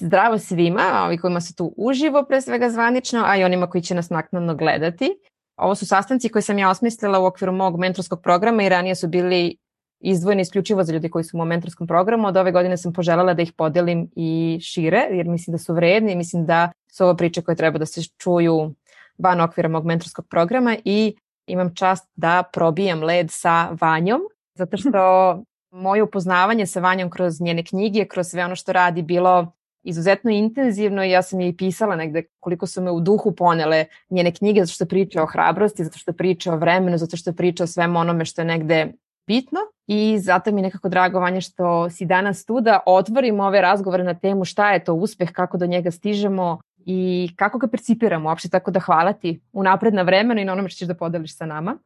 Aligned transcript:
Zdravo 0.00 0.38
svima, 0.38 1.02
ovi 1.06 1.18
kojima 1.18 1.40
su 1.40 1.54
tu 1.54 1.74
uživo 1.76 2.24
pre 2.28 2.40
svega 2.40 2.70
zvanično, 2.70 3.22
a 3.26 3.36
i 3.36 3.44
onima 3.44 3.70
koji 3.70 3.82
će 3.82 3.94
nas 3.94 4.10
naknadno 4.10 4.54
gledati. 4.54 5.18
Ovo 5.56 5.74
su 5.74 5.86
sastanci 5.86 6.28
koje 6.28 6.42
sam 6.42 6.58
ja 6.58 6.70
osmislila 6.70 7.18
u 7.18 7.24
okviru 7.24 7.52
mog 7.52 7.78
mentorskog 7.78 8.22
programa 8.22 8.62
i 8.62 8.68
ranije 8.68 8.94
su 8.94 9.08
bili 9.08 9.56
izdvojeni 10.00 10.42
isključivo 10.42 10.84
za 10.84 10.92
ljudi 10.92 11.10
koji 11.10 11.24
su 11.24 11.36
u 11.36 11.38
mom 11.38 11.48
mentorskom 11.48 11.86
programu. 11.86 12.28
Od 12.28 12.36
ove 12.36 12.52
godine 12.52 12.76
sam 12.76 12.92
poželjela 12.92 13.34
da 13.34 13.42
ih 13.42 13.52
podelim 13.52 14.10
i 14.16 14.58
šire, 14.62 15.06
jer 15.10 15.28
mislim 15.28 15.52
da 15.52 15.58
su 15.58 15.74
vredni 15.74 16.12
i 16.12 16.16
mislim 16.16 16.46
da 16.46 16.72
su 16.92 17.04
ovo 17.04 17.16
priče 17.16 17.42
koje 17.42 17.56
treba 17.56 17.78
da 17.78 17.86
se 17.86 18.02
čuju 18.18 18.74
van 19.18 19.40
okvira 19.40 19.68
mog 19.68 19.86
mentorskog 19.86 20.26
programa 20.30 20.76
i 20.84 21.16
imam 21.46 21.74
čast 21.74 22.08
da 22.16 22.42
probijam 22.52 23.02
led 23.02 23.26
sa 23.30 23.76
Vanjom, 23.80 24.20
zato 24.54 24.76
što 24.76 25.42
moje 25.70 26.02
upoznavanje 26.02 26.66
sa 26.66 26.80
Vanjom 26.80 27.10
kroz 27.10 27.40
njene 27.40 27.64
knjige, 27.64 28.04
kroz 28.04 28.26
sve 28.26 28.44
ono 28.44 28.56
što 28.56 28.72
radi 28.72 29.02
bilo 29.02 29.52
izuzetno 29.82 30.30
intenzivno 30.30 31.04
i 31.04 31.10
ja 31.10 31.22
sam 31.22 31.40
je 31.40 31.48
i 31.48 31.56
pisala 31.56 31.96
negde 31.96 32.22
koliko 32.40 32.66
su 32.66 32.82
me 32.82 32.90
u 32.90 33.00
duhu 33.00 33.32
ponele 33.32 33.84
njene 34.10 34.34
knjige 34.34 34.60
zato 34.60 34.72
što 34.72 34.86
priča 34.86 35.22
o 35.22 35.26
hrabrosti, 35.26 35.84
zato 35.84 35.98
što 35.98 36.12
priča 36.12 36.52
o 36.52 36.56
vremenu, 36.56 36.98
zato 36.98 37.16
što 37.16 37.32
priča 37.32 37.64
o 37.64 37.66
svemu 37.66 37.98
onome 37.98 38.24
što 38.24 38.40
je 38.40 38.46
negde 38.46 38.92
bitno 39.26 39.60
i 39.86 40.18
zato 40.18 40.52
mi 40.52 40.60
je 40.60 40.62
nekako 40.62 40.88
drago 40.88 41.20
Vanja 41.20 41.40
što 41.40 41.90
si 41.90 42.06
danas 42.06 42.44
tu 42.44 42.60
da 42.60 42.80
otvorimo 42.86 43.44
ove 43.44 43.60
razgovore 43.60 44.04
na 44.04 44.14
temu 44.14 44.44
šta 44.44 44.72
je 44.72 44.84
to 44.84 44.94
uspeh, 44.94 45.32
kako 45.32 45.58
do 45.58 45.66
njega 45.66 45.90
stižemo 45.90 46.60
i 46.86 47.30
kako 47.36 47.58
ga 47.58 47.68
percipiramo 47.68 48.28
uopšte, 48.28 48.48
tako 48.48 48.70
da 48.70 48.80
hvala 48.80 49.12
ti 49.12 49.40
unapred 49.52 49.94
na 49.94 50.02
vremenu 50.02 50.40
i 50.40 50.44
na 50.44 50.52
onome 50.52 50.68
što 50.68 50.78
ćeš 50.78 50.88
da 50.88 50.94
podeliš 50.94 51.36
sa 51.36 51.46
nama. 51.46 51.78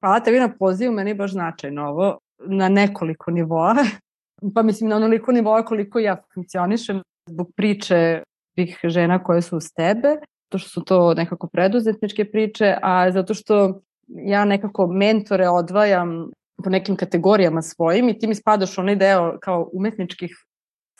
Hvala 0.00 0.20
tebi 0.20 0.40
na 0.40 0.48
pozivu, 0.58 0.92
meni 0.92 1.10
je 1.10 1.14
baš 1.14 1.32
značajno 1.32 1.88
ovo 1.88 2.18
na 2.46 2.68
nekoliko 2.68 3.30
nivoa. 3.30 3.74
pa 4.54 4.62
mislim 4.62 4.90
na 4.90 4.96
onoliko 4.96 5.32
nivoa 5.32 5.64
koliko 5.64 5.98
ja 5.98 6.22
funkcionišem 6.34 7.02
zbog 7.28 7.52
priče 7.56 8.22
tih 8.56 8.78
žena 8.84 9.24
koje 9.24 9.42
su 9.42 9.56
uz 9.56 9.64
tebe, 9.76 10.16
to 10.48 10.58
što 10.58 10.68
su 10.68 10.84
to 10.84 11.14
nekako 11.14 11.48
preduzetničke 11.48 12.24
priče, 12.30 12.76
a 12.82 13.10
zato 13.10 13.34
što 13.34 13.80
ja 14.08 14.44
nekako 14.44 14.86
mentore 14.86 15.48
odvajam 15.48 16.30
po 16.64 16.70
nekim 16.70 16.96
kategorijama 16.96 17.62
svojim 17.62 18.08
i 18.08 18.18
ti 18.18 18.26
mi 18.26 18.34
spadaš 18.34 18.78
onaj 18.78 18.96
deo 18.96 19.38
kao 19.40 19.70
umetničkih 19.72 20.30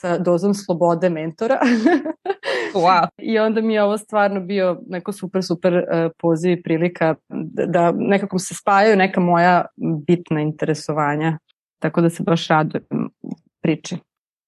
sa 0.00 0.18
dozom 0.18 0.54
slobode 0.54 1.10
mentora. 1.10 1.58
wow. 2.74 3.06
I 3.18 3.38
onda 3.38 3.60
mi 3.60 3.74
je 3.74 3.82
ovo 3.82 3.98
stvarno 3.98 4.40
bio 4.40 4.80
neko 4.86 5.12
super, 5.12 5.42
super 5.42 5.74
uh, 5.74 6.10
poziv 6.18 6.52
i 6.52 6.62
prilika 6.62 7.14
da, 7.28 7.66
da 7.66 7.92
nekako 7.96 8.38
se 8.38 8.54
spajaju 8.54 8.96
neka 8.96 9.20
moja 9.20 9.64
bitna 10.06 10.40
interesovanja. 10.40 11.38
Tako 11.78 12.00
da 12.00 12.10
se 12.10 12.22
baš 12.22 12.48
radujem 12.48 13.08
priči. 13.62 13.96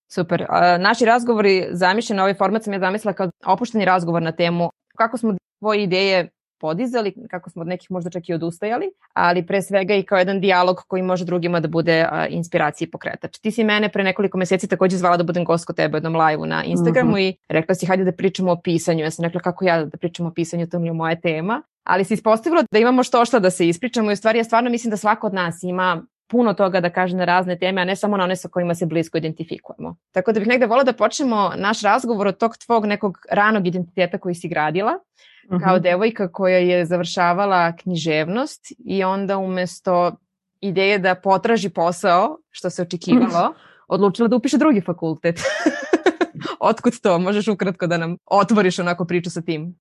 Super. 0.09 0.47
Naši 0.79 1.05
razgovori 1.05 1.67
zamišljeni, 1.71 2.21
ovaj 2.21 2.35
format 2.35 2.65
sam 2.65 2.73
ja 2.73 2.79
zamislila 2.79 3.12
kao 3.12 3.31
opušteni 3.47 3.85
razgovor 3.85 4.23
na 4.23 4.33
temu 4.33 4.71
kako 4.97 5.17
smo 5.17 5.35
tvoje 5.59 5.83
ideje 5.83 6.29
podizali, 6.61 7.15
kako 7.31 7.51
smo 7.51 7.62
od 7.62 7.69
nekih 7.69 7.91
možda 7.91 8.11
čak 8.11 8.29
i 8.29 8.34
odustajali, 8.34 8.87
ali 9.12 9.47
pre 9.47 9.62
svega 9.62 9.95
i 9.95 10.03
kao 10.03 10.19
jedan 10.19 10.41
dijalog 10.41 10.77
koji 10.89 11.03
može 11.03 11.25
drugima 11.25 11.61
da 11.61 11.69
bude 11.69 12.09
inspiracija 12.28 12.87
i 12.87 12.91
pokretač. 12.91 13.39
Ti 13.39 13.50
si 13.50 13.65
mene 13.65 13.89
pre 13.89 14.05
nekoliko 14.05 14.39
meseci 14.39 14.69
takođe 14.69 14.97
zvala 14.97 15.16
da 15.16 15.25
budem 15.25 15.45
gost 15.45 15.66
kod 15.66 15.77
tebe 15.77 15.97
u 15.97 15.99
jednom 15.99 16.16
live 16.16 16.47
na 16.47 16.65
Instagramu 16.65 17.11
mm 17.11 17.15
-hmm. 17.15 17.28
i 17.28 17.37
rekla 17.49 17.75
si 17.75 17.87
hajde 17.87 18.05
da 18.05 18.12
pričamo 18.12 18.53
o 18.53 18.61
pisanju. 18.61 19.05
Ja 19.05 19.11
sam 19.11 19.25
rekla 19.25 19.41
kako 19.41 19.65
ja 19.65 19.84
da 19.84 19.97
pričam 19.97 20.27
o 20.27 20.33
pisanju, 20.34 20.66
to 20.66 20.78
mi 20.78 20.89
je 20.89 20.93
moja 20.93 21.21
tema. 21.21 21.62
Ali 21.84 22.05
se 22.05 22.15
ispostavilo 22.15 22.62
da 22.71 22.78
imamo 22.78 23.03
što 23.03 23.25
šta 23.25 23.39
da 23.39 23.50
se 23.50 23.69
ispričamo 23.69 24.11
i 24.11 24.12
u 24.12 24.16
stvari 24.16 24.39
ja 24.39 24.45
stvarno 24.45 24.71
mislim 24.71 24.91
da 24.91 24.97
svako 24.97 25.27
od 25.27 25.34
nas 25.34 25.62
ima 25.62 26.03
puno 26.28 26.54
toga 26.54 26.81
da 26.81 26.91
kaže 26.91 27.16
na 27.16 27.25
razne 27.25 27.59
teme, 27.59 27.82
a 27.82 27.84
ne 27.84 27.97
samo 27.97 28.16
na 28.16 28.25
one 28.25 28.37
sa 28.37 28.48
kojima 28.48 28.75
se 28.75 28.87
blisko 28.87 29.19
identifikujemo. 29.19 29.97
Tako 30.12 30.32
da 30.32 30.41
bih 30.41 30.48
negde 30.48 30.66
volila 30.66 30.84
da 30.84 30.92
počnemo 30.92 31.53
naš 31.56 31.82
razgovor 31.82 32.26
od 32.26 32.38
tog 32.38 32.56
tvog 32.56 32.87
nekog 32.87 33.19
ranog 33.31 33.66
identiteta 33.66 34.19
koji 34.19 34.34
si 34.34 34.48
gradila, 34.48 34.92
uh 34.92 35.56
-huh. 35.56 35.65
kao 35.65 35.75
mhm. 35.75 35.82
devojka 35.82 36.32
koja 36.32 36.59
je 36.59 36.84
završavala 36.84 37.76
književnost 37.76 38.66
i 38.78 39.04
onda 39.04 39.38
umesto 39.38 40.16
ideje 40.60 40.98
da 40.98 41.15
potraži 41.15 41.69
posao, 41.69 42.38
što 42.50 42.70
se 42.70 42.82
očekivalo, 42.82 43.54
odlučila 43.88 44.28
da 44.28 44.36
upiše 44.36 44.59
drugi 44.59 44.81
fakultet. 44.81 45.41
Otkud 46.60 47.00
to? 47.03 47.19
Možeš 47.19 47.48
ukratko 47.48 47.86
da 47.86 47.98
nam 47.98 48.16
otvoriš 48.26 48.78
onako 48.78 49.04
priču 49.04 49.31
sa 49.31 49.42
tim? 49.42 49.78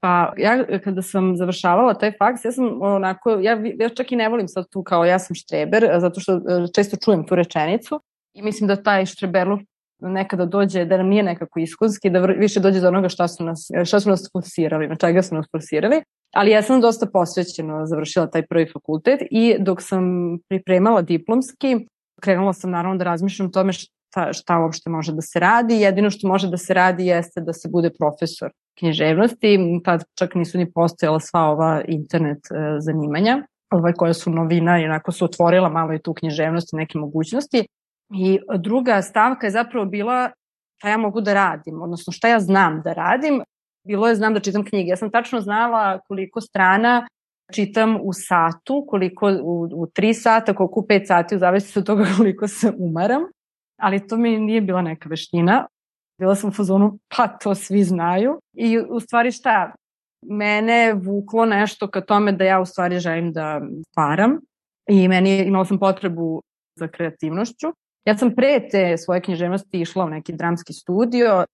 Pa 0.00 0.32
ja 0.36 0.80
kada 0.84 1.02
sam 1.02 1.36
završavala 1.36 1.94
taj 1.94 2.12
faks, 2.18 2.44
ja 2.44 2.52
sam 2.52 2.82
onako, 2.82 3.30
ja, 3.30 3.58
ja 3.78 3.88
čak 3.88 4.12
i 4.12 4.16
ne 4.16 4.28
volim 4.28 4.48
sad 4.48 4.68
tu 4.70 4.82
kao 4.82 5.04
ja 5.04 5.18
sam 5.18 5.34
štreber, 5.34 5.90
zato 5.98 6.20
što 6.20 6.32
e, 6.32 6.40
često 6.74 6.96
čujem 7.04 7.26
tu 7.26 7.34
rečenicu 7.34 8.00
i 8.34 8.42
mislim 8.42 8.68
da 8.68 8.82
taj 8.82 9.06
štreberluk 9.06 9.60
nekada 10.00 10.44
dođe, 10.44 10.84
da 10.84 10.96
nam 10.96 11.06
nije 11.06 11.22
nekako 11.22 11.60
iskonski, 11.60 12.10
da 12.10 12.20
više 12.20 12.60
dođe 12.60 12.80
do 12.80 12.88
onoga 12.88 13.08
šta 13.08 13.28
su 13.28 13.44
nas, 13.44 13.68
šta 13.84 14.00
su 14.00 14.08
nas 14.08 14.28
forsirali, 14.32 14.88
na 14.88 14.96
čega 14.96 15.22
su 15.22 15.34
nas 15.34 15.46
forsirali. 15.50 16.02
Ali 16.34 16.50
ja 16.50 16.62
sam 16.62 16.80
dosta 16.80 17.06
posvećeno 17.12 17.86
završila 17.86 18.30
taj 18.30 18.46
prvi 18.46 18.66
fakultet 18.72 19.20
i 19.30 19.56
dok 19.58 19.82
sam 19.82 20.02
pripremala 20.48 21.02
diplomski, 21.02 21.86
krenula 22.20 22.52
sam 22.52 22.70
naravno 22.70 22.96
da 22.96 23.04
razmišljam 23.04 23.48
o 23.48 23.50
tome 23.50 23.72
šta, 24.10 24.32
šta 24.32 24.58
uopšte 24.58 24.90
može 24.90 25.12
da 25.12 25.22
se 25.22 25.40
radi. 25.40 25.80
Jedino 25.80 26.10
što 26.10 26.28
može 26.28 26.48
da 26.50 26.56
se 26.56 26.74
radi 26.74 27.06
jeste 27.06 27.40
da 27.40 27.52
se 27.52 27.68
bude 27.68 27.90
profesor 27.98 28.50
književnosti, 28.78 29.58
tad 29.84 30.04
čak 30.18 30.34
nisu 30.34 30.58
ni 30.58 30.72
postojala 30.72 31.20
sva 31.20 31.40
ova 31.40 31.82
internet 31.88 32.38
e, 32.50 32.80
zanimanja 32.80 33.42
ovaj, 33.70 33.92
koja 33.92 34.14
su 34.14 34.30
novina 34.30 34.80
i 34.80 34.84
onako 34.84 35.12
su 35.12 35.24
otvorila 35.24 35.68
malo 35.68 35.94
i 35.94 36.02
tu 36.02 36.14
književnost 36.14 36.72
i 36.72 36.76
neke 36.76 36.98
mogućnosti. 36.98 37.66
I 38.14 38.38
druga 38.58 39.02
stavka 39.02 39.46
je 39.46 39.50
zapravo 39.50 39.86
bila 39.86 40.30
šta 40.78 40.88
ja 40.88 40.98
mogu 40.98 41.20
da 41.20 41.34
radim, 41.34 41.82
odnosno 41.82 42.12
šta 42.12 42.28
ja 42.28 42.40
znam 42.40 42.82
da 42.84 42.92
radim. 42.92 43.42
Bilo 43.86 44.08
je 44.08 44.14
znam 44.14 44.34
da 44.34 44.40
čitam 44.40 44.64
knjige. 44.64 44.88
Ja 44.88 44.96
sam 44.96 45.10
tačno 45.10 45.40
znala 45.40 45.98
koliko 46.08 46.40
strana 46.40 47.06
čitam 47.54 47.98
u 48.02 48.12
satu, 48.12 48.84
koliko 48.88 49.30
u, 49.42 49.68
u 49.74 49.86
tri 49.86 50.14
sata, 50.14 50.54
koliko 50.54 50.80
u 50.80 50.86
pet 50.86 51.06
sati, 51.06 51.36
u 51.36 51.38
zavisnosti 51.38 51.78
od 51.78 51.86
toga 51.86 52.04
koliko 52.16 52.48
se 52.48 52.72
umaram. 52.78 53.22
Ali 53.80 54.06
to 54.06 54.16
mi 54.16 54.38
nije 54.38 54.60
bila 54.60 54.82
neka 54.82 55.08
veština. 55.08 55.66
Bila 56.18 56.34
sam 56.34 56.50
u 56.50 56.52
fazonu, 56.52 56.98
pa 57.16 57.28
to 57.28 57.54
svi 57.54 57.84
znaju. 57.84 58.40
I 58.52 58.78
u 58.78 59.00
stvari 59.00 59.32
šta, 59.32 59.72
mene 60.22 60.94
vuklo 60.94 61.46
nešto 61.46 61.88
ka 61.88 62.00
tome 62.00 62.32
da 62.32 62.44
ja 62.44 62.60
u 62.60 62.66
stvari 62.66 62.98
želim 62.98 63.32
da 63.32 63.60
param 63.94 64.38
i 64.88 65.08
meni 65.08 65.38
imala 65.38 65.64
sam 65.64 65.78
potrebu 65.78 66.42
za 66.78 66.88
kreativnošću. 66.88 67.66
Ja 68.04 68.16
sam 68.16 68.34
pre 68.34 68.68
te 68.70 68.96
svoje 68.96 69.20
književnosti 69.20 69.80
išla 69.80 70.04
u 70.04 70.08
neki 70.08 70.32
dramski 70.32 70.72
studio, 70.72 71.44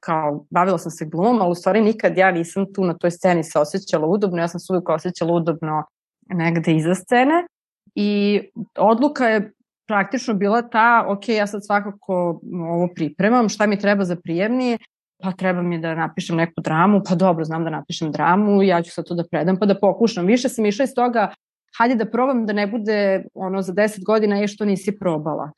kao 0.00 0.46
bavila 0.50 0.78
sam 0.78 0.90
se 0.90 1.06
glumom, 1.06 1.40
ali 1.40 1.50
u 1.50 1.54
stvari 1.54 1.80
nikad 1.80 2.16
ja 2.16 2.30
nisam 2.30 2.72
tu 2.72 2.84
na 2.84 2.94
toj 2.98 3.10
sceni 3.10 3.44
se 3.44 3.58
osjećala 3.58 4.06
udobno, 4.06 4.38
ja 4.38 4.48
sam 4.48 4.60
se 4.60 4.72
uvijek 4.72 4.88
osjećala 4.88 5.32
udobno 5.32 5.84
negde 6.28 6.76
iza 6.76 6.94
scene 6.94 7.46
i 7.94 8.40
odluka 8.78 9.26
je 9.26 9.52
praktično 9.90 10.34
bila 10.34 10.62
ta, 10.62 11.04
ok, 11.08 11.28
ja 11.28 11.46
sad 11.46 11.66
svakako 11.66 12.40
ovo 12.70 12.88
pripremam, 12.94 13.48
šta 13.48 13.66
mi 13.66 13.78
treba 13.78 14.04
za 14.04 14.16
prijemni, 14.16 14.78
pa 15.22 15.32
treba 15.32 15.62
mi 15.62 15.80
da 15.80 15.94
napišem 15.94 16.36
neku 16.36 16.60
dramu, 16.62 17.00
pa 17.08 17.14
dobro, 17.14 17.44
znam 17.44 17.64
da 17.64 17.70
napišem 17.70 18.12
dramu, 18.12 18.62
ja 18.62 18.82
ću 18.82 18.90
sad 18.90 19.04
to 19.08 19.14
da 19.14 19.24
predam, 19.30 19.56
pa 19.58 19.66
da 19.66 19.74
pokušam. 19.80 20.26
Više 20.26 20.48
sam 20.48 20.66
išla 20.66 20.84
iz 20.84 20.94
toga, 20.94 21.32
hajde 21.78 21.94
da 21.94 22.10
probam 22.10 22.46
da 22.46 22.52
ne 22.52 22.66
bude 22.66 23.24
ono 23.34 23.62
za 23.62 23.72
10 23.72 24.04
godina 24.04 24.36
je 24.36 24.48
što 24.48 24.64
nisi 24.64 24.98
probala. 24.98 25.50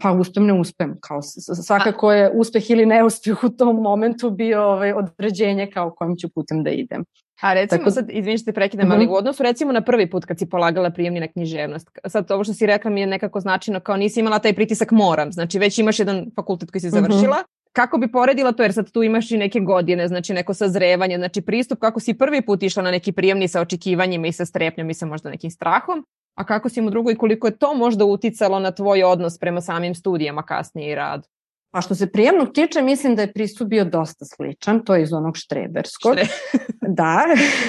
Pa 0.00 0.12
uspem, 0.12 0.46
ne 0.46 0.60
uspem. 0.60 0.94
Kao, 1.00 1.22
svakako 1.66 2.12
je 2.12 2.30
uspeh 2.34 2.70
ili 2.70 2.86
neuspeh 2.86 3.44
u 3.44 3.48
tom 3.48 3.76
momentu 3.76 4.30
bio 4.30 4.62
ovaj, 4.62 4.92
određenje 4.92 5.70
kao 5.74 5.90
kojim 5.90 6.16
ću 6.16 6.28
putem 6.34 6.62
da 6.62 6.70
idem. 6.70 7.04
A 7.40 7.54
recimo 7.54 7.78
Tako... 7.78 7.90
sad, 7.90 8.10
izvini 8.10 8.38
što 8.38 8.44
te 8.44 8.52
prekidam, 8.52 8.86
uh 8.86 8.92
-huh. 8.92 8.96
ali 8.96 9.06
u 9.06 9.14
odnosu 9.14 9.42
recimo 9.42 9.72
na 9.72 9.80
prvi 9.80 10.10
put 10.10 10.24
kad 10.24 10.38
si 10.38 10.48
polagala 10.48 10.90
prijemni 10.90 11.20
na 11.20 11.28
književnost, 11.28 11.90
sad 12.06 12.30
ovo 12.30 12.44
što 12.44 12.54
si 12.54 12.66
rekla 12.66 12.90
mi 12.90 13.00
je 13.00 13.06
nekako 13.06 13.40
značajno 13.40 13.80
kao 13.80 13.96
nisi 13.96 14.20
imala 14.20 14.38
taj 14.38 14.52
pritisak 14.52 14.90
moram, 14.90 15.32
znači 15.32 15.58
već 15.58 15.78
imaš 15.78 15.98
jedan 15.98 16.26
fakultet 16.36 16.70
koji 16.70 16.80
si 16.80 16.86
mhm. 16.86 16.94
završila, 16.94 17.36
uh 17.36 17.44
-huh. 17.44 17.54
Kako 17.74 17.98
bi 17.98 18.12
poredila 18.12 18.52
to, 18.52 18.62
jer 18.62 18.72
sad 18.72 18.90
tu 18.90 19.02
imaš 19.02 19.30
i 19.30 19.36
neke 19.36 19.60
godine, 19.60 20.08
znači 20.08 20.32
neko 20.32 20.54
sazrevanje, 20.54 21.16
znači 21.16 21.40
pristup 21.40 21.78
kako 21.78 22.00
si 22.00 22.14
prvi 22.14 22.42
put 22.42 22.62
išla 22.62 22.82
na 22.82 22.90
neki 22.90 23.12
prijemni 23.12 23.48
sa 23.48 23.60
očekivanjima 23.60 24.26
i 24.26 24.32
sa 24.32 24.44
strepnjom 24.44 24.90
i 24.90 24.94
sa 24.94 25.06
možda 25.06 25.30
nekim 25.30 25.50
strahom, 25.50 26.06
a 26.34 26.44
kako 26.44 26.68
si 26.68 26.80
im 26.80 26.86
u 26.86 26.90
drugoj, 26.90 27.16
koliko 27.16 27.46
je 27.46 27.58
to 27.58 27.74
možda 27.74 28.04
uticalo 28.04 28.58
na 28.58 28.70
tvoj 28.70 29.02
odnos 29.02 29.38
prema 29.38 29.60
samim 29.60 29.94
studijama 29.94 30.42
kasnije 30.42 30.92
i 30.92 30.94
radu? 30.94 31.28
Pa 31.74 31.80
što 31.80 31.94
se 31.94 32.12
prijemnog 32.12 32.52
tiče, 32.52 32.82
mislim 32.82 33.16
da 33.16 33.22
je 33.22 33.32
pristup 33.32 33.68
bio 33.68 33.84
dosta 33.84 34.24
sličan, 34.24 34.84
to 34.84 34.94
je 34.94 35.02
iz 35.02 35.12
onog 35.12 35.36
štreberskog. 35.36 36.12
Štre. 36.12 36.26
da, 36.98 37.24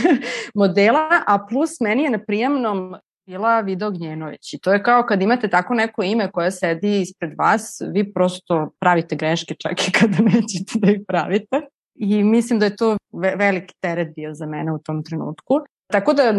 modela, 0.62 1.10
a 1.28 1.46
plus 1.50 1.80
meni 1.80 2.04
je 2.04 2.10
na 2.10 2.19
prijemnom 2.28 2.96
bila 3.28 3.62
Vida 3.62 3.88
Ognjenović. 3.88 4.54
I 4.54 4.60
to 4.60 4.74
je 4.74 4.84
kao 4.84 5.04
kad 5.04 5.22
imate 5.22 5.48
tako 5.48 5.74
neko 5.74 6.04
ime 6.04 6.31
koje 6.31 6.52
sedi 6.52 7.02
ispred 7.02 7.31
vas, 7.38 7.81
vi 7.94 8.13
prosto 8.13 8.69
pravite 8.80 9.16
greške 9.16 9.56
čak 9.60 9.88
i 9.88 9.92
kada 9.92 10.18
nećete 10.34 10.74
da 10.75 10.92
ih 10.92 11.00
pravite. 11.07 11.62
I 11.96 12.24
mislim 12.24 12.60
da 12.60 12.66
je 12.66 12.75
to 12.75 12.98
veliki 13.38 13.74
teret 13.81 14.16
bio 14.16 14.34
za 14.34 14.46
mene 14.46 14.74
u 14.74 14.80
tom 14.80 15.04
trenutku. 15.04 15.60
Tako 15.87 16.13
da 16.13 16.31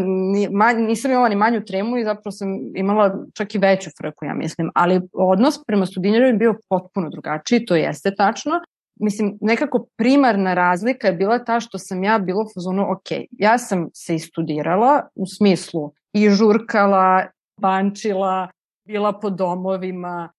nisam 0.73 1.11
imala 1.11 1.29
ni 1.29 1.37
manju 1.37 1.65
tremu 1.65 1.99
i 1.99 2.05
zapravo 2.05 2.31
sam 2.31 2.49
imala 2.75 3.25
čak 3.35 3.55
i 3.55 3.59
veću 3.59 3.91
frku, 3.99 4.25
ja 4.25 4.35
mislim. 4.35 4.71
Ali 4.75 5.01
odnos 5.13 5.65
prema 5.65 5.87
studiniru 5.87 6.27
je 6.27 6.33
bio 6.33 6.55
potpuno 6.69 7.11
drugačiji, 7.11 7.67
to 7.67 7.77
jeste 7.77 8.15
tačno. 8.15 8.61
Mislim, 9.01 9.39
nekako 9.41 9.87
primarna 9.97 10.55
razlika 10.55 11.07
je 11.07 11.13
bila 11.13 11.45
ta 11.45 11.61
što 11.61 11.79
sam 11.79 12.05
ja 12.05 12.19
bila 12.19 12.43
u 12.43 12.49
fazonu, 12.55 12.93
ok, 12.93 13.29
ja 13.31 13.59
sam 13.59 13.89
se 13.95 14.15
istudirala 14.15 15.09
u 15.15 15.27
smislu 15.27 15.93
i 16.13 16.31
žurkala, 16.31 17.27
bančila, 17.61 18.49
bila 18.87 19.13
po 19.21 19.31
domovima, 19.31 20.33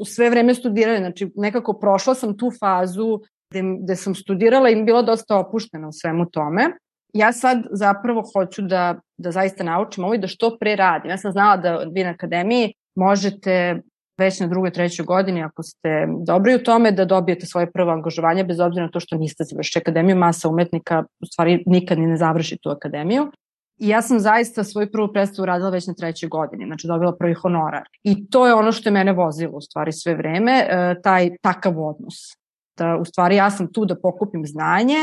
u 0.00 0.04
sve 0.04 0.30
vreme 0.30 0.54
studirala, 0.54 0.98
znači 0.98 1.32
nekako 1.36 1.72
prošla 1.72 2.14
sam 2.14 2.38
tu 2.38 2.50
fazu 2.60 3.20
gde, 3.50 3.62
gde 3.82 3.96
sam 3.96 4.14
studirala 4.14 4.70
i 4.70 4.82
bila 4.82 5.02
dosta 5.02 5.38
opuštena 5.38 5.88
u 5.88 5.92
svemu 5.92 6.30
tome 6.30 6.72
ja 7.18 7.32
sad 7.32 7.58
zapravo 7.70 8.22
hoću 8.32 8.62
da, 8.62 8.94
da 9.18 9.30
zaista 9.30 9.64
naučim 9.64 10.04
ovo 10.04 10.14
i 10.14 10.18
da 10.18 10.26
što 10.26 10.56
pre 10.60 10.76
radim. 10.76 11.10
Ja 11.10 11.18
sam 11.18 11.32
znala 11.32 11.56
da 11.56 11.78
vi 11.92 12.04
na 12.04 12.10
akademiji 12.10 12.72
možete 12.94 13.82
već 14.18 14.40
na 14.40 14.46
drugoj, 14.46 14.70
trećoj 14.70 15.04
godini, 15.04 15.42
ako 15.42 15.62
ste 15.62 16.06
dobri 16.26 16.54
u 16.54 16.64
tome, 16.64 16.92
da 16.92 17.04
dobijete 17.04 17.46
svoje 17.46 17.72
prvo 17.72 17.90
angažovanje, 17.90 18.44
bez 18.44 18.60
obzira 18.60 18.84
na 18.84 18.90
to 18.90 19.00
što 19.00 19.16
niste 19.16 19.44
završili 19.44 19.80
akademiju, 19.82 20.16
masa 20.16 20.48
umetnika 20.48 21.04
u 21.22 21.26
stvari 21.26 21.62
nikad 21.66 21.98
ni 21.98 22.06
ne 22.06 22.16
završi 22.16 22.58
tu 22.62 22.70
akademiju. 22.70 23.26
I 23.78 23.88
ja 23.88 24.02
sam 24.02 24.20
zaista 24.20 24.64
svoju 24.64 24.92
prvu 24.92 25.12
predstavu 25.12 25.46
radila 25.46 25.70
već 25.70 25.86
na 25.86 25.94
trećoj 25.94 26.28
godini, 26.28 26.66
znači 26.66 26.86
dobila 26.86 27.16
prvi 27.16 27.34
honorar. 27.34 27.82
I 28.02 28.30
to 28.30 28.46
je 28.46 28.54
ono 28.54 28.72
što 28.72 28.88
je 28.88 28.92
mene 28.92 29.12
vozilo 29.12 29.56
u 29.56 29.60
stvari 29.60 29.92
sve 29.92 30.14
vreme, 30.14 30.52
e, 30.52 30.94
taj 31.02 31.30
takav 31.42 31.72
odnos. 31.78 32.14
Da 32.78 32.96
u 32.96 33.04
stvari 33.04 33.36
ja 33.36 33.50
sam 33.50 33.72
tu 33.72 33.84
da 33.84 34.00
pokupim 34.00 34.46
znanje, 34.46 34.96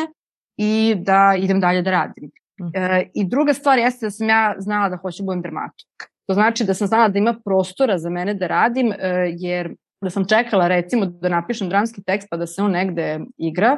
i 0.57 0.95
da 0.97 1.35
idem 1.37 1.59
dalje 1.59 1.81
da 1.81 1.91
radim. 1.91 2.31
Mhm. 2.61 2.69
E, 2.73 3.09
I 3.13 3.27
druga 3.27 3.53
stvar 3.53 3.79
jeste 3.79 4.05
da 4.05 4.11
sam 4.11 4.29
ja 4.29 4.55
znala 4.57 4.89
da 4.89 4.97
hoću 4.97 5.23
da 5.23 5.25
budem 5.25 5.41
dramatik. 5.41 5.87
To 6.27 6.33
znači 6.33 6.63
da 6.63 6.73
sam 6.73 6.87
znala 6.87 7.07
da 7.07 7.19
ima 7.19 7.35
prostora 7.45 7.97
za 7.97 8.09
mene 8.09 8.33
da 8.33 8.47
radim, 8.47 8.91
e, 8.91 9.33
jer 9.37 9.75
da 10.01 10.09
sam 10.09 10.25
čekala 10.27 10.67
recimo 10.67 11.05
da 11.05 11.29
napišem 11.29 11.69
dramski 11.69 12.03
tekst 12.03 12.27
pa 12.31 12.37
da 12.37 12.47
se 12.47 12.61
on 12.61 12.71
negde 12.71 13.19
igra, 13.37 13.77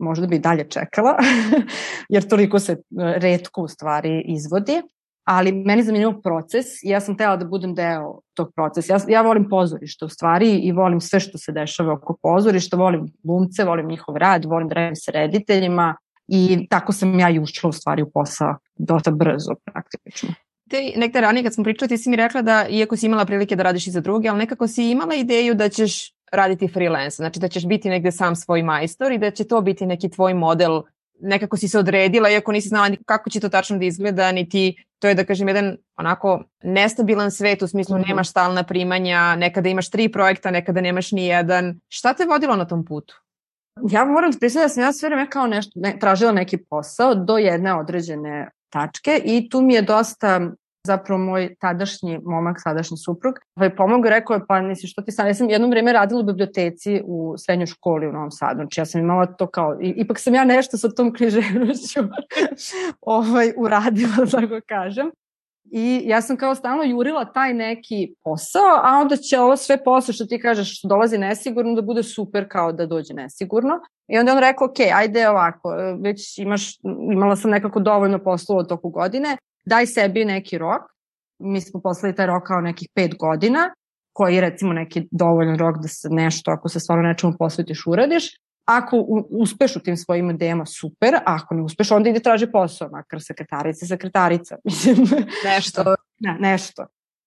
možda 0.00 0.26
bi 0.26 0.38
dalje 0.38 0.68
čekala, 0.70 1.16
jer 2.14 2.28
toliko 2.28 2.58
se 2.58 2.72
e, 2.72 2.76
redko 2.98 3.62
u 3.62 3.68
stvari 3.68 4.24
izvodi, 4.26 4.82
ali 5.26 5.52
meni 5.52 5.82
zanimljiv 5.82 6.20
proces 6.22 6.66
i 6.82 6.88
ja 6.88 7.00
sam 7.00 7.16
tela 7.16 7.36
da 7.36 7.44
budem 7.44 7.74
deo 7.74 8.20
tog 8.34 8.52
procesa. 8.54 8.92
Ja, 8.92 8.98
ja 9.08 9.22
volim 9.22 9.48
pozorište 9.48 10.04
u 10.04 10.08
stvari 10.08 10.50
i 10.50 10.72
volim 10.72 11.00
sve 11.00 11.20
što 11.20 11.38
se 11.38 11.52
dešava 11.52 11.92
oko 11.92 12.16
pozorišta, 12.22 12.76
volim 12.76 13.06
glumce, 13.22 13.64
volim 13.64 13.88
njihov 13.88 14.16
rad, 14.16 14.44
volim 14.44 14.68
da 14.68 14.74
radim 14.74 14.96
sa 14.96 15.10
rediteljima, 15.10 15.96
I 16.28 16.66
tako 16.70 16.92
sam 16.92 17.18
ja 17.18 17.30
i 17.30 17.38
ušla 17.38 17.68
u 17.68 17.72
stvari 17.72 18.02
u 18.02 18.10
posao 18.10 18.56
dosta 18.76 19.10
brzo 19.10 19.54
praktično. 19.64 20.28
Te 20.70 20.92
nekde 20.96 21.20
ranije 21.20 21.42
kad 21.42 21.54
smo 21.54 21.64
pričali 21.64 21.88
ti 21.88 21.98
si 21.98 22.10
mi 22.10 22.16
rekla 22.16 22.42
da 22.42 22.66
iako 22.68 22.96
si 22.96 23.06
imala 23.06 23.24
prilike 23.24 23.56
da 23.56 23.62
radiš 23.62 23.86
i 23.86 23.90
za 23.90 24.00
druge, 24.00 24.28
ali 24.28 24.38
nekako 24.38 24.68
si 24.68 24.90
imala 24.90 25.14
ideju 25.14 25.54
da 25.54 25.68
ćeš 25.68 26.12
raditi 26.32 26.68
freelance, 26.68 27.16
znači 27.16 27.40
da 27.40 27.48
ćeš 27.48 27.66
biti 27.66 27.88
negde 27.88 28.12
sam 28.12 28.36
svoj 28.36 28.62
majstor 28.62 29.12
i 29.12 29.18
da 29.18 29.30
će 29.30 29.44
to 29.44 29.60
biti 29.60 29.86
neki 29.86 30.10
tvoj 30.10 30.34
model 30.34 30.82
nekako 31.20 31.56
si 31.56 31.68
se 31.68 31.78
odredila, 31.78 32.30
iako 32.30 32.52
nisi 32.52 32.68
znala 32.68 32.90
kako 33.06 33.30
će 33.30 33.40
to 33.40 33.48
tačno 33.48 33.78
da 33.78 33.84
izgleda, 33.84 34.32
niti 34.32 34.84
to 34.98 35.08
je 35.08 35.14
da 35.14 35.24
kažem 35.24 35.48
jedan 35.48 35.76
onako 35.96 36.44
nestabilan 36.62 37.30
svet 37.30 37.62
u 37.62 37.68
smislu 37.68 37.96
-hmm. 37.96 38.08
nemaš 38.08 38.30
stalna 38.30 38.62
primanja, 38.62 39.36
nekada 39.36 39.68
imaš 39.68 39.90
tri 39.90 40.12
projekta, 40.12 40.50
nekada 40.50 40.80
nemaš 40.80 41.12
ni 41.12 41.26
jedan. 41.26 41.80
Šta 41.88 42.14
te 42.14 42.24
vodilo 42.24 42.56
na 42.56 42.64
tom 42.64 42.84
putu? 42.84 43.14
Ja 43.82 44.04
moram 44.04 44.32
priznati 44.40 44.64
da 44.64 44.68
sam 44.68 44.82
ja 44.82 44.92
sve 44.92 45.08
vreme 45.08 45.30
kao 45.30 45.46
nešto, 45.46 45.72
ne, 45.74 45.96
tražila 46.00 46.32
neki 46.32 46.56
posao 46.56 47.14
do 47.14 47.38
jedne 47.38 47.74
određene 47.74 48.50
tačke 48.72 49.20
i 49.24 49.48
tu 49.48 49.60
mi 49.60 49.74
je 49.74 49.82
dosta 49.82 50.40
zapravo 50.86 51.18
moj 51.18 51.54
tadašnji 51.60 52.18
momak, 52.24 52.56
sadašnji 52.62 52.96
suprug, 52.96 53.34
ovaj 53.56 53.76
pomogao 53.76 54.10
rekao 54.10 54.34
je, 54.34 54.46
pa 54.48 54.60
nisi 54.60 54.86
što 54.86 55.02
ti 55.02 55.12
sad, 55.12 55.26
ja 55.26 55.34
sam 55.34 55.50
jednom 55.50 55.70
vreme 55.70 55.92
radila 55.92 56.20
u 56.20 56.24
biblioteci 56.24 57.02
u 57.04 57.34
srednjoj 57.38 57.66
školi 57.66 58.08
u 58.08 58.12
Novom 58.12 58.30
Sadu, 58.30 58.56
znači 58.56 58.80
ja 58.80 58.84
sam 58.84 59.00
imala 59.00 59.26
to 59.26 59.46
kao, 59.46 59.76
ipak 59.80 60.18
sam 60.18 60.34
ja 60.34 60.44
nešto 60.44 60.78
sa 60.78 60.88
tom 60.88 61.12
književnošću 61.12 62.00
ovaj, 63.00 63.52
uradila, 63.56 64.24
da 64.50 64.60
kažem. 64.60 65.10
I 65.72 66.02
ja 66.04 66.22
sam 66.22 66.36
kao 66.36 66.54
stalno 66.54 66.82
jurila 66.82 67.32
taj 67.32 67.54
neki 67.54 68.14
posao, 68.24 68.80
a 68.82 68.98
onda 69.00 69.16
će 69.16 69.40
ovo 69.40 69.56
sve 69.56 69.84
posao 69.84 70.12
što 70.12 70.26
ti 70.26 70.40
kažeš 70.40 70.78
što 70.78 70.88
dolazi 70.88 71.18
nesigurno 71.18 71.74
da 71.74 71.82
bude 71.82 72.02
super 72.02 72.46
kao 72.48 72.72
da 72.72 72.86
dođe 72.86 73.14
nesigurno. 73.14 73.80
I 74.08 74.18
onda 74.18 74.32
on 74.32 74.38
rekao, 74.38 74.66
ok, 74.66 74.76
ajde 74.94 75.28
ovako, 75.28 75.74
već 76.02 76.38
imaš, 76.38 76.78
imala 77.12 77.36
sam 77.36 77.50
nekako 77.50 77.80
dovoljno 77.80 78.18
poslova 78.18 78.60
od 78.60 78.68
toku 78.68 78.88
godine, 78.88 79.36
daj 79.64 79.86
sebi 79.86 80.24
neki 80.24 80.58
rok. 80.58 80.82
Mi 81.38 81.60
smo 81.60 81.80
poslali 81.80 82.14
taj 82.14 82.26
rok 82.26 82.46
kao 82.46 82.60
nekih 82.60 82.88
pet 82.94 83.16
godina, 83.18 83.74
koji 84.12 84.34
je 84.34 84.40
recimo 84.40 84.72
neki 84.72 85.08
dovoljan 85.10 85.58
rok 85.58 85.76
da 85.82 85.88
se 85.88 86.08
nešto, 86.10 86.50
ako 86.50 86.68
se 86.68 86.80
stvarno 86.80 87.08
nečemu 87.08 87.32
posvetiš, 87.38 87.86
uradiš. 87.86 88.30
Ako 88.66 89.24
uspeš 89.30 89.76
u 89.76 89.80
tim 89.80 89.96
svojim 89.96 90.30
idejama, 90.30 90.66
super, 90.66 91.14
a 91.14 91.20
ako 91.24 91.54
ne 91.54 91.62
uspeš, 91.62 91.90
onda 91.90 92.10
ide 92.10 92.20
traži 92.20 92.46
posao, 92.52 92.88
makar 92.88 93.22
sekretarica, 93.22 93.86
sekretarica. 93.86 94.56
Mislim, 94.64 94.96
nešto. 95.44 95.94
Ne, 96.20 96.36
nešto. 96.40 96.86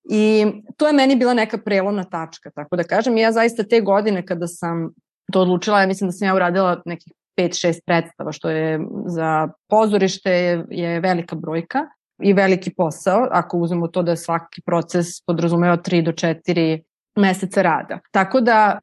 I 0.10 0.46
to 0.78 0.88
je 0.88 0.94
meni 0.94 1.16
bila 1.16 1.34
neka 1.34 1.58
prelomna 1.58 2.04
tačka, 2.04 2.52
tako 2.56 2.76
da 2.76 2.84
kažem. 2.84 3.18
ja 3.18 3.32
zaista 3.32 3.64
te 3.64 3.82
godine 3.82 4.26
kada 4.26 4.48
sam 4.48 4.90
to 5.32 5.42
odlučila, 5.42 5.82
ja 5.82 5.88
mislim 5.88 6.08
da 6.08 6.12
sam 6.12 6.28
ja 6.28 6.36
uradila 6.36 6.82
nekih 6.86 7.14
5-6 7.38 7.80
predstava, 7.86 8.32
što 8.32 8.50
je 8.50 8.80
za 9.06 9.48
pozorište 9.70 10.32
je, 10.32 10.66
je 10.70 11.00
velika 11.00 11.36
brojka 11.36 11.86
i 12.22 12.34
veliki 12.34 12.74
posao, 12.74 13.28
ako 13.32 13.58
uzmemo 13.58 13.88
to 13.88 14.04
da 14.04 14.16
svaki 14.16 14.62
proces 14.62 15.08
podrazumeva 15.26 15.78
3 15.78 16.04
do 16.04 16.12
4 16.12 16.82
meseca 17.16 17.62
rada. 17.62 18.00
Tako 18.12 18.42
da 18.42 18.80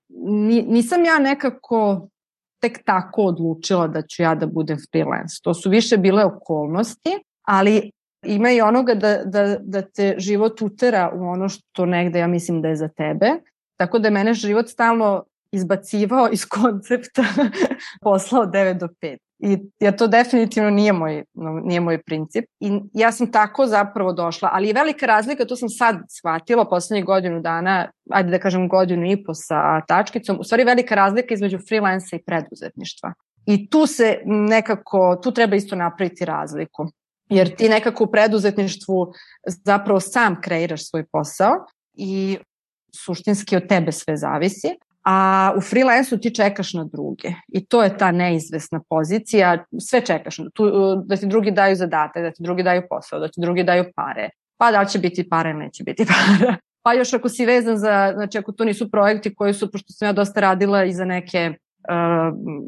nisam 0.66 1.04
ja 1.04 1.18
nekako 1.18 2.08
tek 2.60 2.84
tako 2.84 3.22
odlučila 3.22 3.88
da 3.88 4.02
ću 4.02 4.22
ja 4.22 4.34
da 4.34 4.46
budem 4.46 4.78
freelance. 4.92 5.36
To 5.42 5.54
su 5.54 5.70
više 5.70 5.96
bile 5.96 6.24
okolnosti, 6.24 7.18
ali 7.42 7.90
ima 8.26 8.50
i 8.50 8.60
onoga 8.60 8.94
da, 8.94 9.24
da, 9.24 9.56
da 9.60 9.82
te 9.82 10.14
život 10.18 10.62
utera 10.62 11.10
u 11.14 11.28
ono 11.28 11.48
što 11.48 11.86
negde 11.86 12.18
ja 12.18 12.26
mislim 12.26 12.62
da 12.62 12.68
je 12.68 12.76
za 12.76 12.88
tebe. 12.88 13.26
Tako 13.76 13.98
da 13.98 14.10
mene 14.10 14.34
život 14.34 14.68
stalno 14.68 15.24
izbacivao 15.52 16.28
iz 16.32 16.44
koncepta 16.60 17.24
posla 18.00 18.40
od 18.40 18.48
9 18.48 18.78
do 18.78 18.88
5. 19.02 19.16
I 19.38 19.58
ja 19.80 19.92
to 19.92 20.06
definitivno 20.06 20.70
nije 20.70 20.92
moj, 20.92 21.24
nije 21.64 21.80
moj 21.80 22.02
princip. 22.02 22.44
I 22.60 22.80
ja 22.92 23.12
sam 23.12 23.32
tako 23.32 23.66
zapravo 23.66 24.12
došla, 24.12 24.48
ali 24.52 24.68
je 24.68 24.74
velika 24.74 25.06
razlika, 25.06 25.44
to 25.44 25.56
sam 25.56 25.68
sad 25.68 25.96
shvatila 26.08 26.68
poslednjih 26.68 27.04
godinu 27.04 27.40
dana, 27.40 27.90
ajde 28.10 28.30
da 28.30 28.38
kažem 28.38 28.68
godinu 28.68 29.10
i 29.10 29.24
po 29.24 29.34
sa 29.34 29.80
tačkicom, 29.80 30.40
u 30.40 30.44
stvari 30.44 30.64
velika 30.64 30.94
razlika 30.94 31.34
između 31.34 31.58
freelansa 31.68 32.16
i 32.16 32.22
preduzetništva. 32.26 33.12
I 33.46 33.70
tu 33.70 33.86
se 33.86 34.20
nekako, 34.24 35.20
tu 35.22 35.32
treba 35.32 35.56
isto 35.56 35.76
napraviti 35.76 36.24
razliku. 36.24 36.86
Jer 37.28 37.56
ti 37.56 37.68
nekako 37.68 38.04
u 38.04 38.10
preduzetništvu 38.10 39.12
zapravo 39.64 40.00
sam 40.00 40.40
kreiraš 40.40 40.88
svoj 40.90 41.04
posao 41.12 41.52
i 41.94 42.38
suštinski 43.04 43.56
od 43.56 43.68
tebe 43.68 43.92
sve 43.92 44.16
zavisi, 44.16 44.68
a 45.06 45.52
u 45.56 45.60
freelansu 45.60 46.18
ti 46.18 46.34
čekaš 46.34 46.74
na 46.74 46.84
druge. 46.84 47.28
I 47.48 47.66
to 47.66 47.82
je 47.82 47.98
ta 47.98 48.12
neizvesna 48.12 48.80
pozicija, 48.88 49.64
sve 49.80 50.00
čekaš, 50.00 50.36
tu, 50.54 50.70
da 51.04 51.16
ti 51.16 51.26
drugi 51.26 51.50
daju 51.50 51.76
zadatak, 51.76 52.22
da 52.22 52.30
ti 52.30 52.42
drugi 52.42 52.62
daju 52.62 52.82
posao, 52.90 53.20
da 53.20 53.28
ti 53.28 53.40
drugi 53.40 53.64
daju 53.64 53.84
pare, 53.96 54.28
pa 54.58 54.70
da 54.70 54.80
li 54.80 54.88
će 54.88 54.98
biti 54.98 55.28
pare 55.28 55.50
ili 55.50 55.58
neće 55.58 55.84
biti 55.84 56.06
para. 56.12 56.56
Pa 56.82 56.92
još 56.92 57.14
ako 57.14 57.28
si 57.28 57.46
vezan 57.46 57.78
za, 57.78 58.12
znači 58.14 58.38
ako 58.38 58.52
to 58.52 58.64
nisu 58.64 58.90
projekti 58.90 59.34
koji 59.34 59.54
su, 59.54 59.70
pošto 59.70 59.92
sam 59.92 60.08
ja 60.08 60.12
dosta 60.12 60.40
radila 60.40 60.84
i 60.84 60.92
za 60.92 61.04
neke, 61.04 61.52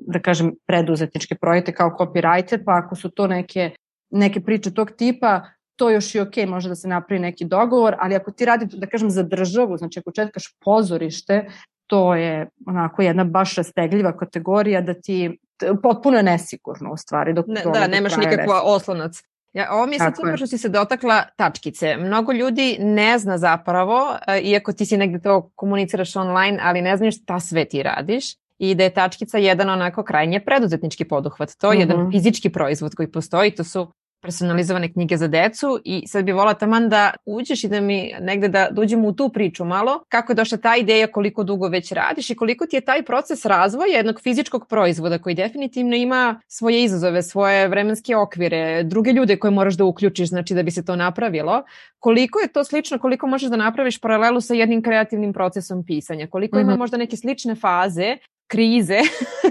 da 0.07 0.19
kažem, 0.23 0.53
preduzetničke 0.67 1.35
projekte 1.35 1.73
kao 1.75 1.97
copywriter, 1.99 2.65
pa 2.65 2.83
ako 2.85 2.97
su 2.97 3.11
to 3.11 3.27
neke, 3.27 3.71
neke 4.11 4.41
priče 4.41 4.75
tog 4.75 4.91
tipa, 4.91 5.43
to 5.77 5.91
još 5.91 6.15
i 6.15 6.21
ok, 6.21 6.37
može 6.49 6.69
da 6.69 6.75
se 6.75 6.89
napravi 6.89 7.21
neki 7.21 7.45
dogovor, 7.45 7.97
ali 8.01 8.15
ako 8.15 8.31
ti 8.31 8.45
radi, 8.45 8.67
da 8.73 8.87
kažem, 8.87 9.11
za 9.11 9.23
državu, 9.23 9.77
znači 9.77 9.99
ako 9.99 10.13
četkaš 10.13 10.45
pozorište, 10.65 11.47
to 11.89 12.15
je 12.15 12.49
onako 12.67 13.03
jedna 13.03 13.25
baš 13.25 13.55
rastegljiva 13.55 14.17
kategorija 14.17 14.81
da 14.81 14.95
ti 14.95 15.39
potpuno 15.83 16.17
je 16.17 16.23
nesigurno 16.23 16.93
u 16.93 16.97
stvari. 16.97 17.33
Dok 17.33 17.47
ne, 17.49 17.63
da, 17.73 17.87
nemaš 17.87 18.17
nikakva 18.17 18.63
oslonac. 18.65 19.23
Ja, 19.53 19.69
ovo 19.73 19.87
mi 19.87 19.95
je 19.95 19.99
sad 19.99 20.17
super 20.17 20.37
što 20.37 20.47
si 20.47 20.59
se 20.59 20.69
dotakla 20.69 21.23
tačkice. 21.37 21.97
Mnogo 21.97 22.33
ljudi 22.33 22.77
ne 22.81 23.19
zna 23.19 23.39
zapravo, 23.39 24.17
e, 24.27 24.41
iako 24.41 24.73
ti 24.73 24.87
si 24.87 24.97
negde 24.97 25.21
to 25.21 25.51
komuniciraš 25.55 26.17
online, 26.17 26.59
ali 26.63 26.83
ne 26.83 26.97
znaš 26.97 27.23
šta 27.23 27.41
sve 27.41 27.65
ti 27.65 27.83
radiš. 27.83 28.25
i 28.59 28.75
da 28.75 28.85
je 28.85 28.91
tačkica 28.91 29.39
jedan 29.39 29.71
onako 29.71 30.03
krajnje 30.03 30.41
preduzetnički 30.41 31.05
poduhvat. 31.05 31.51
To 31.59 31.73
je 31.73 31.77
mm 31.77 31.79
-hmm. 31.79 31.81
jedan 31.81 32.01
mhm. 32.01 32.11
fizički 32.11 32.51
proizvod 32.51 32.95
koji 32.95 33.13
postoji, 33.13 33.51
to 33.51 33.65
su 33.65 33.93
personalizovane 34.21 34.93
knjige 34.93 35.17
za 35.17 35.29
decu 35.29 35.81
i 35.85 36.07
sad 36.07 36.25
bi 36.25 36.33
volila 36.33 36.55
taman 36.55 36.89
da 36.89 37.13
uđeš 37.27 37.65
i 37.65 37.69
da 37.69 37.81
mi 37.81 38.13
negde 38.21 38.49
da 38.49 38.69
dođemo 38.71 39.09
u 39.09 39.13
tu 39.13 39.29
priču 39.29 39.65
malo, 39.65 40.05
kako 40.09 40.33
je 40.33 40.37
došla 40.37 40.59
ta 40.59 40.77
ideja, 40.77 41.07
koliko 41.07 41.45
dugo 41.45 41.69
već 41.69 41.93
radiš 41.93 42.31
i 42.31 42.35
koliko 42.35 42.67
ti 42.67 42.77
je 42.77 42.81
taj 42.81 43.03
proces 43.03 43.45
razvoja 43.45 43.97
jednog 43.97 44.21
fizičkog 44.21 44.67
proizvoda 44.69 45.19
koji 45.19 45.35
definitivno 45.35 45.97
ima 45.97 46.41
svoje 46.47 46.85
izazove, 46.85 47.23
svoje 47.23 47.69
vremenske 47.69 48.17
okvire, 48.17 48.83
druge 48.83 49.13
ljude 49.13 49.37
koje 49.37 49.51
moraš 49.51 49.75
da 49.75 49.85
uključiš, 49.85 50.29
znači 50.29 50.55
da 50.55 50.63
bi 50.63 50.71
se 50.71 50.85
to 50.85 50.97
napravilo, 50.97 51.63
koliko 51.99 52.39
je 52.39 52.49
to 52.49 52.65
slično, 52.65 52.99
koliko 52.99 53.27
možeš 53.27 53.51
da 53.51 53.57
napraviš 53.57 54.01
paralelu 54.01 54.41
sa 54.41 54.55
jednim 54.55 54.83
kreativnim 54.83 55.33
procesom 55.33 55.85
pisanja, 55.87 56.27
koliko 56.27 56.57
mm 56.57 56.59
-hmm. 56.59 56.63
ima 56.63 56.73
mhm. 56.73 56.79
možda 56.79 56.97
neke 56.97 57.17
slične 57.17 57.55
faze 57.55 58.17
krize 58.49 58.99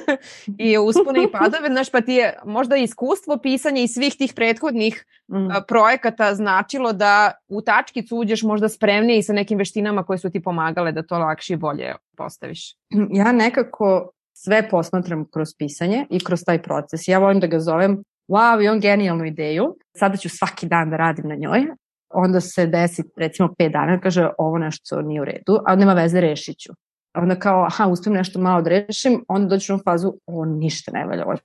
i 0.68 0.78
uspone 0.78 1.24
i 1.24 1.32
padove, 1.32 1.68
znaš, 1.70 1.92
pa 1.92 2.02
ti 2.02 2.14
je 2.14 2.34
možda 2.46 2.76
iskustvo 2.76 3.38
pisanja 3.38 3.82
i 3.82 3.88
svih 3.88 4.16
tih 4.18 4.34
prethodnih 4.36 5.06
mm. 5.28 5.48
projekata 5.68 6.36
značilo 6.36 6.94
da 6.94 7.32
u 7.48 7.62
tačkicu 7.62 8.18
uđeš 8.18 8.44
možda 8.44 8.70
spremnije 8.70 9.20
i 9.20 9.24
sa 9.24 9.34
nekim 9.34 9.58
veštinama 9.58 10.04
koje 10.04 10.18
su 10.18 10.30
ti 10.30 10.44
pomagale 10.44 10.92
da 10.92 11.04
to 11.04 11.18
lakše 11.18 11.54
i 11.54 11.58
bolje 11.58 11.94
postaviš. 12.18 12.76
Ja 13.12 13.32
nekako 13.32 14.12
sve 14.34 14.70
posmatram 14.70 15.26
kroz 15.34 15.48
pisanje 15.58 16.06
i 16.10 16.20
kroz 16.24 16.44
taj 16.46 16.62
proces. 16.62 17.08
Ja 17.08 17.20
volim 17.20 17.40
da 17.40 17.48
ga 17.48 17.60
zovem 17.60 18.04
wow, 18.28 18.64
imam 18.64 18.80
genijalnu 18.80 19.26
ideju, 19.26 19.78
sada 19.98 20.18
ću 20.18 20.30
svaki 20.30 20.68
dan 20.68 20.90
da 20.90 20.98
radim 20.98 21.28
na 21.28 21.36
njoj, 21.36 21.68
onda 22.10 22.42
se 22.42 22.68
desi 22.68 23.04
recimo 23.18 23.50
5 23.60 23.72
dana, 23.72 24.00
kaže 24.00 24.30
ovo 24.38 24.58
nešto 24.58 25.02
nije 25.02 25.22
u 25.22 25.26
redu, 25.26 25.60
a 25.66 25.76
nema 25.76 25.94
veze, 25.94 26.22
rešit 26.22 26.60
ću 26.60 26.74
onda 27.22 27.36
kao, 27.36 27.66
aha, 27.66 27.88
uspijem 27.88 28.16
nešto 28.16 28.40
malo 28.40 28.62
da 28.62 28.70
rešim, 28.70 29.26
onda 29.28 29.48
dođeš 29.48 29.70
u 29.70 29.80
fazu, 29.84 30.14
o, 30.26 30.46
ništa 30.46 30.92
ne 30.92 31.06
valja, 31.06 31.24
ovo 31.24 31.32
je 31.32 31.40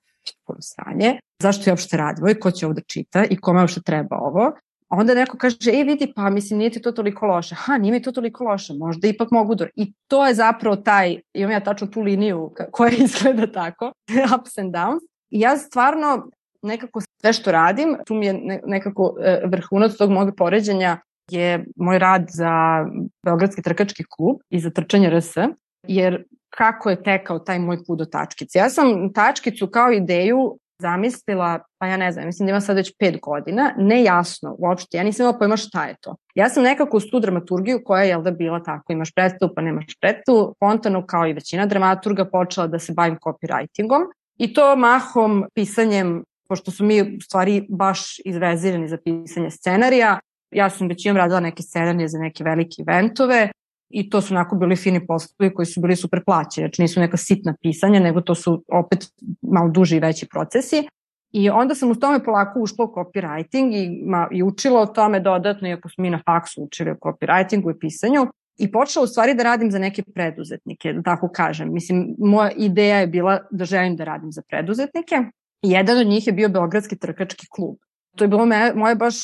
puno 0.47 0.59
sranje, 0.61 1.19
zašto 1.43 1.71
ja 1.71 1.73
uopšte 1.73 1.97
radim, 1.97 2.25
ovo 2.25 2.35
ko 2.41 2.50
će 2.50 2.67
ovo 2.67 2.75
da 2.75 2.81
čita 2.81 3.25
i 3.25 3.37
kome 3.37 3.61
uopšte 3.61 3.81
treba 3.83 4.17
ovo. 4.17 4.52
A 4.88 4.97
onda 4.97 5.14
neko 5.14 5.38
kaže, 5.38 5.71
ej 5.73 5.85
vidi, 5.85 6.12
pa 6.17 6.31
mislim 6.31 6.59
nije 6.59 6.71
ti 6.71 6.83
to 6.83 6.93
toliko 6.93 7.26
loše. 7.26 7.55
Ha, 7.55 7.79
nije 7.79 7.93
mi 7.93 8.02
to 8.02 8.12
toliko 8.12 8.45
loše, 8.45 8.75
možda 8.75 9.09
ipak 9.09 9.31
mogu 9.31 9.55
da... 9.55 9.67
I 9.76 9.93
to 10.07 10.26
je 10.26 10.35
zapravo 10.35 10.76
taj, 10.76 11.21
imam 11.35 11.52
ja 11.52 11.61
tačno 11.61 11.87
tu 11.87 12.00
liniju 12.00 12.50
koja 12.73 12.91
izgleda 12.91 13.52
tako, 13.52 13.93
ups 14.38 14.59
and 14.59 14.75
downs. 14.75 15.00
I 15.31 15.41
ja 15.41 15.57
stvarno 15.57 16.29
nekako 16.62 17.00
sve 17.21 17.33
što 17.33 17.52
radim, 17.52 17.97
tu 18.07 18.14
mi 18.14 18.26
je 18.26 18.61
nekako 18.67 19.17
e, 19.21 19.41
vrhunac 19.47 19.97
tog 19.97 20.11
mog 20.11 20.31
poređenja 20.37 20.99
je 21.31 21.64
moj 21.76 21.99
rad 21.99 22.26
za 22.29 22.85
Beogradski 23.25 23.62
trkački 23.62 24.05
klub 24.11 24.37
i 24.50 24.61
za 24.61 24.71
trčanje 24.71 25.11
RS, 25.11 25.35
jer 25.82 26.24
kako 26.50 26.90
je 26.90 27.02
tekao 27.02 27.38
taj 27.38 27.58
moj 27.58 27.84
put 27.86 27.98
do 27.98 28.04
tačkice. 28.04 28.58
Ja 28.58 28.70
sam 28.70 29.12
tačkicu 29.12 29.66
kao 29.66 29.92
ideju 29.92 30.58
zamislila, 30.82 31.58
pa 31.78 31.86
ja 31.86 31.96
ne 31.96 32.12
znam, 32.12 32.26
mislim 32.26 32.46
da 32.46 32.50
ima 32.50 32.60
sad 32.60 32.76
već 32.76 32.92
pet 32.98 33.20
godina, 33.20 33.74
nejasno 33.78 34.56
uopšte, 34.58 34.96
ja 34.96 35.02
nisam 35.04 35.24
imala 35.24 35.38
pojma 35.38 35.56
šta 35.56 35.84
je 35.84 35.94
to. 36.00 36.16
Ja 36.34 36.48
sam 36.48 36.62
nekako 36.62 36.96
uz 36.96 37.04
tu 37.10 37.20
dramaturgiju 37.20 37.80
koja 37.84 38.02
je 38.02 38.08
jel 38.08 38.22
da 38.22 38.30
bila 38.30 38.62
tako, 38.62 38.92
imaš 38.92 39.14
predstavu 39.14 39.52
pa 39.54 39.62
nemaš 39.62 39.86
predstavu, 40.00 40.52
spontano 40.56 41.06
kao 41.06 41.26
i 41.26 41.32
većina 41.32 41.66
dramaturga 41.66 42.24
počela 42.24 42.66
da 42.66 42.78
se 42.78 42.92
bavim 42.92 43.18
copywritingom 43.24 44.02
i 44.38 44.54
to 44.54 44.76
mahom 44.76 45.44
pisanjem, 45.54 46.24
pošto 46.48 46.70
su 46.70 46.84
mi 46.84 47.02
u 47.02 47.20
stvari 47.20 47.66
baš 47.68 48.16
izvezirani 48.24 48.88
za 48.88 48.98
pisanje 49.04 49.50
scenarija, 49.50 50.18
ja 50.50 50.70
sam 50.70 50.88
većinom 50.88 51.16
radila 51.16 51.40
neke 51.40 51.62
scenarije 51.62 52.08
za 52.08 52.18
neke 52.18 52.44
velike 52.44 52.82
eventove 52.88 53.50
i 53.92 54.11
to 54.11 54.20
su 54.20 54.34
onako 54.34 54.56
bili 54.56 54.76
fini 54.76 55.06
poslovi 55.06 55.54
koji 55.54 55.66
su 55.66 55.80
bili 55.80 55.96
super 55.96 56.25
plaćeni, 56.25 56.66
znači 56.66 56.82
nisu 56.82 57.00
neka 57.00 57.16
sitna 57.16 57.54
pisanja, 57.62 58.00
nego 58.00 58.20
to 58.20 58.34
su 58.34 58.64
opet 58.72 58.99
malo 59.42 59.70
duži 59.70 59.96
i 59.96 60.00
veći 60.00 60.28
procesi. 60.28 60.88
I 61.32 61.50
onda 61.50 61.75
sam 61.75 61.90
u 61.90 61.94
tome 61.94 62.25
polako 62.25 62.61
ušla 62.61 62.84
u 62.84 62.88
copywriting 62.88 63.75
i, 63.75 64.02
ma, 64.06 64.28
i 64.32 64.42
učila 64.42 64.80
o 64.80 64.87
tome 64.87 65.20
dodatno, 65.20 65.68
iako 65.68 65.88
smo 65.88 66.02
mi 66.02 66.11
na 66.11 66.20
faksu 66.26 66.62
učili 66.62 66.90
o 66.90 66.94
copywritingu 66.94 67.76
i 67.76 67.78
pisanju, 67.78 68.26
i 68.58 68.72
počela 68.72 69.04
u 69.04 69.06
stvari 69.06 69.34
da 69.34 69.42
radim 69.42 69.70
za 69.70 69.78
neke 69.78 70.02
preduzetnike, 70.14 70.92
da 70.92 71.02
tako 71.02 71.28
kažem. 71.28 71.72
Mislim, 71.72 72.14
moja 72.18 72.50
ideja 72.50 72.99
je 72.99 73.06
bila 73.06 73.38
da 73.50 73.64
želim 73.64 73.96
da 73.96 74.04
radim 74.04 74.32
za 74.32 74.42
preduzetnike. 74.49 75.16
Jedan 75.62 75.99
od 75.99 76.06
njih 76.06 76.26
je 76.26 76.32
bio 76.32 76.49
Beogradski 76.49 76.96
trkački 76.96 77.46
klub. 77.50 77.76
To 78.16 78.25
je 78.25 78.28
bilo 78.28 78.46
me, 78.46 78.72
moje 78.75 78.94
baš 78.94 79.14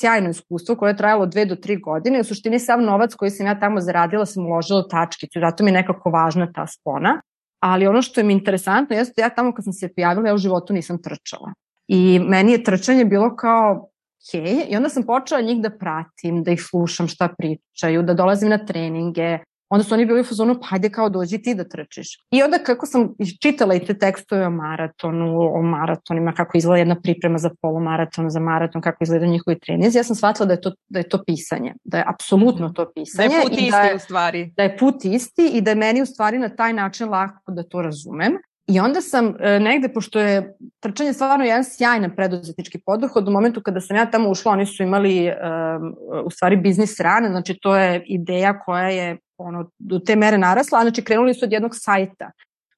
sjajno 0.00 0.30
iskustvo 0.30 0.76
koje 0.76 0.90
je 0.90 0.96
trajalo 0.96 1.26
dve 1.26 1.44
do 1.44 1.56
tri 1.56 1.76
godine. 1.76 2.20
U 2.20 2.24
suštini 2.24 2.58
sav 2.58 2.80
novac 2.82 3.14
koji 3.14 3.30
sam 3.30 3.46
ja 3.46 3.60
tamo 3.60 3.80
zaradila 3.80 4.26
sam 4.26 4.46
uložila 4.46 4.80
u 4.80 4.88
tačkicu, 4.88 5.40
zato 5.40 5.64
mi 5.64 5.70
je 5.70 5.74
nekako 5.74 6.10
važna 6.10 6.52
ta 6.52 6.66
spona. 6.66 7.20
Ali 7.60 7.86
ono 7.86 8.02
što 8.02 8.20
je 8.20 8.24
mi 8.24 8.32
interesantno 8.32 8.96
jeste 8.96 9.12
da 9.16 9.22
ja 9.22 9.30
tamo 9.30 9.52
kad 9.54 9.64
sam 9.64 9.72
se 9.72 9.92
pojavila, 9.94 10.28
ja 10.28 10.34
u 10.34 10.38
životu 10.38 10.72
nisam 10.72 11.02
trčala. 11.02 11.52
I 11.88 12.20
meni 12.28 12.52
je 12.52 12.64
trčanje 12.64 13.04
bilo 13.04 13.36
kao 13.36 13.90
hej, 14.32 14.66
i 14.68 14.76
onda 14.76 14.88
sam 14.88 15.02
počela 15.02 15.40
njih 15.40 15.60
da 15.60 15.70
pratim, 15.70 16.42
da 16.42 16.50
ih 16.50 16.62
slušam 16.62 17.08
šta 17.08 17.28
pričaju, 17.38 18.02
da 18.02 18.14
dolazim 18.14 18.48
na 18.48 18.58
treninge, 18.66 19.38
onda 19.70 19.84
su 19.84 19.94
oni 19.94 20.06
bili 20.06 20.20
u 20.20 20.24
fazonu, 20.24 20.54
pa 20.60 20.66
hajde 20.66 20.90
kao 20.90 21.08
dođi 21.08 21.42
ti 21.42 21.54
da 21.54 21.64
trčiš. 21.64 22.08
I 22.30 22.42
onda 22.42 22.58
kako 22.58 22.86
sam 22.86 23.14
čitala 23.42 23.74
i 23.74 23.84
te 23.84 23.98
tekstove 23.98 24.46
o 24.46 24.50
maratonu, 24.50 25.40
o 25.54 25.62
maratonima, 25.62 26.32
kako 26.32 26.58
izgleda 26.58 26.78
jedna 26.78 27.00
priprema 27.02 27.38
za 27.38 27.50
polumaraton, 27.62 28.30
za 28.30 28.40
maraton, 28.40 28.82
kako 28.82 29.04
izgleda 29.04 29.26
njihovi 29.26 29.58
trenizi, 29.58 29.98
ja 29.98 30.04
sam 30.04 30.16
shvatila 30.16 30.46
da 30.46 30.52
je 30.52 30.60
to, 30.60 30.72
da 30.88 30.98
je 30.98 31.08
to 31.08 31.24
pisanje, 31.26 31.74
da 31.84 31.98
je 31.98 32.04
apsolutno 32.06 32.68
to 32.68 32.92
pisanje. 32.94 33.28
Da 33.28 33.34
je 33.34 33.42
put 33.42 33.52
isti 33.52 33.70
da 33.70 33.80
je, 33.80 33.94
u 33.94 33.98
stvari. 33.98 34.52
Da 34.56 34.62
je 34.62 34.76
put 34.78 35.04
isti 35.04 35.50
i 35.54 35.60
da 35.60 35.70
je 35.70 35.74
meni 35.74 36.02
u 36.02 36.06
stvari 36.06 36.38
na 36.38 36.48
taj 36.48 36.72
način 36.72 37.08
lako 37.08 37.52
da 37.52 37.62
to 37.62 37.82
razumem. 37.82 38.38
I 38.66 38.80
onda 38.80 39.00
sam 39.00 39.34
e, 39.40 39.60
negde, 39.60 39.88
pošto 39.88 40.20
je 40.20 40.56
trčanje 40.80 41.12
stvarno 41.12 41.44
jedan 41.44 41.64
sjajan 41.64 42.12
preduzetnički 42.16 42.80
poduhod, 42.86 43.28
u 43.28 43.30
momentu 43.30 43.62
kada 43.62 43.80
sam 43.80 43.96
ja 43.96 44.10
tamo 44.10 44.30
ušla, 44.30 44.52
oni 44.52 44.66
su 44.66 44.82
imali 44.82 45.26
e, 45.26 45.36
u 46.24 46.30
stvari 46.30 46.56
biznis 46.56 47.00
rane, 47.00 47.28
znači 47.28 47.58
to 47.62 47.76
je 47.76 48.04
ideja 48.06 48.58
koja 48.58 48.88
je 48.88 49.18
ono, 49.40 49.70
do 49.78 49.98
te 49.98 50.16
mere 50.16 50.38
narasla, 50.38 50.82
znači 50.82 51.04
krenuli 51.04 51.34
su 51.34 51.44
od 51.44 51.52
jednog 51.52 51.70
sajta, 51.74 52.30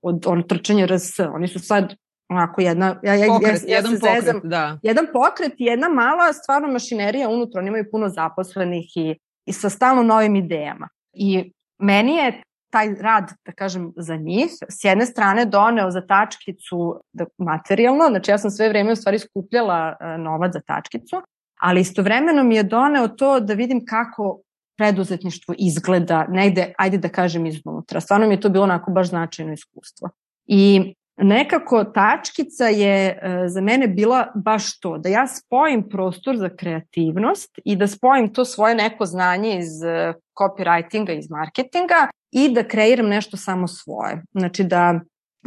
od 0.02 0.26
ono, 0.26 0.42
trčanja 0.42 0.86
RS, 0.86 1.18
oni 1.34 1.48
su 1.48 1.58
sad 1.58 1.94
onako 2.28 2.60
jedna, 2.60 3.00
ja, 3.02 3.14
ja, 3.14 3.26
pokret, 3.26 3.62
ja, 3.62 3.68
ja 3.68 3.76
jedan 3.76 3.92
se 3.92 4.00
pokret, 4.00 4.24
zezam, 4.24 4.40
da. 4.44 4.78
jedan 4.82 5.06
pokret 5.12 5.52
i 5.58 5.64
jedna 5.64 5.88
mala 5.88 6.32
stvarno 6.32 6.68
mašinerija 6.68 7.28
unutra, 7.28 7.58
oni 7.58 7.68
imaju 7.68 7.84
puno 7.90 8.08
zaposlenih 8.08 8.96
i, 8.96 9.14
i 9.46 9.52
sa 9.52 9.70
stalno 9.70 10.02
novim 10.02 10.36
idejama. 10.36 10.88
I 11.12 11.52
meni 11.78 12.16
je 12.16 12.42
taj 12.72 12.94
rad, 13.00 13.32
da 13.46 13.52
kažem, 13.52 13.92
za 13.96 14.16
njih, 14.16 14.50
s 14.68 14.84
jedne 14.84 15.06
strane 15.06 15.44
doneo 15.44 15.90
za 15.90 16.06
tačkicu 16.06 17.00
da, 17.12 17.24
materijalno, 17.38 18.04
znači 18.08 18.30
ja 18.30 18.38
sam 18.38 18.50
sve 18.50 18.68
vreme 18.68 18.92
u 18.92 18.96
stvari 18.96 19.18
skupljala 19.18 19.96
uh, 20.00 20.24
novac 20.24 20.52
za 20.52 20.60
tačkicu, 20.60 21.22
ali 21.60 21.80
istovremeno 21.80 22.44
mi 22.44 22.56
je 22.56 22.62
doneo 22.62 23.08
to 23.08 23.40
da 23.40 23.54
vidim 23.54 23.84
kako 23.86 24.40
preduzetništvo 24.76 25.54
izgleda 25.58 26.26
negde, 26.28 26.72
ajde 26.78 26.98
da 26.98 27.08
kažem, 27.08 27.46
iznutra. 27.46 28.00
Stvarno 28.00 28.26
mi 28.26 28.34
je 28.34 28.40
to 28.40 28.48
bilo 28.48 28.64
onako 28.64 28.90
baš 28.90 29.08
značajno 29.08 29.52
iskustvo. 29.52 30.08
I 30.46 30.94
nekako 31.16 31.84
tačkica 31.84 32.64
je 32.64 33.06
e, 33.08 33.48
za 33.48 33.60
mene 33.60 33.88
bila 33.88 34.32
baš 34.34 34.80
to, 34.80 34.98
da 34.98 35.08
ja 35.08 35.26
spojim 35.26 35.88
prostor 35.88 36.36
za 36.36 36.48
kreativnost 36.48 37.58
i 37.64 37.76
da 37.76 37.86
spojim 37.86 38.32
to 38.32 38.44
svoje 38.44 38.74
neko 38.74 39.06
znanje 39.06 39.58
iz 39.58 39.82
e, 39.82 40.14
copywritinga, 40.38 41.18
iz 41.18 41.30
marketinga 41.30 42.08
i 42.30 42.48
da 42.54 42.68
kreiram 42.68 43.08
nešto 43.08 43.36
samo 43.36 43.68
svoje. 43.68 44.22
Znači 44.32 44.64
da 44.64 45.00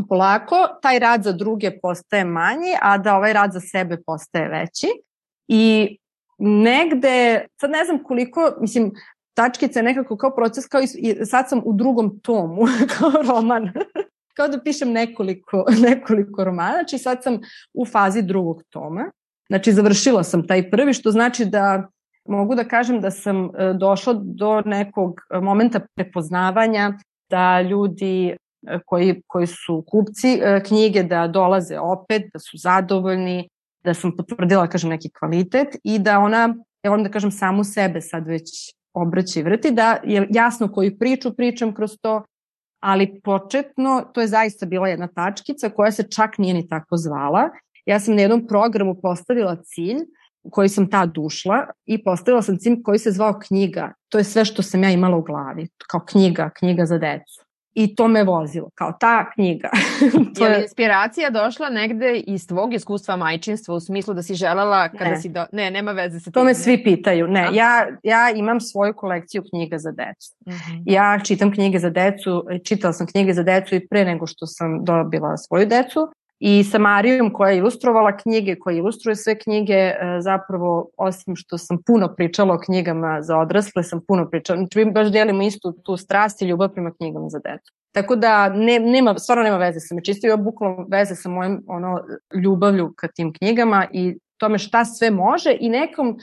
polako 0.10 0.68
taj 0.82 1.00
rad 1.00 1.24
za 1.24 1.32
druge 1.32 1.80
postaje 1.82 2.26
manji, 2.26 2.76
a 2.82 2.98
da 2.98 3.16
ovaj 3.16 3.34
rad 3.34 3.54
za 3.54 3.60
sebe 3.60 3.98
postaje 4.06 4.50
veći. 4.50 4.88
I 5.48 5.98
negde, 6.40 7.46
sad 7.62 7.72
ne 7.72 7.86
znam 7.86 8.04
koliko, 8.04 8.54
mislim, 8.62 8.92
tačkica 9.36 9.80
je 9.80 9.84
nekako 9.84 10.18
kao 10.18 10.36
proces, 10.36 10.68
kao 10.68 10.82
i 10.82 11.26
sad 11.26 11.50
sam 11.50 11.62
u 11.66 11.74
drugom 11.74 12.20
tomu, 12.20 12.62
kao 12.98 13.12
roman. 13.28 13.72
kao 14.34 14.48
da 14.48 14.62
pišem 14.64 14.92
nekoliko, 14.92 15.66
nekoliko 15.90 16.44
romana, 16.44 16.74
znači 16.74 16.98
sad 16.98 17.24
sam 17.24 17.40
u 17.74 17.86
fazi 17.86 18.22
drugog 18.22 18.64
toma. 18.70 19.12
Znači 19.50 19.72
završila 19.72 20.24
sam 20.24 20.48
taj 20.48 20.72
prvi, 20.72 20.94
što 20.94 21.12
znači 21.12 21.46
da 21.46 21.88
mogu 22.28 22.56
da 22.56 22.64
kažem 22.64 23.02
da 23.02 23.12
sam 23.12 23.46
e, 23.46 23.74
došla 23.74 24.14
do 24.24 24.62
nekog 24.66 25.22
momenta 25.42 25.80
prepoznavanja 25.96 26.94
da 27.30 27.62
ljudi 27.62 28.28
e, 28.30 28.36
koji, 28.86 29.22
koji 29.28 29.48
su 29.48 29.84
kupci 29.88 30.40
e, 30.42 30.64
knjige 30.64 31.04
da 31.04 31.28
dolaze 31.28 31.80
opet, 31.80 32.22
da 32.34 32.40
su 32.40 32.58
zadovoljni, 32.58 33.50
da 33.84 33.94
sam 33.94 34.16
potvrdila, 34.18 34.68
kažem, 34.68 34.90
neki 34.90 35.10
kvalitet 35.20 35.68
i 35.84 36.00
da 36.00 36.20
ona, 36.20 36.56
ja 36.84 36.90
volim 36.90 37.04
da 37.04 37.12
kažem, 37.12 37.32
samu 37.32 37.64
sebe 37.64 38.02
sad 38.02 38.28
već 38.28 38.76
obraća 38.96 39.40
i 39.40 39.44
vrti, 39.44 39.72
da 39.72 39.98
je 40.04 40.28
jasno 40.32 40.72
koju 40.72 40.98
priču 40.98 41.36
pričam 41.36 41.74
kroz 41.74 41.92
to, 42.02 42.24
ali 42.80 43.22
početno 43.24 44.06
to 44.14 44.22
je 44.22 44.28
zaista 44.28 44.66
bila 44.66 44.88
jedna 44.88 45.08
tačkica 45.08 45.70
koja 45.70 45.92
se 45.92 46.04
čak 46.04 46.38
nije 46.38 46.54
ni 46.54 46.68
tako 46.68 46.98
zvala. 46.98 47.50
Ja 47.86 48.00
sam 48.00 48.16
na 48.16 48.22
jednom 48.22 48.48
programu 48.48 48.96
postavila 49.02 49.56
cilj 49.64 49.98
koji 50.52 50.70
sam 50.70 50.90
tad 50.90 51.18
ušla 51.18 51.66
i 51.86 52.04
postavila 52.04 52.42
sam 52.42 52.58
cilj 52.58 52.82
koji 52.84 53.00
se 53.00 53.12
zvao 53.12 53.40
knjiga. 53.48 53.94
To 54.10 54.18
je 54.18 54.24
sve 54.24 54.46
što 54.46 54.62
sam 54.62 54.84
ja 54.84 54.92
imala 54.92 55.18
u 55.18 55.22
glavi, 55.22 55.68
kao 55.88 56.02
knjiga, 56.06 56.50
knjiga 56.60 56.86
za 56.86 56.98
decu. 56.98 57.45
I 57.76 57.96
to 57.96 58.08
me 58.08 58.24
vozilo, 58.24 58.70
kao 58.76 58.94
ta 59.00 59.32
knjiga. 59.32 59.70
to 60.38 60.46
je 60.46 60.58
li 60.58 60.62
inspiracija 60.62 61.30
došla 61.30 61.70
negde 61.70 62.20
iz 62.20 62.48
tvog 62.48 62.74
iskustva 62.74 63.16
majčinstva 63.16 63.76
u 63.76 63.80
smislu 63.80 64.14
da 64.14 64.24
si 64.24 64.36
želela 64.36 64.90
kada 64.90 65.10
ne. 65.10 65.22
si 65.22 65.30
do... 65.30 65.46
Ne, 65.52 65.72
nema 65.72 65.92
veze 65.92 66.20
sa 66.20 66.24
tim. 66.24 66.34
To 66.34 66.44
me 66.44 66.54
svi 66.54 66.84
pitaju. 66.84 67.28
Ne, 67.28 67.50
ja, 67.54 67.88
ja 68.04 68.30
imam 68.36 68.62
svoju 68.62 68.94
kolekciju 68.94 69.44
knjiga 69.50 69.78
za 69.78 69.92
decu. 69.92 70.36
Uh 70.46 70.54
mhm. 70.54 70.78
-huh. 70.78 70.84
Ja 70.86 71.20
čitam 71.24 71.52
knjige 71.52 71.80
za 71.80 71.90
decu, 71.90 72.46
čitala 72.64 72.94
sam 72.94 73.08
knjige 73.08 73.34
za 73.34 73.44
decu 73.44 73.76
i 73.76 73.88
pre 73.88 74.06
nego 74.06 74.28
što 74.28 74.48
sam 74.48 74.86
dobila 74.86 75.38
svoju 75.38 75.66
decu 75.66 76.08
i 76.40 76.64
sa 76.64 76.80
Marijom 76.80 77.34
koja 77.34 77.52
je 77.52 77.58
ilustrovala 77.58 78.18
knjige, 78.18 78.56
koja 78.60 78.78
ilustruje 78.78 79.16
sve 79.16 79.40
knjige, 79.40 79.74
e, 79.74 79.96
zapravo 80.20 80.90
osim 80.98 81.36
što 81.36 81.58
sam 81.58 81.78
puno 81.86 82.14
pričala 82.16 82.54
o 82.54 82.60
knjigama 82.60 83.22
za 83.22 83.38
odrasle, 83.38 83.84
sam 83.84 84.02
puno 84.08 84.30
pričala, 84.30 84.58
znači 84.58 84.86
mi 84.86 84.92
baš 84.92 85.12
delimo 85.12 85.44
istu 85.44 85.72
tu 85.84 85.98
strast 85.98 86.42
i 86.42 86.46
ljubav 86.46 86.70
prema 86.70 86.92
knjigama 86.92 87.30
za 87.30 87.40
decu. 87.40 87.74
Tako 87.92 88.16
da 88.16 88.50
ne, 88.50 88.80
nema, 88.80 89.20
stvarno 89.20 89.44
nema 89.44 89.58
veze 89.58 89.80
sa 89.80 89.96
me, 89.96 90.04
čisto 90.04 90.28
ima 90.28 90.38
bukvalno 90.38 90.86
veze 90.90 91.16
sa 91.16 91.30
mojim 91.30 91.64
ono, 91.68 92.00
ljubavlju 92.44 92.94
ka 92.98 93.08
tim 93.08 93.34
knjigama 93.34 93.88
i 93.92 94.18
tome 94.38 94.58
šta 94.58 94.86
sve 94.86 95.12
može 95.12 95.58
i 95.60 95.70
nekom 95.70 96.18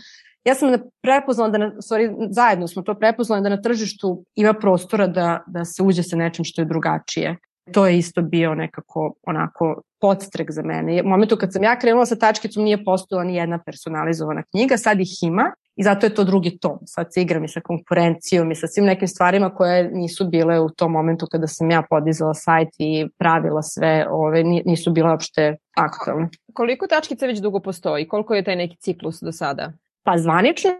ja 0.44 0.54
sam 0.54 0.72
prepoznala 1.02 1.50
da, 1.50 1.58
na, 1.58 1.70
sorry, 1.70 2.26
zajedno 2.30 2.68
smo 2.68 2.82
to 2.82 2.94
prepoznali 2.94 3.42
da 3.42 3.48
na 3.48 3.62
tržištu 3.62 4.24
ima 4.34 4.52
prostora 4.52 5.06
da, 5.06 5.44
da 5.46 5.64
se 5.64 5.82
uđe 5.82 6.02
sa 6.02 6.16
nečim 6.16 6.44
što 6.44 6.62
je 6.62 6.66
drugačije. 6.66 7.36
To 7.72 7.86
je 7.86 7.98
isto 7.98 8.22
bio 8.22 8.54
nekako 8.54 9.14
onako 9.26 9.82
podstrek 10.00 10.50
za 10.50 10.62
mene. 10.62 11.02
U 11.02 11.08
momentu 11.08 11.36
kad 11.36 11.52
sam 11.52 11.62
ja 11.62 11.78
krenula 11.78 12.06
sa 12.06 12.16
tačkicom 12.16 12.64
nije 12.64 12.84
postojala 12.84 13.24
ni 13.24 13.34
jedna 13.34 13.58
personalizovana 13.58 14.42
knjiga, 14.42 14.76
sad 14.76 15.00
ih 15.00 15.22
ima 15.22 15.52
i 15.76 15.82
zato 15.82 16.06
je 16.06 16.14
to 16.14 16.24
drugi 16.24 16.58
tom. 16.58 16.78
Sad 16.86 17.06
se 17.14 17.22
igram 17.22 17.44
i 17.44 17.48
sa 17.48 17.60
konkurencijom 17.60 18.50
i 18.50 18.54
sa 18.54 18.66
svim 18.66 18.84
nekim 18.84 19.08
stvarima 19.08 19.54
koje 19.54 19.90
nisu 19.92 20.28
bile 20.28 20.60
u 20.60 20.70
tom 20.70 20.92
momentu 20.92 21.26
kada 21.30 21.46
sam 21.46 21.70
ja 21.70 21.82
podizala 21.90 22.34
sajt 22.34 22.68
i 22.78 23.08
pravila 23.18 23.62
sve, 23.62 24.06
ove, 24.10 24.44
nisu 24.44 24.90
bile 24.90 25.10
uopšte 25.10 25.56
aktualne. 25.76 26.28
Koliko 26.52 26.86
tačkica 26.86 27.26
već 27.26 27.38
dugo 27.38 27.60
postoji? 27.60 28.08
Koliko 28.08 28.34
je 28.34 28.44
taj 28.44 28.56
neki 28.56 28.76
ciklus 28.76 29.18
do 29.22 29.32
sada? 29.32 29.72
Pa 30.04 30.18
zvanično, 30.18 30.70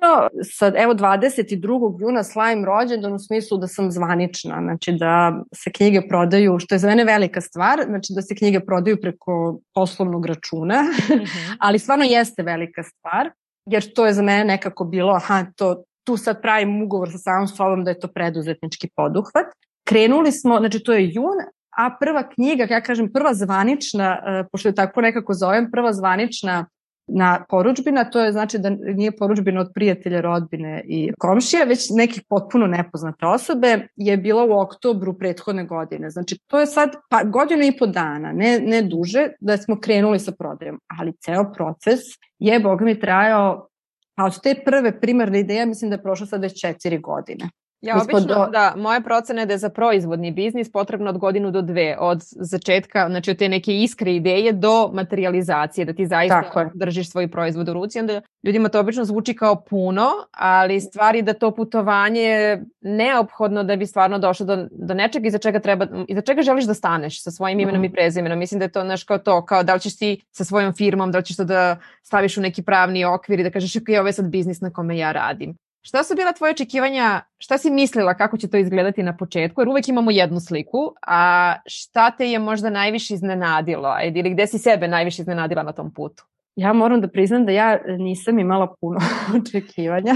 sad 0.52 0.74
evo 0.76 0.94
22. 0.94 2.00
juna 2.00 2.22
slavim 2.24 2.64
rođendan 2.64 3.12
u 3.12 3.18
smislu 3.18 3.58
da 3.58 3.66
sam 3.66 3.90
zvanična, 3.90 4.60
znači 4.62 4.92
da 4.92 5.42
se 5.54 5.72
knjige 5.72 6.08
prodaju, 6.08 6.58
što 6.58 6.74
je 6.74 6.78
za 6.78 6.88
mene 6.88 7.04
velika 7.04 7.40
stvar, 7.40 7.84
znači 7.86 8.12
da 8.16 8.22
se 8.22 8.34
knjige 8.34 8.60
prodaju 8.60 9.00
preko 9.00 9.60
poslovnog 9.74 10.26
računa, 10.26 10.82
mm 10.82 11.12
-hmm. 11.12 11.56
ali 11.64 11.78
stvarno 11.78 12.04
jeste 12.04 12.42
velika 12.42 12.82
stvar, 12.82 13.30
jer 13.66 13.92
to 13.92 14.06
je 14.06 14.12
za 14.12 14.22
mene 14.22 14.44
nekako 14.44 14.84
bilo, 14.84 15.12
aha, 15.12 15.46
to, 15.56 15.82
tu 16.04 16.16
sad 16.16 16.42
pravim 16.42 16.82
ugovor 16.82 17.10
sa 17.10 17.18
samom 17.18 17.48
sobom 17.48 17.84
da 17.84 17.90
je 17.90 18.00
to 18.00 18.08
preduzetnički 18.08 18.88
poduhvat. 18.96 19.46
Krenuli 19.84 20.32
smo, 20.32 20.58
znači 20.58 20.80
to 20.80 20.92
je 20.92 21.10
jun, 21.12 21.38
a 21.76 21.96
prva 22.00 22.28
knjiga, 22.28 22.66
ja 22.70 22.80
kažem 22.80 23.12
prva 23.12 23.34
zvanična, 23.34 24.18
e, 24.26 24.44
pošto 24.52 24.68
je 24.68 24.74
tako 24.74 25.00
nekako 25.00 25.34
zovem, 25.34 25.70
prva 25.70 25.92
zvanična 25.92 26.66
na 27.14 27.44
poručbina, 27.48 28.04
to 28.10 28.20
je 28.20 28.32
znači 28.32 28.58
da 28.58 28.70
nije 28.70 29.16
poručbina 29.16 29.60
od 29.60 29.70
prijatelja, 29.74 30.20
rodbine 30.20 30.82
i 30.86 31.12
komšija, 31.18 31.64
već 31.64 31.90
nekih 31.90 32.22
potpuno 32.28 32.66
nepoznate 32.66 33.26
osobe, 33.26 33.88
je 33.96 34.16
bila 34.16 34.44
u 34.44 34.60
oktobru 34.60 35.18
prethodne 35.18 35.64
godine. 35.64 36.10
Znači 36.10 36.38
to 36.46 36.60
je 36.60 36.66
sad 36.66 36.90
pa, 37.08 37.22
godinu 37.24 37.62
i 37.62 37.76
po 37.78 37.86
dana, 37.86 38.32
ne, 38.32 38.60
ne 38.60 38.82
duže, 38.82 39.28
da 39.40 39.56
smo 39.56 39.80
krenuli 39.80 40.18
sa 40.18 40.32
prodajom, 40.38 40.80
ali 40.98 41.12
ceo 41.12 41.52
proces 41.52 42.00
je, 42.38 42.60
boga 42.60 42.84
mi, 42.84 43.00
trajao 43.00 43.68
Pa 44.14 44.24
od 44.24 44.40
te 44.42 44.54
prve 44.64 45.00
primarne 45.00 45.40
ideje 45.40 45.66
mislim 45.66 45.90
da 45.90 45.96
je 45.96 46.02
prošlo 46.02 46.26
sad 46.26 46.42
već 46.42 46.60
četiri 46.60 46.98
godine. 46.98 47.48
Ja 47.82 47.96
obično, 48.02 48.20
do... 48.20 48.48
da, 48.52 48.74
moja 48.76 49.00
procena 49.00 49.40
je 49.40 49.46
da 49.46 49.52
je 49.52 49.58
za 49.58 49.68
proizvodni 49.68 50.30
biznis 50.30 50.72
potrebno 50.72 51.10
od 51.10 51.18
godinu 51.18 51.50
do 51.50 51.62
dve, 51.62 51.96
od 52.00 52.18
začetka, 52.30 53.06
znači 53.08 53.30
od 53.30 53.36
te 53.36 53.48
neke 53.48 53.82
iskre 53.82 54.14
ideje 54.14 54.52
do 54.52 54.90
materializacije, 54.92 55.84
da 55.84 55.92
ti 55.92 56.06
zaista 56.06 56.70
držiš 56.74 57.10
svoj 57.10 57.30
proizvod 57.30 57.68
u 57.68 57.72
ruci, 57.72 58.00
onda 58.00 58.20
ljudima 58.42 58.68
to 58.68 58.80
obično 58.80 59.04
zvuči 59.04 59.34
kao 59.34 59.64
puno, 59.64 60.08
ali 60.30 60.80
stvari 60.80 61.22
da 61.22 61.32
to 61.32 61.50
putovanje 61.50 62.20
je 62.20 62.64
neophodno 62.80 63.64
da 63.64 63.76
bi 63.76 63.86
stvarno 63.86 64.18
došlo 64.18 64.46
do, 64.46 64.66
do 64.70 64.94
nečega 64.94 65.28
iza 65.28 65.38
čega 65.38 65.60
treba, 65.60 65.86
iza 66.08 66.20
čega 66.20 66.42
želiš 66.42 66.64
da 66.64 66.74
staneš 66.74 67.22
sa 67.22 67.30
svojim 67.30 67.60
imenom 67.60 67.80
mm. 67.80 67.84
i 67.84 67.92
prezimenom. 67.92 68.38
Mislim 68.38 68.58
da 68.58 68.64
je 68.64 68.72
to 68.72 68.84
naš 68.84 69.04
kao 69.04 69.18
to, 69.18 69.46
kao 69.46 69.62
da 69.62 69.74
li 69.74 69.80
ćeš 69.80 69.96
ti 69.96 70.24
sa 70.30 70.44
svojom 70.44 70.72
firmom, 70.72 71.12
da 71.12 71.18
li 71.18 71.24
ćeš 71.24 71.36
to 71.36 71.44
da 71.44 71.76
staviš 72.02 72.36
u 72.36 72.40
neki 72.40 72.62
pravni 72.62 73.04
okvir 73.04 73.40
i 73.40 73.42
da 73.42 73.50
kažeš 73.50 73.76
ok, 73.76 73.88
ovo 73.98 74.06
je 74.06 74.12
sad 74.12 74.28
biznis 74.28 74.60
na 74.60 74.70
kome 74.70 74.98
ja 74.98 75.12
radim. 75.12 75.56
Šta 75.84 76.04
su 76.04 76.14
bila 76.14 76.32
tvoje 76.32 76.50
očekivanja, 76.50 77.20
šta 77.38 77.58
si 77.58 77.70
mislila 77.70 78.14
kako 78.14 78.36
će 78.36 78.48
to 78.48 78.56
izgledati 78.56 79.02
na 79.02 79.16
početku, 79.16 79.60
jer 79.60 79.68
uvek 79.68 79.88
imamo 79.88 80.10
jednu 80.10 80.40
sliku, 80.40 80.94
a 81.06 81.54
šta 81.66 82.10
te 82.10 82.30
je 82.30 82.38
možda 82.38 82.70
najviše 82.70 83.14
iznenadilo, 83.14 83.96
ili 84.14 84.30
gde 84.30 84.46
si 84.46 84.58
sebe 84.58 84.88
najviše 84.88 85.22
iznenadila 85.22 85.62
na 85.62 85.72
tom 85.72 85.94
putu? 85.94 86.24
Ja 86.56 86.72
moram 86.72 87.00
da 87.00 87.08
priznam 87.08 87.46
da 87.46 87.52
ja 87.52 87.78
nisam 87.98 88.38
imala 88.38 88.74
puno 88.80 89.00
očekivanja. 89.40 90.14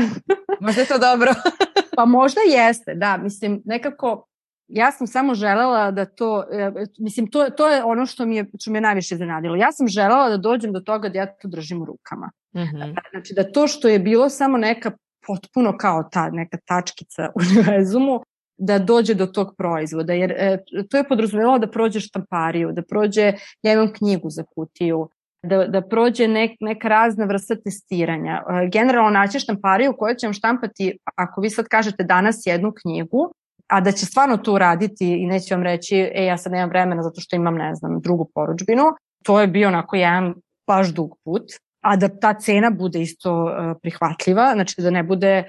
možda 0.60 0.80
je 0.80 0.86
to 0.86 0.98
dobro. 0.98 1.30
pa 1.96 2.04
možda 2.04 2.40
jeste, 2.50 2.94
da, 2.94 3.16
mislim, 3.16 3.62
nekako 3.64 4.26
ja 4.68 4.92
sam 4.92 5.06
samo 5.06 5.34
želela 5.34 5.90
da 5.90 6.04
to, 6.04 6.44
e, 6.52 6.72
mislim, 6.98 7.30
to, 7.30 7.50
to 7.50 7.68
je 7.68 7.84
ono 7.84 8.06
što 8.06 8.26
mi 8.26 8.36
je, 8.36 8.46
što 8.60 8.70
mi 8.70 8.76
je 8.76 8.82
najviše 8.82 9.14
iznenadilo. 9.14 9.56
Ja 9.56 9.72
sam 9.72 9.88
želela 9.88 10.28
da 10.28 10.36
dođem 10.36 10.72
do 10.72 10.80
toga 10.80 11.08
da 11.08 11.18
ja 11.18 11.26
to 11.26 11.48
držim 11.48 11.82
u 11.82 11.84
rukama. 11.84 12.30
Mhm. 12.56 12.76
-huh. 12.76 12.94
Znači 13.10 13.34
da 13.34 13.52
to 13.52 13.66
što 13.66 13.88
je 13.88 13.98
bilo 13.98 14.28
samo 14.28 14.58
neka 14.58 14.90
potpuno 15.26 15.76
kao 15.78 16.02
ta 16.12 16.30
neka 16.30 16.58
tačkica 16.64 17.28
u 17.34 17.38
univerzumu 17.40 18.20
da 18.58 18.78
dođe 18.78 19.14
do 19.14 19.26
tog 19.26 19.54
proizvoda, 19.58 20.12
jer 20.12 20.30
e, 20.30 20.58
to 20.90 20.96
je 20.96 21.08
podrazumevalo 21.08 21.58
da 21.58 21.70
prođe 21.70 22.00
štampariju, 22.00 22.72
da 22.72 22.82
prođe, 22.82 23.32
ja 23.62 23.72
imam 23.72 23.92
knjigu 23.92 24.30
za 24.30 24.44
kutiju, 24.54 25.08
da, 25.42 25.66
da 25.66 25.82
prođe 25.82 26.28
nek, 26.28 26.50
neka 26.60 26.88
razna 26.88 27.24
vrsta 27.24 27.56
testiranja. 27.64 28.42
E, 28.50 28.68
generalno 28.72 29.10
naći 29.10 29.40
štampariju 29.40 29.94
koja 29.98 30.14
će 30.14 30.26
vam 30.26 30.34
štampati, 30.34 30.98
ako 31.14 31.40
vi 31.40 31.50
sad 31.50 31.68
kažete 31.68 32.04
danas 32.04 32.46
jednu 32.46 32.72
knjigu, 32.82 33.32
a 33.68 33.80
da 33.80 33.92
će 33.92 34.06
stvarno 34.06 34.36
to 34.36 34.52
uraditi 34.52 35.22
i 35.22 35.26
neće 35.26 35.54
vam 35.54 35.62
reći, 35.62 35.96
e, 36.14 36.24
ja 36.24 36.38
sad 36.38 36.52
nemam 36.52 36.68
vremena 36.68 37.02
zato 37.02 37.20
što 37.20 37.36
imam, 37.36 37.54
ne 37.54 37.74
znam, 37.74 38.00
drugu 38.00 38.30
poručbinu, 38.34 38.84
to 39.24 39.40
je 39.40 39.46
bio 39.46 39.68
onako 39.68 39.96
jedan 39.96 40.34
baš 40.66 40.94
dug 40.94 41.18
put 41.24 41.42
a 41.86 41.96
da 41.96 42.08
ta 42.08 42.34
cena 42.34 42.70
bude 42.70 43.02
isto 43.02 43.32
e, 43.48 43.74
prihvatljiva, 43.82 44.50
znači 44.54 44.82
da 44.82 44.90
ne 44.90 45.02
bude 45.02 45.44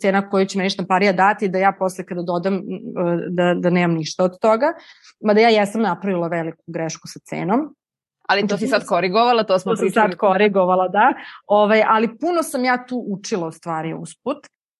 cena 0.00 0.30
koju 0.30 0.46
će 0.46 0.58
meni 0.58 0.70
štamparija 0.70 1.12
dati, 1.12 1.48
da 1.48 1.58
ja 1.58 1.72
posle 1.78 2.04
kada 2.06 2.22
dodam 2.22 2.54
e, 2.54 2.60
da, 3.30 3.54
da 3.54 3.70
nemam 3.70 3.96
ništa 3.96 4.24
od 4.24 4.38
toga. 4.40 4.72
Mada 5.20 5.40
ja 5.40 5.48
jesam 5.48 5.82
napravila 5.82 6.28
veliku 6.28 6.62
grešku 6.66 7.08
sa 7.08 7.20
cenom. 7.24 7.68
Ali 8.28 8.48
to 8.48 8.58
si 8.58 8.66
sad 8.66 8.86
korigovala, 8.86 9.44
to 9.44 9.58
smo 9.58 9.72
to 9.72 9.80
pričali. 9.80 9.92
To 9.94 10.00
sam 10.00 10.10
sad 10.10 10.18
korigovala, 10.18 10.88
da. 10.88 11.12
Ovaj, 11.46 11.82
ali 11.88 12.18
puno 12.18 12.42
sam 12.42 12.64
ja 12.64 12.86
tu 12.86 13.04
učila 13.08 13.46
u 13.46 13.52
stvari 13.52 13.94
usput. 13.94 14.38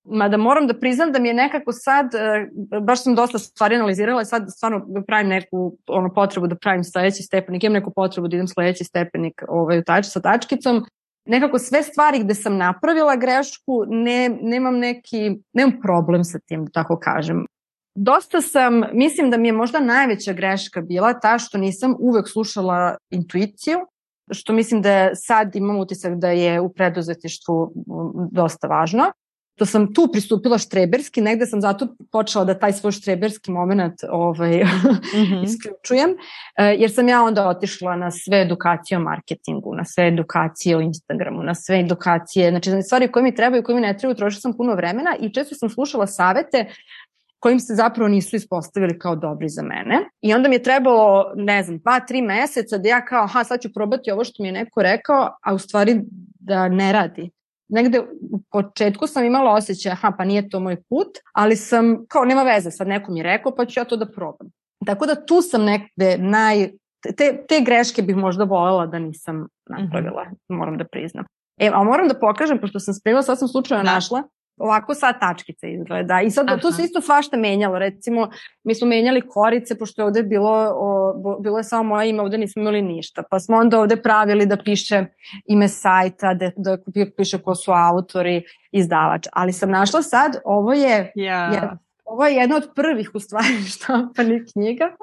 Mada 0.09 0.37
moram 0.37 0.67
da 0.67 0.75
priznam 0.75 1.13
da 1.13 1.19
mi 1.19 1.29
je 1.29 1.35
nekako 1.35 1.73
sad, 1.73 2.15
e, 2.15 2.49
baš 2.81 3.03
sam 3.03 3.15
dosta 3.15 3.39
stvari 3.39 3.75
analizirala 3.75 4.23
i 4.23 4.25
sad 4.25 4.47
stvarno 4.57 4.87
pravim 5.07 5.29
neku 5.29 5.77
ono, 5.87 6.15
potrebu 6.15 6.47
da 6.47 6.57
pravim 6.57 6.85
sledeći 6.85 7.23
stepenik, 7.23 7.65
imam 7.65 7.73
neku 7.73 7.91
potrebu 7.91 8.29
da 8.29 8.37
idem 8.37 8.49
sledeći 8.49 8.85
stepenik 8.85 9.43
ovaj, 9.49 9.83
tač, 9.85 10.07
sa 10.07 10.21
tačkicom. 10.21 10.85
Nekako 11.29 11.59
sve 11.59 11.83
stvari 11.83 12.19
gde 12.19 12.35
sam 12.35 12.57
napravila 12.57 13.17
grešku, 13.17 13.85
ne, 13.89 14.29
nemam 14.43 14.79
neki, 14.79 15.37
nemam 15.53 15.81
problem 15.83 16.25
sa 16.25 16.39
tim, 16.39 16.65
da 16.65 16.71
tako 16.71 16.99
kažem. 16.99 17.47
Dosta 17.95 18.41
sam, 18.41 18.83
mislim 18.93 19.31
da 19.31 19.37
mi 19.37 19.49
je 19.49 19.53
možda 19.53 19.81
najveća 19.81 20.33
greška 20.33 20.81
bila 20.81 21.21
ta 21.21 21.39
što 21.39 21.59
nisam 21.59 21.95
uvek 21.99 22.29
slušala 22.29 22.97
intuiciju, 23.11 23.79
što 24.31 24.53
mislim 24.53 24.83
da 24.83 25.15
sad 25.15 25.57
imam 25.57 25.79
utisak 25.79 26.15
da 26.15 26.31
je 26.31 26.61
u 26.61 26.73
preduzetništvu 26.73 27.73
dosta 28.33 28.67
važno 28.67 29.13
to 29.57 29.67
sam 29.67 29.95
tu 29.95 30.09
pristupila 30.13 30.59
štreberski, 30.59 31.21
negde 31.21 31.47
sam 31.47 31.61
zato 31.61 31.87
počela 32.13 32.45
da 32.45 32.59
taj 32.59 32.73
svoj 32.73 32.93
štreberski 32.93 33.51
moment 33.51 33.95
ovaj, 34.11 34.65
mm 34.65 34.69
-hmm. 35.15 35.45
isključujem, 35.49 36.11
e, 36.59 36.65
jer 36.65 36.91
sam 36.93 37.09
ja 37.09 37.23
onda 37.23 37.49
otišla 37.49 37.97
na 37.97 38.11
sve 38.11 38.41
edukacije 38.41 38.99
o 38.99 39.01
marketingu, 39.01 39.75
na 39.75 39.85
sve 39.85 40.09
edukacije 40.09 40.77
o 40.77 40.81
Instagramu, 40.81 41.43
na 41.43 41.55
sve 41.55 41.81
edukacije, 41.81 42.51
znači 42.51 42.83
stvari 42.83 43.13
koje 43.13 43.23
mi 43.23 43.35
trebaju 43.35 43.61
i 43.61 43.65
koje 43.65 43.75
mi 43.75 43.81
ne 43.81 43.99
trebaju, 43.99 44.17
trošila 44.17 44.41
sam 44.41 44.57
puno 44.57 44.75
vremena 44.75 45.17
i 45.21 45.33
često 45.33 45.55
sam 45.55 45.71
slušala 45.71 46.07
savete 46.07 46.67
kojim 47.39 47.61
se 47.61 47.75
zapravo 47.75 48.09
nisu 48.09 48.37
ispostavili 48.37 48.99
kao 48.99 49.17
dobri 49.17 49.49
za 49.49 49.63
mene. 49.63 50.09
I 50.21 50.35
onda 50.35 50.49
mi 50.49 50.55
je 50.55 50.63
trebalo, 50.63 51.33
ne 51.37 51.63
znam, 51.63 51.79
dva, 51.79 52.01
tri 52.01 52.23
meseca 52.23 52.79
da 52.79 52.89
ja 52.89 53.05
kao, 53.05 53.25
aha, 53.25 53.45
sad 53.45 53.61
ću 53.61 53.73
probati 53.75 54.11
ovo 54.11 54.25
što 54.25 54.43
mi 54.43 54.49
je 54.49 54.53
neko 54.53 54.83
rekao, 54.83 55.37
a 55.43 55.55
u 55.55 55.59
stvari 55.59 56.01
da 56.41 56.69
ne 56.69 56.93
radi 56.93 57.31
negde 57.69 58.01
u 58.31 58.41
početku 58.51 59.07
sam 59.07 59.25
imala 59.25 59.53
osjećaj, 59.53 59.93
aha, 59.93 60.13
pa 60.19 60.25
nije 60.25 60.49
to 60.49 60.61
moj 60.61 60.77
put, 60.89 61.09
ali 61.33 61.57
sam, 61.57 62.07
kao 62.09 62.25
nema 62.25 62.43
veze, 62.43 62.71
sad 62.71 62.89
neko 62.89 63.13
mi 63.13 63.19
je 63.19 63.23
rekao, 63.23 63.55
pa 63.57 63.67
ću 63.67 63.81
ja 63.81 63.85
to 63.85 63.97
da 63.97 64.07
probam. 64.07 64.49
Tako 64.87 65.07
da 65.07 65.27
tu 65.27 65.43
sam 65.43 65.65
negde 65.65 66.19
naj, 66.19 66.71
te, 67.17 67.45
te 67.49 67.61
greške 67.61 68.03
bih 68.03 68.17
možda 68.17 68.45
volela 68.45 68.87
da 68.87 68.99
nisam 68.99 69.49
napravila, 69.67 70.25
mm 70.25 70.35
-hmm. 70.49 70.57
moram 70.57 70.79
da 70.79 70.85
priznam. 70.85 71.25
E, 71.61 71.71
a 71.75 71.83
moram 71.83 72.09
da 72.09 72.19
pokažem, 72.19 72.59
pošto 72.61 72.81
sam 72.81 72.95
spremila, 72.95 73.23
sad 73.23 73.39
sam 73.39 73.49
slučajno 73.49 73.85
da. 73.85 73.91
našla, 73.91 74.23
ovako 74.57 74.95
sad 74.95 75.21
tačkica 75.21 75.67
izgleda. 75.67 76.21
I 76.21 76.31
sad 76.31 76.49
Aha. 76.49 76.59
tu 76.61 76.73
se 76.73 76.83
isto 76.83 77.01
svašta 77.01 77.37
menjalo. 77.37 77.79
Recimo, 77.79 78.31
mi 78.65 78.75
smo 78.75 78.87
menjali 78.87 79.29
korice, 79.29 79.79
pošto 79.79 80.03
je 80.03 80.07
ovde 80.07 80.23
bilo, 80.23 80.73
o, 80.75 81.39
bilo 81.41 81.59
je 81.59 81.65
samo 81.65 81.83
moje 81.83 82.11
ime, 82.11 82.23
ovde 82.23 82.39
nismo 82.39 82.63
imali 82.63 82.83
ništa. 82.83 83.23
Pa 83.31 83.41
smo 83.41 83.57
onda 83.57 83.81
ovde 83.81 83.97
pravili 83.97 84.47
da 84.47 84.57
piše 84.57 85.05
ime 85.47 85.69
sajta, 85.69 86.35
da, 86.35 86.51
da 86.57 86.79
piše 87.17 87.39
ko 87.39 87.55
su 87.55 87.73
autori, 87.73 88.43
izdavač. 88.73 89.27
Ali 89.33 89.53
sam 89.53 89.71
našla 89.71 90.03
sad, 90.03 90.37
ovo 90.45 90.73
je, 90.73 91.13
yeah. 91.17 91.55
je 91.55 91.71
ovo 92.05 92.27
je 92.27 92.35
jedna 92.35 92.57
od 92.57 92.71
prvih 92.75 93.11
u 93.15 93.21
stvari 93.21 93.63
štampanih 93.75 94.43
knjiga 94.53 94.97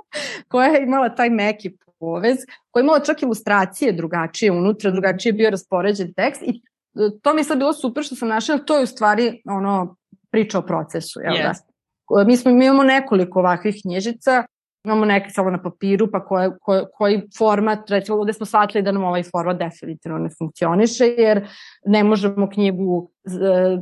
koja 0.47 0.67
je 0.67 0.83
imala 0.83 1.09
taj 1.09 1.29
meki 1.29 1.77
povez, 1.99 2.37
koja 2.71 2.81
je 2.81 2.83
imala 2.83 2.99
čak 2.99 3.21
ilustracije 3.21 3.91
drugačije 3.91 4.51
unutra, 4.51 4.91
drugačije 4.91 5.29
je 5.29 5.33
bio 5.33 5.49
raspoređen 5.49 6.13
tekst 6.13 6.41
i 6.41 6.61
to 7.21 7.33
mi 7.33 7.39
je 7.39 7.43
sad 7.43 7.57
bilo 7.57 7.73
super 7.73 8.03
što 8.03 8.15
sam 8.15 8.27
našla, 8.27 8.57
to 8.57 8.77
je 8.77 8.83
u 8.83 8.87
stvari 8.87 9.41
ono 9.45 9.95
priča 10.31 10.59
o 10.59 10.61
procesu. 10.61 11.19
Jel 11.21 11.33
yes. 11.33 11.43
da? 11.43 12.23
Mi, 12.23 12.37
smo, 12.37 12.51
mi 12.51 12.65
imamo 12.65 12.83
nekoliko 12.83 13.39
ovakvih 13.39 13.75
knjižica, 13.81 14.43
imamo 14.85 15.05
neke 15.05 15.29
samo 15.29 15.49
na 15.51 15.61
papiru, 15.61 16.11
pa 16.11 16.25
koje, 16.25 16.51
koje, 16.61 16.85
koji 16.93 17.21
format, 17.37 17.89
recimo 17.89 18.17
ovde 18.17 18.33
smo 18.33 18.45
shvatili 18.45 18.83
da 18.83 18.91
nam 18.91 19.03
ovaj 19.03 19.23
format 19.23 19.57
definitivno 19.57 20.17
ne 20.17 20.29
funkcioniše, 20.37 21.05
jer 21.05 21.47
ne 21.85 22.03
možemo 22.03 22.49
knjigu, 22.49 23.11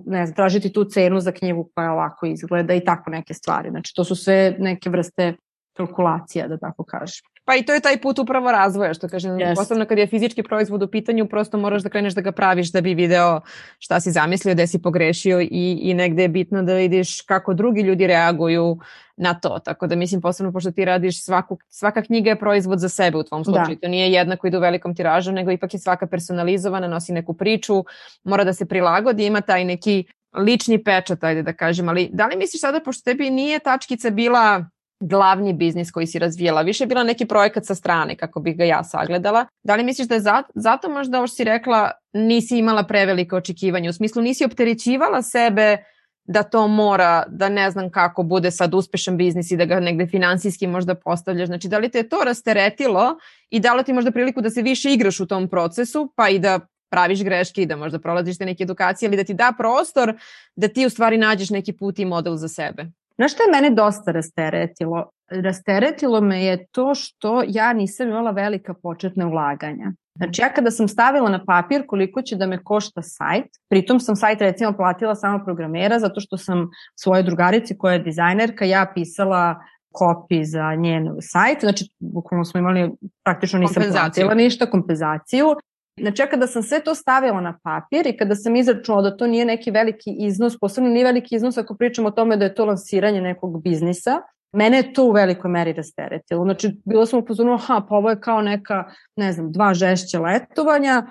ne 0.05 0.25
znam, 0.25 0.35
tražiti 0.35 0.73
tu 0.73 0.83
cenu 0.85 1.19
za 1.19 1.31
knjigu 1.31 1.69
koja 1.75 1.91
ovako 1.91 2.25
izgleda 2.25 2.73
i 2.73 2.85
tako 2.85 3.09
neke 3.09 3.33
stvari. 3.33 3.69
Znači, 3.69 3.93
to 3.95 4.03
su 4.03 4.15
sve 4.15 4.55
neke 4.59 4.89
vrste 4.89 5.33
kalkulacija, 5.77 6.47
da 6.47 6.57
tako 6.57 6.83
kažem. 6.83 7.30
Pa 7.51 7.55
i 7.55 7.63
to 7.63 7.73
je 7.73 7.79
taj 7.79 7.97
put 8.01 8.19
upravo 8.19 8.51
razvoja, 8.51 8.93
što 8.93 9.07
kažem, 9.07 9.31
yes. 9.31 9.55
posebno 9.55 9.85
kad 9.85 9.97
je 9.97 10.07
fizički 10.07 10.43
proizvod 10.43 10.83
u 10.83 10.87
pitanju, 10.87 11.27
prosto 11.27 11.57
moraš 11.57 11.83
da 11.83 11.89
kreneš 11.89 12.13
da 12.13 12.21
ga 12.21 12.31
praviš 12.31 12.71
da 12.71 12.81
bi 12.81 12.93
video 12.93 13.41
šta 13.79 13.99
si 13.99 14.11
zamislio, 14.11 14.53
gde 14.53 14.67
si 14.67 14.81
pogrešio 14.81 15.41
i, 15.41 15.79
i 15.81 15.93
negde 15.93 16.21
je 16.21 16.29
bitno 16.29 16.63
da 16.63 16.73
vidiš 16.73 17.21
kako 17.21 17.53
drugi 17.53 17.81
ljudi 17.81 18.07
reaguju 18.07 18.79
na 19.17 19.33
to. 19.33 19.59
Tako 19.59 19.87
da 19.87 19.95
mislim, 19.95 20.21
posebno 20.21 20.51
pošto 20.51 20.71
ti 20.71 20.85
radiš 20.85 21.25
svaku, 21.25 21.57
svaka 21.69 22.01
knjiga 22.01 22.29
je 22.29 22.39
proizvod 22.39 22.79
za 22.79 22.89
sebe 22.89 23.17
u 23.17 23.23
tvom 23.23 23.43
slučaju. 23.43 23.75
Da. 23.75 23.81
To 23.81 23.87
nije 23.87 24.11
jednako 24.11 24.47
ide 24.47 24.57
u 24.57 24.61
velikom 24.61 24.95
tiražu, 24.95 25.31
nego 25.31 25.51
ipak 25.51 25.73
je 25.73 25.79
svaka 25.79 26.07
personalizovana, 26.07 26.87
nosi 26.87 27.13
neku 27.13 27.33
priču, 27.33 27.83
mora 28.23 28.43
da 28.43 28.53
se 28.53 28.65
prilagodi, 28.65 29.25
ima 29.25 29.41
taj 29.41 29.65
neki 29.65 30.03
lični 30.37 30.83
pečat, 30.83 31.23
ajde 31.23 31.43
da 31.43 31.53
kažem, 31.53 31.89
ali 31.89 32.09
da 32.13 32.27
li 32.27 32.37
misliš 32.37 32.61
sada, 32.61 32.79
pošto 32.79 33.03
tebi 33.03 33.29
nije 33.29 33.59
tačkica 33.59 34.09
bila 34.09 34.65
glavni 35.01 35.53
biznis 35.53 35.91
koji 35.91 36.07
si 36.07 36.19
razvijela, 36.19 36.61
više 36.61 36.83
je 36.83 36.87
bila 36.87 37.03
neki 37.03 37.25
projekat 37.25 37.65
sa 37.65 37.75
strane, 37.75 38.15
kako 38.15 38.39
bih 38.39 38.57
ga 38.57 38.63
ja 38.63 38.83
sagledala. 38.83 39.45
Da 39.63 39.75
li 39.75 39.83
misliš 39.83 40.07
da 40.07 40.15
je 40.15 40.21
zato, 40.21 40.51
zato 40.55 40.89
možda 40.89 41.17
ovo 41.17 41.27
što 41.27 41.35
si 41.35 41.43
rekla 41.43 41.91
nisi 42.13 42.57
imala 42.57 42.83
prevelike 42.83 43.35
očekivanja, 43.35 43.89
u 43.89 43.93
smislu 43.93 44.21
nisi 44.21 44.45
opterećivala 44.45 45.21
sebe 45.21 45.77
da 46.25 46.43
to 46.43 46.67
mora, 46.67 47.23
da 47.27 47.49
ne 47.49 47.71
znam 47.71 47.89
kako 47.89 48.23
bude 48.23 48.51
sad 48.51 48.73
uspešan 48.73 49.17
biznis 49.17 49.51
i 49.51 49.57
da 49.57 49.65
ga 49.65 49.79
negde 49.79 50.07
finansijski 50.07 50.67
možda 50.67 50.95
postavljaš. 50.95 51.47
Znači, 51.47 51.67
da 51.67 51.77
li 51.77 51.89
te 51.89 51.97
je 51.97 52.09
to 52.09 52.21
rasteretilo 52.25 53.17
i 53.49 53.59
dalo 53.59 53.83
ti 53.83 53.93
možda 53.93 54.11
priliku 54.11 54.41
da 54.41 54.49
se 54.49 54.61
više 54.61 54.93
igraš 54.93 55.19
u 55.19 55.25
tom 55.25 55.49
procesu, 55.49 56.13
pa 56.15 56.29
i 56.29 56.39
da 56.39 56.59
praviš 56.91 57.23
greške 57.23 57.61
i 57.61 57.65
da 57.65 57.75
možda 57.75 57.99
prolaziš 57.99 58.37
te 58.37 58.45
neke 58.45 58.63
edukacije, 58.63 59.07
ali 59.07 59.17
da 59.17 59.23
ti 59.23 59.33
da 59.33 59.53
prostor 59.57 60.13
da 60.55 60.67
ti 60.67 60.85
u 60.85 60.89
stvari 60.89 61.17
nađeš 61.17 61.49
neki 61.49 61.73
put 61.73 61.99
i 61.99 62.05
model 62.05 62.35
za 62.35 62.47
sebe? 62.47 62.85
Znaš 63.15 63.33
što 63.33 63.43
je 63.43 63.51
mene 63.51 63.69
dosta 63.69 64.11
rasteretilo? 64.11 65.09
Rasteretilo 65.29 66.21
me 66.21 66.43
je 66.45 66.65
to 66.65 66.95
što 66.95 67.43
ja 67.47 67.73
nisam 67.73 68.07
imala 68.07 68.31
velika 68.31 68.73
početna 68.73 69.27
ulaganja. 69.27 69.91
Znači 70.15 70.41
ja 70.41 70.53
kada 70.53 70.71
sam 70.71 70.87
stavila 70.87 71.29
na 71.29 71.45
papir 71.45 71.85
koliko 71.87 72.21
će 72.21 72.35
da 72.35 72.47
me 72.47 72.63
košta 72.63 73.01
sajt, 73.01 73.45
pritom 73.69 73.99
sam 73.99 74.15
sajt 74.15 74.41
recimo 74.41 74.73
platila 74.73 75.15
samo 75.15 75.45
programera 75.45 75.99
zato 75.99 76.19
što 76.19 76.37
sam 76.37 76.69
svoje 76.95 77.23
drugarici 77.23 77.77
koja 77.77 77.93
je 77.93 77.99
dizajnerka, 77.99 78.65
ja 78.65 78.91
pisala 78.95 79.55
kopi 79.91 80.45
za 80.45 80.75
njen 80.75 81.09
sajt, 81.21 81.59
znači 81.61 81.85
bukvalno 81.99 82.45
smo 82.45 82.59
imali, 82.59 82.91
praktično 83.23 83.59
nisam 83.59 83.83
platila 83.91 84.33
ništa, 84.33 84.65
kompenzaciju 84.65 85.55
Znači, 86.01 86.21
ja 86.21 86.29
kada 86.29 86.47
sam 86.47 86.63
sve 86.63 86.79
to 86.83 86.95
stavila 86.95 87.41
na 87.41 87.59
papir 87.63 88.07
i 88.07 88.17
kada 88.17 88.35
sam 88.35 88.55
izračunala 88.55 89.09
da 89.09 89.17
to 89.17 89.27
nije 89.27 89.45
neki 89.45 89.71
veliki 89.71 90.15
iznos, 90.19 90.59
posebno 90.59 90.89
nije 90.89 91.05
veliki 91.05 91.35
iznos 91.35 91.57
ako 91.57 91.75
pričamo 91.75 92.07
o 92.07 92.11
tome 92.11 92.37
da 92.37 92.45
je 92.45 92.55
to 92.55 92.65
lansiranje 92.65 93.21
nekog 93.21 93.63
biznisa, 93.63 94.21
mene 94.53 94.77
je 94.77 94.93
to 94.93 95.05
u 95.05 95.11
velikoj 95.11 95.51
meri 95.51 95.73
rasteretilo. 95.73 96.43
Znači, 96.43 96.81
bilo 96.85 97.05
sam 97.05 97.19
upozorila, 97.19 97.57
ha, 97.57 97.81
pa 97.89 97.95
ovo 97.95 98.09
je 98.09 98.21
kao 98.21 98.41
neka, 98.41 98.83
ne 99.15 99.31
znam, 99.31 99.51
dva 99.51 99.73
žešće 99.73 100.19
letovanja, 100.19 101.07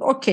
ok, 0.00 0.24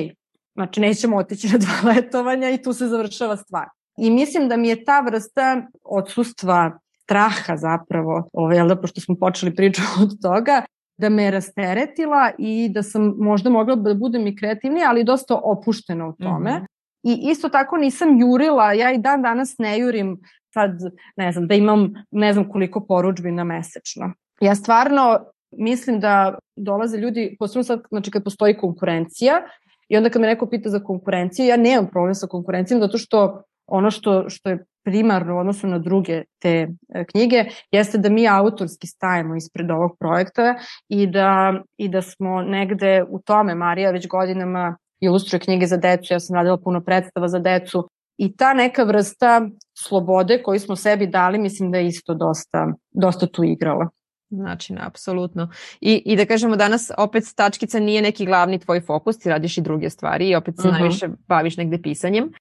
znači 0.53 0.79
nećemo 0.79 1.17
otići 1.17 1.47
na 1.47 1.57
dva 1.57 1.75
letovanja 1.91 2.49
i 2.49 2.61
tu 2.61 2.73
se 2.73 2.87
završava 2.87 3.37
stvar. 3.37 3.65
I 3.97 4.11
mislim 4.11 4.49
da 4.49 4.57
mi 4.57 4.67
je 4.67 4.83
ta 4.85 4.99
vrsta 4.99 5.67
odsustva 5.83 6.79
straha 7.03 7.57
zapravo, 7.57 8.29
ovaj, 8.33 8.57
jel 8.57 8.67
da, 8.67 8.75
pošto 8.75 9.01
smo 9.01 9.15
počeli 9.15 9.55
priču 9.55 9.81
od 10.03 10.21
toga, 10.21 10.61
da 11.01 11.09
me 11.09 11.31
rasteretila 11.31 12.31
i 12.37 12.69
da 12.69 12.83
sam 12.83 13.13
možda 13.17 13.49
mogla 13.49 13.75
da 13.75 13.93
budem 13.93 14.27
i 14.27 14.35
kreativnija, 14.35 14.89
ali 14.89 15.03
dosta 15.03 15.39
opuštena 15.43 16.07
u 16.07 16.13
tome. 16.13 16.51
Mm 16.51 16.61
-hmm. 16.61 16.67
I 17.03 17.31
isto 17.31 17.49
tako 17.49 17.77
nisam 17.77 18.19
jurila, 18.19 18.73
ja 18.73 18.91
i 18.91 18.97
dan 18.97 19.21
danas 19.21 19.55
ne 19.57 19.79
jurim 19.79 20.19
sad, 20.53 20.71
ne 21.17 21.31
znam, 21.31 21.47
da 21.47 21.55
imam 21.55 21.93
ne 22.11 22.33
znam 22.33 22.49
koliko 22.49 22.85
poručbina 22.85 23.43
mesečno. 23.43 24.13
Ja 24.41 24.55
stvarno 24.55 25.19
mislim 25.51 25.99
da 25.99 26.37
dolaze 26.55 26.97
ljudi, 26.97 27.35
posebno 27.39 27.63
sad, 27.63 27.81
znači 27.89 28.11
kad 28.11 28.23
postoji 28.23 28.57
konkurencija, 28.57 29.41
i 29.89 29.97
onda 29.97 30.09
kad 30.09 30.21
me 30.21 30.27
neko 30.27 30.45
pita 30.45 30.69
za 30.69 30.79
konkurenciju, 30.79 31.45
ja 31.45 31.57
nemam 31.57 31.87
problem 31.91 32.15
sa 32.15 32.27
konkurencijom, 32.27 32.79
zato 32.81 32.97
što 32.97 33.43
ono 33.67 33.91
što, 33.91 34.29
što 34.29 34.49
je 34.49 34.65
primarno 34.83 35.35
u 35.35 35.39
odnosu 35.39 35.67
na 35.67 35.79
druge 35.79 36.23
te 36.39 36.67
e, 36.89 37.05
knjige 37.05 37.45
jeste 37.71 37.97
da 37.97 38.09
mi 38.09 38.27
autorski 38.27 38.87
stajemo 38.87 39.35
ispred 39.35 39.71
ovog 39.71 39.97
projekta 39.99 40.55
i 40.89 41.07
da, 41.07 41.53
i 41.77 41.89
da 41.89 42.01
smo 42.01 42.41
negde 42.41 43.03
u 43.09 43.19
tome, 43.19 43.55
Marija 43.55 43.91
već 43.91 44.07
godinama 44.07 44.77
ilustruje 44.99 45.39
knjige 45.39 45.65
za 45.67 45.77
decu, 45.77 46.13
ja 46.13 46.19
sam 46.19 46.35
radila 46.35 46.57
puno 46.57 46.81
predstava 46.81 47.27
za 47.27 47.39
decu 47.39 47.89
i 48.17 48.35
ta 48.35 48.53
neka 48.53 48.83
vrsta 48.83 49.41
slobode 49.77 50.43
koju 50.43 50.59
smo 50.59 50.75
sebi 50.75 51.07
dali, 51.07 51.39
mislim 51.39 51.71
da 51.71 51.77
je 51.77 51.87
isto 51.87 52.13
dosta, 52.13 52.73
dosta 52.91 53.27
tu 53.27 53.43
igrala. 53.43 53.89
Znači, 54.29 54.75
apsolutno. 54.79 55.49
I, 55.81 56.01
I 56.05 56.15
da 56.15 56.25
kažemo 56.25 56.55
danas 56.55 56.91
opet 56.97 57.23
tačkica 57.35 57.79
nije 57.79 58.01
neki 58.01 58.25
glavni 58.25 58.59
tvoj 58.59 58.81
fokus, 58.81 59.19
ti 59.19 59.29
radiš 59.29 59.57
i 59.57 59.61
druge 59.61 59.89
stvari 59.89 60.29
i 60.29 60.35
opet 60.35 60.55
se 60.55 60.67
uh 60.67 60.73
mhm. 60.73 60.75
-huh. 60.75 60.79
najviše 60.79 61.09
baviš 61.27 61.57
negde 61.57 61.81
pisanjem. 61.81 62.31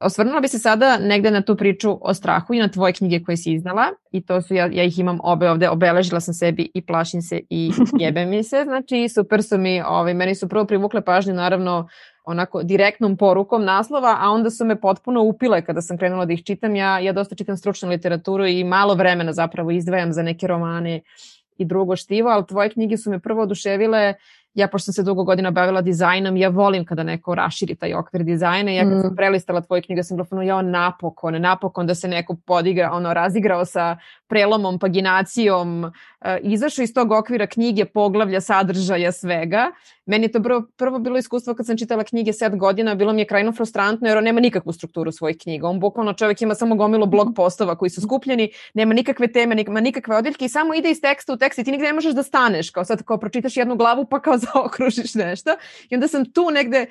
Osvrnula 0.00 0.40
bi 0.40 0.48
se 0.48 0.58
sada 0.58 0.98
negde 0.98 1.30
na 1.30 1.42
tu 1.42 1.56
priču 1.56 1.98
o 2.00 2.14
strahu 2.14 2.54
i 2.54 2.58
na 2.58 2.68
tvoje 2.68 2.92
knjige 2.92 3.24
koje 3.24 3.36
si 3.36 3.52
iznala 3.52 3.84
i 4.12 4.26
to 4.26 4.42
su, 4.42 4.54
ja, 4.54 4.68
ja 4.72 4.84
ih 4.84 4.98
imam 4.98 5.18
obe 5.22 5.50
ovde, 5.50 5.68
obeležila 5.68 6.20
sam 6.20 6.34
sebi 6.34 6.70
i 6.74 6.86
plašim 6.86 7.22
se 7.22 7.40
i 7.50 7.70
jebe 8.04 8.26
mi 8.26 8.42
se, 8.42 8.62
znači 8.64 9.08
super 9.08 9.42
su 9.42 9.58
mi, 9.58 9.82
ovaj, 9.82 10.14
meni 10.14 10.34
su 10.34 10.48
prvo 10.48 10.64
privukle 10.64 11.00
pažnju 11.00 11.34
naravno 11.34 11.88
onako 12.24 12.62
direktnom 12.62 13.16
porukom 13.16 13.64
naslova, 13.64 14.16
a 14.20 14.30
onda 14.30 14.50
su 14.50 14.64
me 14.64 14.80
potpuno 14.80 15.22
upile 15.22 15.64
kada 15.64 15.80
sam 15.82 15.98
krenula 15.98 16.24
da 16.24 16.32
ih 16.32 16.44
čitam. 16.44 16.76
Ja, 16.76 16.98
ja 16.98 17.12
dosta 17.12 17.34
čitam 17.34 17.56
stručnu 17.56 17.88
literaturu 17.88 18.46
i 18.46 18.64
malo 18.64 18.94
vremena 18.94 19.32
zapravo 19.32 19.70
izdvajam 19.70 20.12
za 20.12 20.22
neke 20.22 20.46
romane 20.46 21.00
i 21.58 21.64
drugo 21.64 21.96
štivo, 21.96 22.30
ali 22.30 22.46
tvoje 22.46 22.70
knjige 22.70 22.96
su 22.96 23.10
me 23.10 23.18
prvo 23.18 23.42
oduševile 23.42 24.14
ja 24.54 24.68
pošto 24.68 24.84
sam 24.84 24.94
se 24.94 25.02
dugo 25.02 25.24
godina 25.24 25.50
bavila 25.50 25.80
dizajnom, 25.82 26.36
ja 26.36 26.48
volim 26.48 26.84
kada 26.84 27.02
neko 27.02 27.34
raširi 27.34 27.74
taj 27.74 27.94
okvir 27.94 28.22
dizajna. 28.22 28.70
Ja 28.70 28.82
kad 28.82 28.98
mm. 28.98 29.00
sam 29.00 29.16
prelistala 29.16 29.60
tvoju 29.60 29.82
knjigu, 29.82 30.02
sam 30.02 30.16
bila 30.16 30.42
ja 30.42 30.62
napokon, 30.62 31.40
napokon 31.40 31.86
da 31.86 31.94
se 31.94 32.08
neko 32.08 32.36
podigra, 32.46 32.90
ono, 32.92 33.14
razigrao 33.14 33.64
sa 33.64 33.96
prelomom, 34.28 34.78
paginacijom, 34.78 35.84
uh, 35.84 35.90
izašao 36.42 36.82
iz 36.82 36.94
tog 36.94 37.12
okvira 37.12 37.46
knjige, 37.46 37.84
poglavlja, 37.84 38.40
sadržaja, 38.40 39.12
svega. 39.12 39.66
Meni 40.10 40.24
je 40.24 40.32
to 40.32 40.42
prvo, 40.42 40.62
prvo 40.76 40.98
bilo 40.98 41.18
iskustvo 41.18 41.54
kad 41.54 41.66
sam 41.66 41.76
čitala 41.76 42.04
knjige 42.04 42.32
set 42.32 42.56
godina, 42.56 42.94
bilo 42.94 43.12
mi 43.12 43.20
je 43.20 43.26
krajno 43.26 43.52
frustrantno 43.52 44.08
jer 44.08 44.18
on 44.18 44.24
nema 44.24 44.40
nikakvu 44.40 44.72
strukturu 44.72 45.12
svojih 45.12 45.36
knjiga. 45.42 45.68
On 45.68 45.80
bukvalno 45.80 46.12
čovjek 46.12 46.42
ima 46.42 46.54
samo 46.54 46.74
gomilo 46.74 47.06
blog 47.06 47.28
postova 47.36 47.76
koji 47.76 47.90
su 47.90 48.00
skupljeni, 48.00 48.50
nema 48.74 48.94
nikakve 48.94 49.32
teme, 49.32 49.54
nema 49.54 49.80
nikakve 49.80 50.16
odjeljke 50.16 50.44
i 50.44 50.48
samo 50.48 50.74
ide 50.74 50.90
iz 50.90 51.00
teksta 51.00 51.32
u 51.32 51.36
tekst 51.36 51.58
i 51.58 51.64
ti 51.64 51.70
nigde 51.70 51.86
ne 51.86 51.92
možeš 51.92 52.14
da 52.14 52.22
staneš, 52.22 52.70
kao 52.70 52.84
sad 52.84 53.02
kao 53.02 53.18
pročitaš 53.18 53.56
jednu 53.56 53.76
glavu 53.76 54.06
pa 54.10 54.20
kao 54.20 54.38
zaokružiš 54.44 55.14
nešto. 55.14 55.50
I 55.90 55.94
onda 55.94 56.08
sam 56.08 56.32
tu 56.32 56.50
negde 56.50 56.86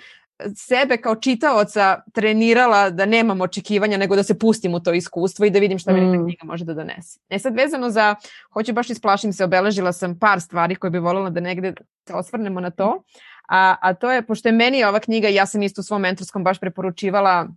sebe 0.55 0.97
kao 0.97 1.15
čitaoca 1.15 2.01
trenirala 2.13 2.89
da 2.89 3.05
nemam 3.05 3.41
očekivanja 3.41 3.97
nego 3.97 4.15
da 4.15 4.23
se 4.23 4.39
pustim 4.39 4.73
u 4.73 4.79
to 4.79 4.93
iskustvo 4.93 5.45
i 5.45 5.49
da 5.49 5.59
vidim 5.59 5.79
šta 5.79 5.93
mm. 5.93 6.11
mi 6.11 6.17
knjiga 6.17 6.45
može 6.45 6.65
da 6.65 6.73
donese. 6.73 7.19
E 7.29 7.39
sad 7.39 7.55
vezano 7.55 7.89
za, 7.89 8.15
hoću 8.53 8.73
baš 8.73 8.89
isplašim 8.89 9.33
se, 9.33 9.43
obeležila 9.43 9.93
sam 9.93 10.19
par 10.19 10.41
stvari 10.41 10.75
koje 10.75 10.91
bi 10.91 10.99
voljela 10.99 11.29
da 11.29 11.39
negde 11.39 11.73
se 12.07 12.13
osvrnemo 12.13 12.59
na 12.59 12.69
to, 12.69 13.03
a, 13.47 13.75
a 13.81 13.93
to 13.93 14.11
je, 14.11 14.25
pošto 14.25 14.47
je 14.47 14.53
meni 14.53 14.83
ova 14.83 14.99
knjiga, 14.99 15.27
ja 15.27 15.45
sam 15.45 15.63
isto 15.63 15.81
u 15.81 15.83
svom 15.83 16.01
mentorskom 16.01 16.43
baš 16.43 16.59
preporučivala 16.59 17.47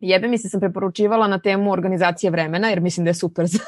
Jebe 0.00 0.28
mi 0.28 0.38
se 0.38 0.48
sam 0.48 0.60
preporučivala 0.60 1.26
na 1.28 1.38
temu 1.38 1.72
organizacije 1.72 2.30
vremena, 2.30 2.68
jer 2.68 2.80
mislim 2.80 3.04
da 3.04 3.10
je 3.10 3.14
super 3.14 3.46
za, 3.56 3.58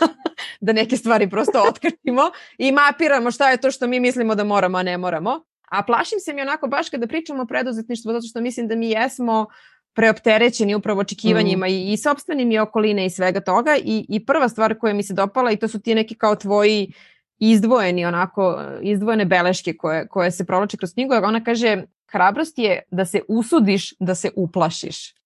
da 0.61 0.72
neke 0.72 0.96
stvari 0.96 1.30
prosto 1.30 1.62
otkačimo 1.68 2.30
i 2.59 2.72
mapiramo 2.72 3.30
šta 3.30 3.50
je 3.50 3.56
to 3.56 3.70
što 3.70 3.87
mi 3.87 4.00
mislimo 4.00 4.35
da 4.35 4.44
moramo, 4.44 4.78
a 4.78 4.83
ne 4.83 4.98
moramo. 4.98 5.44
A 5.70 5.83
plašim 5.83 6.20
se 6.20 6.33
mi 6.33 6.42
onako 6.42 6.68
baš 6.68 6.88
kada 6.90 7.06
pričamo 7.06 7.42
o 7.42 7.46
preduzetništvu, 7.46 8.12
zato 8.12 8.26
što 8.26 8.40
mislim 8.40 8.68
da 8.68 8.76
mi 8.76 8.90
jesmo 8.90 9.46
preopterećeni 9.94 10.74
upravo 10.74 11.00
očekivanjima 11.00 11.66
mm. 11.66 11.70
i, 11.70 11.92
i 11.92 11.96
sobstvenim 11.96 12.52
i 12.52 12.59
okoline 12.59 13.06
i 13.06 13.11
svega 13.11 13.40
toga 13.40 13.76
i, 13.76 14.06
i 14.09 14.26
prva 14.26 14.48
stvar 14.48 14.78
koja 14.78 14.94
mi 14.94 15.02
se 15.02 15.14
dopala 15.14 15.52
i 15.52 15.56
to 15.56 15.68
su 15.68 15.80
ti 15.80 15.94
neki 15.94 16.14
kao 16.14 16.37
tvoji 16.37 16.92
izdvojeni 17.38 18.04
onako, 18.04 18.62
izdvojene 18.83 19.24
beleške 19.24 19.76
koje, 19.76 20.09
koje 20.09 20.30
se 20.30 20.46
provlače 20.46 20.76
kroz 20.76 20.92
knjigu, 20.92 21.14
ona 21.14 21.44
kaže 21.44 21.83
hrabrost 22.12 22.59
je 22.59 22.83
da 22.90 23.04
se 23.04 23.20
usudiš 23.28 23.94
da 23.98 24.14
se 24.14 24.30
uplašiš. 24.37 25.19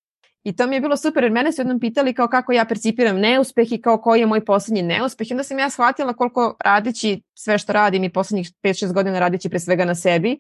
I 0.45 0.57
to 0.57 0.67
mi 0.67 0.77
je 0.77 0.81
bilo 0.81 0.97
super 0.97 1.23
jer 1.23 1.33
mene 1.33 1.53
su 1.53 1.61
jednom 1.61 1.81
pitali 1.81 2.15
kao 2.15 2.29
kako 2.29 2.53
ja 2.53 2.65
percipiram 2.65 3.21
neuspeh 3.21 3.73
i 3.73 3.81
kao 3.81 4.01
koji 4.01 4.21
je 4.21 4.27
moj 4.27 4.45
poslednji 4.45 4.83
neuspeh. 4.83 5.31
I 5.31 5.35
onda 5.35 5.45
sam 5.45 5.59
ja 5.59 5.71
shvatila 5.71 6.13
koliko 6.13 6.57
radići 6.65 7.23
sve 7.35 7.59
što 7.59 7.73
radim 7.73 8.05
i 8.05 8.13
poslednjih 8.13 8.51
5-6 8.63 8.93
godina 8.93 9.19
radići 9.19 9.49
pre 9.49 9.61
svega 9.61 9.85
na 9.85 9.95
sebi, 9.95 10.39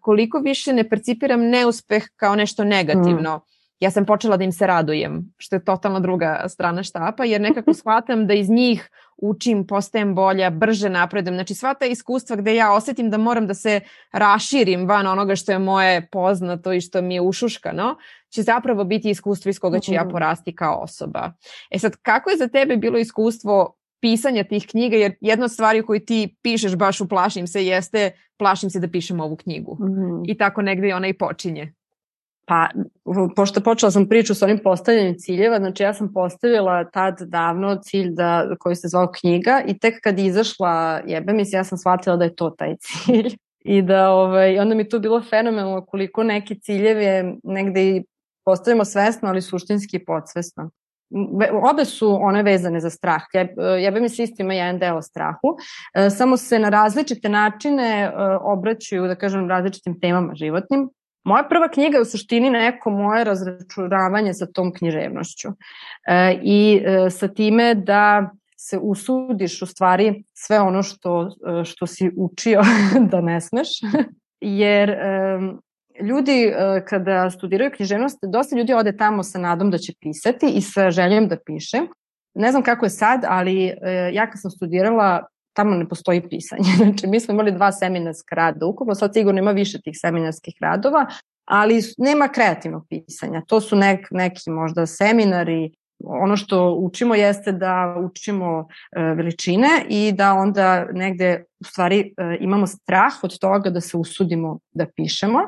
koliko 0.00 0.38
više 0.38 0.72
ne 0.72 0.88
percipiram 0.88 1.40
neuspeh 1.40 2.04
kao 2.16 2.36
nešto 2.36 2.64
negativno. 2.64 3.36
Mm. 3.36 3.40
Ja 3.80 3.90
sam 3.90 4.06
počela 4.06 4.36
da 4.36 4.44
im 4.44 4.52
se 4.52 4.66
radujem, 4.66 5.34
što 5.38 5.56
je 5.56 5.64
totalno 5.64 6.00
druga 6.00 6.44
strana 6.48 6.82
štapa, 6.82 7.24
jer 7.24 7.40
nekako 7.40 7.74
shvatam 7.80 8.26
da 8.26 8.34
iz 8.34 8.50
njih 8.50 8.90
učim, 9.22 9.66
postajem 9.66 10.14
bolja, 10.14 10.50
brže 10.50 10.88
napredem. 10.88 11.34
Znači 11.34 11.54
sva 11.54 11.74
ta 11.74 11.86
iskustva 11.86 12.36
gde 12.36 12.54
ja 12.54 12.72
osetim 12.74 13.10
da 13.10 13.18
moram 13.18 13.46
da 13.46 13.54
se 13.54 13.80
raširim 14.12 14.88
van 14.88 15.06
onoga 15.06 15.36
što 15.36 15.52
je 15.52 15.58
moje 15.58 16.08
poznato 16.12 16.72
i 16.72 16.80
što 16.80 17.02
mi 17.02 17.14
je 17.14 17.20
ušuškano, 17.20 17.96
će 18.28 18.42
zapravo 18.42 18.84
biti 18.84 19.10
iskustvo 19.10 19.48
iz 19.48 19.58
koga 19.58 19.80
ću 19.80 19.92
ja 19.92 20.02
mhm. 20.02 20.10
porasti 20.10 20.54
kao 20.54 20.80
osoba. 20.82 21.32
E 21.70 21.78
sad, 21.78 21.96
kako 22.02 22.30
je 22.30 22.36
za 22.36 22.48
tebe 22.48 22.76
bilo 22.76 22.98
iskustvo 22.98 23.76
pisanja 24.00 24.44
tih 24.44 24.66
knjiga, 24.70 24.96
jer 24.96 25.14
jedna 25.20 25.44
od 25.44 25.52
stvari 25.52 25.82
koju 25.82 26.00
ti 26.00 26.36
pišeš 26.42 26.76
baš 26.76 27.00
u 27.00 27.08
Plašim 27.08 27.46
se 27.46 27.66
jeste 27.66 28.10
plašim 28.38 28.70
se 28.70 28.80
da 28.80 28.88
pišem 28.88 29.20
ovu 29.20 29.36
knjigu. 29.36 29.78
Mm. 29.80 30.22
I 30.26 30.36
tako 30.36 30.62
negde 30.62 30.94
ona 30.94 31.08
i 31.08 31.18
počinje. 31.18 31.74
Pa, 32.52 32.68
pošto 33.36 33.60
počela 33.60 33.90
sam 33.90 34.08
priču 34.08 34.34
sa 34.34 34.44
onim 34.44 34.58
postavljanjem 34.64 35.14
ciljeva, 35.18 35.58
znači 35.58 35.82
ja 35.82 35.94
sam 35.94 36.12
postavila 36.12 36.84
tad 36.84 37.20
davno 37.20 37.76
cilj 37.76 38.10
da, 38.10 38.46
koji 38.60 38.76
se 38.76 38.88
zvao 38.88 39.12
knjiga 39.20 39.62
i 39.66 39.78
tek 39.78 39.94
kad 40.02 40.18
je 40.18 40.26
izašla 40.26 41.00
jebe 41.06 41.32
mi 41.32 41.44
se, 41.44 41.56
ja 41.56 41.64
sam 41.64 41.78
shvatila 41.78 42.16
da 42.16 42.24
je 42.24 42.34
to 42.34 42.50
taj 42.50 42.76
cilj. 42.84 43.36
I 43.64 43.82
da, 43.82 44.10
ovaj, 44.10 44.58
onda 44.58 44.74
mi 44.74 44.88
to 44.88 44.98
bilo 44.98 45.22
fenomenalno 45.22 45.84
koliko 45.84 46.22
neki 46.22 46.60
ciljevi 46.60 47.38
negde 47.44 47.88
i 47.88 48.04
postavimo 48.44 48.84
svesno, 48.84 49.28
ali 49.28 49.42
suštinski 49.42 49.96
i 49.96 50.04
podsvesno. 50.04 50.70
Obe 51.72 51.84
su 51.84 52.18
one 52.20 52.42
vezane 52.42 52.80
za 52.80 52.90
strah. 52.90 53.22
Jebe 53.80 54.00
mi 54.00 54.08
se 54.08 54.22
isto 54.22 54.42
ima 54.42 54.54
jedan 54.54 54.78
deo 54.78 55.02
strahu. 55.02 55.56
E, 55.94 56.10
samo 56.10 56.36
se 56.36 56.58
na 56.58 56.68
različite 56.68 57.28
načine 57.28 58.02
e, 58.02 58.12
obraćaju, 58.40 59.06
da 59.06 59.14
kažem, 59.14 59.48
različitim 59.48 60.00
temama 60.00 60.34
životnim. 60.34 60.90
Moja 61.24 61.42
prva 61.48 61.68
knjiga 61.68 61.96
je 61.96 62.02
u 62.02 62.04
suštini 62.04 62.50
neko 62.50 62.90
moje 62.90 63.24
razračuravanje 63.24 64.34
sa 64.34 64.46
tom 64.46 64.72
književnošću 64.74 65.48
e, 65.48 66.38
i 66.42 66.82
e, 66.84 67.10
sa 67.10 67.28
time 67.28 67.74
da 67.74 68.30
se 68.56 68.78
usudiš 68.78 69.62
u 69.62 69.66
stvari 69.66 70.24
sve 70.32 70.60
ono 70.60 70.82
što, 70.82 71.28
e, 71.60 71.64
što 71.64 71.86
si 71.86 72.10
učio 72.16 72.62
da 73.10 73.20
ne 73.20 73.40
smeš, 73.40 73.68
jer 74.40 74.90
e, 74.90 75.38
ljudi 76.00 76.52
kada 76.88 77.30
studiraju 77.30 77.70
književnost, 77.76 78.18
dosta 78.22 78.56
ljudi 78.56 78.74
ode 78.74 78.96
tamo 78.96 79.22
sa 79.22 79.38
nadom 79.38 79.70
da 79.70 79.78
će 79.78 79.92
pisati 80.00 80.46
i 80.54 80.60
sa 80.60 80.90
željom 80.90 81.28
da 81.28 81.36
piše. 81.46 81.80
Ne 82.34 82.50
znam 82.50 82.62
kako 82.62 82.86
je 82.86 82.90
sad, 82.90 83.24
ali 83.28 83.66
e, 83.66 83.76
ja 84.12 84.30
kad 84.30 84.40
sam 84.40 84.50
studirala, 84.50 85.26
tamo 85.52 85.74
ne 85.76 85.88
postoji 85.88 86.28
pisanje. 86.28 86.70
Znači, 86.76 87.06
mi 87.06 87.20
smo 87.20 87.34
imali 87.34 87.52
dva 87.52 87.72
seminarska 87.72 88.34
rada 88.34 88.66
ukupno, 88.66 88.94
sad 88.94 89.12
sigurno 89.14 89.38
ima 89.38 89.50
više 89.50 89.80
tih 89.80 89.94
seminarskih 90.00 90.54
radova, 90.60 91.06
ali 91.44 91.80
nema 91.98 92.28
kreativnog 92.28 92.86
pisanja. 92.88 93.42
To 93.46 93.60
su 93.60 93.76
nek, 93.76 94.06
neki 94.10 94.50
možda 94.50 94.86
seminari, 94.86 95.72
ono 96.04 96.36
što 96.36 96.74
učimo 96.74 97.14
jeste 97.14 97.52
da 97.52 97.96
učimo 98.04 98.68
e, 98.96 99.02
veličine 99.02 99.68
i 99.88 100.12
da 100.12 100.32
onda 100.32 100.86
negde 100.92 101.44
u 101.60 101.64
stvari 101.64 102.14
e, 102.16 102.36
imamo 102.40 102.66
strah 102.66 103.12
od 103.22 103.38
toga 103.38 103.70
da 103.70 103.80
se 103.80 103.96
usudimo 103.96 104.58
da 104.72 104.86
pišemo 104.96 105.38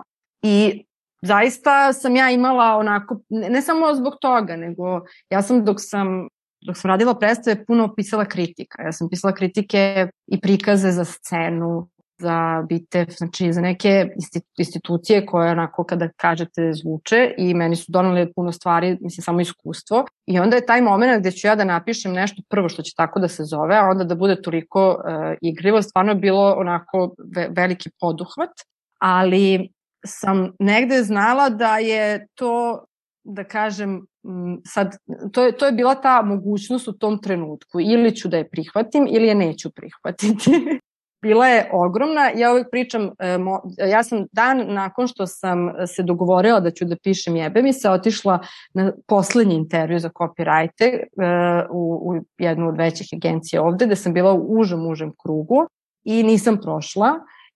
i 0.43 0.85
zaista 1.23 1.93
sam 1.93 2.17
ja 2.17 2.31
imala 2.31 2.77
onako, 2.77 3.21
ne, 3.29 3.51
ne 3.51 3.63
samo 3.63 3.95
zbog 3.95 4.15
toga, 4.21 4.57
nego 4.57 5.01
ja 5.31 5.43
sam 5.43 5.65
dok 5.65 5.77
sam 5.79 6.29
dok 6.65 6.77
sam 6.77 6.89
radila 6.89 7.15
predstave 7.15 7.65
puno 7.65 7.95
pisala 7.95 8.25
kritika. 8.25 8.83
Ja 8.83 8.93
sam 8.93 9.09
pisala 9.09 9.35
kritike 9.35 10.09
i 10.27 10.41
prikaze 10.41 10.91
za 10.91 11.05
scenu, 11.05 11.89
za 12.19 12.65
bitev, 12.69 13.07
znači 13.19 13.53
za 13.53 13.61
neke 13.61 14.07
institucije 14.59 15.27
koje 15.27 15.51
onako 15.51 15.85
kada 15.85 16.09
kažete 16.17 16.73
zvuče 16.73 17.35
i 17.39 17.55
meni 17.55 17.77
su 17.77 17.85
donale 17.89 18.33
puno 18.33 18.53
stvari, 18.53 18.99
mislim 19.01 19.23
samo 19.23 19.41
iskustvo 19.41 20.05
i 20.27 20.39
onda 20.39 20.57
je 20.57 20.67
taj 20.67 20.81
moment 20.81 21.21
gde 21.21 21.31
ću 21.31 21.47
ja 21.47 21.55
da 21.57 21.65
napišem 21.65 22.13
nešto 22.13 22.43
prvo 22.49 22.69
što 22.69 22.83
će 22.83 22.93
tako 22.97 23.21
da 23.21 23.29
se 23.29 23.45
zove, 23.45 23.77
a 23.77 23.89
onda 23.91 24.05
da 24.05 24.15
bude 24.15 24.43
toliko 24.43 24.89
uh, 24.89 25.37
igrivo, 25.43 25.83
stvarno 25.83 26.15
bilo 26.15 26.55
onako 26.57 27.15
ve 27.37 27.49
veliki 27.51 27.91
poduhvat, 28.01 28.51
ali 28.99 29.69
sam 30.07 30.53
negde 30.59 31.03
znala 31.03 31.49
da 31.49 31.79
je 31.79 32.27
to 32.35 32.85
da 33.25 33.45
kažem, 33.45 34.07
sad, 34.65 34.97
to 35.33 35.45
je, 35.45 35.57
to 35.57 35.67
je 35.67 35.73
bila 35.73 35.95
ta 35.95 36.23
mogućnost 36.23 36.89
u 36.89 36.93
tom 36.93 37.19
trenutku. 37.23 37.81
Ili 37.81 38.17
ću 38.17 38.29
da 38.29 38.37
je 38.37 38.49
prihvatim 38.49 39.07
ili 39.11 39.27
je 39.27 39.35
neću 39.35 39.71
prihvatiti. 39.71 40.51
bila 41.25 41.49
je 41.49 41.69
ogromna. 41.73 42.31
Ja 42.37 42.51
uvijek 42.53 42.71
pričam, 42.71 43.11
e, 43.19 43.39
ja 43.91 44.03
sam 44.03 44.27
dan 44.33 44.65
nakon 44.69 45.07
što 45.09 45.27
sam 45.27 45.73
se 45.87 46.03
dogovorila 46.03 46.61
da 46.61 46.71
ću 46.71 46.85
da 46.85 46.97
pišem 46.97 47.37
jebe 47.37 47.63
mi 47.63 47.73
se, 47.73 47.91
otišla 47.91 48.39
na 48.75 48.93
poslednji 49.09 49.55
intervju 49.55 49.99
za 49.99 50.11
copywriter 50.11 50.93
e, 50.95 51.07
u, 51.71 51.83
u 52.09 52.15
jednu 52.39 52.69
od 52.69 52.77
većih 52.77 53.09
agencija 53.17 53.63
ovde, 53.63 53.87
gde 53.87 53.97
sam 53.97 54.13
bila 54.13 54.33
u 54.33 54.59
užem, 54.59 54.87
užem 54.87 55.13
krugu 55.23 55.67
i 56.05 56.23
nisam 56.23 56.59
prošla 56.63 57.11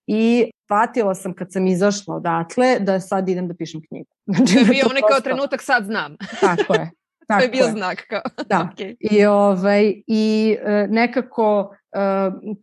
i 0.08 0.50
shvatila 0.64 1.14
sam 1.14 1.34
kad 1.34 1.52
sam 1.52 1.66
izašla 1.66 2.14
odatle 2.14 2.78
da 2.80 3.00
sad 3.00 3.28
idem 3.28 3.48
da 3.48 3.54
pišem 3.54 3.80
knjigu. 3.88 4.08
Znači, 4.36 4.54
to 4.54 4.58
je 4.58 4.64
bio 4.64 4.86
onaj 4.90 5.02
kao 5.10 5.20
trenutak 5.20 5.62
sad 5.62 5.84
znam. 5.84 6.16
Tako 6.40 6.74
je. 6.74 6.90
Tako 7.28 7.40
to 7.40 7.44
je 7.44 7.48
bio 7.48 7.64
je. 7.64 7.70
znak 7.70 8.02
kao. 8.08 8.20
Da. 8.48 8.68
Okay. 8.76 8.96
I, 9.00 9.26
ovaj, 9.26 10.02
i 10.06 10.56
e, 10.62 10.86
nekako 10.90 11.74
e, 11.92 11.98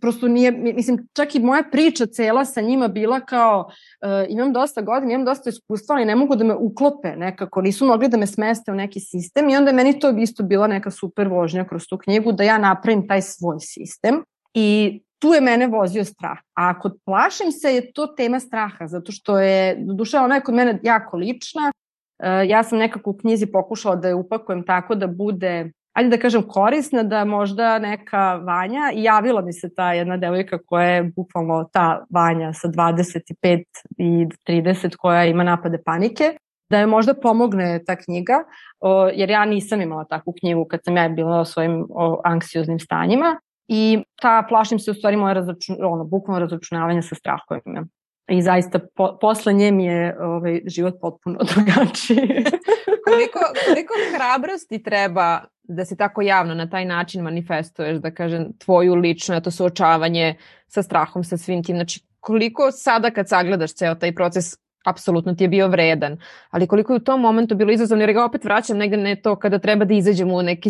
prosto 0.01 0.27
nije, 0.27 0.51
mislim, 0.51 1.07
čak 1.13 1.35
i 1.35 1.39
moja 1.39 1.63
priča 1.71 2.05
cela 2.05 2.45
sa 2.45 2.61
njima 2.61 2.87
bila 2.87 3.19
kao 3.19 3.69
e, 4.01 4.25
imam 4.29 4.53
dosta 4.53 4.81
godina, 4.81 5.13
imam 5.13 5.25
dosta 5.25 5.49
iskustva, 5.49 5.95
ali 5.95 6.05
ne 6.05 6.15
mogu 6.15 6.35
da 6.35 6.43
me 6.43 6.55
uklope 6.55 7.15
nekako, 7.15 7.61
nisu 7.61 7.85
mogli 7.85 8.07
da 8.07 8.17
me 8.17 8.27
smeste 8.27 8.71
u 8.71 8.75
neki 8.75 8.99
sistem 8.99 9.49
i 9.49 9.57
onda 9.57 9.69
je 9.69 9.75
meni 9.75 9.99
to 9.99 10.09
isto 10.09 10.43
bila 10.43 10.67
neka 10.67 10.91
super 10.91 11.27
vožnja 11.27 11.65
kroz 11.67 11.83
tu 11.89 11.97
knjigu 11.97 12.31
da 12.31 12.43
ja 12.43 12.57
napravim 12.57 13.07
taj 13.07 13.21
svoj 13.21 13.59
sistem. 13.59 14.23
I 14.53 15.01
tu 15.25 15.33
je 15.33 15.41
mene 15.41 15.67
vozio 15.67 16.03
strah. 16.05 16.37
A 16.53 16.79
kod 16.79 16.99
plašim 17.05 17.51
se 17.51 17.75
je 17.75 17.93
to 17.93 18.07
tema 18.07 18.39
straha, 18.39 18.87
zato 18.87 19.11
što 19.11 19.39
je, 19.39 19.75
do 19.79 19.93
duše, 19.93 20.19
ona 20.19 20.35
je 20.35 20.41
kod 20.41 20.55
mene 20.55 20.79
jako 20.83 21.17
lična. 21.17 21.71
E, 22.19 22.47
ja 22.47 22.63
sam 22.63 22.77
nekako 22.77 23.09
u 23.09 23.17
knjizi 23.17 23.45
pokušala 23.45 23.95
da 23.95 24.07
je 24.07 24.15
upakujem 24.15 24.63
tako 24.65 24.95
da 24.95 25.07
bude 25.07 25.71
ajde 25.93 26.09
da 26.09 26.17
kažem 26.17 26.43
korisna, 26.47 27.03
da 27.03 27.25
možda 27.25 27.79
neka 27.79 28.35
Vanja, 28.35 28.91
i 28.93 29.03
javila 29.03 29.41
mi 29.41 29.53
se 29.53 29.69
ta 29.75 29.93
jedna 29.93 30.17
devojka 30.17 30.57
koja 30.65 30.89
je 30.89 31.03
bukvalno 31.15 31.69
ta 31.73 32.05
Vanja 32.09 32.53
sa 32.53 32.67
25 32.67 33.63
i 33.97 34.27
30 34.47 34.95
koja 34.95 35.25
ima 35.25 35.43
napade 35.43 35.77
panike, 35.85 36.37
da 36.69 36.77
je 36.77 36.87
možda 36.87 37.13
pomogne 37.13 37.83
ta 37.85 37.95
knjiga, 37.95 38.43
o, 38.79 39.07
jer 39.13 39.29
ja 39.29 39.45
nisam 39.45 39.81
imala 39.81 40.05
takvu 40.05 40.33
knjigu 40.39 40.65
kad 40.65 40.79
sam 40.83 40.97
ja 40.97 41.09
bila 41.09 41.39
o 41.39 41.45
svojim 41.45 41.85
o, 41.89 42.21
anksioznim 42.23 42.79
stanjima 42.79 43.39
I 43.67 44.03
ta, 44.21 44.45
plašim 44.49 44.79
se 44.79 44.91
u 44.91 44.93
stvari 44.93 45.17
moje 45.17 45.33
razračun, 45.33 45.75
ono, 45.79 46.03
bukvalno 46.03 46.39
razračunavanje 46.39 47.01
sa 47.01 47.15
strahovima. 47.15 47.85
I 48.27 48.41
zaista 48.41 48.79
po, 48.95 49.17
posle 49.21 49.53
nje 49.53 49.71
mi 49.71 49.85
je 49.85 50.17
ovaj, 50.19 50.61
život 50.65 50.93
potpuno 51.01 51.39
drugačiji. 51.55 52.17
koliko, 53.05 53.39
koliko 53.65 53.93
hrabrosti 54.15 54.83
treba 54.83 55.41
da 55.63 55.85
se 55.85 55.97
tako 55.97 56.21
javno 56.21 56.53
na 56.53 56.69
taj 56.69 56.85
način 56.85 57.23
manifestuješ, 57.23 57.97
da 57.97 58.11
kažem, 58.11 58.53
tvoju 58.57 58.95
lično, 58.95 59.39
to 59.39 59.51
suočavanje 59.51 60.35
sa 60.67 60.83
strahom, 60.83 61.23
sa 61.23 61.37
svim 61.37 61.63
tim, 61.63 61.75
znači 61.75 62.01
koliko 62.19 62.71
sada 62.71 63.11
kad 63.11 63.29
sagledaš 63.29 63.73
ceo 63.73 63.95
taj 63.95 64.15
proces, 64.15 64.57
apsolutno 64.85 65.33
ti 65.33 65.43
je 65.43 65.47
bio 65.47 65.67
vredan, 65.67 66.17
ali 66.49 66.67
koliko 66.67 66.93
je 66.93 66.97
u 66.97 67.03
tom 67.03 67.21
momentu 67.21 67.55
bilo 67.55 67.71
izazovno, 67.71 68.03
jer 68.03 68.13
ga 68.13 68.25
opet 68.25 68.43
vraćam 68.43 68.77
negde 68.77 68.97
ne 68.97 69.15
to 69.15 69.35
kada 69.35 69.59
treba 69.59 69.85
da 69.85 69.93
izađemo 69.93 70.35
u, 70.35 70.41
neki, 70.41 70.69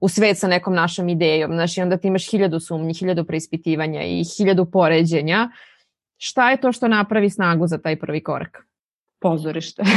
u 0.00 0.08
svet 0.08 0.38
sa 0.38 0.48
nekom 0.48 0.74
našom 0.74 1.08
idejom, 1.08 1.52
znači 1.52 1.82
onda 1.82 1.96
ti 1.96 2.08
imaš 2.08 2.30
hiljadu 2.30 2.60
sumnji, 2.60 2.94
hiljadu 2.94 3.24
preispitivanja 3.24 4.02
i 4.02 4.22
hiljadu 4.36 4.64
poređenja, 4.64 5.50
šta 6.18 6.50
je 6.50 6.60
to 6.60 6.72
što 6.72 6.88
napravi 6.88 7.30
snagu 7.30 7.66
za 7.66 7.78
taj 7.78 7.98
prvi 7.98 8.22
korak? 8.22 8.66
Pozorište. 9.20 9.82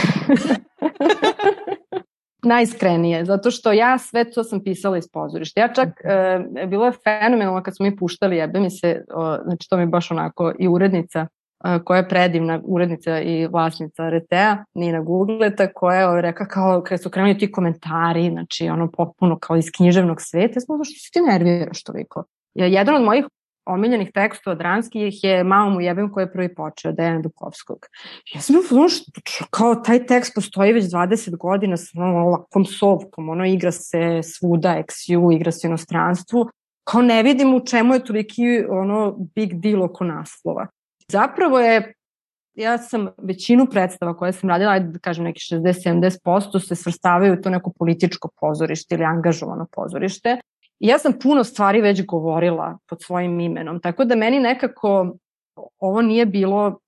najiskrenije, 2.48 3.26
zato 3.26 3.52
što 3.52 3.72
ja 3.72 3.98
sve 3.98 4.32
to 4.32 4.44
sam 4.44 4.64
pisala 4.64 4.98
iz 4.98 5.08
pozorišta. 5.14 5.62
Ja 5.62 5.74
čak, 5.74 5.90
e, 6.04 6.66
bilo 6.68 6.86
je 6.86 6.92
fenomenalno 7.04 7.64
kad 7.64 7.76
smo 7.76 7.86
mi 7.86 7.96
puštali, 7.96 8.38
jebe 8.38 8.60
mi 8.60 8.70
se, 8.70 9.06
o, 9.14 9.38
znači 9.44 9.70
to 9.70 9.78
mi 9.78 9.84
je 9.84 9.88
baš 9.88 10.12
onako 10.12 10.54
i 10.60 10.68
urednica 10.68 11.28
koja 11.86 11.98
je 11.98 12.10
predivna 12.10 12.62
urednica 12.64 13.22
i 13.22 13.48
vlasnica 13.48 14.10
RT-a, 14.10 14.64
Nina 14.74 15.02
Googleta, 15.02 15.74
koja 15.74 16.16
je 16.16 16.22
rekla 16.22 16.46
kao, 16.46 16.84
kada 16.84 16.98
su 16.98 17.10
krenuli 17.10 17.38
ti 17.38 17.52
komentari, 17.52 18.30
znači 18.30 18.70
ono 18.70 18.92
potpuno 18.92 19.40
kao 19.40 19.58
iz 19.58 19.66
književnog 19.78 20.22
sveta, 20.22 20.60
sam 20.60 20.84
što 20.84 21.00
se 21.00 21.12
ti 21.14 21.22
nerviraš 21.22 21.84
toliko. 21.84 22.24
Jedan 22.56 22.96
od 22.96 23.04
mojih 23.04 23.26
omiljenih 23.66 24.12
tekstova 24.14 24.56
dranskih 24.56 25.24
je 25.24 25.44
Malo 25.44 25.70
mu 25.70 25.82
jebem 25.82 26.12
koji 26.12 26.24
je 26.24 26.32
prvi 26.32 26.56
počeo, 26.56 26.92
Dejana 26.92 27.22
Dukovskog. 27.22 27.86
Ja 28.36 28.42
sam 28.42 28.56
bilo 28.70 28.88
kao 29.50 29.76
taj 29.76 30.06
tekst 30.06 30.36
postoji 30.36 30.74
već 30.74 30.86
20 30.86 31.38
godina 31.38 31.78
sa 31.78 31.92
ono 31.96 32.30
lakom 32.30 32.66
sovkom, 32.66 33.30
ono 33.30 33.46
igra 33.46 33.72
se 33.72 34.22
svuda, 34.24 34.84
XU, 34.88 35.36
igra 35.36 35.52
se 35.52 35.68
inostranstvu, 35.68 36.50
kao 36.84 37.02
ne 37.02 37.24
vidim 37.24 37.54
u 37.54 37.66
čemu 37.66 37.94
je 37.94 38.04
toliki 38.06 38.66
ono 38.70 39.16
big 39.36 39.54
deal 39.54 39.84
oko 39.84 40.04
naslova. 40.04 40.68
Zapravo 41.12 41.60
je 41.60 41.94
ja 42.56 42.78
sam 42.78 43.08
većinu 43.18 43.66
predstava 43.72 44.18
koje 44.18 44.34
sam 44.34 44.50
radila, 44.50 44.72
ajde 44.72 44.88
da 44.88 45.00
kažem 45.00 45.24
neki 45.24 45.40
60-70% 45.40 46.68
se 46.68 46.76
svrstavaju 46.76 47.34
u 47.34 47.42
to 47.42 47.50
neko 47.50 47.72
političko 47.80 48.30
pozorište 48.42 48.96
ili 48.96 49.04
angažovano 49.04 49.66
pozorište. 49.72 50.38
I 50.80 50.88
ja 50.88 50.98
sam 50.98 51.14
puno 51.24 51.44
stvari 51.44 51.82
već 51.82 52.06
govorila 52.06 52.78
pod 52.90 53.04
svojim 53.04 53.40
imenom, 53.40 53.80
tako 53.80 54.06
da 54.06 54.16
meni 54.16 54.40
nekako 54.40 55.16
ovo 55.80 56.02
nije 56.02 56.26
bilo, 56.26 56.80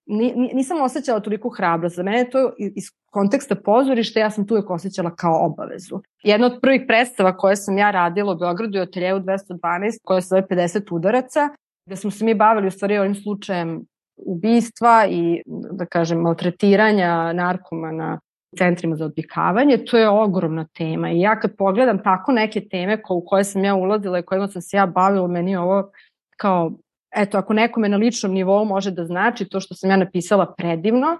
nisam 0.53 0.81
osjećala 0.81 1.19
toliko 1.19 1.49
hrabrost. 1.49 1.95
Za 1.95 2.03
mene 2.03 2.29
to 2.29 2.53
iz 2.57 2.83
konteksta 3.11 3.55
pozorišta, 3.55 4.19
ja 4.19 4.29
sam 4.29 4.47
tu 4.47 4.53
uvijek 4.53 4.69
osjećala 4.69 5.15
kao 5.15 5.45
obavezu. 5.45 5.99
Jedna 6.23 6.45
od 6.45 6.59
prvih 6.61 6.81
predstava 6.87 7.37
koje 7.37 7.55
sam 7.55 7.77
ja 7.77 7.91
radila 7.91 8.33
u 8.33 8.37
Beogradu 8.37 8.77
je 8.77 8.81
Oteljevu 8.81 9.19
212, 9.19 9.59
koja 10.03 10.21
se 10.21 10.27
zove 10.27 10.41
50 10.49 10.95
udaraca, 10.95 11.49
gde 11.85 11.95
smo 11.95 12.11
se 12.11 12.25
mi 12.25 12.33
bavili 12.33 12.67
u 12.67 12.71
stvari 12.71 12.97
ovim 12.97 13.15
slučajem 13.15 13.85
ubistva 14.25 15.05
i, 15.09 15.41
da 15.71 15.85
kažem, 15.85 16.21
maltretiranja 16.21 17.33
narkomana 17.33 18.19
centrima 18.57 18.95
za 18.95 19.05
odvikavanje, 19.05 19.77
to 19.77 19.97
je 19.97 20.09
ogromna 20.09 20.65
tema 20.73 21.11
i 21.11 21.19
ja 21.19 21.39
kad 21.39 21.55
pogledam 21.57 22.03
tako 22.03 22.31
neke 22.31 22.61
teme 22.61 23.01
ko, 23.01 23.13
u 23.13 23.25
koje 23.25 23.43
sam 23.43 23.63
ja 23.63 23.75
ulazila 23.75 24.19
i 24.19 24.23
kojima 24.23 24.47
sam 24.47 24.61
se 24.61 24.77
ja 24.77 24.85
bavila, 24.85 25.27
meni 25.27 25.55
ovo 25.55 25.91
kao, 26.37 26.71
eto, 27.15 27.37
ako 27.37 27.53
nekome 27.53 27.89
na 27.89 27.97
ličnom 27.97 28.33
nivou 28.33 28.65
može 28.65 28.91
da 28.91 29.05
znači 29.05 29.45
to 29.45 29.59
što 29.59 29.75
sam 29.75 29.89
ja 29.89 29.97
napisala 29.97 30.53
predivno, 30.57 31.17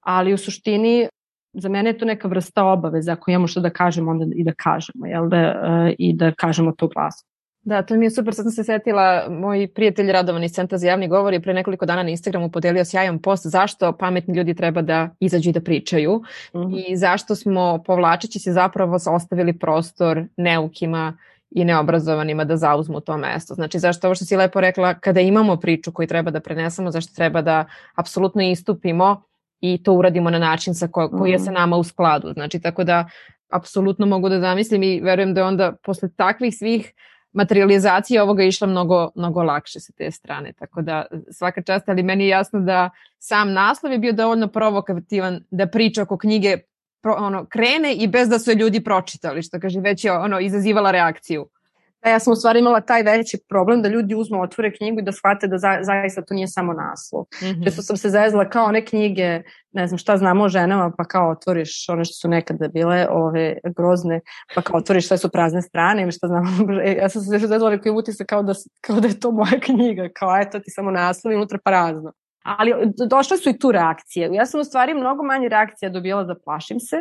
ali 0.00 0.34
u 0.34 0.38
suštini 0.38 1.08
za 1.54 1.68
mene 1.68 1.90
je 1.90 1.98
to 1.98 2.04
neka 2.04 2.28
vrsta 2.28 2.64
obaveza, 2.64 3.12
ako 3.12 3.30
imamo 3.30 3.46
što 3.46 3.60
da 3.60 3.70
kažemo, 3.70 4.10
onda 4.10 4.26
i 4.34 4.44
da 4.44 4.52
kažemo, 4.56 5.06
jel 5.06 5.28
da, 5.28 5.38
uh, 5.38 5.94
i 5.98 6.12
da 6.16 6.32
kažemo 6.32 6.72
to 6.72 6.88
glasom. 6.88 7.28
Da, 7.64 7.82
to 7.82 7.94
mi 7.94 8.06
je 8.06 8.10
super, 8.10 8.34
sad 8.34 8.44
sam 8.44 8.52
se 8.52 8.64
setila, 8.64 9.26
moj 9.30 9.68
prijatelj 9.74 10.12
Radovan 10.12 10.44
iz 10.44 10.52
Centra 10.52 10.78
za 10.78 10.86
javni 10.86 11.08
govor 11.08 11.32
je 11.32 11.40
pre 11.40 11.54
nekoliko 11.54 11.86
dana 11.86 12.02
na 12.02 12.10
Instagramu 12.10 12.50
podelio 12.50 12.84
sjajan 12.84 13.18
post 13.18 13.46
zašto 13.46 13.92
pametni 13.92 14.36
ljudi 14.36 14.54
treba 14.54 14.82
da 14.82 15.10
izađu 15.20 15.50
i 15.50 15.52
da 15.52 15.60
pričaju 15.60 16.22
mm 16.54 16.58
-hmm. 16.58 16.84
i 16.86 16.96
zašto 16.96 17.34
smo 17.34 17.82
povlačeći 17.86 18.38
se 18.38 18.52
zapravo 18.52 18.98
ostavili 19.06 19.58
prostor 19.58 20.24
neukima 20.36 21.16
i 21.50 21.64
neobrazovanima 21.64 22.44
da 22.44 22.56
zauzmu 22.56 23.00
to 23.00 23.16
mesto. 23.16 23.54
Znači 23.54 23.78
zašto 23.78 24.06
ovo 24.06 24.14
što 24.14 24.24
si 24.24 24.36
lepo 24.36 24.60
rekla, 24.60 24.94
kada 24.94 25.20
imamo 25.20 25.56
priču 25.56 25.92
koju 25.92 26.06
treba 26.06 26.30
da 26.30 26.40
prenesemo, 26.40 26.90
zašto 26.90 27.14
treba 27.14 27.42
da 27.42 27.64
apsolutno 27.94 28.42
istupimo 28.42 29.22
i 29.60 29.82
to 29.82 29.92
uradimo 29.92 30.30
na 30.30 30.38
način 30.38 30.74
sa 30.74 30.88
ko, 30.88 31.10
koji 31.10 31.32
je 31.32 31.38
sa 31.38 31.50
mhm. 31.50 31.54
nama 31.54 31.76
u 31.76 31.84
skladu. 31.84 32.32
Znači 32.32 32.60
tako 32.60 32.84
da 32.84 33.08
apsolutno 33.48 34.06
mogu 34.06 34.28
da 34.28 34.40
zamislim 34.40 34.82
i 34.82 35.00
verujem 35.00 35.34
da 35.34 35.46
onda 35.46 35.72
posle 35.82 36.08
takvih 36.16 36.54
svih 36.58 36.92
materializacija 37.32 38.22
ovoga 38.22 38.42
išla 38.42 38.66
mnogo, 38.66 39.10
mnogo 39.14 39.42
lakše 39.42 39.80
sa 39.80 39.92
te 39.92 40.10
strane, 40.10 40.52
tako 40.52 40.82
da 40.82 41.06
svaka 41.30 41.62
čast, 41.62 41.88
ali 41.88 42.02
meni 42.02 42.24
je 42.24 42.28
jasno 42.28 42.60
da 42.60 42.90
sam 43.18 43.52
naslov 43.52 43.92
je 43.92 43.98
bio 43.98 44.12
dovoljno 44.12 44.48
provokativan 44.48 45.40
da 45.50 45.66
priča 45.66 46.02
oko 46.02 46.18
knjige 46.18 46.58
pro, 47.02 47.14
ono, 47.18 47.46
krene 47.46 47.94
i 47.94 48.08
bez 48.08 48.28
da 48.28 48.38
su 48.38 48.50
je 48.50 48.54
ljudi 48.54 48.84
pročitali, 48.84 49.42
što 49.42 49.60
kaže 49.60 49.80
već 49.80 50.04
je 50.04 50.12
ono, 50.12 50.40
izazivala 50.40 50.90
reakciju. 50.90 51.46
Da, 52.04 52.10
ja 52.10 52.18
sam 52.18 52.32
u 52.32 52.36
stvari 52.36 52.58
imala 52.58 52.80
taj 52.80 53.02
veći 53.02 53.38
problem 53.48 53.82
da 53.82 53.88
ljudi 53.88 54.14
uzmu, 54.14 54.42
otvore 54.42 54.72
knjigu 54.76 54.98
i 54.98 55.02
da 55.02 55.12
shvate 55.12 55.46
da 55.46 55.58
za, 55.58 55.78
zaista 55.82 56.22
to 56.22 56.34
nije 56.34 56.48
samo 56.48 56.72
naslov. 56.72 57.22
Mm 57.22 57.46
-hmm. 57.46 57.64
Često 57.64 57.82
sam 57.82 57.96
se 57.96 58.08
zezla 58.10 58.48
kao 58.48 58.64
one 58.64 58.84
knjige, 58.84 59.42
ne 59.72 59.86
znam 59.86 59.98
šta 59.98 60.16
znamo 60.16 60.44
o 60.44 60.48
ženama, 60.48 60.92
pa 60.98 61.04
kao 61.04 61.30
otvoriš 61.30 61.88
one 61.88 62.04
što 62.04 62.14
su 62.14 62.28
nekada 62.28 62.68
bile 62.68 63.06
ove 63.10 63.58
grozne, 63.76 64.20
pa 64.54 64.62
kao 64.62 64.78
otvoriš 64.78 65.08
sve 65.08 65.18
su 65.18 65.28
prazne 65.28 65.62
strane 65.62 66.02
ili 66.02 66.12
šta 66.12 66.26
znamo. 66.26 66.48
E, 66.84 66.92
ja 66.92 67.08
sam 67.08 67.22
se 67.22 67.38
zezla 67.38 67.70
rekao 67.70 67.94
utisak 67.94 68.26
kao 68.26 68.42
da, 68.42 68.52
kao 68.80 69.00
da 69.00 69.08
je 69.08 69.20
to 69.20 69.30
moja 69.30 69.60
knjiga, 69.62 70.08
kao 70.14 70.40
eto 70.40 70.58
ti 70.58 70.70
samo 70.70 70.90
naslov 70.90 71.32
i 71.32 71.36
unutra 71.36 71.58
prazno. 71.64 72.12
Ali 72.44 72.72
došle 73.10 73.36
su 73.36 73.50
i 73.50 73.58
tu 73.58 73.72
reakcije. 73.72 74.30
Ja 74.32 74.46
sam 74.46 74.60
u 74.60 74.64
stvari 74.64 74.94
mnogo 74.94 75.22
manje 75.22 75.48
reakcija 75.48 75.90
dobijala 75.90 76.26
za 76.26 76.34
plašim 76.44 76.80
se 76.80 76.96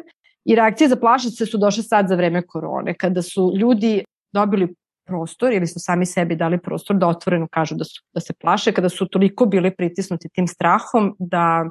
i 0.46 0.56
reakcije 0.56 0.88
za 0.90 0.96
plašim 0.96 1.32
se 1.32 1.46
su 1.46 1.58
došle 1.58 1.84
sad 1.84 2.08
za 2.08 2.16
vreme 2.16 2.42
korone, 2.48 2.94
kada 2.94 3.22
su 3.22 3.54
ljudi 3.58 4.04
dobili 4.34 4.76
prostor 5.12 5.54
ili 5.54 5.68
su 5.68 5.80
sami 5.80 6.06
sebi 6.06 6.36
dali 6.36 6.60
prostor 6.60 6.98
da 6.98 7.08
otvoreno 7.08 7.48
kažu 7.52 7.76
da, 7.76 7.84
su, 7.84 8.04
da 8.14 8.22
se 8.22 8.34
plaše 8.34 8.72
kada 8.72 8.90
su 8.90 9.08
toliko 9.08 9.46
bili 9.46 9.76
pritisnuti 9.76 10.30
tim 10.30 10.48
strahom 10.48 11.16
da, 11.20 11.70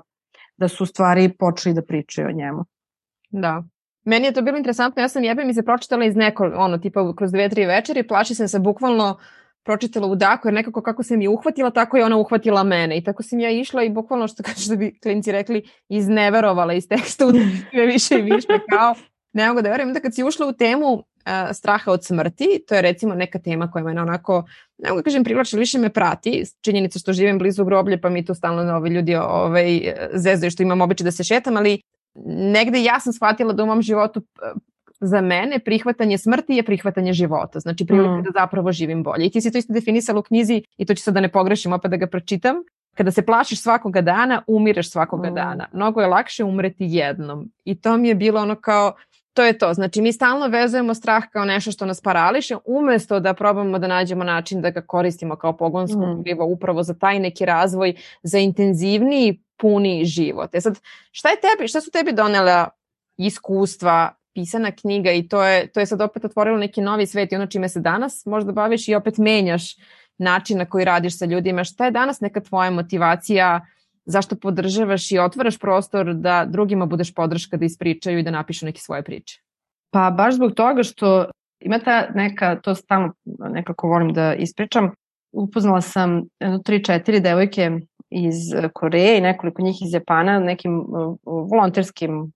da 0.56 0.68
su 0.68 0.86
stvari 0.86 1.28
počeli 1.38 1.74
da 1.74 1.82
pričaju 1.82 2.28
o 2.28 2.32
njemu. 2.32 2.64
Da. 3.30 3.62
Meni 4.04 4.26
je 4.26 4.32
to 4.32 4.42
bilo 4.42 4.56
interesantno, 4.56 5.02
ja 5.02 5.08
sam 5.08 5.24
jebe 5.24 5.44
mi 5.44 5.54
se 5.54 5.62
pročitala 5.62 6.04
iz 6.04 6.16
neko, 6.16 6.52
ono, 6.56 6.78
tipa 6.78 7.14
kroz 7.16 7.32
dve, 7.32 7.48
tri 7.48 7.66
večeri, 7.66 8.06
plaši 8.08 8.34
sam 8.34 8.48
se 8.48 8.58
bukvalno 8.58 9.16
pročitala 9.64 10.06
u 10.06 10.16
daku, 10.16 10.48
jer 10.48 10.54
nekako 10.54 10.82
kako 10.82 11.02
sam 11.02 11.20
je 11.20 11.28
uhvatila, 11.28 11.70
tako 11.70 11.96
je 11.96 12.04
ona 12.04 12.16
uhvatila 12.16 12.62
mene. 12.64 12.98
I 12.98 13.04
tako 13.04 13.22
sam 13.22 13.40
ja 13.40 13.50
išla 13.50 13.82
i 13.82 13.90
bukvalno, 13.90 14.28
što 14.28 14.42
kaže 14.48 14.68
da 14.68 14.76
bi 14.76 14.98
klinci 15.02 15.32
rekli, 15.32 15.62
izneverovala 15.88 16.74
iz 16.74 16.88
teksta 16.88 17.26
u 17.26 17.30
više 17.92 18.18
i 18.18 18.22
više, 18.22 18.58
kao 18.70 18.94
ne 19.32 19.48
mogu 19.48 19.62
da 19.62 19.70
verujem 19.70 19.92
da 19.92 20.00
kad 20.00 20.14
si 20.14 20.24
ušla 20.24 20.46
u 20.46 20.52
temu 20.52 21.04
straha 21.52 21.92
od 21.92 22.04
smrti, 22.04 22.64
to 22.68 22.74
je 22.74 22.82
recimo 22.82 23.14
neka 23.14 23.38
tema 23.38 23.70
koja 23.70 23.84
mene 23.84 24.02
onako, 24.02 24.44
ne 24.78 24.88
mogu 24.88 25.00
da 25.00 25.04
kažem 25.04 25.24
privlači, 25.24 25.58
više 25.58 25.78
me 25.78 25.88
prati, 25.88 26.44
činjenica 26.60 26.98
što 26.98 27.12
živim 27.12 27.38
blizu 27.38 27.64
groblje, 27.64 28.00
pa 28.00 28.10
mi 28.10 28.24
tu 28.24 28.34
stalno 28.34 28.76
ovi 28.76 28.90
ljudi 28.90 29.14
ovaj, 29.14 29.94
zezaju 30.12 30.50
što 30.50 30.62
imam 30.62 30.80
običaj 30.80 31.04
da 31.04 31.10
se 31.10 31.24
šetam, 31.24 31.56
ali 31.56 31.80
negde 32.26 32.82
ja 32.82 33.00
sam 33.00 33.12
shvatila 33.12 33.52
da 33.52 33.62
u 33.62 33.66
mom 33.66 33.82
životu 33.82 34.22
za 35.00 35.20
mene 35.20 35.58
prihvatanje 35.58 36.18
smrti 36.18 36.54
je 36.54 36.62
prihvatanje 36.62 37.12
života, 37.12 37.60
znači 37.60 37.86
prilika 37.86 38.16
mm. 38.16 38.22
da 38.22 38.30
zapravo 38.40 38.72
živim 38.72 39.02
bolje. 39.02 39.26
I 39.26 39.30
ti 39.30 39.40
si 39.40 39.52
to 39.52 39.58
isto 39.58 39.72
definisala 39.72 40.18
u 40.18 40.22
knjizi 40.22 40.62
i 40.76 40.86
to 40.86 40.94
ću 40.94 41.02
sad 41.02 41.14
da 41.14 41.20
ne 41.20 41.28
pogrešim 41.28 41.72
opet 41.72 41.90
da 41.90 41.96
ga 41.96 42.06
pročitam. 42.06 42.56
Kada 42.94 43.10
se 43.10 43.26
plašiš 43.26 43.62
svakoga 43.62 44.00
dana, 44.00 44.42
umireš 44.46 44.90
svakoga 44.90 45.30
mm. 45.30 45.34
dana. 45.34 45.66
Mnogo 45.72 46.00
je 46.00 46.06
lakše 46.06 46.44
umreti 46.44 46.84
jednom. 46.88 47.50
I 47.64 47.80
to 47.80 47.96
mi 47.96 48.08
je 48.08 48.14
bilo 48.14 48.40
ono 48.40 48.54
kao, 48.54 48.92
to 49.34 49.44
je 49.44 49.58
to. 49.58 49.74
Znači, 49.74 50.02
mi 50.02 50.12
stalno 50.12 50.46
vezujemo 50.46 50.94
strah 50.94 51.24
kao 51.32 51.44
nešto 51.44 51.72
što 51.72 51.86
nas 51.86 52.00
parališe, 52.00 52.56
umesto 52.64 53.20
da 53.20 53.34
probamo 53.34 53.78
da 53.78 53.86
nađemo 53.86 54.24
način 54.24 54.60
da 54.60 54.70
ga 54.70 54.80
koristimo 54.80 55.36
kao 55.36 55.56
pogonsko 55.56 56.06
mm. 56.06 56.22
krivo 56.22 56.44
upravo 56.44 56.82
za 56.82 56.94
taj 56.94 57.18
neki 57.18 57.44
razvoj, 57.44 57.94
za 58.22 58.38
intenzivniji, 58.38 59.42
puni 59.56 60.04
život. 60.04 60.54
E 60.54 60.60
sad, 60.60 60.80
šta, 61.10 61.28
je 61.28 61.36
tebi, 61.40 61.68
šta 61.68 61.80
su 61.80 61.90
tebi 61.90 62.12
donela 62.12 62.68
iskustva, 63.16 64.14
pisana 64.34 64.70
knjiga 64.72 65.12
i 65.12 65.28
to 65.28 65.44
je, 65.44 65.66
to 65.66 65.80
je 65.80 65.86
sad 65.86 66.00
opet 66.00 66.24
otvorilo 66.24 66.58
neki 66.58 66.80
novi 66.80 67.06
svet 67.06 67.32
i 67.32 67.36
ono 67.36 67.46
čime 67.46 67.68
se 67.68 67.80
danas 67.80 68.26
možda 68.26 68.52
baviš 68.52 68.88
i 68.88 68.94
opet 68.94 69.18
menjaš 69.18 69.76
način 70.18 70.58
na 70.58 70.64
koji 70.64 70.84
radiš 70.84 71.18
sa 71.18 71.24
ljudima. 71.24 71.64
Šta 71.64 71.84
je 71.84 71.90
danas 71.90 72.20
neka 72.20 72.40
tvoja 72.40 72.70
motivacija 72.70 73.66
zašto 74.04 74.36
podržavaš 74.36 75.12
i 75.12 75.18
otvaraš 75.18 75.58
prostor 75.58 76.14
da 76.14 76.44
drugima 76.48 76.86
budeš 76.86 77.14
podrška 77.14 77.56
da 77.56 77.64
ispričaju 77.64 78.18
i 78.18 78.22
da 78.22 78.30
napišu 78.30 78.66
neke 78.66 78.80
svoje 78.80 79.02
priče? 79.02 79.40
Pa 79.90 80.10
baš 80.10 80.34
zbog 80.34 80.54
toga 80.54 80.82
što 80.82 81.30
ima 81.60 81.78
ta 81.78 82.08
neka, 82.14 82.60
to 82.60 82.74
stalno 82.74 83.12
nekako 83.50 83.88
volim 83.88 84.12
da 84.12 84.34
ispričam, 84.34 84.90
upoznala 85.32 85.80
sam 85.80 86.22
tri, 86.64 86.84
četiri 86.84 87.20
devojke 87.20 87.70
iz 88.10 88.36
Koreje 88.74 89.18
i 89.18 89.20
nekoliko 89.20 89.62
njih 89.62 89.76
iz 89.82 89.94
Japana 89.94 90.32
na 90.32 90.44
nekim 90.44 90.78
uh, 90.78 91.16
volonterskim 91.24 92.32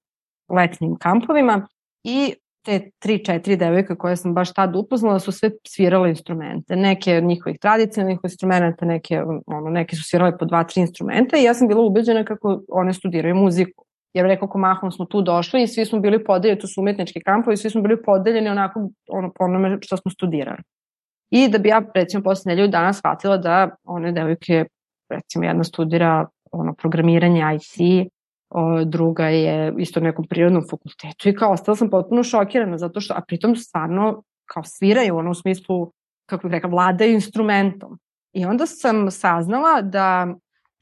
letnim 0.48 0.96
kampovima 0.96 1.68
i 2.04 2.34
te 2.64 2.90
tri, 2.98 3.24
četiri 3.24 3.56
devojka 3.56 3.96
koje 3.96 4.16
sam 4.16 4.34
baš 4.34 4.52
tad 4.52 4.76
upoznala 4.76 5.18
su 5.18 5.32
sve 5.32 5.50
svirale 5.66 6.08
instrumente. 6.08 6.76
Neke 6.76 7.16
od 7.16 7.24
njihovih 7.24 7.58
tradicionalnih 7.60 8.18
instrumenta, 8.24 8.84
neke, 8.84 9.22
ono, 9.46 9.70
neke 9.70 9.96
su 9.96 10.02
svirale 10.02 10.38
po 10.38 10.44
dva, 10.44 10.64
tri 10.64 10.80
instrumenta 10.80 11.36
i 11.36 11.42
ja 11.42 11.54
sam 11.54 11.68
bila 11.68 11.82
ubeđena 11.82 12.24
kako 12.24 12.60
one 12.68 12.92
studiraju 12.92 13.34
muziku. 13.34 13.84
Jer 14.14 14.26
rekao 14.26 14.48
mahom 14.54 14.92
smo 14.92 15.04
tu 15.04 15.22
došli 15.22 15.62
i 15.62 15.66
svi 15.66 15.84
smo 15.84 16.00
bili 16.00 16.24
podeljeni, 16.24 16.60
to 16.60 16.66
su 16.66 16.80
umetnički 16.80 17.20
kampovi, 17.20 17.56
svi 17.56 17.70
smo 17.70 17.82
bili 17.82 18.02
podeljeni 18.02 18.48
onako 18.48 18.88
ono, 19.08 19.32
po 19.38 19.44
onome 19.44 19.78
što 19.80 19.96
smo 19.96 20.10
studirali. 20.10 20.62
I 21.30 21.48
da 21.48 21.58
bi 21.58 21.68
ja 21.68 21.82
recimo 21.94 22.22
posle 22.22 22.50
nedelju 22.50 22.68
dana 22.68 22.92
shvatila 22.92 23.36
da 23.36 23.76
one 23.84 24.12
devojke, 24.12 24.64
recimo 25.10 25.44
jedna 25.44 25.64
studira 25.64 26.26
ono, 26.52 26.74
programiranje 26.74 27.42
IT, 27.54 28.08
o, 28.54 28.84
druga 28.84 29.28
je 29.28 29.74
isto 29.78 30.00
na 30.00 30.06
nekom 30.06 30.26
prirodnom 30.28 30.62
fakultetu 30.70 31.28
i 31.28 31.34
kao 31.34 31.52
ostala 31.52 31.76
sam 31.76 31.90
potpuno 31.90 32.22
šokirana 32.22 32.78
zato 32.78 33.00
što, 33.00 33.14
a 33.14 33.22
pritom 33.26 33.56
stvarno 33.56 34.22
kao 34.46 34.62
sviraju 34.66 35.16
ono 35.16 35.30
u 35.30 35.34
smislu, 35.34 35.92
kako 36.26 36.48
bih 36.48 36.52
rekla, 36.52 36.70
vladaju 36.70 37.12
instrumentom. 37.12 37.98
I 38.32 38.44
onda 38.44 38.66
sam 38.66 39.10
saznala 39.10 39.82
da 39.82 40.34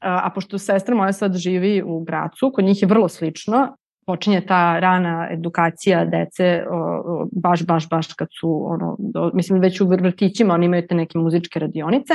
a 0.03 0.29
pošto 0.35 0.57
sestra 0.57 0.95
moja 0.95 1.13
sad 1.13 1.35
živi 1.35 1.83
u 1.85 2.03
Gracu, 2.03 2.51
kod 2.53 2.65
njih 2.65 2.81
je 2.81 2.87
vrlo 2.87 3.09
slično, 3.09 3.75
počinje 4.05 4.45
ta 4.45 4.79
rana 4.79 5.27
edukacija 5.31 6.05
dece 6.05 6.65
o, 6.69 7.27
baš, 7.31 7.65
baš, 7.65 7.89
baš 7.89 8.13
kad 8.13 8.27
su, 8.39 8.65
ono, 8.65 8.95
do, 8.99 9.31
mislim 9.33 9.59
već 9.59 9.81
u 9.81 9.87
vrtićima 9.87 10.53
oni 10.53 10.65
imaju 10.65 10.87
te 10.87 10.95
neke 10.95 11.17
muzičke 11.17 11.59
radionice. 11.59 12.13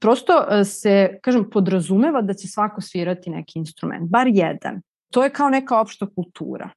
Prosto 0.00 0.32
e, 0.50 0.64
se, 0.64 1.18
kažem, 1.22 1.50
podrazumeva 1.50 2.22
da 2.22 2.34
će 2.34 2.48
svako 2.48 2.80
svirati 2.80 3.30
neki 3.30 3.58
instrument, 3.58 4.10
bar 4.10 4.26
jedan. 4.26 4.80
To 5.12 5.24
je 5.24 5.30
kao 5.30 5.48
neka 5.48 5.80
opšta 5.80 6.06
kultura. 6.14 6.70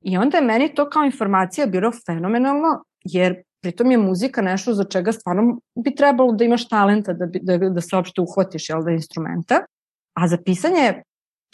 I 0.00 0.16
onda 0.18 0.38
je 0.38 0.44
meni 0.44 0.74
to 0.74 0.90
kao 0.90 1.04
informacija 1.04 1.66
bilo 1.66 1.92
fenomenalno, 2.06 2.84
jer 3.04 3.42
pritom 3.62 3.90
je 3.90 3.98
muzika 3.98 4.42
nešto 4.42 4.74
za 4.74 4.84
čega 4.84 5.12
stvarno 5.12 5.58
bi 5.74 5.94
trebalo 5.94 6.32
da 6.32 6.44
imaš 6.44 6.68
talenta 6.68 7.12
da, 7.12 7.26
bi, 7.26 7.40
da, 7.42 7.58
da 7.58 7.80
se 7.80 7.96
uopšte 7.96 8.20
uhvatiš 8.20 8.68
jel, 8.68 8.84
da 8.84 8.90
instrumenta. 8.90 9.60
A 10.14 10.28
za 10.28 10.38
pisanje 10.44 11.02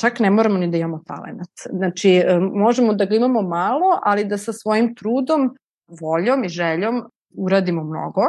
čak 0.00 0.20
ne 0.20 0.30
moramo 0.30 0.58
ni 0.58 0.70
da 0.70 0.76
imamo 0.76 1.02
talent. 1.06 1.50
Znači, 1.70 2.10
e, 2.10 2.38
možemo 2.40 2.94
da 2.94 3.04
ga 3.04 3.14
imamo 3.14 3.42
malo, 3.42 3.98
ali 4.02 4.24
da 4.24 4.38
sa 4.38 4.52
svojim 4.52 4.94
trudom, 4.94 5.56
voljom 6.00 6.44
i 6.44 6.48
željom 6.48 7.02
uradimo 7.36 7.84
mnogo 7.84 8.22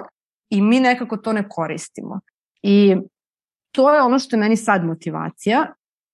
i 0.50 0.62
mi 0.62 0.80
nekako 0.80 1.18
to 1.18 1.34
ne 1.34 1.50
koristimo. 1.50 2.20
I 2.62 2.96
to 3.72 3.94
je 3.94 4.02
ono 4.02 4.20
što 4.20 4.36
je 4.36 4.40
meni 4.40 4.58
sad 4.58 4.86
motivacija. 4.86 5.74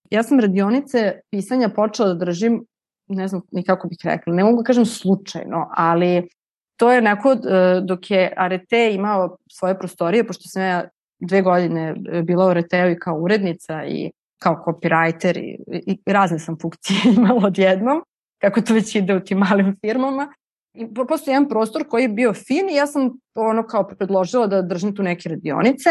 Ja 0.09 0.23
sam 0.23 0.39
radionice 0.39 1.19
pisanja 1.31 1.69
počela 1.69 2.13
da 2.13 2.25
držim, 2.25 2.65
ne 3.07 3.27
znam 3.27 3.41
ni 3.51 3.63
kako 3.63 3.87
bih 3.87 3.97
rekla, 4.03 4.33
ne 4.33 4.43
mogu 4.43 4.57
da 4.57 4.63
kažem 4.63 4.85
slučajno, 4.85 5.69
ali 5.71 6.29
to 6.77 6.91
je 6.91 7.01
neko, 7.01 7.31
e, 7.31 7.81
dok 7.81 8.11
je 8.11 8.33
Arete 8.37 8.93
imao 8.93 9.37
svoje 9.51 9.79
prostorije, 9.79 10.27
pošto 10.27 10.43
sam 10.47 10.61
ja 10.61 10.89
dve 11.19 11.41
godine 11.41 11.95
bila 12.23 12.45
u 12.45 12.49
Areteu 12.49 12.89
i 12.89 12.99
kao 12.99 13.15
urednica 13.15 13.85
i 13.85 14.11
kao 14.41 14.63
copywriter 14.65 15.37
i, 15.37 15.57
i 15.87 16.11
razne 16.11 16.39
sam 16.39 16.57
funkcije 16.61 16.99
imala 17.17 17.45
odjednom, 17.45 18.03
kako 18.41 18.61
to 18.61 18.73
već 18.73 18.95
ide 18.95 19.15
u 19.15 19.19
tim 19.19 19.37
malim 19.37 19.77
firmama. 19.81 20.33
I 20.73 20.87
postoji 21.07 21.33
jedan 21.33 21.49
prostor 21.49 21.87
koji 21.89 22.01
je 22.01 22.09
bio 22.09 22.33
fin 22.33 22.69
i 22.69 22.75
ja 22.75 22.87
sam 22.87 23.09
ono 23.35 23.67
kao 23.67 23.87
predložila 23.87 24.47
da 24.47 24.61
držim 24.61 24.95
tu 24.95 25.03
neke 25.03 25.29
radionice, 25.29 25.89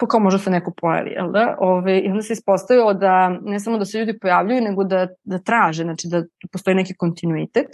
pa 0.00 0.06
kao 0.06 0.20
možda 0.20 0.38
se 0.38 0.50
neko 0.50 0.72
pojavi, 0.76 1.10
jel 1.10 1.32
da? 1.32 1.56
Ove, 1.58 1.98
I 2.00 2.08
onda 2.08 2.22
se 2.22 2.32
ispostavilo 2.32 2.94
da 2.94 3.28
ne 3.28 3.60
samo 3.60 3.78
da 3.78 3.84
se 3.84 3.98
ljudi 3.98 4.18
pojavljuju, 4.18 4.60
nego 4.60 4.84
da, 4.84 5.08
da 5.24 5.38
traže, 5.38 5.82
znači 5.82 6.08
da 6.08 6.22
postoji 6.52 6.74
neki 6.74 6.94
kontinuitet. 6.94 7.68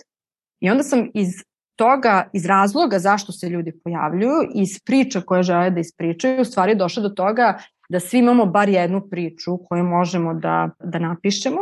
I 0.60 0.70
onda 0.70 0.82
sam 0.82 1.10
iz 1.14 1.28
toga, 1.76 2.28
iz 2.32 2.46
razloga 2.46 2.98
zašto 2.98 3.32
se 3.32 3.48
ljudi 3.48 3.72
pojavljuju, 3.84 4.50
iz 4.54 4.68
priča 4.84 5.20
koje 5.20 5.42
žele 5.42 5.70
da 5.70 5.80
ispričaju, 5.80 6.40
u 6.40 6.44
stvari 6.44 6.74
došla 6.74 7.02
do 7.02 7.08
toga 7.08 7.58
da 7.88 8.00
svi 8.00 8.18
imamo 8.18 8.46
bar 8.46 8.68
jednu 8.68 9.08
priču 9.10 9.58
koju 9.68 9.84
možemo 9.84 10.34
da, 10.34 10.70
da 10.80 10.98
napišemo 10.98 11.60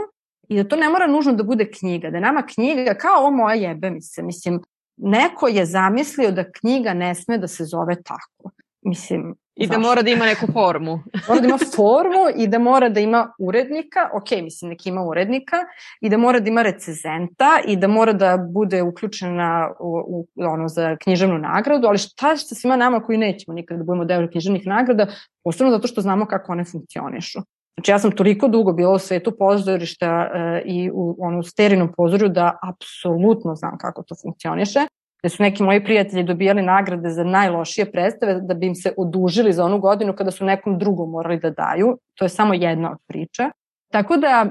i 0.48 0.56
da 0.56 0.68
to 0.68 0.76
ne 0.76 0.88
mora 0.88 1.06
nužno 1.06 1.32
da 1.32 1.42
bude 1.42 1.70
knjiga, 1.70 2.10
da 2.10 2.20
nama 2.20 2.42
knjiga, 2.54 2.94
kao 2.94 3.20
ovo 3.20 3.30
moja 3.30 3.54
jebe 3.54 3.90
mi 3.90 4.02
se, 4.02 4.22
mislim, 4.22 4.60
neko 4.96 5.48
je 5.48 5.66
zamislio 5.66 6.30
da 6.30 6.52
knjiga 6.52 6.94
ne 6.94 7.14
sme 7.14 7.38
da 7.38 7.48
se 7.48 7.64
zove 7.64 8.02
tako. 8.02 8.50
Mislim, 8.82 9.34
I 9.56 9.66
da 9.66 9.78
mora 9.78 10.02
da 10.02 10.10
ima 10.10 10.26
neku 10.26 10.46
formu. 10.52 11.00
mora 11.28 11.40
da 11.40 11.46
ima 11.46 11.58
formu 11.76 12.24
i 12.36 12.48
da 12.48 12.58
mora 12.58 12.88
da 12.88 13.00
ima 13.00 13.32
urednika, 13.38 14.10
ok, 14.14 14.30
mislim, 14.42 14.68
neki 14.68 14.88
ima 14.88 15.02
urednika, 15.02 15.56
i 16.00 16.08
da 16.08 16.16
mora 16.16 16.40
da 16.40 16.48
ima 16.48 16.62
recezenta 16.62 17.60
i 17.66 17.76
da 17.76 17.88
mora 17.88 18.12
da 18.12 18.36
bude 18.36 18.82
uključena 18.82 19.70
u, 19.80 20.04
u, 20.06 20.26
ono, 20.36 20.68
za 20.68 20.96
književnu 20.96 21.38
nagradu, 21.38 21.86
ali 21.86 21.98
šta 21.98 22.36
sa 22.36 22.54
svima 22.54 22.76
nama 22.76 23.00
koji 23.00 23.18
nećemo 23.18 23.54
nikada 23.54 23.78
da 23.78 23.84
budemo 23.84 24.04
deo 24.04 24.28
književnih 24.30 24.66
nagrada, 24.66 25.06
posebno 25.44 25.72
zato 25.72 25.88
što 25.88 26.00
znamo 26.00 26.26
kako 26.26 26.52
one 26.52 26.64
funkcionišu. 26.64 27.40
Znači 27.76 27.90
ja 27.90 27.98
sam 27.98 28.12
toliko 28.12 28.48
dugo 28.48 28.72
bila 28.72 28.92
u 28.92 28.98
svetu 28.98 29.32
pozorišta 29.38 30.30
e, 30.34 30.62
i 30.66 30.90
u 30.94 31.16
onu 31.18 31.42
sterinom 31.42 31.92
pozorju 31.96 32.28
da 32.28 32.58
apsolutno 32.62 33.54
znam 33.54 33.78
kako 33.78 34.02
to 34.02 34.14
funkcioniše 34.22 34.86
gde 35.24 35.30
su 35.30 35.42
neki 35.42 35.62
moji 35.62 35.84
prijatelji 35.84 36.22
dobijali 36.22 36.62
nagrade 36.62 37.10
za 37.10 37.24
najlošije 37.24 37.92
predstave 37.92 38.40
da 38.40 38.54
bi 38.54 38.66
im 38.66 38.74
se 38.74 38.92
odužili 38.96 39.52
za 39.52 39.64
onu 39.64 39.78
godinu 39.78 40.12
kada 40.12 40.30
su 40.30 40.44
nekom 40.44 40.78
drugom 40.78 41.10
morali 41.10 41.38
da 41.40 41.50
daju. 41.50 41.98
To 42.14 42.24
je 42.24 42.28
samo 42.28 42.54
jedna 42.54 42.90
od 42.90 42.98
priča. 43.06 43.50
Tako 43.92 44.16
da 44.16 44.46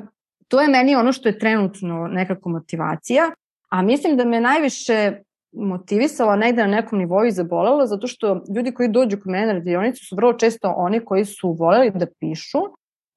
to 0.47 0.61
je 0.61 0.67
meni 0.67 0.95
ono 0.95 1.11
što 1.11 1.29
je 1.29 1.39
trenutno 1.39 2.07
nekako 2.07 2.49
motivacija, 2.49 3.29
a 3.69 3.81
mislim 3.81 4.17
da 4.17 4.25
me 4.25 4.41
najviše 4.41 5.11
motivisala 5.51 6.35
negde 6.35 6.61
na 6.61 6.75
nekom 6.75 6.99
nivou 6.99 7.25
i 7.25 7.31
zabolela, 7.31 7.85
zato 7.85 8.07
što 8.07 8.43
ljudi 8.55 8.71
koji 8.71 8.89
dođu 8.89 9.17
kod 9.17 9.31
mene 9.31 9.45
na 9.45 9.53
radionicu 9.53 10.05
su 10.05 10.15
vrlo 10.15 10.33
često 10.33 10.73
oni 10.77 11.05
koji 11.05 11.25
su 11.25 11.51
voljeli 11.51 11.91
da 11.95 12.05
pišu 12.19 12.61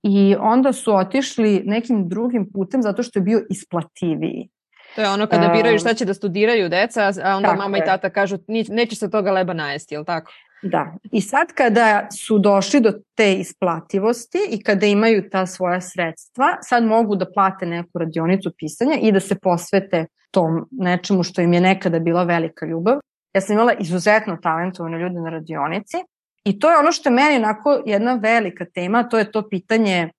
i 0.02 0.36
onda 0.40 0.72
su 0.72 0.94
otišli 0.94 1.62
nekim 1.64 2.08
drugim 2.08 2.50
putem 2.52 2.82
zato 2.82 3.02
što 3.02 3.18
je 3.18 3.22
bio 3.22 3.46
isplativiji. 3.50 4.48
To 4.96 5.02
je 5.02 5.08
ono 5.08 5.26
kada 5.26 5.48
biraju 5.48 5.78
šta 5.78 5.94
će 5.94 6.04
da 6.04 6.14
studiraju 6.14 6.68
deca, 6.68 7.12
a 7.24 7.36
onda 7.36 7.54
mama 7.54 7.76
je. 7.76 7.82
i 7.82 7.86
tata 7.86 8.10
kažu 8.10 8.38
neće 8.68 8.96
se 8.96 9.10
toga 9.10 9.32
leba 9.32 9.52
najesti, 9.52 9.94
je 9.94 9.98
li 9.98 10.04
tako? 10.04 10.32
Da. 10.62 10.94
I 11.12 11.20
sad 11.20 11.52
kada 11.54 12.08
su 12.10 12.38
došli 12.38 12.80
do 12.80 12.92
te 13.14 13.34
isplativosti 13.34 14.38
i 14.50 14.62
kada 14.62 14.86
imaju 14.86 15.30
ta 15.30 15.46
svoja 15.46 15.80
sredstva, 15.80 16.56
sad 16.62 16.84
mogu 16.84 17.16
da 17.16 17.32
plate 17.32 17.66
neku 17.66 17.98
radionicu 17.98 18.52
pisanja 18.58 18.96
i 19.00 19.12
da 19.12 19.20
se 19.20 19.34
posvete 19.34 20.06
tom 20.30 20.68
nečemu 20.70 21.22
što 21.22 21.40
im 21.40 21.52
je 21.52 21.60
nekada 21.60 21.98
bila 21.98 22.24
velika 22.24 22.66
ljubav. 22.66 22.98
Ja 23.34 23.40
sam 23.40 23.54
imala 23.54 23.72
izuzetno 23.80 24.38
talentovane 24.42 24.98
ljude 24.98 25.20
na 25.20 25.30
radionici 25.30 25.96
i 26.44 26.58
to 26.58 26.70
je 26.70 26.78
ono 26.78 26.92
što 26.92 27.08
je 27.08 27.14
meni 27.14 27.36
onako 27.36 27.82
jedna 27.86 28.14
velika 28.14 28.64
tema, 28.74 29.08
to 29.08 29.18
je 29.18 29.30
to 29.32 29.48
pitanje 29.48 30.10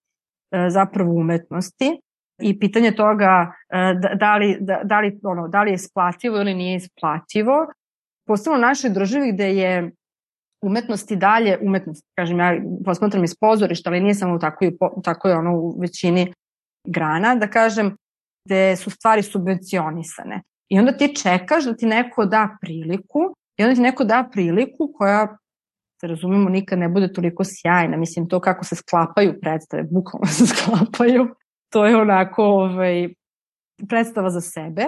e, 0.51 0.69
zapravo 0.69 1.11
umetnosti 1.11 2.01
i 2.41 2.59
pitanje 2.59 2.91
toga 2.91 3.53
e, 3.69 3.93
da, 4.01 4.15
da, 4.15 4.37
li, 4.37 4.57
da, 4.59 4.81
da, 4.83 4.99
li, 4.99 5.19
ono, 5.23 5.47
da 5.47 5.63
li 5.63 5.71
je 5.71 5.75
isplativo 5.75 6.37
ili 6.37 6.53
nije 6.53 6.75
isplativo. 6.75 7.67
Posebno 8.27 8.57
u 8.57 8.61
našoj 8.61 8.89
državi 8.89 9.31
gde 9.31 9.53
je 9.53 9.91
umetnost 10.61 11.11
i 11.11 11.15
dalje, 11.15 11.57
umetnost, 11.61 12.05
kažem 12.15 12.39
ja 12.39 12.61
posmatram 12.85 13.23
iz 13.23 13.35
pozorišta, 13.39 13.89
ali 13.89 13.99
nije 13.99 14.15
samo 14.15 14.39
tako, 14.39 14.65
tako 15.03 15.29
je 15.29 15.35
ono 15.35 15.57
u 15.57 15.79
većini 15.79 16.33
grana, 16.87 17.35
da 17.35 17.47
kažem, 17.47 17.95
gde 18.45 18.75
su 18.75 18.89
stvari 18.89 19.23
subvencionisane. 19.23 20.41
I 20.69 20.79
onda 20.79 20.91
ti 20.91 21.15
čekaš 21.15 21.65
da 21.65 21.75
ti 21.75 21.85
neko 21.85 22.25
da 22.25 22.57
priliku 22.61 23.19
i 23.57 23.63
onda 23.63 23.75
ti 23.75 23.81
neko 23.81 24.03
da 24.03 24.29
priliku 24.31 24.91
koja 24.93 25.37
se 26.01 26.07
razumemo 26.07 26.49
nikad 26.49 26.79
ne 26.79 26.89
bude 26.89 27.13
toliko 27.13 27.43
sjajna. 27.45 27.97
Mislim, 27.97 28.29
to 28.29 28.39
kako 28.39 28.65
se 28.65 28.75
sklapaju 28.75 29.39
predstave, 29.41 29.83
bukvalno 29.83 30.25
se 30.25 30.47
sklapaju 30.53 31.27
to 31.69 31.85
je 31.85 31.97
onako 31.97 32.43
ovaj, 32.43 33.09
predstava 33.89 34.29
za 34.29 34.41
sebe. 34.41 34.85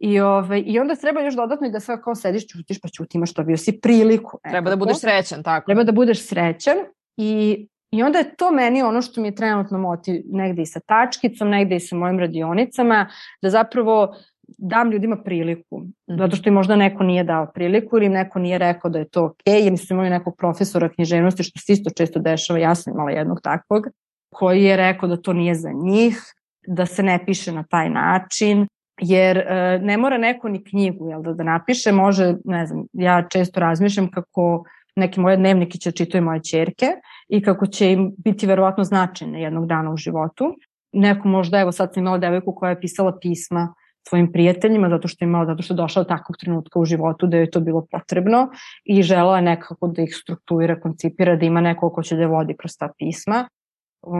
I, 0.00 0.20
ovaj, 0.20 0.62
I 0.66 0.78
onda 0.78 0.94
treba 0.94 1.20
još 1.20 1.34
dodatno 1.34 1.66
i 1.66 1.70
da 1.70 1.80
sve 1.80 2.02
kao 2.02 2.14
sediš, 2.14 2.48
čutiš 2.48 2.80
pa 2.80 2.88
ćuti, 2.88 3.18
imaš 3.18 3.34
to 3.34 3.42
bio 3.42 3.56
si 3.56 3.80
priliku. 3.80 4.38
Nekako. 4.44 4.52
Treba 4.52 4.70
da 4.70 4.76
budeš 4.76 5.00
srećan, 5.00 5.42
tako. 5.42 5.66
Treba 5.66 5.84
da 5.84 5.92
budeš 5.92 6.26
srećan 6.26 6.76
i, 7.16 7.66
i 7.90 8.02
onda 8.02 8.18
je 8.18 8.36
to 8.36 8.50
meni 8.50 8.82
ono 8.82 9.02
što 9.02 9.20
mi 9.20 9.28
je 9.28 9.34
trenutno 9.34 9.78
motiv 9.78 10.22
negde 10.32 10.62
i 10.62 10.66
sa 10.66 10.80
tačkicom, 10.80 11.48
negde 11.48 11.76
i 11.76 11.80
sa 11.80 11.96
mojim 11.96 12.18
radionicama, 12.18 13.06
da 13.42 13.50
zapravo 13.50 14.16
dam 14.58 14.90
ljudima 14.90 15.16
priliku, 15.16 15.80
-hmm. 15.80 16.18
zato 16.18 16.36
što 16.36 16.48
im 16.48 16.54
možda 16.54 16.76
neko 16.76 17.04
nije 17.04 17.24
dao 17.24 17.52
priliku 17.54 17.96
ili 17.96 18.06
im 18.06 18.12
neko 18.12 18.38
nije 18.38 18.58
rekao 18.58 18.90
da 18.90 18.98
je 18.98 19.08
to 19.08 19.24
okej, 19.24 19.54
okay, 19.54 19.66
ili 19.66 19.76
su 19.76 19.94
imali 19.94 20.10
nekog 20.10 20.36
profesora 20.38 20.88
književnosti, 20.88 21.42
što 21.42 21.60
se 21.60 21.72
isto 21.72 21.90
često 21.96 22.20
dešava, 22.20 22.58
ja 22.58 22.74
sam 22.74 22.92
imala 22.92 23.10
jednog 23.10 23.40
takvog, 23.40 23.86
koji 24.34 24.64
je 24.64 24.76
rekao 24.76 25.08
da 25.08 25.16
to 25.16 25.32
nije 25.32 25.54
za 25.54 25.70
njih, 25.72 26.18
da 26.66 26.86
se 26.86 27.02
ne 27.02 27.18
piše 27.26 27.52
na 27.52 27.64
taj 27.70 27.90
način, 27.90 28.66
jer 29.00 29.38
e, 29.38 29.78
ne 29.82 29.96
mora 29.96 30.18
neko 30.18 30.48
ni 30.48 30.64
knjigu 30.64 31.08
jel, 31.08 31.22
da, 31.22 31.32
da 31.32 31.44
napiše, 31.44 31.92
može, 31.92 32.34
ne 32.44 32.66
znam, 32.66 32.84
ja 32.92 33.22
često 33.30 33.60
razmišljam 33.60 34.10
kako 34.10 34.64
neke 34.96 35.20
moje 35.20 35.36
dnevnike 35.36 35.78
će 35.78 35.92
čitaju 35.92 36.24
moje 36.24 36.42
čerke 36.42 36.86
i 37.28 37.42
kako 37.42 37.66
će 37.66 37.92
im 37.92 38.12
biti 38.18 38.46
verovatno 38.46 38.84
značajne 38.84 39.42
jednog 39.42 39.66
dana 39.66 39.92
u 39.92 39.96
životu. 39.96 40.54
Neko 40.92 41.28
možda, 41.28 41.60
evo 41.60 41.72
sad 41.72 41.94
sam 41.94 42.02
imala 42.02 42.18
devojku 42.18 42.54
koja 42.54 42.70
je 42.70 42.80
pisala 42.80 43.18
pisma 43.20 43.74
svojim 44.08 44.32
prijateljima 44.32 44.88
zato 44.88 45.08
što 45.08 45.24
je 45.24 45.26
imala, 45.26 45.46
zato 45.46 45.62
što 45.62 45.74
je 45.74 45.76
došla 45.76 46.02
do 46.02 46.08
takvog 46.08 46.36
trenutka 46.36 46.78
u 46.78 46.84
životu 46.84 47.26
da 47.26 47.36
je 47.36 47.50
to 47.50 47.60
bilo 47.60 47.86
potrebno 47.90 48.48
i 48.84 49.02
žela 49.02 49.36
je 49.36 49.42
nekako 49.42 49.88
da 49.88 50.02
ih 50.02 50.16
strukturira, 50.16 50.80
koncipira, 50.80 51.36
da 51.36 51.46
ima 51.46 51.60
neko 51.60 51.90
ko 51.90 52.02
će 52.02 52.16
da 52.16 52.26
vodi 52.26 52.54
kroz 52.58 52.72
ta 52.78 52.88
pisma 52.98 53.48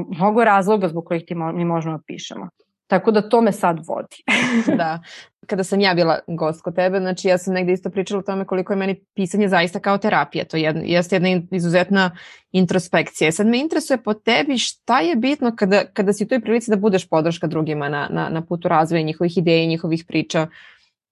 mnogo 0.08 0.44
razloga 0.44 0.88
zbog 0.88 1.04
kojih 1.04 1.24
ti 1.26 1.34
mo, 1.34 1.52
mi 1.52 1.64
možemo 1.64 1.96
da 1.96 2.02
pišemo. 2.06 2.48
Tako 2.86 3.10
da 3.10 3.28
to 3.28 3.40
me 3.40 3.52
sad 3.52 3.80
vodi. 3.86 4.16
da. 4.78 5.02
Kada 5.46 5.64
sam 5.64 5.80
ja 5.80 5.94
bila 5.94 6.18
gost 6.26 6.62
kod 6.62 6.74
tebe, 6.74 7.00
znači 7.00 7.28
ja 7.28 7.38
sam 7.38 7.54
negde 7.54 7.72
isto 7.72 7.90
pričala 7.90 8.18
o 8.18 8.22
tome 8.22 8.44
koliko 8.46 8.72
je 8.72 8.76
meni 8.76 9.04
pisanje 9.14 9.48
zaista 9.48 9.80
kao 9.80 9.98
terapija. 9.98 10.44
To 10.44 10.56
je 10.56 10.74
jeste 10.84 11.16
jedna 11.16 11.40
izuzetna 11.50 12.16
introspekcija. 12.52 13.32
Sad 13.32 13.46
me 13.46 13.58
interesuje 13.58 14.02
po 14.02 14.14
tebi 14.14 14.58
šta 14.58 15.00
je 15.00 15.16
bitno 15.16 15.56
kada, 15.56 15.84
kada 15.92 16.12
si 16.12 16.24
u 16.24 16.28
toj 16.28 16.40
prilici 16.40 16.70
da 16.70 16.76
budeš 16.76 17.08
podrška 17.08 17.46
drugima 17.46 17.88
na, 17.88 18.08
na, 18.10 18.28
na 18.28 18.42
putu 18.42 18.68
razvoja 18.68 19.02
njihovih 19.02 19.38
ideja 19.38 19.62
i 19.62 19.68
njihovih 19.68 20.04
priča. 20.08 20.46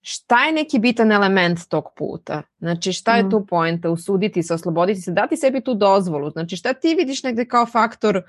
Šta 0.01 0.45
je 0.45 0.53
neki 0.53 0.79
bitan 0.79 1.13
element 1.13 1.59
tog 1.69 1.85
puta? 1.97 2.43
Znači 2.59 2.93
šta 2.93 3.17
je 3.17 3.23
mm. 3.23 3.31
tu 3.31 3.47
poenta? 3.47 3.91
Usuditi 3.91 4.43
se, 4.43 4.55
osloboditi 4.55 5.01
se, 5.01 5.13
dati 5.13 5.37
sebi 5.37 5.61
tu 5.61 5.75
dozvolu. 5.75 6.31
Znači 6.31 6.57
šta 6.57 6.73
ti 6.73 6.95
vidiš 6.95 7.23
negde 7.23 7.45
kao 7.45 7.67
faktor 7.67 8.17
uh, 8.17 8.23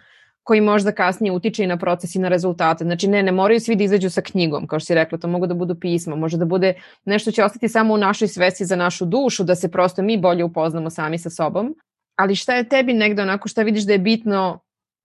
koji 0.43 0.61
možda 0.61 0.91
kasnije 0.91 1.31
utiče 1.31 1.63
i 1.63 1.67
na 1.67 1.77
proces 1.77 2.15
i 2.15 2.19
na 2.19 2.29
rezultate. 2.29 2.83
Znači 2.83 3.07
ne, 3.07 3.23
ne 3.23 3.31
moraju 3.31 3.59
svi 3.59 3.75
da 3.75 3.83
izađu 3.83 4.09
sa 4.09 4.21
knjigom, 4.21 4.67
kao 4.67 4.79
što 4.79 4.85
si 4.85 4.95
rekla, 4.95 5.17
to 5.17 5.27
mogu 5.27 5.47
da 5.47 5.53
budu 5.53 5.75
pisma, 5.75 6.15
može 6.15 6.37
da 6.37 6.45
bude 6.45 6.73
nešto 7.05 7.31
će 7.31 7.43
ostati 7.43 7.69
samo 7.69 7.93
u 7.93 7.97
našoj 7.97 8.27
svesti 8.27 8.65
za 8.65 8.75
našu 8.75 9.05
dušu, 9.05 9.43
da 9.43 9.55
se 9.55 9.71
prosto 9.71 10.01
mi 10.01 10.17
bolje 10.17 10.43
upoznamo 10.43 10.89
sami 10.89 11.17
sa 11.17 11.29
sobom. 11.29 11.75
Ali 12.15 12.35
šta 12.35 12.55
je 12.55 12.69
tebi 12.69 12.93
negde 12.93 13.21
onako, 13.21 13.47
šta 13.47 13.61
vidiš 13.61 13.85
da 13.85 13.93
je 13.93 13.99
bitno 13.99 14.59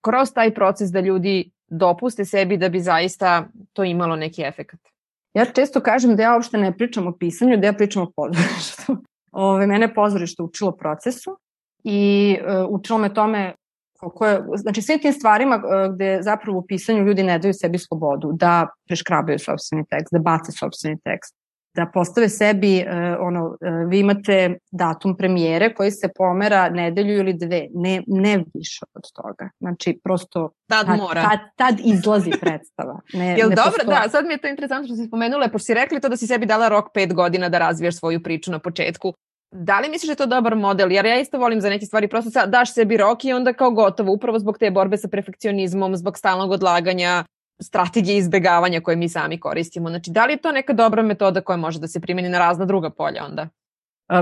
kroz 0.05 0.33
taj 0.33 0.55
proces 0.55 0.91
da 0.91 1.01
ljudi 1.01 1.51
dopuste 1.69 2.25
sebi 2.25 2.57
da 2.57 2.69
bi 2.69 2.81
zaista 2.81 3.49
to 3.73 3.85
imalo 3.85 4.17
neki 4.17 4.43
efekat? 4.43 4.81
Ja 5.35 5.45
često 5.45 5.81
kažem 5.81 6.17
da 6.17 6.23
ja 6.23 6.35
uopšte 6.35 6.59
ne 6.59 6.77
pričam 6.77 7.07
o 7.07 7.13
pisanju, 7.13 7.57
da 7.57 7.67
ja 7.67 7.73
pričam 7.73 8.03
o 8.03 8.11
pozorištu. 8.17 8.97
Ove, 9.33 9.67
mene 9.67 9.95
pozorište 9.95 10.43
učilo 10.43 10.73
procesu 10.73 11.39
i 11.85 12.37
uh, 12.41 12.67
učilo 12.71 12.99
me 12.99 13.15
tome 13.15 13.55
koliko 13.99 14.27
je, 14.27 14.43
znači 14.57 14.83
sve 14.83 14.99
tim 14.99 15.13
stvarima 15.13 15.57
uh, 15.57 15.95
gde 15.95 16.19
zapravo 16.23 16.59
u 16.59 16.67
pisanju 16.67 17.05
ljudi 17.05 17.23
ne 17.23 17.39
daju 17.39 17.55
sebi 17.55 17.79
slobodu, 17.79 18.33
da 18.33 18.67
preškrabaju 18.87 19.39
sobstveni 19.39 19.85
tekst, 19.91 20.13
da 20.13 20.19
bace 20.19 20.53
sobstveni 20.53 20.99
tekst, 21.05 21.35
da 21.75 21.87
postave 21.95 22.29
sebi, 22.29 22.85
uh, 22.87 22.93
ono, 23.21 23.47
uh, 23.47 23.57
vi 23.89 24.01
imate 24.01 24.59
datum 24.71 25.17
premijere 25.17 25.75
koji 25.75 25.91
se 25.91 26.09
pomera 26.17 26.69
nedelju 26.69 27.19
ili 27.19 27.33
dve, 27.33 27.67
ne, 27.75 28.03
ne 28.07 28.45
više 28.55 28.85
od 28.95 29.03
toga. 29.15 29.51
Znači, 29.61 30.01
prosto 30.05 30.51
tad, 30.67 30.87
tad 30.87 30.99
mora. 30.99 31.23
Tad, 31.23 31.39
tad 31.57 31.81
izlazi 31.85 32.31
predstava. 32.41 33.01
Ne, 33.13 33.27
Jel 33.39 33.49
ne 33.49 33.57
dobro, 33.57 33.73
postoje. 33.77 34.01
da, 34.03 34.09
sad 34.09 34.27
mi 34.27 34.33
je 34.33 34.39
to 34.39 34.49
interesantno 34.49 34.87
što 34.87 34.97
si 34.97 35.07
spomenula, 35.07 35.49
pošto 35.49 35.65
si 35.67 35.75
rekli 35.75 36.01
to 36.01 36.09
da 36.09 36.17
si 36.17 36.27
sebi 36.27 36.47
dala 36.47 36.69
rok 36.69 36.85
pet 36.95 37.15
godina 37.15 37.49
da 37.49 37.59
razviješ 37.59 37.99
svoju 37.99 38.23
priču 38.23 38.51
na 38.51 38.59
početku. 38.59 39.13
Da 39.51 39.81
li 39.81 39.89
misliš 39.89 40.07
da 40.07 40.13
je 40.13 40.17
to 40.17 40.27
dobar 40.27 40.55
model? 40.55 40.93
Jer 40.93 41.07
ja 41.07 41.21
isto 41.21 41.39
volim 41.39 41.61
za 41.61 41.69
neke 41.69 41.87
stvari, 41.87 42.09
prosto 42.09 42.31
sad 42.31 42.51
daš 42.51 42.75
sebi 42.75 42.97
rok 42.97 43.25
i 43.25 43.33
onda 43.33 43.53
kao 43.53 43.71
gotovo, 43.71 44.13
upravo 44.13 44.39
zbog 44.39 44.59
te 44.59 44.71
borbe 44.71 44.97
sa 44.97 45.09
perfekcionizmom, 45.09 45.97
zbog 45.97 46.19
stalnog 46.19 46.51
odlaganja, 46.51 47.25
strategije 47.61 48.17
izbegavanja 48.17 48.81
koje 48.81 48.97
mi 48.97 49.09
sami 49.09 49.41
koristimo. 49.41 49.89
Znači, 49.89 50.11
da 50.11 50.27
li 50.27 50.33
je 50.33 50.37
to 50.37 50.53
neka 50.53 50.73
dobra 50.73 51.03
metoda 51.03 51.41
koja 51.41 51.57
može 51.57 51.81
da 51.81 51.89
se 51.89 52.01
primeni 52.01 52.29
na 52.29 52.39
razna 52.39 52.65
druga 52.65 52.91
polja 52.91 53.25
onda? 53.25 53.49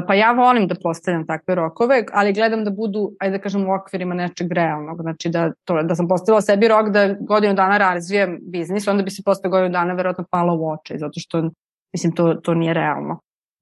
Pa 0.06 0.14
ja 0.14 0.32
volim 0.32 0.66
da 0.66 0.74
postavljam 0.82 1.26
takve 1.26 1.54
rokove, 1.54 2.04
ali 2.12 2.32
gledam 2.32 2.64
da 2.64 2.70
budu, 2.70 3.12
ajde 3.20 3.38
da 3.38 3.42
kažem, 3.42 3.68
u 3.68 3.74
okvirima 3.74 4.14
nečeg 4.14 4.52
realnog. 4.52 5.02
Znači 5.02 5.28
da, 5.28 5.52
to, 5.64 5.82
da 5.82 5.94
sam 5.94 6.08
postavila 6.08 6.40
sebi 6.40 6.68
rok 6.68 6.88
da 6.88 7.14
godinu 7.20 7.54
dana 7.54 7.78
razvijem 7.78 8.38
biznis, 8.42 8.88
onda 8.88 9.02
bi 9.02 9.10
se 9.10 9.22
posle 9.24 9.50
godinu 9.50 9.72
dana 9.72 9.94
verovatno 9.94 10.24
pala 10.30 10.52
u 10.52 10.70
oči, 10.70 10.98
zato 10.98 11.20
što, 11.20 11.50
mislim, 11.92 12.14
to, 12.14 12.34
to 12.34 12.54
nije 12.54 12.74
realno. 12.74 13.20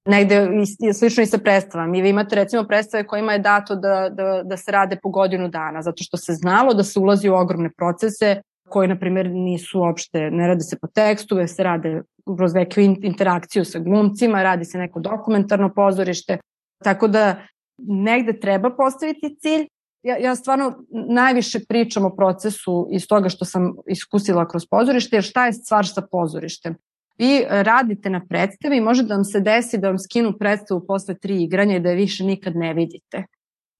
Negde 0.08 0.48
slično 0.94 1.22
i 1.22 1.26
sa 1.26 1.38
predstavama. 1.38 1.96
I 1.96 2.02
vi 2.02 2.08
imate 2.08 2.36
recimo 2.36 2.64
predstave 2.64 3.06
kojima 3.06 3.32
je 3.32 3.38
dato 3.38 3.76
da, 3.76 4.08
da, 4.08 4.42
da 4.44 4.56
se 4.56 4.72
rade 4.72 4.98
po 5.02 5.08
godinu 5.08 5.48
dana, 5.48 5.82
zato 5.82 6.04
što 6.04 6.16
se 6.16 6.32
znalo 6.32 6.74
da 6.74 6.84
se 6.84 6.98
ulazi 7.00 7.28
u 7.28 7.34
ogromne 7.34 7.70
procese 7.76 8.40
koji, 8.68 8.88
na 8.88 8.98
primjer, 8.98 9.30
nisu 9.30 9.80
uopšte, 9.80 10.30
ne 10.30 10.46
rade 10.46 10.60
se 10.60 10.78
po 10.78 10.86
tekstu, 10.86 11.36
već 11.36 11.50
se 11.50 11.62
rade 11.62 12.02
kroz 12.36 12.54
neku 12.54 12.80
interakciju 12.80 13.64
sa 13.64 13.78
glumcima, 13.78 14.42
radi 14.42 14.64
se 14.64 14.78
neko 14.78 15.00
dokumentarno 15.00 15.72
pozorište, 15.74 16.38
tako 16.84 17.08
da 17.08 17.36
negde 17.78 18.40
treba 18.40 18.70
postaviti 18.70 19.36
cilj. 19.40 19.66
Ja, 20.02 20.16
ja 20.16 20.34
stvarno 20.34 20.84
najviše 21.08 21.60
pričam 21.68 22.04
o 22.04 22.16
procesu 22.16 22.88
iz 22.90 23.06
toga 23.08 23.28
što 23.28 23.44
sam 23.44 23.72
iskusila 23.86 24.48
kroz 24.48 24.66
pozorište, 24.70 25.16
jer 25.16 25.24
šta 25.24 25.46
je 25.46 25.52
stvar 25.52 25.86
sa 25.86 26.02
pozorištem? 26.10 26.76
Vi 27.18 27.44
radite 27.48 28.10
na 28.10 28.20
predstavi 28.28 28.76
i 28.76 28.80
može 28.80 29.02
da 29.02 29.14
vam 29.14 29.24
se 29.24 29.40
desi 29.40 29.78
da 29.78 29.88
vam 29.88 29.98
skinu 29.98 30.32
predstavu 30.38 30.86
posle 30.86 31.14
tri 31.14 31.42
igranja 31.42 31.76
i 31.76 31.80
da 31.80 31.90
je 31.90 31.96
više 31.96 32.24
nikad 32.24 32.56
ne 32.56 32.74
vidite. 32.74 33.24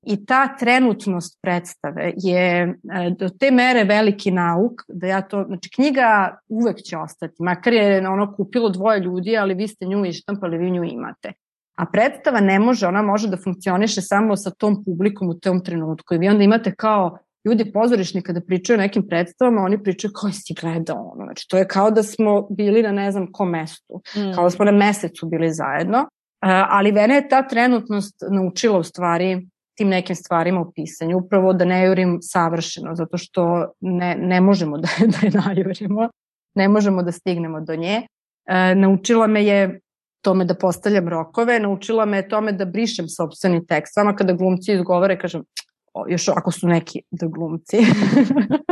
I 0.07 0.27
ta 0.27 0.57
trenutnost 0.57 1.39
predstave 1.43 2.13
je 2.17 2.75
e, 2.93 3.11
do 3.19 3.29
te 3.29 3.51
mere 3.51 3.85
veliki 3.85 4.31
nauk 4.31 4.83
da 4.89 5.07
ja 5.07 5.23
to, 5.23 5.45
znači 5.47 5.71
knjiga 5.75 6.39
uvek 6.49 6.77
će 6.77 6.97
ostati, 6.99 7.35
makar 7.39 7.73
je 7.73 8.09
ono 8.09 8.35
kupilo 8.37 8.69
dvoje 8.69 9.01
ljudi, 9.01 9.37
ali 9.37 9.55
vi 9.55 9.69
ste 9.69 9.87
nju 9.87 10.05
ištampali, 10.05 10.59
vi 10.59 10.71
nju 10.71 10.85
imate. 10.85 11.33
A 11.77 11.87
predstava 11.87 12.41
ne 12.41 12.59
može, 12.59 12.87
ona 12.87 13.03
može 13.03 13.29
da 13.29 13.37
funkcioniše 13.45 14.01
samo 14.01 14.37
sa 14.37 14.51
tom 14.51 14.85
publikom 14.85 15.29
u 15.29 15.35
tom 15.35 15.65
trenutku. 15.65 16.15
I 16.15 16.19
vi 16.19 16.29
onda 16.29 16.43
imate 16.45 16.75
kao 16.75 17.19
ljudi 17.45 17.73
pozorišni 17.73 18.23
kada 18.23 18.41
pričaju 18.41 18.79
o 18.79 18.83
nekim 18.83 19.09
predstavama, 19.09 19.63
oni 19.63 19.83
pričaju 19.83 20.13
kao 20.21 20.31
si 20.33 20.55
gledao 20.61 21.13
ono. 21.15 21.25
Znači, 21.25 21.49
to 21.49 21.59
je 21.59 21.69
kao 21.69 21.91
da 21.91 22.03
smo 22.03 22.47
bili 22.51 22.83
na 22.83 22.93
ne 22.93 23.11
znam 23.13 23.33
kom 23.33 23.51
mestu. 23.51 24.01
Mm. 24.17 24.35
Kao 24.35 24.45
da 24.45 24.51
smo 24.51 24.65
na 24.65 24.73
mesecu 24.73 25.27
bili 25.27 25.53
zajedno. 25.53 25.99
Uh, 25.99 26.51
ali 26.51 26.93
mene 26.93 27.15
je 27.15 27.29
ta 27.29 27.49
trenutnost 27.49 28.15
naučila 28.31 28.79
u 28.79 28.83
stvari 28.83 29.47
tim 29.77 29.89
nekim 29.89 30.17
stvarima 30.17 30.61
u 30.61 30.73
pisanju, 30.73 31.19
upravo 31.19 31.53
da 31.53 31.65
ne 31.65 31.85
jurim 31.85 32.19
savršeno, 32.23 32.95
zato 32.95 33.19
što 33.19 33.73
ne, 33.81 34.17
ne 34.19 34.41
možemo 34.41 34.79
da, 34.83 34.89
da 35.01 35.27
je 35.27 35.31
najurimo, 35.47 36.09
ne 36.55 36.69
možemo 36.69 37.03
da 37.03 37.13
stignemo 37.13 37.61
do 37.61 37.77
nje. 37.77 38.03
E, 38.47 38.75
naučila 38.75 39.27
me 39.27 39.45
je 39.45 39.81
tome 40.23 40.45
da 40.45 40.55
postavljam 40.55 41.09
rokove, 41.09 41.61
naučila 41.61 42.05
me 42.05 42.17
je 42.17 42.29
tome 42.29 42.53
da 42.53 42.65
brišem 42.65 43.09
sobstveni 43.09 43.67
tekst. 43.67 43.95
Sama 43.95 44.17
kada 44.17 44.33
glumci 44.33 44.73
izgovore, 44.73 45.19
kažem, 45.19 45.45
još 46.09 46.29
ako 46.29 46.51
su 46.53 46.69
neki 46.69 47.03
da 47.11 47.27
glumci. 47.27 47.77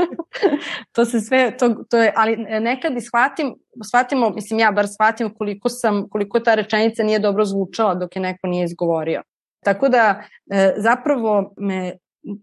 to 0.94 1.04
se 1.04 1.20
sve, 1.20 1.56
to, 1.56 1.68
to 1.90 1.98
je, 1.98 2.12
ali 2.16 2.36
nekad 2.36 2.96
i 2.96 3.00
shvatim, 3.00 3.54
shvatimo, 3.88 4.30
mislim 4.30 4.60
ja 4.60 4.72
bar 4.72 4.88
shvatim 4.88 5.34
koliko 5.34 5.68
sam, 5.68 6.08
koliko 6.08 6.40
ta 6.40 6.54
rečenica 6.54 7.02
nije 7.02 7.18
dobro 7.18 7.44
zvučala 7.44 7.94
dok 7.94 8.16
je 8.16 8.22
neko 8.22 8.46
nije 8.46 8.64
izgovorio. 8.64 9.22
Tako 9.64 9.88
da 9.88 10.22
e, 10.50 10.74
zapravo 10.76 11.54
me 11.56 11.92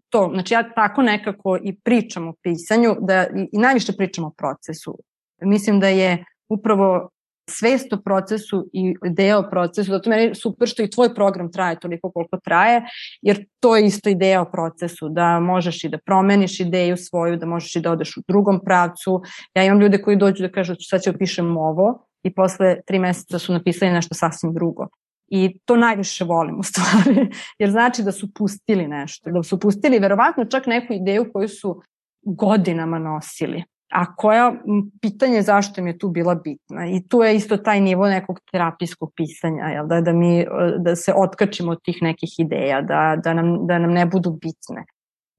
to, 0.09 0.29
znači 0.33 0.53
ja 0.53 0.73
tako 0.73 1.01
nekako 1.01 1.57
i 1.63 1.79
pričam 1.79 2.27
o 2.27 2.33
pisanju, 2.43 2.95
da 2.99 3.27
i, 3.35 3.49
i 3.51 3.57
najviše 3.57 3.93
pričam 3.97 4.25
o 4.25 4.33
procesu. 4.37 4.99
Mislim 5.41 5.79
da 5.79 5.87
je 5.87 6.25
upravo 6.49 7.09
svest 7.49 7.93
o 7.93 7.97
procesu 8.05 8.69
i 8.73 8.95
ideja 9.05 9.39
o 9.39 9.49
procesu, 9.49 9.91
zato 9.91 10.09
meni 10.09 10.23
je 10.23 10.35
super 10.35 10.67
što 10.67 10.83
i 10.83 10.89
tvoj 10.89 11.15
program 11.15 11.51
traje 11.51 11.79
toliko 11.79 12.11
koliko 12.11 12.37
traje, 12.43 12.81
jer 13.21 13.45
to 13.59 13.75
je 13.75 13.85
isto 13.85 14.09
ideja 14.09 14.41
o 14.41 14.51
procesu, 14.51 15.09
da 15.09 15.39
možeš 15.39 15.83
i 15.83 15.89
da 15.89 15.97
promeniš 16.05 16.59
ideju 16.59 16.97
svoju, 16.97 17.37
da 17.37 17.45
možeš 17.45 17.75
i 17.75 17.81
da 17.81 17.91
odeš 17.91 18.17
u 18.17 18.21
drugom 18.27 18.61
pravcu. 18.65 19.21
Ja 19.55 19.63
imam 19.63 19.81
ljude 19.81 20.01
koji 20.01 20.17
dođu 20.17 20.43
da 20.43 20.51
kažu 20.51 20.75
sad 20.79 21.03
ću 21.03 21.09
opišem 21.09 21.57
ovo 21.57 22.05
i 22.23 22.33
posle 22.33 22.81
tri 22.87 22.99
meseca 22.99 23.39
su 23.39 23.53
napisali 23.53 23.91
nešto 23.91 24.15
sasvim 24.15 24.53
drugo. 24.53 24.87
I 25.27 25.59
to 25.65 25.75
najviše 25.75 26.25
volim 26.25 26.59
u 26.59 26.63
stvari, 26.63 27.29
jer 27.59 27.71
znači 27.71 28.03
da 28.03 28.11
su 28.11 28.33
pustili 28.33 28.87
nešto, 28.87 29.31
da 29.31 29.43
su 29.43 29.59
pustili 29.59 29.99
verovatno 29.99 30.45
čak 30.45 30.67
neku 30.67 30.93
ideju 30.93 31.31
koju 31.33 31.47
su 31.47 31.81
godinama 32.21 32.99
nosili, 32.99 33.63
a 33.91 34.15
koja 34.15 34.53
pitanje 35.01 35.41
zašto 35.41 35.81
im 35.81 35.87
je 35.87 35.97
tu 35.97 36.09
bila 36.09 36.35
bitna. 36.35 36.87
I 36.87 37.07
tu 37.07 37.23
je 37.23 37.35
isto 37.35 37.57
taj 37.57 37.81
nivo 37.81 38.07
nekog 38.07 38.39
terapijskog 38.51 39.11
pisanja, 39.15 39.63
jel, 39.63 39.87
da, 39.87 40.01
da, 40.01 40.13
mi, 40.13 40.45
da 40.77 40.95
se 40.95 41.13
otkačimo 41.15 41.71
od 41.71 41.81
tih 41.83 41.97
nekih 42.01 42.29
ideja, 42.39 42.81
da, 42.81 43.15
da, 43.23 43.33
nam, 43.33 43.67
da 43.67 43.79
nam 43.79 43.91
ne 43.91 44.05
budu 44.05 44.31
bitne. 44.31 44.85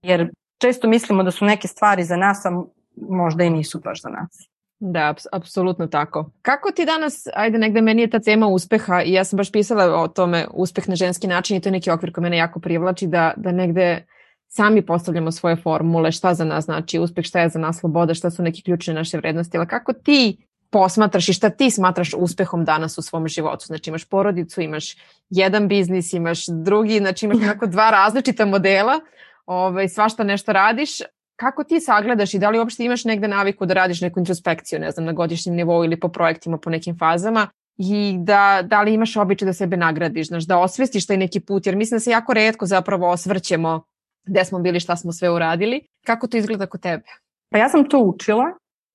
Jer 0.03 0.31
često 0.59 0.89
mislimo 0.89 1.23
da 1.23 1.31
su 1.31 1.45
neke 1.45 1.69
stvari 1.69 2.05
za 2.05 2.17
nas, 2.17 2.47
a 2.47 2.51
možda 2.97 3.45
i 3.45 3.51
nisu 3.51 3.81
baš 3.81 4.03
za 4.03 4.09
nas. 4.09 4.51
Da, 4.81 5.15
apsolutno 5.33 5.87
tako. 5.87 6.31
Kako 6.43 6.71
ti 6.71 6.85
danas, 6.85 7.27
ajde 7.35 7.59
negde 7.59 7.81
meni 7.81 8.03
je 8.03 8.11
ta 8.11 8.19
tema 8.19 8.47
uspeha 8.47 9.03
i 9.03 9.13
ja 9.13 9.25
sam 9.25 9.37
baš 9.37 9.53
pisala 9.53 10.03
o 10.03 10.09
tome 10.09 10.47
uspeh 10.55 10.89
na 10.89 10.95
ženski 10.95 11.27
način 11.27 11.57
i 11.57 11.61
to 11.61 11.69
je 11.69 11.73
neki 11.73 11.91
okvir 11.91 12.13
koji 12.13 12.23
mene 12.23 12.37
jako 12.37 12.61
privlači 12.61 13.07
da, 13.07 13.33
da 13.37 13.53
negde 13.53 14.05
sami 14.53 14.87
postavljamo 14.87 15.33
svoje 15.33 15.57
formule, 15.57 16.13
šta 16.13 16.35
za 16.35 16.45
nas 16.45 16.65
znači 16.65 16.99
uspeh, 16.99 17.25
šta 17.25 17.41
je 17.41 17.49
za 17.49 17.59
nas 17.59 17.81
sloboda, 17.81 18.15
šta 18.15 18.31
su 18.31 18.43
neki 18.43 18.63
ključne 18.63 18.95
naše 18.95 19.17
vrednosti, 19.17 19.59
ali 19.59 19.67
kako 19.67 19.93
ti 19.93 20.47
posmatraš 20.71 21.29
i 21.29 21.33
šta 21.33 21.51
ti 21.51 21.71
smatraš 21.71 22.15
uspehom 22.19 22.65
danas 22.65 22.99
u 22.99 23.03
svom 23.03 23.29
životu. 23.29 23.67
Znači 23.67 23.91
imaš 23.91 24.05
porodicu, 24.05 24.61
imaš 24.61 24.97
jedan 25.31 25.69
biznis, 25.69 26.13
imaš 26.13 26.45
drugi, 26.47 26.99
znači 26.99 27.27
imaš 27.27 27.37
onako 27.37 27.67
dva 27.67 27.91
različita 27.91 28.47
modela, 28.47 29.01
ovaj, 29.47 29.89
svašta 29.89 30.25
nešto 30.25 30.53
radiš, 30.53 30.91
kako 31.37 31.65
ti 31.65 31.81
sagledaš 31.81 32.35
i 32.35 32.39
da 32.39 32.51
li 32.51 32.59
uopšte 32.59 32.85
imaš 32.85 33.05
negde 33.05 33.29
naviku 33.29 33.67
da 33.67 33.75
radiš 33.75 34.01
neku 34.01 34.21
introspekciju, 34.21 34.79
ne 34.79 34.91
znam, 34.91 35.07
na 35.07 35.13
godišnjem 35.13 35.55
nivou 35.55 35.85
ili 35.85 36.01
po 36.01 36.09
projektima, 36.09 36.59
po 36.59 36.71
nekim 36.71 36.99
fazama 36.99 37.49
i 37.77 38.17
da, 38.19 38.63
da 38.65 38.83
li 38.83 38.95
imaš 38.95 39.17
običaj 39.17 39.47
da 39.47 39.53
sebe 39.53 39.77
nagradiš, 39.77 40.29
znaš, 40.29 40.45
da 40.45 40.59
osvestiš 40.59 41.07
taj 41.07 41.17
neki 41.17 41.41
put, 41.41 41.67
jer 41.67 41.77
mislim 41.77 41.97
da 41.97 42.01
se 42.01 42.11
jako 42.11 42.35
redko 42.35 42.67
zapravo 42.67 43.11
osvrćemo 43.11 43.83
gde 44.27 44.45
smo 44.45 44.59
bili, 44.59 44.81
šta 44.81 44.97
smo 44.97 45.13
sve 45.13 45.31
uradili. 45.31 45.81
Kako 46.07 46.27
to 46.27 46.37
izgleda 46.37 46.67
kod 46.67 46.81
tebe? 46.81 47.05
Pa 47.51 47.59
ja 47.59 47.69
sam 47.69 47.89
to 47.89 47.99
učila. 47.99 48.45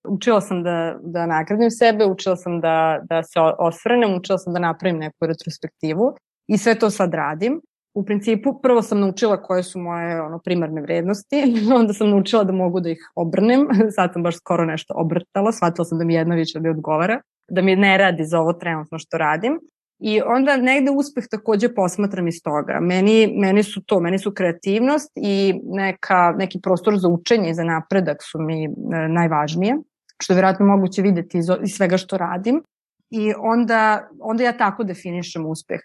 Učila 0.07 0.41
sam 0.41 0.63
da, 0.63 0.95
da 1.01 1.26
nagradim 1.26 1.71
sebe, 1.71 2.05
učila 2.05 2.36
sam 2.36 2.61
da, 2.61 2.99
da 3.09 3.23
se 3.23 3.39
osvrnem, 3.59 4.15
učila 4.15 4.38
sam 4.38 4.53
da 4.53 4.59
napravim 4.59 4.99
neku 4.99 5.26
retrospektivu 5.26 6.15
i 6.47 6.57
sve 6.57 6.80
to 6.80 6.89
sad 6.89 7.13
radim 7.13 7.61
u 7.95 8.05
principu 8.05 8.61
prvo 8.61 8.82
sam 8.82 8.99
naučila 8.99 9.41
koje 9.41 9.63
su 9.63 9.80
moje 9.80 10.21
ono 10.21 10.39
primarne 10.39 10.82
vrednosti, 10.82 11.43
onda 11.80 11.93
sam 11.93 12.09
naučila 12.09 12.43
da 12.43 12.51
mogu 12.51 12.80
da 12.80 12.89
ih 12.89 13.11
obrnem, 13.15 13.67
sad 13.95 14.13
sam 14.13 14.23
baš 14.23 14.38
skoro 14.38 14.65
nešto 14.65 14.93
obrtala, 14.97 15.51
shvatila 15.51 15.86
sam 15.86 15.97
da 15.97 16.05
mi 16.05 16.13
jedna 16.13 16.36
više 16.36 16.59
ne 16.59 16.69
odgovara, 16.69 17.21
da 17.49 17.61
mi 17.61 17.76
ne 17.76 17.97
radi 17.97 18.26
za 18.26 18.39
ovo 18.39 18.53
trenutno 18.53 18.99
što 18.99 19.17
radim. 19.17 19.59
I 19.99 20.21
onda 20.21 20.57
negde 20.57 20.91
uspeh 20.91 21.23
takođe 21.31 21.73
posmatram 21.73 22.27
iz 22.27 22.43
toga. 22.43 22.79
Meni, 22.81 23.33
meni 23.37 23.63
su 23.63 23.81
to, 23.85 23.99
meni 23.99 24.19
su 24.19 24.33
kreativnost 24.33 25.11
i 25.15 25.61
neka, 25.63 26.33
neki 26.37 26.59
prostor 26.63 26.97
za 26.97 27.07
učenje 27.07 27.49
i 27.49 27.53
za 27.53 27.63
napredak 27.63 28.17
su 28.23 28.41
mi 28.41 28.65
e, 28.65 28.69
najvažnije, 29.09 29.77
što 30.21 30.33
je 30.33 30.35
vjerojatno 30.35 30.65
moguće 30.65 31.01
videti 31.01 31.37
iz, 31.37 31.45
iz 31.63 31.75
svega 31.75 31.97
što 31.97 32.17
radim. 32.17 32.63
I 33.09 33.33
onda, 33.37 34.09
onda 34.19 34.43
ja 34.43 34.57
tako 34.57 34.83
definišem 34.83 35.45
uspeh. 35.45 35.79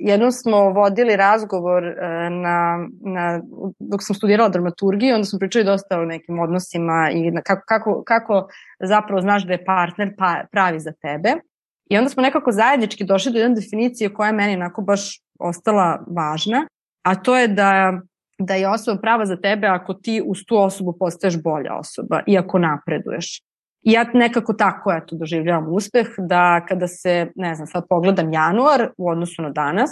Jednom 0.00 0.32
smo 0.32 0.70
vodili 0.70 1.16
razgovor 1.16 1.84
e, 1.84 1.94
na, 2.30 2.88
na, 3.00 3.40
dok 3.78 4.02
sam 4.02 4.16
studirala 4.16 4.48
dramaturgiju, 4.48 5.14
onda 5.14 5.24
smo 5.24 5.38
pričali 5.38 5.64
dosta 5.64 6.00
o 6.00 6.04
nekim 6.04 6.38
odnosima 6.38 7.10
i 7.12 7.30
na 7.30 7.42
kako, 7.42 7.62
kako, 7.66 8.02
kako 8.06 8.48
zapravo 8.80 9.20
znaš 9.20 9.46
da 9.46 9.52
je 9.52 9.64
partner 9.64 10.14
pa, 10.18 10.44
pravi 10.52 10.80
za 10.80 10.92
tebe. 10.92 11.34
I 11.90 11.98
onda 11.98 12.10
smo 12.10 12.22
nekako 12.22 12.52
zajednički 12.52 13.04
došli 13.04 13.32
do 13.32 13.38
jedne 13.38 13.54
definicije 13.54 14.14
koja 14.14 14.26
je 14.26 14.32
meni 14.32 14.54
onako 14.54 14.82
baš 14.82 15.20
ostala 15.38 16.04
važna, 16.06 16.66
a 17.02 17.14
to 17.14 17.36
je 17.36 17.48
da, 17.48 18.00
da 18.38 18.54
je 18.54 18.68
osoba 18.68 19.00
prava 19.00 19.26
za 19.26 19.36
tebe 19.36 19.66
ako 19.66 19.94
ti 19.94 20.22
uz 20.26 20.38
tu 20.46 20.56
osobu 20.58 20.96
postaješ 20.98 21.42
bolja 21.42 21.74
osoba 21.74 22.20
i 22.26 22.38
ako 22.38 22.58
napreduješ. 22.58 23.40
I 23.82 23.92
ja 23.92 24.04
nekako 24.14 24.52
tako 24.52 24.92
ja 24.92 25.06
to 25.06 25.16
doživljavam 25.16 25.72
uspeh, 25.72 26.06
da 26.18 26.66
kada 26.68 26.88
se, 26.88 27.32
ne 27.34 27.54
znam, 27.54 27.66
sad 27.66 27.84
pogledam 27.88 28.32
januar 28.32 28.90
u 28.96 29.08
odnosu 29.08 29.42
na 29.42 29.50
danas, 29.50 29.90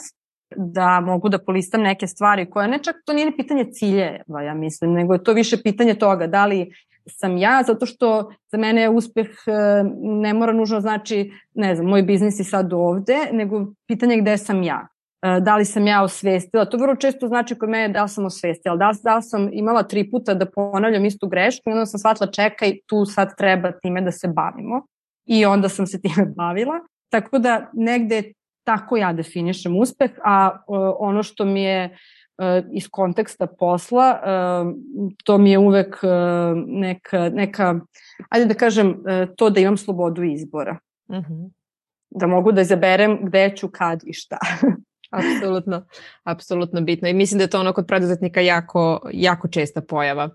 da 0.56 1.00
mogu 1.00 1.28
da 1.28 1.38
polistam 1.38 1.82
neke 1.82 2.06
stvari 2.06 2.50
koje 2.50 2.68
ne 2.68 2.78
čak, 2.78 2.96
to 3.04 3.12
nije 3.12 3.36
pitanje 3.36 3.64
ciljeva, 3.72 4.42
ja 4.42 4.54
mislim, 4.54 4.92
nego 4.92 5.12
je 5.12 5.24
to 5.24 5.32
više 5.32 5.62
pitanje 5.62 5.94
toga 5.94 6.26
da 6.26 6.46
li 6.46 6.72
sam 7.06 7.36
ja, 7.36 7.62
zato 7.66 7.86
što 7.86 8.32
za 8.52 8.58
mene 8.58 8.82
je 8.82 8.88
uspeh 8.88 9.28
e, 9.46 9.52
ne 10.00 10.34
mora 10.34 10.52
nužno 10.52 10.80
znači, 10.80 11.32
ne 11.54 11.74
znam, 11.74 11.88
moj 11.88 12.02
biznis 12.02 12.40
je 12.40 12.44
sad 12.44 12.72
ovde, 12.72 13.16
nego 13.32 13.66
pitanje 13.86 14.16
gde 14.16 14.38
sam 14.38 14.62
ja. 14.62 14.88
E, 15.22 15.40
da 15.40 15.56
li 15.56 15.64
sam 15.64 15.86
ja 15.86 16.02
osvestila, 16.02 16.64
to 16.64 16.76
vrlo 16.76 16.96
često 16.96 17.28
znači 17.28 17.54
kod 17.54 17.68
mene 17.68 17.88
da 17.88 18.02
li 18.02 18.08
sam 18.08 18.24
osvestila, 18.24 18.76
da 18.76 18.88
li, 18.88 18.96
da 19.02 19.16
li 19.16 19.22
sam 19.22 19.48
imala 19.52 19.82
tri 19.82 20.10
puta 20.10 20.34
da 20.34 20.46
ponavljam 20.46 21.04
istu 21.04 21.28
grešku 21.28 21.70
i 21.70 21.72
onda 21.72 21.86
sam 21.86 21.98
shvatila 21.98 22.30
čekaj, 22.30 22.78
tu 22.86 23.04
sad 23.04 23.36
treba 23.36 23.72
time 23.72 24.00
da 24.00 24.12
se 24.12 24.28
bavimo 24.28 24.86
i 25.26 25.44
onda 25.44 25.68
sam 25.68 25.86
se 25.86 26.00
time 26.02 26.26
bavila. 26.36 26.80
Tako 27.10 27.38
da 27.38 27.70
negde 27.72 28.22
tako 28.66 28.96
ja 28.96 29.12
definišem 29.12 29.76
uspeh, 29.76 30.10
a 30.24 30.58
ono 30.98 31.22
što 31.22 31.44
mi 31.44 31.62
je 31.62 31.84
E, 31.84 32.23
iz 32.72 32.88
konteksta 32.90 33.46
posla, 33.46 34.10
e, 34.10 34.28
to 35.24 35.38
mi 35.38 35.50
je 35.50 35.58
uvek 35.58 35.96
e, 36.02 36.08
neka, 36.66 37.28
neka 37.28 37.80
ajde 38.28 38.46
da 38.46 38.54
kažem, 38.54 38.96
to 39.36 39.50
da 39.50 39.60
imam 39.60 39.76
slobodu 39.76 40.22
izbora. 40.22 40.78
Uh 41.08 41.16
mhm. 41.16 41.32
-huh. 41.32 41.50
Da 42.10 42.26
mogu 42.26 42.52
da 42.52 42.60
izaberem 42.60 43.18
gde 43.22 43.56
ću, 43.56 43.68
kad 43.68 44.00
i 44.06 44.12
šta. 44.12 44.38
apsolutno, 45.18 45.86
apsolutno 46.24 46.80
bitno. 46.80 47.08
I 47.08 47.14
mislim 47.14 47.38
da 47.38 47.44
je 47.44 47.50
to 47.50 47.60
ono 47.60 47.72
kod 47.72 47.86
preduzetnika 47.86 48.40
jako, 48.40 49.08
jako 49.12 49.48
česta 49.48 49.80
pojava. 49.80 50.30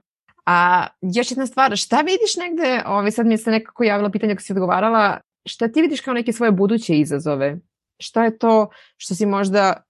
A 0.45 0.87
još 1.01 1.31
jedna 1.31 1.45
stvar, 1.45 1.77
šta 1.77 2.01
vidiš 2.01 2.35
negde, 2.37 2.83
ovaj, 2.85 3.11
sad 3.11 3.25
mi 3.25 3.37
se 3.37 3.51
nekako 3.51 3.83
javila 3.83 4.09
pitanje 4.09 4.33
ako 4.33 4.41
si 4.41 4.53
odgovarala, 4.53 5.19
šta 5.45 5.67
ti 5.67 5.81
vidiš 5.81 6.01
kao 6.01 6.13
neke 6.13 6.33
svoje 6.33 6.51
buduće 6.51 6.97
izazove? 6.97 7.57
Šta 7.99 8.23
je 8.23 8.37
to 8.37 8.69
što 8.97 9.15
si 9.15 9.25
možda 9.25 9.83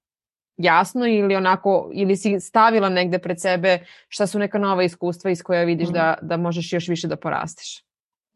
jasno 0.60 1.08
ili 1.08 1.36
onako, 1.36 1.90
ili 1.94 2.16
si 2.16 2.40
stavila 2.40 2.90
negde 2.90 3.20
pred 3.20 3.42
sebe 3.42 3.80
šta 4.08 4.28
su 4.28 4.40
neka 4.40 4.60
nova 4.60 4.84
iskustva 4.84 5.32
iz 5.32 5.44
koja 5.44 5.64
vidiš 5.64 5.90
mm. 5.90 5.94
da, 5.94 6.18
da 6.22 6.38
možeš 6.38 6.74
još 6.74 6.88
više 6.88 7.08
da 7.08 7.16
porasteš? 7.16 7.84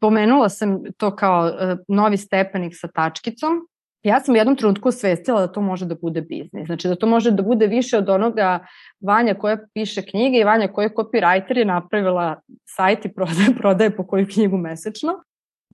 Pomenula 0.00 0.48
sam 0.48 0.82
to 0.96 1.16
kao 1.16 1.46
uh, 1.46 1.78
novi 1.88 2.16
stepenik 2.16 2.72
sa 2.76 2.88
tačkicom. 2.88 3.68
Ja 4.02 4.20
sam 4.20 4.34
u 4.34 4.36
jednom 4.36 4.56
trenutku 4.56 4.88
osvestila 4.88 5.40
da 5.40 5.52
to 5.52 5.60
može 5.60 5.86
da 5.86 5.94
bude 5.94 6.22
biznis. 6.22 6.66
Znači 6.66 6.88
da 6.88 6.94
to 6.94 7.06
može 7.06 7.30
da 7.30 7.42
bude 7.42 7.66
više 7.66 7.98
od 7.98 8.08
onoga 8.08 8.66
Vanja 9.00 9.34
koja 9.34 9.58
piše 9.74 10.02
knjige 10.02 10.38
i 10.38 10.44
Vanja 10.44 10.68
koja 10.68 10.84
je 10.84 10.94
copywriter 10.94 11.58
je 11.58 11.64
napravila 11.64 12.40
sajt 12.64 13.04
i 13.04 13.12
prodaje, 13.12 13.54
prodaje 13.60 13.96
po 13.96 14.06
koju 14.06 14.26
knjigu 14.34 14.56
mesečno. 14.56 15.22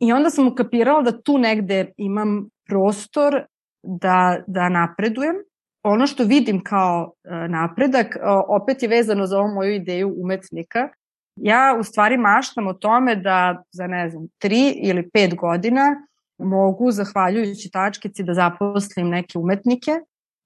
I 0.00 0.12
onda 0.12 0.30
sam 0.30 0.48
ukapirala 0.48 1.02
da 1.02 1.22
tu 1.22 1.38
negde 1.38 1.92
imam 1.96 2.48
prostor 2.68 3.42
da, 3.82 4.38
da 4.46 4.68
napredujem 4.68 5.36
ono 5.82 6.06
što 6.06 6.24
vidim 6.24 6.64
kao 6.64 7.12
e, 7.24 7.48
napredak 7.48 8.16
opet 8.48 8.82
je 8.82 8.88
vezano 8.88 9.26
za 9.26 9.38
ovu 9.38 9.54
moju 9.54 9.74
ideju 9.74 10.14
umetnika. 10.22 10.88
Ja 11.36 11.76
u 11.80 11.84
stvari 11.84 12.16
maštam 12.16 12.66
o 12.66 12.72
tome 12.72 13.16
da 13.16 13.62
za 13.72 13.86
ne 13.86 14.10
znam, 14.10 14.26
tri 14.38 14.74
ili 14.82 15.10
pet 15.10 15.34
godina 15.34 16.06
mogu, 16.38 16.90
zahvaljujući 16.90 17.70
tačkici, 17.70 18.22
da 18.22 18.34
zaposlim 18.34 19.08
neke 19.08 19.38
umetnike 19.38 19.90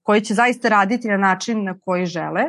koji 0.03 0.21
će 0.21 0.33
zaista 0.33 0.69
raditi 0.69 1.07
na 1.07 1.17
način 1.17 1.63
na 1.63 1.79
koji 1.79 2.05
žele. 2.05 2.43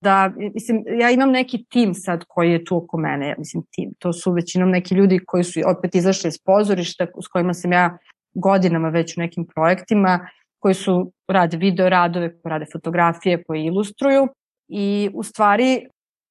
Da, 0.00 0.32
mislim, 0.54 0.84
ja 1.00 1.10
imam 1.10 1.30
neki 1.30 1.64
tim 1.64 1.94
sad 1.94 2.24
koji 2.28 2.52
je 2.52 2.64
tu 2.64 2.76
oko 2.76 2.98
mene, 2.98 3.34
mislim 3.38 3.62
tim, 3.70 3.92
to 3.98 4.12
su 4.12 4.32
većinom 4.32 4.70
neki 4.70 4.94
ljudi 4.94 5.20
koji 5.26 5.44
su 5.44 5.60
opet 5.66 5.94
izašli 5.94 6.28
iz 6.28 6.38
pozorišta 6.44 7.06
s 7.24 7.28
kojima 7.28 7.54
sam 7.54 7.72
ja 7.72 7.98
godinama 8.34 8.88
već 8.88 9.16
u 9.16 9.20
nekim 9.20 9.46
projektima 9.54 10.28
koji 10.58 10.74
su 10.74 11.12
rade 11.28 11.56
video 11.56 11.88
radove, 11.88 12.28
koji 12.28 12.50
rade 12.50 12.66
fotografije, 12.72 13.44
koji 13.44 13.64
ilustruju 13.64 14.28
i 14.68 15.10
u 15.14 15.22
stvari 15.22 15.86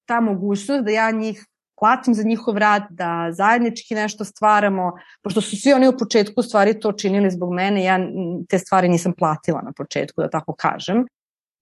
ta 0.05 0.19
mogućnost 0.21 0.83
da 0.83 0.91
ja 0.91 1.11
njih 1.11 1.45
platim 1.79 2.13
za 2.13 2.23
njihov 2.23 2.57
rad, 2.57 2.83
da 2.89 3.27
zajednički 3.31 3.95
nešto 3.95 4.25
stvaramo, 4.25 4.93
pošto 5.23 5.41
su 5.41 5.61
svi 5.61 5.73
oni 5.73 5.87
u 5.87 5.97
početku 5.97 6.43
stvari 6.43 6.79
to 6.79 6.91
činili 6.91 7.31
zbog 7.31 7.53
mene, 7.53 7.83
ja 7.83 7.99
te 8.49 8.59
stvari 8.59 8.89
nisam 8.89 9.13
platila 9.17 9.61
na 9.61 9.71
početku, 9.77 10.21
da 10.21 10.29
tako 10.29 10.53
kažem. 10.53 11.05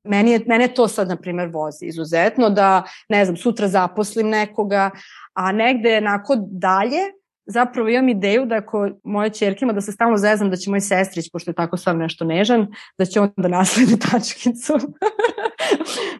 Meni 0.07 0.31
je, 0.31 0.43
mene 0.47 0.67
to 0.67 0.87
sad, 0.87 1.07
na 1.07 1.15
primer, 1.15 1.49
vozi 1.53 1.85
izuzetno, 1.85 2.49
da, 2.49 2.83
ne 3.09 3.25
znam, 3.25 3.37
sutra 3.37 3.67
zaposlim 3.67 4.29
nekoga, 4.29 4.91
a 5.33 5.51
negde 5.51 5.97
onako 5.97 6.35
dalje, 6.39 7.01
zapravo 7.45 7.89
imam 7.89 8.09
ideju 8.09 8.45
da 8.45 8.55
ako 8.55 8.89
moje 9.03 9.29
čerkima 9.29 9.73
da 9.73 9.81
se 9.81 9.91
stalno 9.91 10.17
zezam 10.17 10.49
da 10.49 10.55
će 10.55 10.69
moj 10.69 10.81
sestrić, 10.81 11.31
pošto 11.31 11.51
je 11.51 11.55
tako 11.55 11.77
sam 11.77 11.97
nešto 11.97 12.25
nežan, 12.25 12.67
da 12.97 13.05
će 13.05 13.19
on 13.19 13.31
da 13.37 13.47
nasledi 13.47 13.99
tačkicu. 14.11 14.73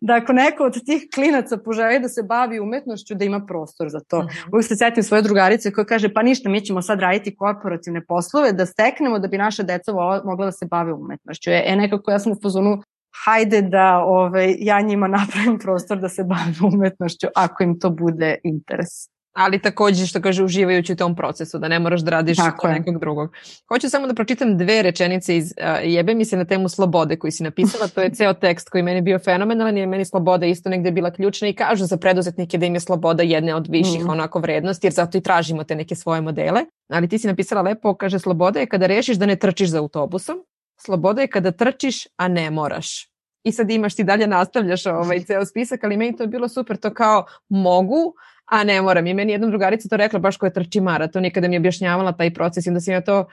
da 0.01 0.15
ako 0.15 0.33
neko 0.33 0.63
od 0.63 0.85
tih 0.85 1.07
klinaca 1.15 1.57
poželi 1.57 1.99
da 1.99 2.09
se 2.09 2.23
bavi 2.23 2.59
umetnošću, 2.59 3.15
da 3.15 3.25
ima 3.25 3.45
prostor 3.47 3.89
za 3.89 3.99
to. 3.99 4.17
Uh 4.17 4.23
-huh. 4.23 4.53
Uvijek 4.53 4.67
se 4.67 4.75
setim 4.75 5.03
svoje 5.03 5.21
drugarice 5.21 5.71
koja 5.71 5.85
kaže, 5.85 6.13
pa 6.13 6.23
ništa, 6.23 6.49
mi 6.49 6.61
ćemo 6.61 6.81
sad 6.81 6.99
raditi 6.99 7.35
korporativne 7.35 8.05
poslove, 8.05 8.51
da 8.51 8.65
steknemo 8.65 9.19
da 9.19 9.27
bi 9.27 9.37
naša 9.37 9.63
deca 9.63 9.91
mogla 10.25 10.45
da 10.45 10.51
se 10.51 10.65
bave 10.65 10.93
umetnošću. 10.93 11.49
E, 11.49 11.63
e 11.65 11.75
nekako 11.75 12.11
ja 12.11 12.19
sam 12.19 12.31
u 12.31 12.35
fazonu, 12.43 12.81
hajde 13.25 13.61
da 13.61 13.97
ovaj, 13.97 14.55
ja 14.59 14.81
njima 14.81 15.07
napravim 15.17 15.59
prostor 15.59 15.99
da 15.99 16.09
se 16.09 16.23
bave 16.23 16.73
umetnošću, 16.73 17.27
ako 17.35 17.63
im 17.63 17.79
to 17.79 17.89
bude 17.89 18.35
interes 18.43 19.14
ali 19.35 19.59
takođe 19.59 20.05
što 20.05 20.21
kaže 20.21 20.43
uživajući 20.43 20.93
u 20.93 20.95
tom 20.95 21.15
procesu, 21.15 21.59
da 21.59 21.67
ne 21.67 21.79
moraš 21.79 22.01
da 22.01 22.11
radiš 22.11 22.37
Tako 22.37 22.67
nekog 22.67 22.99
drugog. 22.99 23.33
Hoću 23.67 23.89
samo 23.89 24.07
da 24.07 24.13
pročitam 24.13 24.57
dve 24.57 24.81
rečenice 24.81 25.37
iz 25.37 25.45
uh, 25.45 25.79
Jebe 25.83 26.13
mi 26.13 26.25
se 26.25 26.37
na 26.37 26.45
temu 26.45 26.69
slobode 26.69 27.15
koji 27.15 27.31
si 27.31 27.43
napisala, 27.43 27.87
to 27.87 28.01
je 28.01 28.09
ceo 28.09 28.33
tekst 28.33 28.69
koji 28.69 28.83
meni 28.83 29.01
bio 29.01 29.19
fenomenalan 29.19 29.77
i 29.77 29.87
meni 29.87 30.05
sloboda 30.05 30.45
isto 30.45 30.69
negde 30.69 30.91
bila 30.91 31.11
ključna 31.11 31.47
i 31.47 31.53
kažu 31.53 31.85
za 31.85 31.97
preduzetnike 31.97 32.57
da 32.57 32.65
im 32.65 32.73
je 32.73 32.79
sloboda 32.79 33.23
jedna 33.23 33.55
od 33.55 33.67
viših 33.67 34.05
mm. 34.05 34.09
onako 34.09 34.39
vrednosti 34.39 34.87
jer 34.87 34.93
zato 34.93 35.17
i 35.17 35.21
tražimo 35.21 35.63
te 35.63 35.75
neke 35.75 35.95
svoje 35.95 36.21
modele. 36.21 36.61
Ali 36.89 37.09
ti 37.09 37.19
si 37.19 37.27
napisala 37.27 37.61
lepo, 37.61 37.93
kaže 37.93 38.19
sloboda 38.19 38.59
je 38.59 38.65
kada 38.65 38.87
rešiš 38.87 39.17
da 39.17 39.25
ne 39.25 39.35
trčiš 39.35 39.69
za 39.69 39.79
autobusom, 39.79 40.37
sloboda 40.77 41.21
je 41.21 41.27
kada 41.27 41.51
trčiš, 41.51 42.07
a 42.17 42.27
ne 42.27 42.51
moraš. 42.51 43.09
I 43.43 43.51
sad 43.51 43.71
imaš 43.71 43.95
ti 43.95 44.03
dalje 44.03 44.27
nastavljaš 44.27 44.85
ovaj 44.85 45.23
ceo 45.23 45.45
spisak, 45.45 45.83
ali 45.83 45.97
meni 45.97 46.17
to 46.17 46.23
je 46.23 46.27
bilo 46.27 46.47
super, 46.49 46.77
to 46.77 46.93
kao 46.93 47.25
mogu, 47.49 48.13
a 48.45 48.63
ne 48.63 48.81
moram. 48.81 49.07
I 49.07 49.13
meni 49.13 49.31
jedna 49.31 49.47
drugarica 49.47 49.89
to 49.89 49.97
rekla 49.97 50.19
baš 50.19 50.37
koja 50.37 50.49
trči 50.49 50.81
maraton 50.81 51.25
i 51.25 51.31
kada 51.31 51.47
mi 51.47 51.55
je 51.55 51.59
objašnjavala 51.59 52.11
taj 52.11 52.33
proces 52.33 52.65
i 52.65 52.69
onda 52.69 52.81
sam 52.81 52.93
ja 52.93 53.01
to 53.01 53.25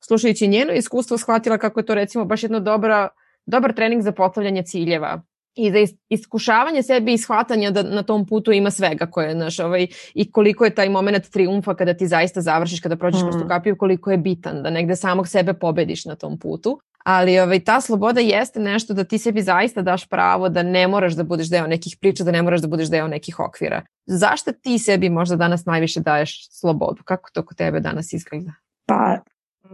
slušajući 0.00 0.48
njeno 0.48 0.72
iskustvo 0.72 1.18
shvatila 1.18 1.58
kako 1.58 1.80
je 1.80 1.86
to 1.86 1.94
recimo 1.94 2.24
baš 2.24 2.42
jedno 2.42 2.60
dobra, 2.60 3.08
dobar 3.46 3.72
trening 3.72 4.02
za 4.02 4.12
postavljanje 4.12 4.62
ciljeva 4.62 5.22
i 5.54 5.70
za 5.70 5.94
iskušavanje 6.08 6.82
sebe 6.82 7.12
i 7.12 7.18
shvatanja 7.18 7.70
da 7.70 7.82
na 7.82 8.02
tom 8.02 8.26
putu 8.26 8.52
ima 8.52 8.70
svega 8.70 9.06
koje, 9.06 9.32
znaš, 9.32 9.58
ovaj, 9.58 9.86
i 10.14 10.32
koliko 10.32 10.64
je 10.64 10.74
taj 10.74 10.88
moment 10.88 11.30
triumfa 11.30 11.74
kada 11.74 11.94
ti 11.94 12.06
zaista 12.06 12.40
završiš, 12.40 12.80
kada 12.80 12.96
prođeš 12.96 13.20
mm. 13.22 13.24
kroz 13.24 13.42
tu 13.42 13.48
kapiju, 13.48 13.76
koliko 13.76 14.10
je 14.10 14.18
bitan, 14.18 14.62
da 14.62 14.70
negde 14.70 14.96
samog 14.96 15.28
sebe 15.28 15.52
pobediš 15.52 16.04
na 16.04 16.14
tom 16.14 16.38
putu 16.38 16.80
ali 17.04 17.38
ovaj, 17.40 17.64
ta 17.64 17.80
sloboda 17.80 18.20
jeste 18.20 18.60
nešto 18.60 18.94
da 18.94 19.04
ti 19.04 19.18
sebi 19.18 19.42
zaista 19.42 19.82
daš 19.82 20.08
pravo 20.08 20.48
da 20.48 20.62
ne 20.62 20.88
moraš 20.88 21.12
da 21.12 21.24
budeš 21.24 21.50
deo 21.50 21.66
nekih 21.66 21.96
priča, 22.00 22.24
da 22.24 22.30
ne 22.30 22.42
moraš 22.42 22.60
da 22.60 22.68
budeš 22.68 22.90
deo 22.90 23.08
nekih 23.08 23.40
okvira. 23.40 23.82
Zašto 24.06 24.52
ti 24.52 24.78
sebi 24.78 25.08
možda 25.08 25.36
danas 25.36 25.64
najviše 25.64 26.00
daješ 26.00 26.48
slobodu? 26.50 27.02
Kako 27.04 27.30
to 27.32 27.44
kod 27.44 27.56
tebe 27.56 27.80
danas 27.80 28.12
izgleda? 28.12 28.52
Pa, 28.86 29.18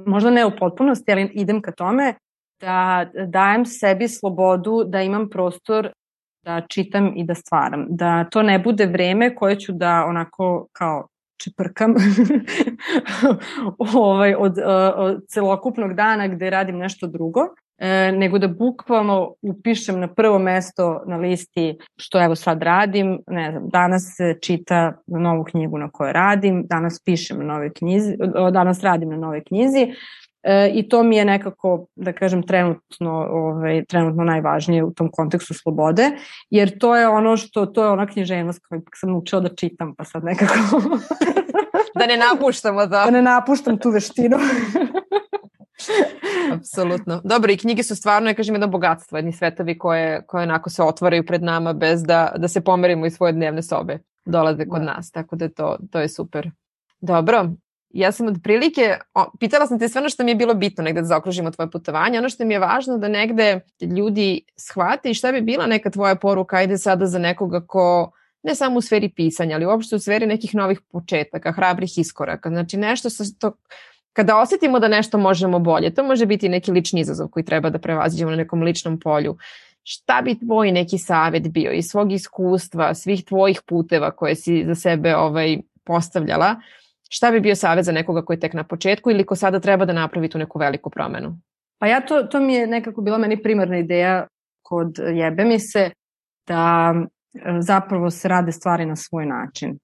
možda 0.07 0.31
ne 0.31 0.47
u 0.47 0.51
potpunosti, 0.59 1.12
ali 1.12 1.31
idem 1.35 1.62
ka 1.62 1.72
tome 1.72 2.14
da 2.61 3.07
dajem 3.27 3.66
sebi 3.66 4.09
slobodu 4.09 4.85
da 4.85 5.03
imam 5.03 5.29
prostor 5.31 5.93
da 6.45 6.62
čitam 6.68 7.12
i 7.16 7.24
da 7.24 7.35
stvaram. 7.35 7.87
Da 7.89 8.24
to 8.24 8.43
ne 8.43 8.59
bude 8.59 8.87
vreme 8.87 9.35
koje 9.35 9.61
ću 9.61 9.72
da 9.72 10.05
onako 10.09 10.66
kao 10.72 11.09
čeprkam 11.37 11.95
ovaj, 13.95 14.34
od, 14.34 14.59
od 14.97 15.26
celokupnog 15.28 15.95
dana 15.95 16.28
gde 16.28 16.51
radim 16.51 16.76
nešto 16.76 17.07
drugo, 17.07 17.41
e, 17.78 18.12
nego 18.12 18.39
da 18.39 18.49
bukvalno 18.49 19.34
upišem 19.43 20.01
na 20.01 20.09
prvo 20.14 20.39
mesto 20.39 21.03
na 21.07 21.16
listi 21.16 21.78
što 21.97 22.24
evo 22.24 22.34
sad 22.34 22.62
radim, 22.62 23.18
ne 23.26 23.51
znam, 23.51 23.68
danas 23.68 24.03
čita 24.43 24.93
novu 25.07 25.45
knjigu 25.45 25.78
na 25.78 25.91
kojoj 25.91 26.12
radim, 26.12 26.66
danas 26.66 27.03
pišem 27.05 27.39
na 27.39 27.45
nove 27.45 27.72
knjizi, 27.72 28.16
danas 28.53 28.82
radim 28.82 29.09
na 29.09 29.16
nove 29.16 29.45
knjizi, 29.45 29.87
E, 30.49 30.70
I 30.74 30.88
to 30.88 31.03
mi 31.03 31.16
je 31.16 31.24
nekako, 31.24 31.86
da 31.97 32.12
kažem, 32.12 32.42
trenutno, 32.42 33.26
ovaj, 33.30 33.84
trenutno 33.84 34.24
najvažnije 34.24 34.84
u 34.84 34.90
tom 34.90 35.11
kontekstu 35.12 35.55
slobode, 35.55 36.11
jer 36.51 36.78
to 36.78 36.97
je 36.97 37.09
ono 37.09 37.36
što, 37.36 37.66
to 37.66 37.84
je 37.84 37.90
ona 37.90 38.07
književnost 38.07 38.66
koju 38.68 38.82
sam 38.94 39.16
učila 39.16 39.40
da 39.40 39.49
čitam, 39.49 39.94
pa 39.94 40.05
sad 40.05 40.24
nekako... 40.24 40.55
da 41.99 42.07
ne 42.07 42.16
napuštamo 42.16 42.86
da. 42.86 43.05
Da 43.05 43.11
ne 43.11 43.22
napuštam 43.22 43.78
tu 43.78 43.90
veštinu. 43.90 44.36
Apsolutno. 46.57 47.20
Dobro, 47.24 47.53
i 47.53 47.57
knjige 47.57 47.82
su 47.82 47.97
stvarno, 47.97 48.30
ja 48.30 48.34
kažem, 48.34 48.55
jedno 48.55 48.68
bogatstvo, 48.68 49.18
jedni 49.18 49.32
svetovi 49.32 49.78
koje, 49.78 50.26
koje 50.26 50.42
onako 50.42 50.70
se 50.70 50.82
otvaraju 50.82 51.26
pred 51.26 51.42
nama 51.42 51.72
bez 51.72 52.03
da, 52.03 52.32
da 52.36 52.49
se 52.49 52.61
pomerimo 52.61 53.07
iz 53.07 53.14
svoje 53.14 53.32
dnevne 53.32 53.62
sobe. 53.62 53.99
Dolaze 54.24 54.66
kod 54.66 54.80
da. 54.80 54.86
nas, 54.86 55.11
tako 55.11 55.36
da 55.36 55.49
to, 55.49 55.76
to 55.90 56.01
je 56.01 56.09
super. 56.09 56.51
Dobro, 57.01 57.49
ja 57.91 58.12
sam 58.12 58.26
od 58.26 58.41
prilike, 58.43 58.99
o, 59.14 59.24
pitala 59.41 59.66
sam 59.66 59.78
te 59.78 59.89
sve 59.89 60.01
ono 60.01 60.09
što 60.09 60.24
mi 60.24 60.30
je 60.30 60.34
bilo 60.34 60.55
bitno 60.55 60.84
negde 60.84 61.01
da 61.01 61.07
zaokružimo 61.07 61.51
tvoje 61.51 61.70
putovanje, 61.70 62.18
ono 62.18 62.28
što 62.28 62.45
mi 62.45 62.55
je 62.55 62.61
važno 62.61 62.99
da 62.99 63.09
negde 63.09 63.61
ljudi 63.97 64.41
shvate 64.57 65.11
i 65.11 65.14
šta 65.14 65.32
bi 65.32 65.41
bila 65.41 65.66
neka 65.66 65.91
tvoja 65.91 66.14
poruka, 66.14 66.57
ajde 66.57 66.78
sada 66.78 67.07
za 67.07 67.18
nekoga 67.18 67.61
ko 67.66 68.12
ne 68.43 68.55
samo 68.55 68.78
u 68.78 68.80
sferi 68.80 69.09
pisanja, 69.09 69.57
ali 69.57 69.66
uopšte 69.66 69.97
u 69.97 69.99
sferi 69.99 70.26
nekih 70.26 70.55
novih 70.55 70.80
početaka, 70.93 71.53
hrabrih 71.53 71.99
iskoraka. 71.99 72.49
Znači 72.49 72.76
nešto 72.76 73.11
sa 73.11 73.24
to, 73.39 73.53
kada 74.12 74.39
osetimo 74.41 74.78
da 74.78 74.89
nešto 74.89 75.18
možemo 75.18 75.59
bolje, 75.59 75.95
to 75.95 76.05
može 76.05 76.26
biti 76.26 76.49
neki 76.49 76.72
lični 76.72 77.01
izazov 77.01 77.28
koji 77.28 77.45
treba 77.45 77.70
da 77.70 77.78
prevaziđemo 77.78 78.30
na 78.30 78.37
nekom 78.37 78.62
ličnom 78.62 79.01
polju. 79.01 79.37
Šta 79.82 80.22
bi 80.22 80.39
tvoj 80.39 80.72
neki 80.72 80.99
savet 80.99 81.49
bio 81.49 81.72
iz 81.72 81.87
svog 81.87 82.12
iskustva, 82.12 82.95
svih 82.95 83.24
tvojih 83.24 83.61
puteva 83.66 84.11
koje 84.11 84.34
si 84.34 84.64
za 84.66 84.74
sebe 84.74 85.16
ovaj, 85.16 85.59
postavljala, 85.84 86.55
Šta 87.09 87.30
bi 87.30 87.40
bio 87.40 87.54
savjet 87.54 87.84
za 87.84 87.92
nekoga 87.92 88.22
koji 88.22 88.36
je 88.36 88.40
tek 88.40 88.52
na 88.52 88.64
početku 88.64 89.11
ili 89.11 89.26
ko 89.26 89.36
sada 89.36 89.61
treba 89.61 89.84
da 89.84 89.92
napravi 89.92 90.28
tu 90.28 90.38
neku 90.38 90.59
veliku 90.59 90.90
promenu? 90.90 91.38
Pa 91.78 91.86
ja 91.86 92.00
to, 92.00 92.22
to 92.22 92.40
mi 92.40 92.54
je 92.54 92.66
nekako 92.66 93.02
bila 93.02 93.18
meni 93.18 93.42
primarna 93.42 93.78
ideja 93.78 94.26
kod 94.62 94.98
jebe 94.98 95.44
mi 95.44 95.59
se 95.59 95.90
da 96.46 96.94
e, 96.94 97.61
zapravo 97.61 98.11
se 98.11 98.28
rade 98.28 98.52
stvari 98.52 98.86
na 98.86 98.96
svoj 98.96 99.26
način. 99.26 99.78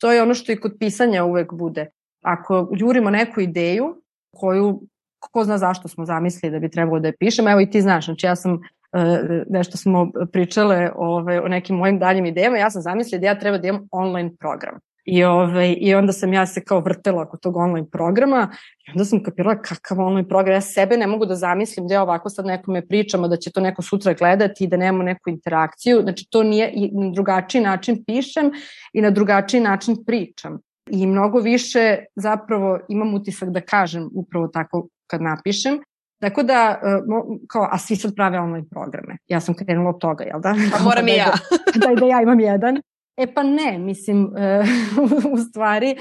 To 0.00 0.12
je 0.12 0.22
ono 0.22 0.34
što 0.34 0.52
i 0.52 0.60
kod 0.60 0.76
pisanja 0.80 1.24
uvek 1.24 1.52
bude. 1.52 1.86
Ako 2.24 2.70
jurimo 2.76 3.10
neku 3.10 3.40
ideju 3.40 4.02
koju 4.36 4.80
ko 5.20 5.44
zna 5.44 5.58
zašto 5.58 5.88
smo 5.88 6.04
zamislili 6.04 6.52
da 6.52 6.58
bi 6.58 6.70
trebalo 6.70 7.00
da 7.00 7.08
je 7.08 7.16
pišem, 7.16 7.48
evo 7.48 7.60
i 7.60 7.70
ti 7.70 7.80
znaš, 7.80 8.04
znači 8.04 8.26
ja 8.26 8.36
sam 8.36 8.54
e, 8.92 9.20
nešto 9.48 9.76
smo 9.76 10.10
pričale 10.32 10.90
ove, 10.96 11.40
o 11.40 11.48
nekim 11.48 11.76
mojim 11.76 11.98
daljim 11.98 12.26
idejama, 12.26 12.56
ja 12.56 12.70
sam 12.70 12.82
zamislila 12.82 13.20
da 13.20 13.26
ja 13.26 13.38
treba 13.38 13.58
da 13.58 13.68
imam 13.68 13.88
online 13.92 14.30
program. 14.38 14.78
I, 15.10 15.24
ovaj, 15.24 15.76
I 15.80 15.94
onda 15.94 16.12
sam 16.12 16.32
ja 16.32 16.46
se 16.46 16.64
kao 16.64 16.80
vrtela 16.80 17.22
oko 17.22 17.36
tog 17.36 17.56
online 17.56 17.90
programa 17.90 18.50
i 18.86 18.90
onda 18.90 19.04
sam 19.04 19.22
kapirala 19.22 19.62
kakav 19.62 20.00
online 20.00 20.28
program. 20.28 20.54
Ja 20.54 20.60
sebe 20.60 20.96
ne 20.96 21.06
mogu 21.06 21.26
da 21.26 21.34
zamislim 21.34 21.86
da 21.86 21.94
ja 21.94 22.02
ovako 22.02 22.30
sad 22.30 22.46
nekome 22.46 22.86
pričamo 22.86 23.28
da 23.28 23.36
će 23.36 23.50
to 23.52 23.60
neko 23.60 23.82
sutra 23.82 24.12
gledati 24.12 24.64
i 24.64 24.66
da 24.66 24.76
nemamo 24.76 25.02
neku 25.04 25.30
interakciju. 25.30 26.00
Znači 26.02 26.26
to 26.30 26.42
nije, 26.42 26.70
i 26.74 26.90
na 26.92 27.10
drugačiji 27.10 27.62
način 27.62 28.04
pišem 28.04 28.50
i 28.92 29.00
na 29.00 29.10
drugačiji 29.10 29.60
način 29.60 30.04
pričam. 30.06 30.58
I 30.90 31.06
mnogo 31.06 31.38
više 31.38 31.98
zapravo 32.16 32.78
imam 32.88 33.14
utisak 33.14 33.48
da 33.48 33.60
kažem 33.60 34.10
upravo 34.14 34.48
tako 34.48 34.88
kad 35.06 35.22
napišem. 35.22 35.78
Tako 36.20 36.42
da, 36.42 36.80
e, 36.82 37.00
kao, 37.48 37.68
a 37.72 37.78
svi 37.78 37.96
sad 37.96 38.14
prave 38.14 38.40
online 38.40 38.66
programe. 38.70 39.16
Ja 39.28 39.40
sam 39.40 39.54
krenula 39.54 39.90
od 39.90 39.98
toga, 40.00 40.24
jel 40.24 40.40
da? 40.40 40.54
Pa 40.72 40.84
moram 40.84 41.08
i 41.08 41.12
ja. 41.16 41.32
da, 41.74 41.88
da, 41.88 41.94
da 41.94 42.06
ja 42.06 42.22
imam 42.22 42.40
jedan. 42.40 42.80
E 43.20 43.34
pa 43.34 43.42
ne, 43.42 43.78
mislim, 43.78 44.36
e, 44.36 44.62
u 45.34 45.38
stvari 45.38 45.96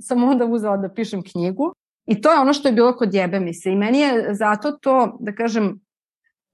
sam 0.00 0.24
onda 0.24 0.44
uzela 0.46 0.76
da 0.76 0.88
pišem 0.88 1.22
knjigu 1.22 1.74
i 2.06 2.20
to 2.20 2.32
je 2.32 2.38
ono 2.38 2.52
što 2.52 2.68
je 2.68 2.72
bilo 2.72 2.96
kod 2.96 3.14
jebe 3.14 3.40
mi 3.40 3.54
se 3.54 3.72
i 3.72 3.76
meni 3.76 3.98
je 3.98 4.34
zato 4.34 4.72
to, 4.72 5.16
da 5.20 5.34
kažem, 5.34 5.80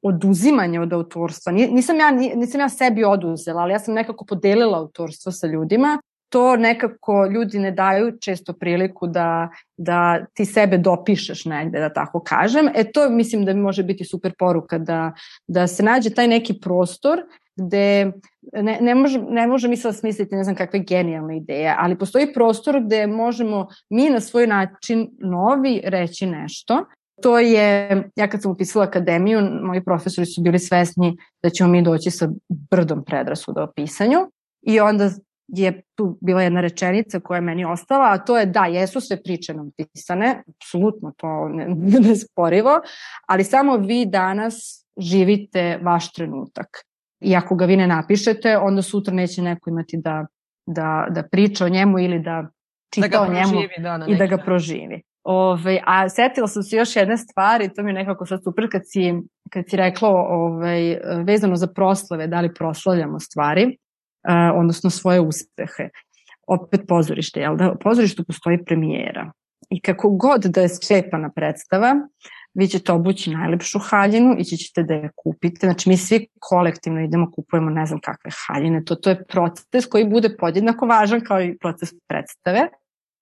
oduzimanje 0.03 0.81
od 0.81 0.93
autorstva. 0.93 1.53
Nisam 1.53 1.99
ja, 1.99 2.11
nisam 2.11 2.61
ja 2.61 2.69
sebi 2.69 3.05
oduzela, 3.05 3.63
ali 3.63 3.73
ja 3.73 3.79
sam 3.79 3.95
nekako 3.95 4.25
podelila 4.25 4.79
autorstvo 4.79 5.33
sa 5.33 5.47
ljudima. 5.47 5.99
To 6.29 6.57
nekako 6.57 7.27
ljudi 7.27 7.59
ne 7.59 7.71
daju 7.71 8.19
često 8.21 8.53
priliku 8.53 9.07
da, 9.07 9.49
da 9.77 10.25
ti 10.35 10.45
sebe 10.45 10.79
dopišeš 10.79 11.45
negde, 11.45 11.81
da 11.81 11.93
tako 11.93 12.21
kažem. 12.21 12.69
E 12.75 12.93
to 12.93 13.11
mislim 13.11 13.45
da 13.45 13.55
može 13.55 13.83
biti 13.83 14.05
super 14.05 14.33
poruka 14.39 14.79
da, 14.79 15.13
da 15.47 15.67
se 15.67 15.83
nađe 15.83 16.11
taj 16.11 16.29
neki 16.29 16.61
prostor 16.61 17.23
gde 17.59 18.13
ne, 18.53 18.79
ne, 18.81 18.95
može, 18.95 19.23
ne 19.23 19.47
može 19.47 19.69
mi 19.69 19.77
sad 19.77 19.97
smisliti 19.97 20.37
ne 20.37 20.45
znam 20.45 20.57
kakve 20.57 20.79
genijalne 20.79 21.37
ideje, 21.37 21.75
ali 21.79 21.99
postoji 21.99 22.33
prostor 22.33 22.83
gde 22.85 23.07
možemo 23.07 23.69
mi 23.91 24.11
na 24.11 24.21
svoj 24.21 24.47
način 24.47 25.11
novi 25.19 25.81
reći 25.85 26.27
nešto. 26.27 26.85
To 27.23 27.39
je, 27.39 27.89
ja 28.17 28.29
kad 28.29 28.43
sam 28.43 28.51
upisala 28.51 28.85
akademiju, 28.85 29.41
moji 29.63 29.85
profesori 29.85 30.27
su 30.27 30.43
bili 30.43 30.59
svesni 30.59 31.17
da 31.43 31.51
ćemo 31.51 31.71
mi 31.71 31.83
doći 31.83 32.11
sa 32.11 32.29
brdom 32.71 33.05
predrasuda 33.05 33.63
o 33.63 33.73
pisanju 33.77 34.19
i 34.63 34.81
onda 34.81 35.11
je 35.49 35.83
tu 35.95 36.19
bila 36.21 36.43
jedna 36.43 36.61
rečenica 36.61 37.21
koja 37.21 37.37
je 37.37 37.43
meni 37.43 37.65
ostala, 37.65 38.11
a 38.11 38.19
to 38.19 38.39
je 38.39 38.47
da, 38.47 38.65
jesu 38.67 39.01
sve 39.01 39.23
priče 39.23 39.55
nam 39.55 39.71
pisane, 39.77 40.43
apsolutno 40.49 41.13
to 41.17 41.49
ne, 41.49 41.67
ne 42.09 42.17
sporivo, 42.17 42.81
ali 43.27 43.45
samo 43.45 43.77
vi 43.77 44.07
danas 44.07 44.85
živite 44.97 45.79
vaš 45.83 46.13
trenutak. 46.13 46.69
I 47.21 47.37
ako 47.37 47.55
ga 47.55 47.65
vi 47.65 47.77
ne 47.77 47.87
napišete, 47.87 48.57
onda 48.59 48.83
sutra 48.83 49.15
neće 49.15 49.43
neko 49.43 49.71
imati 49.71 49.97
da, 49.97 50.27
da, 50.67 51.07
da 51.11 51.23
priča 51.23 51.65
o 51.65 51.69
njemu 51.69 51.99
ili 51.99 52.19
da 52.19 52.49
čita 52.95 53.09
da 53.09 53.23
o 53.23 53.33
njemu 53.33 53.63
da, 53.79 54.05
i 54.09 54.17
da 54.17 54.27
ga 54.27 54.39
proživi. 54.39 55.03
Ove, 55.25 55.81
a 55.87 56.09
setila 56.09 56.47
sam 56.49 56.63
se 56.63 56.77
još 56.77 56.97
jedne 56.97 57.17
stvari, 57.17 57.71
to 57.75 57.83
mi 57.83 57.91
je 57.91 57.95
nekako 57.95 58.27
sad 58.27 58.43
super 58.45 58.69
kad 58.73 58.83
si, 58.85 59.15
kad 59.51 59.65
si 59.69 59.77
rekla 59.77 60.09
ovaj, 60.09 60.99
vezano 61.25 61.57
za 61.57 61.67
proslave, 61.67 62.27
da 62.27 62.41
li 62.41 62.55
proslavljamo 62.55 63.21
stvari, 63.21 63.65
uh, 63.65 64.59
odnosno 64.59 64.91
svoje 64.91 65.21
uspehe. 65.21 65.89
Opet 66.47 66.81
pozorište, 66.89 67.41
jel 67.41 67.57
da? 67.57 67.73
U 67.73 67.79
pozorištu 67.79 68.25
postoji 68.25 68.65
premijera. 68.65 69.33
I 69.71 69.81
kako 69.81 70.11
god 70.11 70.41
da 70.41 70.61
je 70.61 70.69
sklepana 70.69 71.31
predstava, 71.35 71.95
vi 72.55 72.69
ćete 72.69 72.93
obući 72.93 73.31
najlepšu 73.31 73.79
haljinu, 73.79 74.37
i 74.39 74.45
ćete 74.45 74.83
da 74.83 74.95
je 74.95 75.11
kupite. 75.17 75.67
Znači 75.67 75.89
mi 75.89 75.97
svi 75.97 76.27
kolektivno 76.39 77.01
idemo, 77.01 77.31
kupujemo 77.31 77.71
ne 77.71 77.87
znam 77.87 78.01
kakve 78.01 78.31
haljine. 78.47 78.85
To, 78.85 78.95
to 78.95 79.11
je 79.11 79.25
proces 79.25 79.87
koji 79.87 80.09
bude 80.09 80.37
podjednako 80.37 80.87
važan 80.87 81.21
kao 81.21 81.43
i 81.43 81.59
proces 81.59 81.89
predstave. 82.09 82.69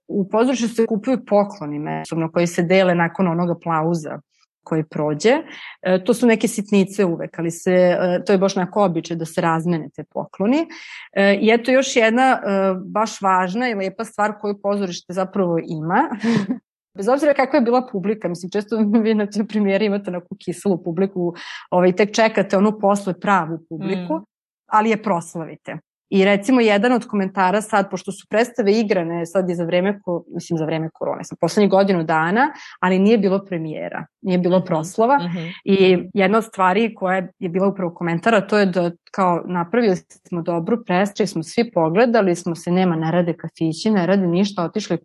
U 0.08 0.28
pozorištu 0.28 0.68
se 0.68 0.86
kupuju 0.86 1.24
pokloni 1.26 1.78
mesobno 1.78 2.32
koji 2.32 2.46
se 2.46 2.62
dele 2.62 2.94
nakon 2.94 3.28
onog 3.28 3.50
aplauza 3.50 4.20
koji 4.66 4.84
prođe. 4.84 5.34
E, 5.82 6.04
to 6.04 6.14
su 6.14 6.26
neke 6.26 6.48
sitnice 6.48 7.04
uvek, 7.04 7.38
ali 7.38 7.50
se, 7.50 7.72
e, 7.72 8.24
to 8.26 8.32
je 8.32 8.38
baš 8.38 8.56
neko 8.56 8.84
običaj 8.84 9.16
da 9.16 9.24
se 9.24 9.40
razmene 9.40 9.88
te 9.96 10.04
pokloni. 10.04 10.66
E, 11.12 11.34
I 11.40 11.50
eto 11.52 11.70
još 11.70 11.96
jedna 11.96 12.30
e, 12.32 12.38
baš 12.84 13.20
važna 13.22 13.68
i 13.70 13.74
lepa 13.74 14.04
stvar 14.04 14.34
koju 14.40 14.60
pozorište 14.62 15.12
zapravo 15.12 15.58
ima, 15.58 16.08
Bez 16.96 17.08
obzira 17.08 17.34
kakva 17.34 17.56
je 17.56 17.64
bila 17.64 17.86
publika, 17.92 18.28
mislim, 18.28 18.50
često 18.50 18.76
vi 19.04 19.14
na 19.14 19.26
toj 19.26 19.46
premijeri 19.46 19.84
imate 19.84 20.10
neku 20.10 20.36
kiselu 20.38 20.82
publiku, 20.84 21.34
ovaj, 21.70 21.92
tek 21.92 22.14
čekate 22.14 22.56
onu 22.56 22.78
posle 22.80 23.20
pravu 23.20 23.58
publiku, 23.68 24.14
mm. 24.14 24.24
ali 24.66 24.90
je 24.90 25.02
proslavite. 25.02 25.78
I 26.10 26.24
recimo 26.24 26.60
jedan 26.60 26.92
od 26.92 27.06
komentara 27.06 27.60
sad, 27.62 27.90
pošto 27.90 28.12
su 28.12 28.26
predstave 28.30 28.72
igrane 28.72 29.26
sad 29.26 29.48
je 29.48 29.54
za 29.54 29.64
vreme, 29.64 30.00
mislim 30.34 30.58
za 30.58 30.64
vreme 30.64 30.90
korone, 30.94 31.24
sam 31.24 31.38
poslednjih 31.40 31.70
godinu 31.70 32.04
dana, 32.04 32.52
ali 32.80 32.98
nije 32.98 33.18
bilo 33.18 33.44
premijera, 33.44 34.06
nije 34.22 34.38
bilo 34.38 34.58
mhm. 34.58 34.66
proslava. 34.66 35.18
Mm 35.18 35.36
-hmm. 35.36 35.52
I 35.64 36.08
jedna 36.14 36.38
od 36.38 36.44
stvari 36.44 36.94
koja 36.94 37.28
je 37.38 37.48
bila 37.48 37.68
upravo 37.68 37.94
komentara, 37.94 38.40
to 38.40 38.58
je 38.58 38.66
da 38.66 38.90
kao 39.10 39.42
napravili 39.46 39.96
smo 39.96 40.42
dobru 40.42 40.84
predstavu, 40.84 41.26
smo 41.26 41.42
svi 41.42 41.70
pogledali, 41.70 42.36
smo 42.36 42.54
se, 42.54 42.70
nema, 42.70 42.96
ne 42.96 43.12
rade 43.12 43.32
kafići, 43.32 43.90
ne 43.90 44.06
rade 44.06 44.26
ništa, 44.26 44.64
otišli 44.64 44.98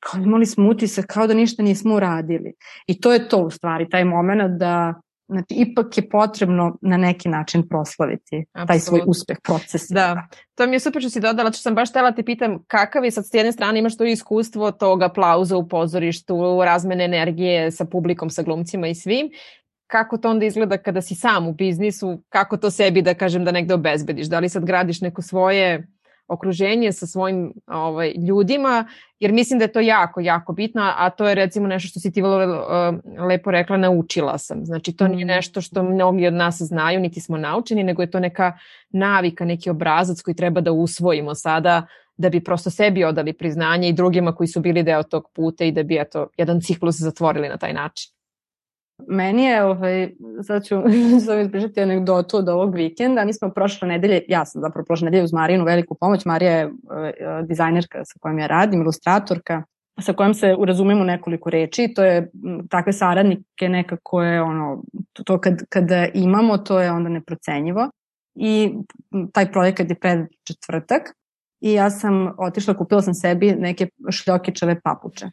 kao 0.00 0.22
imali 0.22 0.46
smo 0.46 0.68
utisak 0.68 1.06
kao 1.06 1.26
da 1.26 1.34
ništa 1.34 1.62
nismo 1.62 1.94
uradili. 1.94 2.52
I 2.86 3.00
to 3.00 3.12
je 3.12 3.28
to 3.28 3.38
u 3.38 3.50
stvari, 3.50 3.88
taj 3.88 4.04
moment 4.04 4.58
da 4.58 4.94
Znači, 5.28 5.54
ipak 5.54 5.98
je 5.98 6.08
potrebno 6.08 6.78
na 6.82 6.96
neki 6.96 7.28
način 7.28 7.68
proslaviti 7.68 8.44
Absolut. 8.52 8.68
taj 8.68 8.78
svoj 8.78 9.00
uspeh, 9.06 9.36
proces. 9.42 9.82
Da, 9.90 10.28
to 10.54 10.66
mi 10.66 10.74
je 10.74 10.80
super 10.80 11.02
što 11.02 11.10
si 11.10 11.20
dodala, 11.20 11.52
što 11.52 11.62
sam 11.62 11.74
baš 11.74 11.90
htela 11.90 12.12
te 12.12 12.22
pitam 12.22 12.64
kakav 12.66 13.04
je 13.04 13.10
sad 13.10 13.26
s 13.26 13.34
jedne 13.34 13.52
strane 13.52 13.78
imaš 13.78 13.96
to 13.96 14.04
iskustvo 14.04 14.70
tog 14.72 15.02
aplauza 15.02 15.56
u 15.56 15.68
pozorištu, 15.68 16.60
razmene 16.64 17.04
energije 17.04 17.70
sa 17.70 17.84
publikom, 17.84 18.30
sa 18.30 18.42
glumcima 18.42 18.88
i 18.88 18.94
svim, 18.94 19.30
kako 19.86 20.18
to 20.18 20.30
onda 20.30 20.46
izgleda 20.46 20.78
kada 20.78 21.02
si 21.02 21.14
sam 21.14 21.48
u 21.48 21.52
biznisu, 21.52 22.22
kako 22.28 22.56
to 22.56 22.70
sebi 22.70 23.02
da 23.02 23.14
kažem 23.14 23.44
da 23.44 23.52
negde 23.52 23.74
obezbediš, 23.74 24.26
da 24.26 24.38
li 24.38 24.48
sad 24.48 24.64
gradiš 24.64 25.00
neko 25.00 25.22
svoje 25.22 25.86
okruženje 26.28 26.92
sa 26.92 27.06
svojim 27.06 27.52
ovaj, 27.66 28.12
ljudima, 28.28 28.86
jer 29.20 29.32
mislim 29.32 29.58
da 29.58 29.64
je 29.64 29.72
to 29.72 29.80
jako, 29.80 30.20
jako 30.20 30.52
bitno, 30.52 30.92
a 30.96 31.10
to 31.10 31.28
je 31.28 31.34
recimo 31.34 31.66
nešto 31.66 31.88
što 31.88 32.00
si 32.00 32.12
ti 32.12 32.22
vrlo 32.22 32.58
uh, 32.58 33.24
lepo 33.28 33.50
rekla, 33.50 33.76
naučila 33.76 34.38
sam. 34.38 34.64
Znači 34.64 34.96
to 34.96 35.08
nije 35.08 35.24
mm. 35.24 35.28
nešto 35.28 35.60
što 35.60 35.82
mnogi 35.82 36.26
od 36.26 36.34
nas 36.34 36.56
znaju, 36.60 37.00
niti 37.00 37.20
smo 37.20 37.36
naučeni, 37.36 37.82
nego 37.82 38.02
je 38.02 38.10
to 38.10 38.20
neka 38.20 38.58
navika, 38.90 39.44
neki 39.44 39.70
obrazac 39.70 40.22
koji 40.22 40.34
treba 40.34 40.60
da 40.60 40.72
usvojimo 40.72 41.34
sada 41.34 41.86
da 42.16 42.28
bi 42.28 42.44
prosto 42.44 42.70
sebi 42.70 43.04
odali 43.04 43.32
priznanje 43.32 43.88
i 43.88 43.92
drugima 43.92 44.34
koji 44.34 44.46
su 44.46 44.60
bili 44.60 44.82
deo 44.82 45.02
tog 45.02 45.30
puta 45.34 45.64
i 45.64 45.72
da 45.72 45.82
bi 45.82 45.98
eto, 46.00 46.28
jedan 46.36 46.60
ciklus 46.60 46.96
zatvorili 46.96 47.48
na 47.48 47.56
taj 47.56 47.72
način. 47.72 48.15
Meni 49.08 49.44
je, 49.44 49.64
ovaj, 49.64 50.10
sad 50.42 50.64
ću 50.64 50.74
sam 51.26 51.40
ispričati 51.40 51.80
anegdotu 51.80 52.36
od 52.36 52.48
ovog 52.48 52.74
vikenda. 52.74 53.24
Mi 53.24 53.32
smo 53.32 53.50
prošle 53.50 53.88
nedelje, 53.88 54.22
ja 54.28 54.44
sam 54.44 54.62
zapravo 54.62 54.84
prošle 54.84 55.04
nedelje 55.04 55.24
uz 55.24 55.32
Marinu 55.32 55.64
veliku 55.64 55.96
pomoć. 56.00 56.24
Marija 56.24 56.52
je 56.52 56.66
uh, 56.66 56.72
dizajnerka 57.48 58.04
sa 58.04 58.18
kojom 58.20 58.38
ja 58.38 58.46
radim, 58.46 58.80
ilustratorka 58.80 59.62
sa 60.00 60.12
kojom 60.12 60.34
se 60.34 60.54
urazumemo 60.58 61.04
nekoliko 61.04 61.50
reči. 61.50 61.92
To 61.94 62.04
je 62.04 62.30
takve 62.70 62.92
saradnike 62.92 63.68
nekako 63.68 64.22
je 64.22 64.42
ono, 64.42 64.82
to 65.24 65.40
kad, 65.40 65.62
kada 65.68 66.06
imamo, 66.14 66.58
to 66.58 66.80
je 66.80 66.92
onda 66.92 67.08
neprocenjivo. 67.08 67.90
I 68.34 68.74
taj 69.32 69.52
projekat 69.52 69.90
je 69.90 69.94
pred 69.94 70.18
četvrtak 70.44 71.02
i 71.60 71.72
ja 71.72 71.90
sam 71.90 72.34
otišla, 72.38 72.74
kupila 72.74 73.02
sam 73.02 73.14
sebi 73.14 73.52
neke 73.52 73.88
šljokičave 74.10 74.80
papuče. 74.80 75.26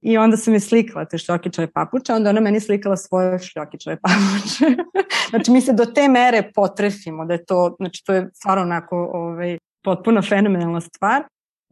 I 0.00 0.18
onda 0.18 0.36
sam 0.36 0.52
mi 0.52 0.60
slikala 0.60 1.04
te 1.04 1.18
šljokičave 1.18 1.68
papuče, 1.72 2.12
onda 2.12 2.30
ona 2.30 2.40
meni 2.40 2.60
slikala 2.60 2.96
svoje 2.96 3.38
šljokičave 3.38 3.96
papuče. 4.02 4.82
znači 5.30 5.50
mi 5.50 5.60
se 5.60 5.72
do 5.72 5.84
te 5.84 6.08
mere 6.08 6.50
potrefimo 6.54 7.24
da 7.24 7.34
je 7.34 7.44
to, 7.44 7.76
znači 7.78 8.04
to 8.04 8.14
je 8.14 8.30
stvarno 8.34 8.62
onako 8.62 9.10
ovaj, 9.12 9.58
potpuno 9.84 10.22
fenomenalna 10.22 10.80
stvar. 10.80 11.22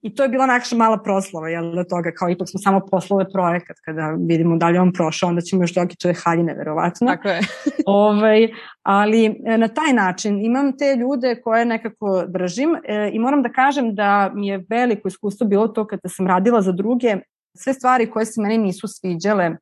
I 0.03 0.15
to 0.15 0.23
je 0.23 0.29
bila 0.29 0.47
naša 0.47 0.77
mala 0.77 0.99
proslava, 1.03 1.49
jel, 1.49 1.75
da 1.75 1.85
toga, 1.85 2.11
kao 2.19 2.31
ipak 2.31 2.49
smo 2.49 2.61
samo 2.61 2.81
poslove 2.91 3.25
projekat, 3.33 3.77
kada 3.85 4.15
vidimo 4.29 4.57
da 4.57 4.69
li 4.69 4.79
on 4.79 4.93
prošao, 4.93 5.29
onda 5.29 5.41
ćemo 5.41 5.63
još 5.63 5.75
Đokićeve 5.75 6.15
haljine, 6.15 6.55
verovatno. 6.55 7.07
Tako 7.07 7.29
je. 7.29 7.41
ovaj, 7.87 8.49
ali 8.83 9.25
e, 9.25 9.59
na 9.59 9.69
taj 9.69 9.93
način 9.93 10.45
imam 10.45 10.77
te 10.79 10.97
ljude 10.97 11.41
koje 11.45 11.65
nekako 11.65 12.25
držim 12.29 12.77
e, 12.85 13.11
i 13.13 13.19
moram 13.19 13.43
da 13.43 13.49
kažem 13.49 13.95
da 13.95 14.31
mi 14.35 14.49
je 14.49 14.65
veliko 14.69 15.09
iskustvo 15.09 15.47
bilo 15.47 15.69
to 15.69 15.87
kada 15.87 16.09
sam 16.09 16.27
radila 16.27 16.63
za 16.63 16.73
druge, 16.73 17.17
sve 17.57 17.75
stvari 17.75 18.11
koje 18.11 18.27
se 18.27 18.41
meni 18.41 18.59
nisu 18.59 18.89
sviđale 18.89 19.57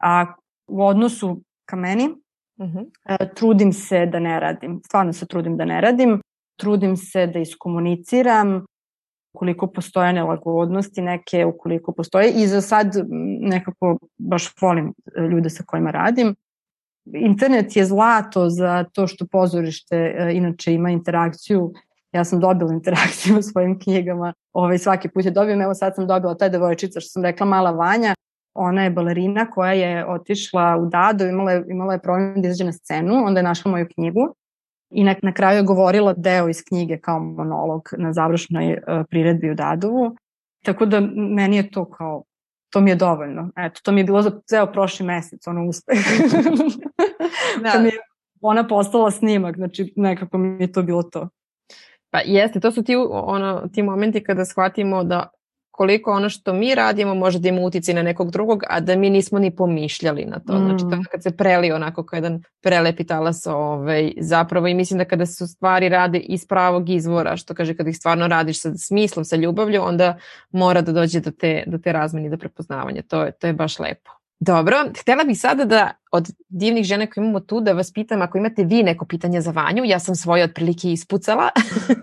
a, 0.00 0.26
u 0.66 0.84
odnosu 0.86 1.42
ka 1.64 1.76
meni, 1.76 2.08
uh. 2.58 2.66
-huh. 2.66 3.34
trudim 3.34 3.72
se 3.72 4.06
da 4.06 4.18
ne 4.18 4.40
radim. 4.40 4.80
Stvarno 4.84 5.12
se 5.12 5.26
trudim 5.26 5.56
da 5.56 5.64
ne 5.64 5.80
radim. 5.80 6.20
Trudim 6.56 6.96
se 6.96 7.26
da 7.26 7.38
iskomuniciram, 7.38 8.64
ukoliko 9.34 9.66
postoje 9.66 10.12
nelagodnosti 10.12 11.02
neke, 11.02 11.44
ukoliko 11.44 11.92
postoje 11.92 12.32
i 12.32 12.46
za 12.46 12.60
sad 12.60 12.92
nekako 13.40 13.98
baš 14.18 14.54
volim 14.60 14.92
e, 15.16 15.20
ljude 15.20 15.50
sa 15.50 15.64
kojima 15.66 15.90
radim. 15.90 16.34
Internet 17.14 17.76
je 17.76 17.84
zlato 17.84 18.48
za 18.50 18.84
to 18.92 19.06
što 19.06 19.26
pozorište 19.26 19.96
e, 19.96 20.32
inače 20.34 20.74
ima 20.74 20.90
interakciju 20.90 21.72
Ja 22.12 22.24
sam 22.24 22.40
dobila 22.40 22.72
interakciju 22.72 23.36
u 23.38 23.42
svojim 23.42 23.78
knjigama, 23.78 24.32
ovaj, 24.52 24.78
svaki 24.78 25.08
put 25.08 25.24
je 25.24 25.30
dobijem, 25.30 25.60
evo 25.60 25.74
sad 25.74 25.94
sam 25.94 26.06
dobila 26.06 26.34
taj 26.34 26.50
devojčica 26.50 27.00
što 27.00 27.08
sam 27.08 27.22
rekla 27.22 27.46
Mala 27.46 27.70
Vanja, 27.70 28.14
ona 28.54 28.84
je 28.84 28.90
balerina 28.90 29.50
koja 29.50 29.72
je 29.72 30.06
otišla 30.06 30.76
u 30.76 30.86
Dado, 30.86 31.26
imala 31.26 31.52
je, 31.52 31.64
imala 31.68 31.92
je 31.92 32.02
problem 32.02 32.42
da 32.42 32.48
izađe 32.48 32.64
na 32.64 32.72
scenu, 32.72 33.14
onda 33.26 33.40
je 33.40 33.44
našla 33.44 33.70
moju 33.70 33.86
knjigu 33.94 34.34
i 34.90 35.04
na, 35.04 35.14
na 35.22 35.32
kraju 35.32 35.56
je 35.56 35.62
govorila 35.62 36.14
deo 36.16 36.48
iz 36.48 36.64
knjige 36.68 36.98
kao 36.98 37.20
monolog 37.20 37.88
na 37.98 38.12
završnoj 38.12 38.72
uh, 38.72 39.04
priredbi 39.10 39.50
u 39.50 39.54
Dadovu. 39.54 40.16
Tako 40.64 40.86
da 40.86 41.00
meni 41.14 41.56
je 41.56 41.70
to 41.70 41.90
kao, 41.90 42.22
to 42.70 42.80
mi 42.80 42.90
je 42.90 42.96
dovoljno. 42.96 43.50
Eto, 43.56 43.80
to 43.84 43.92
mi 43.92 44.00
je 44.00 44.04
bilo 44.04 44.22
za 44.22 44.40
ceo 44.46 44.72
prošli 44.72 45.06
mesec, 45.06 45.46
ono 45.46 45.64
uspeh. 45.64 45.98
da. 47.62 47.70
da 47.72 47.80
mi 47.80 47.88
je 47.88 47.98
ona 48.40 48.66
postala 48.66 49.10
snimak, 49.10 49.56
znači 49.56 49.92
nekako 49.96 50.38
mi 50.38 50.62
je 50.62 50.72
to 50.72 50.82
bilo 50.82 51.02
to. 51.02 51.28
Pa 52.10 52.20
jeste, 52.24 52.60
to 52.60 52.72
su 52.72 52.82
ti, 52.82 52.96
ono, 53.10 53.68
ti 53.72 53.82
momenti 53.82 54.24
kada 54.24 54.44
shvatimo 54.44 55.04
da 55.04 55.30
koliko 55.80 56.12
ono 56.12 56.28
što 56.28 56.52
mi 56.52 56.74
radimo 56.74 57.14
može 57.14 57.38
da 57.38 57.48
ima 57.48 57.60
utici 57.60 57.94
na 57.94 58.02
nekog 58.02 58.30
drugog, 58.30 58.62
a 58.68 58.80
da 58.80 58.96
mi 58.96 59.10
nismo 59.10 59.38
ni 59.38 59.56
pomišljali 59.56 60.24
na 60.24 60.38
to. 60.38 60.54
Mm. 60.54 60.64
Znači 60.64 60.84
to 60.90 60.94
je 60.94 61.02
kad 61.10 61.22
se 61.22 61.36
preli 61.36 61.72
onako 61.72 62.04
kao 62.04 62.16
jedan 62.16 62.42
prelepi 62.62 63.04
talas 63.04 63.46
ovaj, 63.46 64.12
zapravo 64.18 64.66
i 64.66 64.74
mislim 64.74 64.98
da 64.98 65.04
kada 65.04 65.26
se 65.26 65.46
stvari 65.46 65.88
rade 65.88 66.18
iz 66.18 66.46
pravog 66.46 66.90
izvora, 66.90 67.36
što 67.36 67.54
kaže 67.54 67.74
kada 67.74 67.90
ih 67.90 67.96
stvarno 67.96 68.28
radiš 68.28 68.60
sa 68.60 68.74
smislom, 68.74 69.24
sa 69.24 69.36
ljubavlju, 69.36 69.82
onda 69.82 70.18
mora 70.50 70.80
da 70.80 70.92
dođe 70.92 71.20
do 71.20 71.30
te, 71.30 71.64
do 71.66 71.78
te 71.78 71.92
razmeni, 71.92 72.30
do 72.30 72.36
prepoznavanja. 72.36 73.02
To 73.02 73.22
je, 73.22 73.32
to 73.32 73.46
je 73.46 73.52
baš 73.52 73.78
lepo. 73.78 74.19
Dobro, 74.40 74.76
htela 75.00 75.24
bih 75.24 75.40
sada 75.40 75.64
da 75.64 75.90
od 76.12 76.30
divnih 76.48 76.84
žena 76.84 77.06
koje 77.06 77.22
imamo 77.22 77.40
tu 77.40 77.60
da 77.60 77.72
vas 77.72 77.92
pitam 77.92 78.22
ako 78.22 78.38
imate 78.38 78.64
vi 78.64 78.82
neko 78.82 79.04
pitanje 79.04 79.40
za 79.40 79.50
Vanju, 79.50 79.84
ja 79.84 79.98
sam 79.98 80.14
svoje 80.14 80.44
otprilike 80.44 80.92
ispucala, 80.92 81.48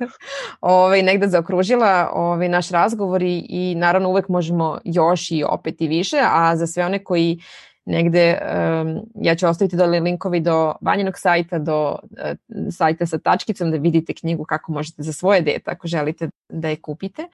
ovaj, 0.61 1.01
negde 1.01 1.27
zaokružila 1.27 2.09
ovaj, 2.13 2.49
naš 2.49 2.69
razgovor 2.69 3.23
i, 3.23 3.45
i 3.49 3.75
naravno 3.75 4.09
uvek 4.09 4.29
možemo 4.29 4.77
još 4.83 5.31
i 5.31 5.43
opet 5.43 5.81
i 5.81 5.87
više, 5.87 6.17
a 6.23 6.55
za 6.55 6.67
sve 6.67 6.85
one 6.85 7.03
koji 7.03 7.39
negde, 7.85 8.37
um, 8.41 9.01
ja 9.15 9.35
ću 9.35 9.47
ostaviti 9.47 9.77
dole 9.77 9.99
linkovi 9.99 10.39
do 10.39 10.73
Vanjenog 10.81 11.17
sajta, 11.17 11.59
do 11.59 11.91
uh, 11.91 12.71
sajta 12.71 13.05
sa 13.05 13.17
tačkicom 13.17 13.71
da 13.71 13.77
vidite 13.77 14.13
knjigu 14.13 14.43
kako 14.43 14.71
možete 14.71 15.03
za 15.03 15.13
svoje 15.13 15.41
dete 15.41 15.71
ako 15.71 15.87
želite 15.87 16.29
da 16.49 16.69
je 16.69 16.81
kupite 16.81 17.27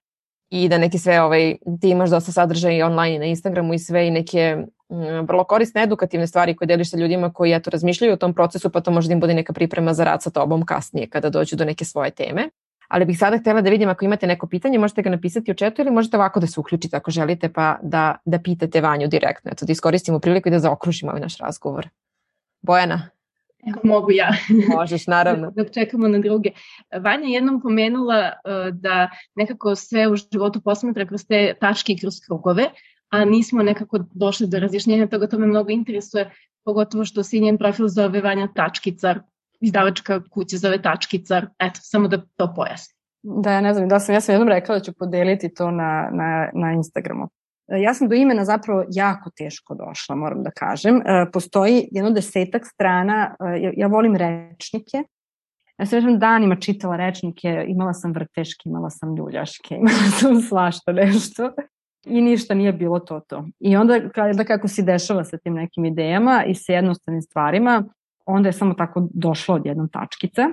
i 0.50 0.70
da 0.70 0.78
neke 0.78 0.98
sve, 0.98 1.22
ovaj, 1.22 1.56
ti 1.82 1.90
imaš 1.90 2.10
dosta 2.10 2.32
sadržaja 2.32 2.86
online 2.86 3.20
na 3.20 3.26
Instagramu 3.26 3.74
i 3.74 3.80
sve 3.80 4.08
i 4.08 4.12
neke 4.12 4.58
vrlo 5.28 5.44
korisne 5.44 5.84
edukativne 5.84 6.28
stvari 6.28 6.56
koje 6.56 6.68
deliš 6.68 6.92
sa 6.92 6.98
ljudima 6.98 7.34
koji 7.34 7.52
eto 7.52 7.70
razmišljaju 7.70 8.14
o 8.14 8.18
tom 8.18 8.34
procesu 8.34 8.70
pa 8.70 8.82
to 8.82 8.92
može 8.92 9.08
da 9.08 9.14
im 9.14 9.20
bude 9.20 9.34
neka 9.34 9.54
priprema 9.54 9.94
za 9.94 10.04
rad 10.04 10.24
sa 10.24 10.30
tobom 10.30 10.66
kasnije 10.66 11.10
kada 11.10 11.30
dođu 11.30 11.56
do 11.56 11.66
neke 11.66 11.86
svoje 11.86 12.12
teme. 12.12 12.50
Ali 12.88 13.06
bih 13.06 13.18
sada 13.20 13.38
htela 13.38 13.62
da 13.62 13.70
vidim 13.70 13.90
ako 13.90 14.06
imate 14.06 14.28
neko 14.28 14.48
pitanje, 14.48 14.80
možete 14.80 15.02
ga 15.02 15.10
napisati 15.10 15.52
u 15.52 15.54
četu 15.54 15.82
ili 15.82 15.92
možete 15.92 16.18
ovako 16.18 16.40
da 16.40 16.48
se 16.48 16.60
uključite 16.60 16.98
ako 16.98 17.12
želite 17.12 17.50
pa 17.50 17.78
da, 17.82 18.16
da 18.26 18.40
pitate 18.40 18.82
Vanju 18.82 19.08
direktno. 19.08 19.52
Eto 19.52 19.66
da 19.66 19.72
iskoristimo 19.72 20.20
priliku 20.20 20.50
i 20.50 20.52
da 20.52 20.60
zaokružimo 20.60 21.12
ovaj 21.12 21.22
naš 21.22 21.38
razgovor. 21.38 21.88
Bojana? 22.62 23.10
Evo 23.68 23.80
mogu 23.84 24.12
ja. 24.12 24.30
Možeš, 24.78 25.08
naravno. 25.08 25.52
Dok 25.58 25.72
čekamo 25.74 26.08
na 26.08 26.20
druge. 26.20 26.50
Vanja 27.00 27.28
jednom 27.28 27.62
pomenula 27.62 28.32
uh, 28.32 28.76
da 28.76 29.10
nekako 29.36 29.76
sve 29.76 30.08
u 30.08 30.16
životu 30.16 30.62
posmatra 30.62 31.06
kroz 31.06 31.26
te 31.28 31.54
tačke 31.60 31.94
i 31.94 32.00
kroz 32.00 32.14
krugove 32.28 32.70
a 33.14 33.26
nismo 33.26 33.64
nekako 33.64 34.00
došli 34.14 34.48
do 34.48 34.60
razjašnjenja 34.60 35.08
toga, 35.08 35.28
to 35.28 35.40
me 35.40 35.48
mnogo 35.48 35.70
interesuje, 35.70 36.32
pogotovo 36.66 37.06
što 37.06 37.24
se 37.24 37.40
njen 37.40 37.58
profil 37.58 37.88
zove 37.88 38.22
Vanja 38.22 38.48
Tačkicar, 38.56 39.20
izdavačka 39.62 40.22
kuća 40.30 40.58
zove 40.58 40.82
Tačkicar, 40.82 41.48
eto, 41.60 41.80
samo 41.84 42.08
da 42.08 42.22
to 42.36 42.54
pojasnim. 42.56 42.98
Da, 43.44 43.52
ja 43.52 43.62
ne 43.62 43.74
znam, 43.74 43.88
da 43.88 44.00
sam, 44.00 44.16
ja 44.16 44.22
sam 44.22 44.34
jednom 44.34 44.50
rekla 44.50 44.76
da 44.76 44.84
ću 44.84 44.94
podeliti 44.94 45.54
to 45.54 45.72
na, 45.72 46.10
na, 46.12 46.50
na 46.54 46.72
Instagramu. 46.72 47.30
E, 47.68 47.82
ja 47.82 47.94
sam 47.94 48.10
do 48.10 48.16
imena 48.16 48.46
zapravo 48.46 48.86
jako 48.92 49.30
teško 49.38 49.76
došla, 49.76 50.16
moram 50.16 50.44
da 50.44 50.52
kažem. 50.52 50.96
E, 50.96 51.32
postoji 51.34 51.88
jedno 51.92 52.12
desetak 52.12 52.66
strana, 52.66 53.36
e, 53.40 53.72
ja, 53.78 53.88
volim 53.88 54.16
rečnike, 54.16 55.04
Ja 55.78 55.86
sam 55.86 56.00
već 56.00 56.20
danima 56.20 56.56
čitala 56.56 56.96
rečnike, 56.96 57.66
imala 57.68 57.94
sam 57.94 58.12
vrteške, 58.14 58.70
imala 58.70 58.90
sam 58.90 59.16
ljuljaške, 59.16 59.76
imala 59.82 60.12
sam 60.20 60.42
svašta 60.42 60.92
nešto 60.92 61.52
i 62.06 62.22
ništa 62.22 62.54
nije 62.54 62.74
bilo 62.74 63.00
to 63.00 63.20
to. 63.20 63.46
I 63.60 63.76
onda 63.78 64.10
kada 64.10 64.44
kako 64.44 64.68
se 64.68 64.82
dešava 64.82 65.24
sa 65.24 65.38
tim 65.38 65.54
nekim 65.54 65.86
idejama 65.86 66.44
i 66.48 66.56
sa 66.56 66.74
jednostavnim 66.74 67.22
stvarima, 67.22 67.84
onda 68.26 68.50
je 68.50 68.54
samo 68.54 68.74
tako 68.74 69.08
došlo 69.14 69.56
od 69.56 69.66
jednom 69.66 69.90
tačkica. 69.90 70.50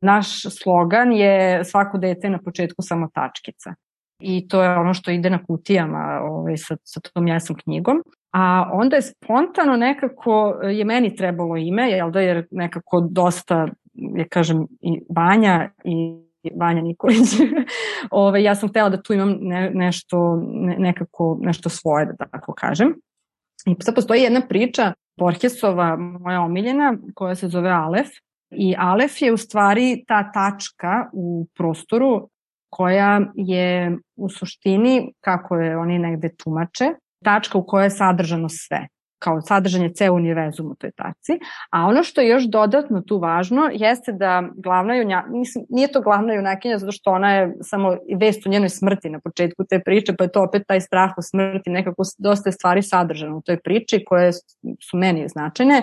Naš 0.00 0.42
slogan 0.42 1.12
je 1.12 1.64
svako 1.64 1.98
dete 1.98 2.30
na 2.30 2.38
početku 2.38 2.82
samo 2.82 3.08
tačkica. 3.14 3.74
I 4.20 4.48
to 4.48 4.62
je 4.62 4.76
ono 4.78 4.94
što 4.94 5.10
ide 5.10 5.30
na 5.30 5.44
kutijama 5.44 6.20
ovaj, 6.22 6.56
sa, 6.56 6.76
sa 6.84 7.00
tom 7.00 7.28
jesnom 7.28 7.58
knjigom. 7.58 8.02
A 8.32 8.70
onda 8.72 8.96
je 8.96 9.02
spontano 9.02 9.76
nekako 9.76 10.60
je 10.62 10.84
meni 10.84 11.16
trebalo 11.16 11.56
ime, 11.56 11.90
jel 11.90 12.10
da, 12.10 12.20
jer 12.20 12.46
nekako 12.50 13.00
dosta, 13.10 13.68
je 13.92 14.28
kažem, 14.28 14.66
i 14.80 15.00
Vanja 15.16 15.70
i 15.84 16.24
Vanja 16.56 16.82
Nikolić. 16.82 17.28
Ove, 18.10 18.42
ja 18.42 18.54
sam 18.54 18.68
htela 18.68 18.88
da 18.88 19.02
tu 19.02 19.12
imam 19.12 19.36
ne, 19.40 19.70
nešto, 19.74 20.42
ne, 20.42 20.76
nekako, 20.78 21.38
nešto 21.40 21.68
svoje, 21.68 22.06
da 22.06 22.26
tako 22.26 22.52
kažem. 22.52 22.94
I 23.66 23.76
sad 23.80 23.94
postoji 23.94 24.22
jedna 24.22 24.40
priča 24.48 24.92
Borgesova, 25.16 25.96
moja 25.96 26.40
omiljena, 26.40 26.96
koja 27.14 27.34
se 27.34 27.48
zove 27.48 27.70
Alef. 27.70 28.08
I 28.50 28.74
Alef 28.78 29.22
je 29.22 29.32
u 29.32 29.36
stvari 29.36 30.04
ta 30.08 30.32
tačka 30.32 31.10
u 31.12 31.46
prostoru 31.54 32.28
koja 32.70 33.20
je 33.34 33.98
u 34.16 34.28
suštini, 34.28 35.12
kako 35.20 35.56
je 35.56 35.76
oni 35.78 35.98
negde 35.98 36.34
tumače, 36.36 36.84
tačka 37.24 37.58
u 37.58 37.66
kojoj 37.66 37.86
je 37.86 37.90
sadržano 37.90 38.48
sve 38.48 38.88
kao 39.24 39.40
sadržan 39.40 39.82
je 39.82 39.92
ceo 39.92 40.14
univerzum 40.14 40.70
u 40.70 40.74
toj 40.74 40.90
tačci. 40.90 41.38
A 41.70 41.86
ono 41.86 42.02
što 42.02 42.20
je 42.20 42.28
još 42.28 42.44
dodatno 42.44 43.00
tu 43.00 43.18
važno 43.18 43.70
jeste 43.72 44.12
da 44.12 44.42
glavna 44.56 44.96
junja, 44.96 45.24
mislim, 45.28 45.64
nije 45.68 45.92
to 45.92 46.00
glavna 46.00 46.34
junakinja 46.34 46.78
zato 46.78 46.92
što 46.92 47.10
ona 47.10 47.32
je 47.34 47.54
samo 47.62 47.96
vest 48.20 48.46
o 48.46 48.50
njenoj 48.50 48.68
smrti 48.68 49.10
na 49.10 49.20
početku 49.20 49.64
te 49.64 49.80
priče, 49.84 50.14
pa 50.18 50.24
je 50.24 50.32
to 50.32 50.42
opet 50.42 50.62
taj 50.66 50.80
strah 50.80 51.10
o 51.16 51.22
smrti, 51.22 51.70
nekako 51.70 52.02
dosta 52.18 52.48
je 52.48 52.52
stvari 52.52 52.82
sadržano 52.82 53.36
u 53.36 53.42
toj 53.42 53.60
priči 53.60 54.04
koje 54.06 54.32
su 54.90 54.96
meni 54.96 55.28
značajne, 55.28 55.82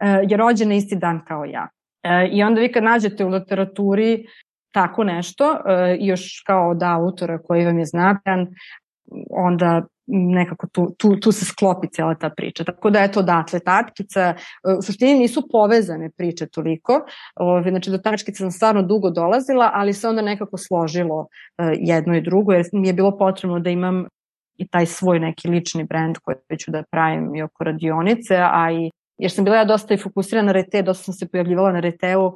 e, 0.00 0.24
je 0.28 0.36
rođena 0.36 0.74
isti 0.74 0.96
dan 0.96 1.20
kao 1.24 1.44
ja. 1.44 1.68
E, 2.02 2.28
I 2.32 2.42
onda 2.42 2.60
vi 2.60 2.72
kad 2.72 2.84
nađete 2.84 3.24
u 3.24 3.28
literaturi 3.28 4.24
tako 4.72 5.04
nešto, 5.04 5.52
e, 5.52 5.96
još 6.00 6.42
kao 6.46 6.70
od 6.70 6.82
autora 6.82 7.38
koji 7.38 7.64
vam 7.64 7.78
je 7.78 7.84
znatan, 7.84 8.46
onda 9.30 9.82
nekako 10.06 10.66
tu, 10.66 10.94
tu, 10.98 11.16
tu 11.16 11.32
se 11.32 11.44
sklopi 11.44 11.88
cela 11.88 12.14
ta 12.14 12.30
priča. 12.30 12.64
Tako 12.64 12.90
da 12.90 13.02
eto 13.02 13.20
odatle 13.20 13.60
tačkica, 13.60 14.34
u 14.78 14.82
suštini 14.82 15.14
nisu 15.14 15.48
povezane 15.52 16.10
priče 16.16 16.46
toliko, 16.46 17.00
ove, 17.36 17.70
znači 17.70 17.90
do 17.90 17.98
tačkice 17.98 18.38
sam 18.38 18.50
stvarno 18.50 18.82
dugo 18.82 19.10
dolazila, 19.10 19.70
ali 19.74 19.92
se 19.92 20.08
onda 20.08 20.22
nekako 20.22 20.58
složilo 20.58 21.26
e, 21.58 21.72
jedno 21.80 22.16
i 22.16 22.20
drugo, 22.20 22.52
jer 22.52 22.64
mi 22.72 22.88
je 22.88 22.94
bilo 22.94 23.18
potrebno 23.18 23.58
da 23.58 23.70
imam 23.70 24.06
i 24.56 24.68
taj 24.68 24.86
svoj 24.86 25.20
neki 25.20 25.48
lični 25.48 25.84
brend 25.84 26.18
koji 26.18 26.58
ću 26.58 26.70
da 26.70 26.82
pravim 26.90 27.34
i 27.34 27.42
oko 27.42 27.64
radionice, 27.64 28.36
a 28.36 28.72
i 28.72 28.90
jer 29.18 29.30
sam 29.30 29.44
bila 29.44 29.56
ja 29.56 29.64
dosta 29.64 29.94
i 29.94 29.98
fokusirana 29.98 30.46
na 30.46 30.52
rete, 30.52 30.82
dosta 30.82 31.04
sam 31.04 31.14
se 31.14 31.28
pojavljivala 31.28 31.72
na 31.72 31.80
reteu 31.80 32.32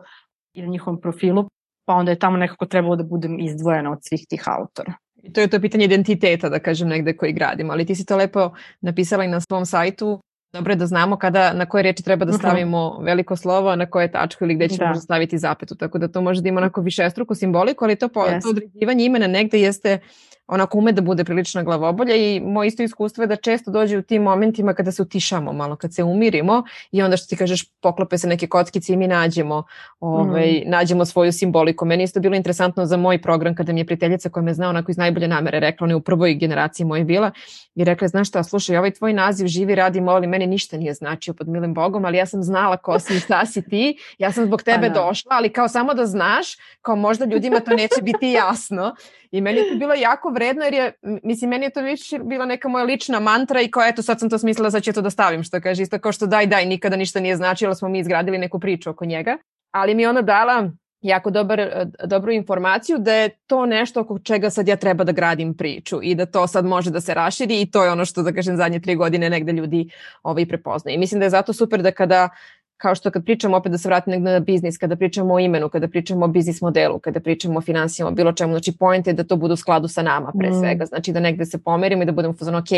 i 0.54 0.62
na 0.62 0.68
njihovom 0.68 1.00
profilu, 1.00 1.48
pa 1.84 1.94
onda 1.94 2.10
je 2.10 2.18
tamo 2.18 2.36
nekako 2.36 2.66
trebalo 2.66 2.96
da 2.96 3.04
budem 3.04 3.40
izdvojena 3.40 3.92
od 3.92 3.98
svih 4.02 4.26
tih 4.28 4.42
autora. 4.46 4.92
I 5.26 5.32
to 5.32 5.40
je 5.40 5.48
to 5.48 5.60
pitanje 5.60 5.84
identiteta, 5.84 6.48
da 6.48 6.58
kažem, 6.58 6.88
negde 6.88 7.16
koji 7.16 7.32
gradimo. 7.32 7.72
Ali 7.72 7.84
ti 7.84 7.94
si 7.94 8.06
to 8.06 8.16
lepo 8.16 8.50
napisala 8.80 9.24
i 9.24 9.28
na 9.28 9.40
svom 9.40 9.66
sajtu. 9.66 10.20
Dobro 10.52 10.72
je 10.72 10.76
da 10.76 10.86
znamo 10.86 11.16
kada, 11.16 11.52
na 11.52 11.66
koje 11.66 11.82
reči 11.82 12.02
treba 12.02 12.24
da 12.24 12.32
mhm. 12.32 12.38
stavimo 12.38 12.88
uh 12.88 12.98
-huh. 12.98 13.04
veliko 13.04 13.36
slovo, 13.36 13.76
na 13.76 13.86
koje 13.86 14.12
tačku 14.12 14.44
ili 14.44 14.54
gde 14.54 14.68
ćemo 14.68 14.94
da. 14.94 15.00
staviti 15.00 15.38
zapetu. 15.38 15.74
Tako 15.74 15.98
da 15.98 16.08
to 16.08 16.20
može 16.20 16.42
da 16.42 16.48
ima 16.48 16.60
onako 16.60 16.80
višestruku 16.80 17.34
simboliku, 17.34 17.84
ali 17.84 17.96
to, 17.96 18.08
po, 18.08 18.20
yes. 18.20 18.42
to 18.42 18.48
određivanje 18.48 19.04
imena 19.04 19.26
negde 19.26 19.60
jeste 19.60 19.98
onako 20.46 20.78
ume 20.78 20.92
da 20.92 21.02
bude 21.02 21.24
prilično 21.24 21.64
glavobolja 21.64 22.14
i 22.14 22.40
moje 22.40 22.68
isto 22.68 22.82
iskustvo 22.82 23.22
je 23.22 23.26
da 23.26 23.36
često 23.36 23.70
dođe 23.70 23.98
u 23.98 24.02
tim 24.02 24.22
momentima 24.22 24.74
kada 24.74 24.92
se 24.92 25.02
utišamo 25.02 25.52
malo, 25.52 25.76
kad 25.76 25.94
se 25.94 26.02
umirimo 26.02 26.62
i 26.92 27.02
onda 27.02 27.16
što 27.16 27.26
ti 27.26 27.36
kažeš 27.36 27.64
poklope 27.80 28.18
se 28.18 28.28
neke 28.28 28.46
kockice 28.46 28.92
i 28.92 28.96
mi 28.96 29.06
nađemo, 29.06 29.64
ovaj, 30.00 30.62
mm. 30.66 30.70
nađemo 30.70 31.04
svoju 31.04 31.32
simboliku. 31.32 31.84
Meni 31.84 32.04
isto 32.04 32.20
bilo 32.20 32.36
interesantno 32.36 32.86
za 32.86 32.96
moj 32.96 33.22
program 33.22 33.54
kada 33.54 33.72
mi 33.72 33.80
je 33.80 33.86
prijateljica 33.86 34.28
koja 34.28 34.42
me 34.42 34.54
zna 34.54 34.68
onako 34.68 34.90
iz 34.90 34.96
najbolje 34.96 35.28
namere 35.28 35.60
rekla, 35.60 35.84
ona 35.84 35.92
je 35.92 35.96
u 35.96 36.00
prvoj 36.00 36.34
generaciji 36.34 36.86
moje 36.86 37.04
bila 37.04 37.30
i 37.74 37.84
rekla, 37.84 38.08
znaš 38.08 38.28
šta, 38.28 38.42
slušaj, 38.42 38.76
ovaj 38.76 38.90
tvoj 38.90 39.12
naziv 39.12 39.46
živi, 39.46 39.74
radi, 39.74 40.00
moli, 40.00 40.26
meni 40.26 40.46
ništa 40.46 40.76
nije 40.76 40.94
značio 40.94 41.34
pod 41.34 41.48
milim 41.48 41.74
Bogom, 41.74 42.04
ali 42.04 42.18
ja 42.18 42.26
sam 42.26 42.42
znala 42.42 42.76
ko 42.76 42.98
si 42.98 43.16
i 43.16 43.20
šta 43.20 43.46
si 43.46 43.68
ti, 43.68 43.98
ja 44.18 44.32
sam 44.32 44.44
zbog 44.44 44.62
tebe 44.62 44.88
pa 44.88 44.94
da. 44.94 45.00
došla, 45.00 45.30
ali 45.32 45.48
kao 45.48 45.68
samo 45.68 45.94
da 45.94 46.06
znaš, 46.06 46.46
kao 46.82 46.96
možda 46.96 47.24
ljudima 47.24 47.60
to 47.60 47.70
neće 47.70 48.02
biti 48.02 48.30
jasno 48.30 48.94
I 49.30 49.40
meni 49.40 49.58
je 49.58 49.70
to 49.70 49.76
bilo 49.76 49.94
jako 49.94 50.30
vredno 50.36 50.64
jer 50.64 50.74
je, 50.74 50.92
mislim, 51.22 51.50
meni 51.50 51.66
je 51.66 51.70
to 51.70 51.82
više 51.82 52.18
bila 52.18 52.46
neka 52.46 52.68
moja 52.68 52.84
lična 52.84 53.20
mantra 53.20 53.60
i 53.60 53.70
kao 53.70 53.82
eto 53.86 54.02
sad 54.02 54.20
sam 54.20 54.30
to 54.30 54.38
smislila, 54.38 54.70
sad 54.70 54.82
ću 54.82 54.92
to 54.92 55.02
da 55.02 55.10
stavim, 55.10 55.42
što 55.42 55.60
kaže, 55.60 55.82
isto 55.82 55.98
kao 55.98 56.12
što 56.12 56.26
daj, 56.26 56.46
daj, 56.46 56.66
nikada 56.66 56.96
ništa 56.96 57.20
nije 57.20 57.36
značilo, 57.36 57.74
smo 57.74 57.88
mi 57.88 57.98
izgradili 57.98 58.38
neku 58.38 58.60
priču 58.60 58.90
oko 58.90 59.04
njega. 59.04 59.38
Ali 59.70 59.94
mi 59.94 60.02
je 60.02 60.08
ona 60.08 60.22
dala 60.22 60.70
jako 61.00 61.30
dobar, 61.30 61.86
dobru 62.04 62.32
informaciju 62.32 62.98
da 62.98 63.12
je 63.12 63.28
to 63.46 63.66
nešto 63.66 64.00
oko 64.00 64.18
čega 64.18 64.50
sad 64.50 64.68
ja 64.68 64.76
treba 64.76 65.04
da 65.04 65.12
gradim 65.12 65.54
priču 65.56 66.00
i 66.02 66.14
da 66.14 66.26
to 66.26 66.46
sad 66.46 66.64
može 66.64 66.90
da 66.90 67.00
se 67.00 67.14
raširi 67.14 67.60
i 67.60 67.70
to 67.70 67.84
je 67.84 67.90
ono 67.90 68.04
što, 68.04 68.22
da 68.22 68.32
kažem, 68.32 68.56
zadnje 68.56 68.80
tri 68.80 68.94
godine 68.94 69.30
negde 69.30 69.52
ljudi 69.52 69.88
ovaj, 70.22 70.46
prepoznaju. 70.46 70.94
I 70.94 70.98
mislim 70.98 71.18
da 71.18 71.26
je 71.26 71.30
zato 71.30 71.52
super 71.52 71.82
da 71.82 71.90
kada 71.90 72.28
kao 72.76 72.94
što 72.94 73.10
kad 73.10 73.24
pričamo 73.24 73.56
opet 73.56 73.72
da 73.72 73.78
se 73.78 73.88
vratim 73.88 74.10
negde 74.10 74.30
na 74.30 74.40
biznis, 74.40 74.78
kada 74.78 74.96
pričamo 74.96 75.34
o 75.34 75.38
imenu, 75.38 75.68
kada 75.68 75.88
pričamo 75.88 76.24
o 76.24 76.28
biznis 76.28 76.60
modelu, 76.60 76.98
kada 76.98 77.20
pričamo 77.20 77.58
o 77.58 77.60
finansijama, 77.60 78.10
bilo 78.10 78.32
čemu, 78.32 78.52
znači 78.52 78.76
point 78.78 79.06
je 79.06 79.12
da 79.12 79.24
to 79.24 79.36
bude 79.36 79.54
u 79.54 79.56
skladu 79.56 79.88
sa 79.88 80.02
nama 80.02 80.32
pre 80.38 80.50
mm. 80.50 80.60
svega, 80.60 80.86
znači 80.86 81.12
da 81.12 81.20
negde 81.20 81.44
se 81.44 81.62
pomerimo 81.62 82.02
i 82.02 82.06
da 82.06 82.12
budemo 82.12 82.34
fuzon, 82.34 82.54
ok, 82.54 82.68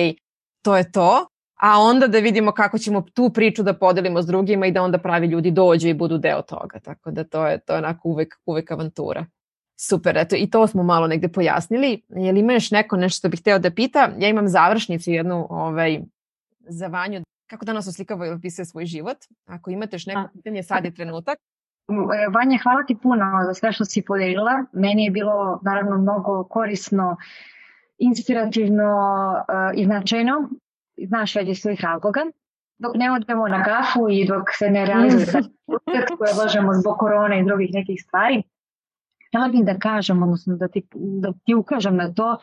to 0.62 0.76
je 0.76 0.92
to, 0.92 1.26
a 1.60 1.80
onda 1.80 2.06
da 2.06 2.18
vidimo 2.18 2.52
kako 2.52 2.78
ćemo 2.78 3.00
tu 3.14 3.30
priču 3.30 3.62
da 3.62 3.74
podelimo 3.74 4.22
s 4.22 4.26
drugima 4.26 4.66
i 4.66 4.72
da 4.72 4.82
onda 4.82 4.98
pravi 4.98 5.26
ljudi 5.26 5.50
dođu 5.50 5.88
i 5.88 5.94
budu 5.94 6.18
deo 6.18 6.42
toga, 6.42 6.80
tako 6.80 7.10
da 7.10 7.24
to 7.24 7.46
je, 7.46 7.58
to 7.58 7.72
je 7.72 7.78
onako 7.78 8.08
uvek, 8.08 8.34
uvek 8.46 8.70
avantura. 8.70 9.26
Super, 9.80 10.16
eto 10.16 10.36
i 10.36 10.50
to 10.50 10.66
smo 10.66 10.82
malo 10.82 11.06
negde 11.06 11.28
pojasnili. 11.28 12.02
Je 12.08 12.32
li 12.32 12.40
ima 12.40 12.52
još 12.52 12.70
neko 12.70 12.96
nešto 12.96 13.18
što 13.18 13.28
bih 13.28 13.40
hteo 13.40 13.58
da 13.58 13.70
pita? 13.70 14.10
Ja 14.18 14.28
imam 14.28 14.48
završnicu 14.48 15.10
jednu 15.10 15.46
ovaj, 15.50 16.00
za 16.68 16.86
Vanju 16.86 17.22
kako 17.50 17.64
danas 17.64 17.86
oslikava 17.86 18.26
i 18.26 18.30
opisuje 18.30 18.64
svoj 18.64 18.86
život. 18.86 19.16
Ako 19.46 19.70
imate 19.70 19.94
još 19.96 20.06
neko 20.06 20.28
pitanje, 20.32 20.62
sad 20.62 20.84
je 20.84 20.94
trenutak. 20.94 21.38
Vanja, 22.34 22.58
hvala 22.62 22.84
ti 22.86 22.96
puno 23.02 23.24
za 23.46 23.54
sve 23.54 23.72
što 23.72 23.84
si 23.84 24.04
podelila. 24.04 24.64
Meni 24.72 25.04
je 25.04 25.10
bilo 25.10 25.60
naravno 25.64 25.98
mnogo 25.98 26.44
korisno, 26.44 27.16
inspirativno 27.98 28.94
i 29.74 29.84
značajno. 29.84 30.48
Znaš 31.06 31.34
već 31.34 31.48
iz 31.48 31.58
svojih 31.58 31.80
razloga. 31.80 32.20
Dok 32.78 32.96
ne 32.96 33.12
odemo 33.12 33.48
na 33.48 33.64
kafu 33.64 34.08
i 34.10 34.26
dok 34.26 34.42
se 34.58 34.70
ne 34.70 34.86
realizuje 34.86 35.42
koje 36.18 36.32
odlažemo 36.32 36.74
zbog 36.74 36.98
korone 36.98 37.40
i 37.40 37.44
drugih 37.44 37.70
nekih 37.72 38.02
stvari, 38.02 38.42
Htela 39.28 39.48
bih 39.48 39.64
da 39.64 39.78
kažem, 39.78 40.22
odnosno 40.22 40.56
da 40.56 40.68
ti, 40.68 40.82
da 40.94 41.32
ti 41.44 41.54
ukažem 41.54 41.96
na 41.96 42.12
to, 42.14 42.38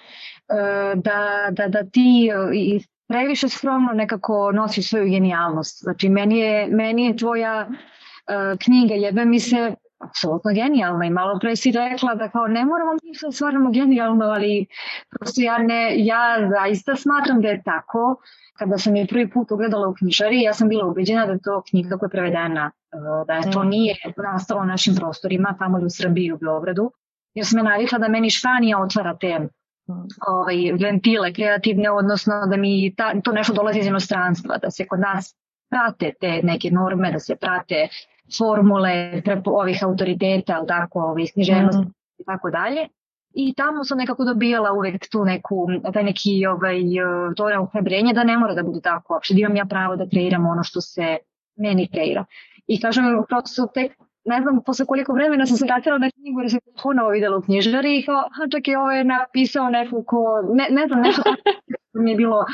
da, 0.95 1.47
da, 1.51 1.67
da 1.67 1.83
ti 1.83 2.29
previše 3.07 3.49
skromno 3.49 3.91
nekako 3.93 4.51
nosi 4.51 4.83
svoju 4.83 5.09
genijalnost. 5.09 5.83
Znači, 5.83 6.09
meni 6.09 6.39
je, 6.39 6.67
meni 6.67 7.05
je 7.05 7.17
tvoja 7.17 7.67
uh, 7.69 8.59
knjiga 8.59 8.93
jedna 8.93 9.25
mi 9.25 9.39
se 9.39 9.75
apsolutno 9.99 10.51
genijalna 10.53 11.05
i 11.05 11.09
malo 11.09 11.39
pre 11.39 11.55
si 11.55 11.71
rekla 11.71 12.15
da 12.15 12.29
kao 12.29 12.47
ne 12.47 12.65
moramo 12.65 12.93
mi 13.03 13.15
sve 13.15 13.31
stvarno 13.31 13.71
genijalno, 13.71 14.25
ali 14.25 14.65
prosto 15.09 15.41
ja, 15.41 15.57
ne, 15.57 16.05
ja 16.05 16.49
zaista 16.49 16.95
smatram 16.95 17.41
da 17.41 17.47
je 17.47 17.63
tako. 17.63 18.15
Kada 18.57 18.77
sam 18.77 18.95
je 18.95 19.07
prvi 19.07 19.29
put 19.29 19.51
ugledala 19.51 19.87
u 19.87 19.93
knjižari, 19.93 20.41
ja 20.41 20.53
sam 20.53 20.69
bila 20.69 20.85
ubeđena 20.85 21.25
da 21.25 21.31
je 21.31 21.41
to 21.43 21.61
knjiga 21.69 21.97
koja 21.97 22.07
je 22.07 22.11
prevedena, 22.11 22.71
da 23.27 23.33
je 23.33 23.51
to 23.51 23.63
mm. 23.63 23.67
nije 23.69 23.95
nastalo 24.17 24.59
na 24.59 24.65
našim 24.65 24.95
prostorima, 24.95 25.55
tamo 25.59 25.77
u 25.77 25.89
Srbiji 25.89 26.31
u 26.31 26.37
Beogradu, 26.37 26.91
jer 27.33 27.45
sam 27.45 27.57
je 27.59 27.63
navikla 27.63 27.97
da 27.97 28.07
meni 28.07 28.29
Španija 28.29 28.79
otvara 28.79 29.17
te 29.17 29.39
ovaj, 30.27 30.71
ventile 30.81 31.33
kreativne, 31.33 31.91
odnosno 31.91 32.33
da 32.49 32.57
mi 32.57 32.95
ta, 32.95 33.21
to 33.21 33.31
nešto 33.31 33.53
dolazi 33.53 33.79
iz 33.79 33.87
inostranstva, 33.87 34.57
da 34.57 34.71
se 34.71 34.87
kod 34.87 34.99
nas 34.99 35.35
prate 35.69 36.13
te 36.19 36.41
neke 36.43 36.71
norme, 36.71 37.11
da 37.11 37.19
se 37.19 37.35
prate 37.35 37.87
formule 38.37 39.21
ovih 39.45 39.83
autoriteta, 39.83 40.55
ali 40.57 40.67
tako, 40.67 40.99
ovih 40.99 41.31
književnosti 41.33 41.81
mm. 41.81 41.93
i 42.17 42.23
tako 42.25 42.49
dalje. 42.49 42.87
I 43.33 43.53
tamo 43.53 43.83
sam 43.83 43.97
nekako 43.97 44.25
dobijala 44.25 44.71
uvek 44.73 45.09
tu 45.11 45.25
neku, 45.25 45.67
taj 45.93 46.03
neki 46.03 46.45
ovaj, 46.45 46.79
to 47.35 47.45
ohrabrenje 47.61 48.13
da 48.13 48.23
ne 48.23 48.37
mora 48.37 48.53
da 48.53 48.63
bude 48.63 48.81
tako 48.81 49.13
uopšte, 49.13 49.33
da 49.33 49.39
imam 49.39 49.55
ja 49.55 49.65
pravo 49.65 49.95
da 49.95 50.09
kreiram 50.09 50.47
ono 50.47 50.63
što 50.63 50.81
se 50.81 51.17
meni 51.55 51.87
kreira. 51.87 52.25
I 52.67 52.81
kažem, 52.81 53.03
prosto 53.27 53.67
tek 53.73 53.91
ne 54.25 54.41
znam 54.41 54.63
posle 54.65 54.85
koliko 54.85 55.13
vremena 55.13 55.45
sam 55.45 55.57
se 55.59 55.65
vratila 55.65 55.97
na 55.97 56.09
knjigu 56.11 56.41
jer 56.41 56.51
sam 56.51 56.59
ponovo 56.83 57.09
videla 57.09 57.37
u 57.37 57.41
knjižari 57.41 57.99
i 57.99 58.05
kao, 58.05 58.19
a 58.19 58.49
čekaj, 58.51 58.75
ovo 58.75 58.91
je 58.91 59.03
napisao 59.03 59.69
neko 59.69 60.03
ko, 60.03 60.41
ne, 60.53 60.67
ne 60.69 60.87
znam, 60.87 61.01
nešto 61.01 61.23
mi 62.03 62.11
je 62.11 62.17
bilo 62.17 62.45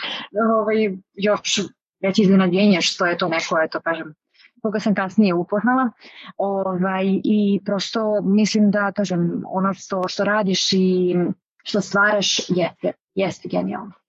ovaj, 0.60 0.98
još 1.14 1.60
već 2.04 2.20
iznenađenje 2.20 2.82
što 2.82 3.06
je 3.06 3.18
to 3.18 3.28
neko, 3.28 3.62
eto 3.64 3.80
kažem, 3.80 4.14
koga 4.62 4.80
sam 4.80 4.96
kasnije 4.96 5.34
upoznala 5.34 5.90
ovaj, 6.38 7.06
i 7.24 7.60
prosto 7.66 8.22
mislim 8.22 8.72
da, 8.72 8.92
kažem, 8.92 9.44
ono 9.48 9.74
što, 9.74 10.08
što 10.08 10.24
radiš 10.24 10.74
i 10.74 11.16
što 11.64 11.82
stvaraš 11.82 12.50
jeste, 12.50 12.92
jeste 13.16 13.50
genijalno. 13.52 14.01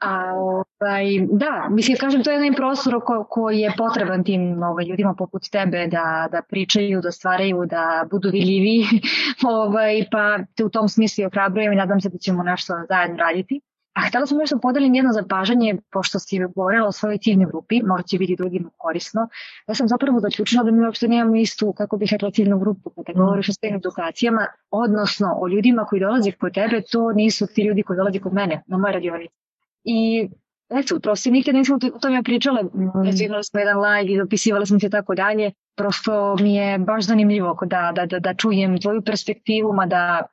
A, 0.00 0.32
ovaj, 0.34 1.04
da, 1.30 1.68
mislim, 1.70 1.96
kažem, 2.00 2.22
to 2.22 2.30
je 2.30 2.34
jedan 2.34 2.54
prostor 2.54 2.94
ko, 3.06 3.26
koji 3.30 3.58
je 3.58 3.74
potreban 3.78 4.24
tim 4.24 4.62
ovaj, 4.62 4.84
ljudima 4.84 5.14
poput 5.18 5.42
tebe 5.52 5.86
da, 5.86 6.28
da 6.32 6.42
pričaju, 6.48 7.00
da 7.00 7.10
stvaraju, 7.10 7.66
da 7.66 8.04
budu 8.10 8.30
vidljivi, 8.30 8.84
ovaj, 9.58 10.06
pa 10.10 10.38
te 10.56 10.64
u 10.64 10.68
tom 10.68 10.88
smislu 10.88 11.26
ohrabrujem 11.26 11.72
i 11.72 11.76
nadam 11.76 12.00
se 12.00 12.08
da 12.08 12.18
ćemo 12.18 12.42
nešto 12.42 12.74
zajedno 12.88 13.16
raditi. 13.16 13.60
A 13.94 14.00
htela 14.08 14.26
sam 14.26 14.38
nešto 14.38 14.56
da 14.56 14.60
podelim 14.60 14.94
jedno 14.94 15.12
zapažanje, 15.12 15.76
pošto 15.92 16.18
si 16.18 16.38
govorila 16.56 16.88
o 16.88 16.92
svojoj 16.92 17.18
ciljnoj 17.18 17.46
grupi, 17.46 17.82
možda 17.82 18.06
će 18.06 18.18
biti 18.18 18.36
drugima 18.36 18.70
korisno. 18.76 19.28
Ja 19.68 19.74
sam 19.74 19.88
zapravo 19.88 20.20
zaključila 20.20 20.64
da 20.64 20.70
mi 20.70 20.84
uopšte 20.84 21.08
nemamo 21.08 21.36
istu, 21.36 21.72
kako 21.72 21.96
bih 21.96 22.08
rekla, 22.12 22.30
ciljnu 22.30 22.58
grupu 22.58 22.90
kada 22.90 23.18
govoriš 23.18 23.48
o 23.48 23.52
svojim 23.52 23.76
edukacijama, 23.76 24.46
odnosno 24.70 25.36
o 25.40 25.48
ljudima 25.48 25.84
koji 25.84 26.00
dolaze 26.00 26.32
kod 26.32 26.54
tebe, 26.54 26.82
to 26.92 27.12
nisu 27.12 27.46
ti 27.46 27.62
ljudi 27.62 27.82
koji 27.82 27.96
dolaze 27.96 28.18
kod 28.18 28.32
mene 28.32 28.62
na 28.66 28.78
moje 28.78 28.92
radionice. 28.92 29.41
I 29.84 30.28
eto, 30.70 31.00
prosto 31.00 31.30
nikad 31.30 31.54
nismo 31.54 31.78
o 31.94 31.98
tome 31.98 32.22
pričale, 32.22 32.62
mm. 32.62 33.06
eto 33.06 33.24
imali 33.24 33.44
smo 33.44 33.60
jedan 33.60 33.80
live 33.80 34.12
i 34.12 34.18
dopisivali 34.18 34.66
smo 34.66 34.80
se 34.80 34.90
tako 34.90 35.14
dalje, 35.14 35.52
prosto 35.76 36.36
mi 36.40 36.54
je 36.54 36.78
baš 36.78 37.04
zanimljivo 37.04 37.58
da, 37.66 37.92
da, 37.94 38.06
da, 38.06 38.18
da 38.18 38.34
čujem 38.34 38.80
tvoju 38.80 39.02
perspektivu, 39.02 39.72
ma 39.72 39.86
da 39.86 40.26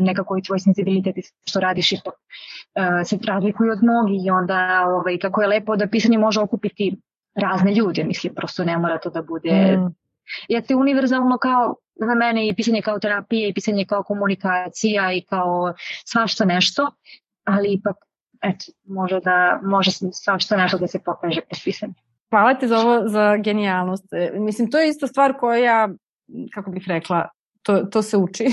nekako 0.00 0.38
i 0.38 0.42
tvoj 0.42 0.58
senzibilitet 0.58 1.16
i 1.16 1.22
što 1.48 1.60
radiš 1.60 1.92
ipak 1.92 2.14
uh, 2.14 3.08
se 3.08 3.18
razlikuju 3.26 3.72
od 3.72 3.82
mnogih 3.82 4.26
i 4.26 4.30
onda 4.30 4.84
ovaj, 4.86 5.18
kako 5.18 5.42
je 5.42 5.48
lepo 5.48 5.76
da 5.76 5.86
pisanje 5.86 6.18
može 6.18 6.40
okupiti 6.40 6.96
razne 7.34 7.74
ljude, 7.74 8.04
mislim, 8.04 8.34
prosto 8.34 8.64
ne 8.64 8.78
mora 8.78 8.98
to 8.98 9.10
da 9.10 9.22
bude 9.22 9.76
mm. 9.76 9.94
Jeste 10.48 10.74
univerzalno 10.74 11.38
kao 11.38 11.74
za 11.94 12.14
mene 12.14 12.48
i 12.48 12.54
pisanje 12.54 12.82
kao 12.82 12.98
terapije 12.98 13.48
i 13.48 13.54
pisanje 13.54 13.84
kao 13.84 14.02
komunikacija 14.02 15.12
i 15.12 15.20
kao 15.20 15.74
svašta 16.04 16.44
nešto, 16.44 16.90
ali 17.44 17.72
ipak 17.72 17.96
eto, 18.42 18.64
može 18.84 19.20
da 19.20 19.60
može 19.62 19.90
svašta 20.12 20.56
nešto 20.56 20.78
da 20.78 20.86
se 20.86 20.98
pokaže 21.04 21.40
kroz 21.40 21.64
pisanje. 21.64 21.94
Hvala 22.30 22.54
ti 22.54 22.68
za 22.68 22.78
ovo, 22.78 23.08
za 23.08 23.36
genijalnost. 23.36 24.12
E, 24.12 24.30
mislim, 24.34 24.70
to 24.70 24.78
je 24.78 24.88
isto 24.88 25.06
stvar 25.06 25.38
koja, 25.40 25.88
kako 26.54 26.70
bih 26.70 26.84
rekla, 26.86 27.28
to, 27.62 27.78
to 27.78 28.02
se 28.02 28.16
uči. 28.16 28.46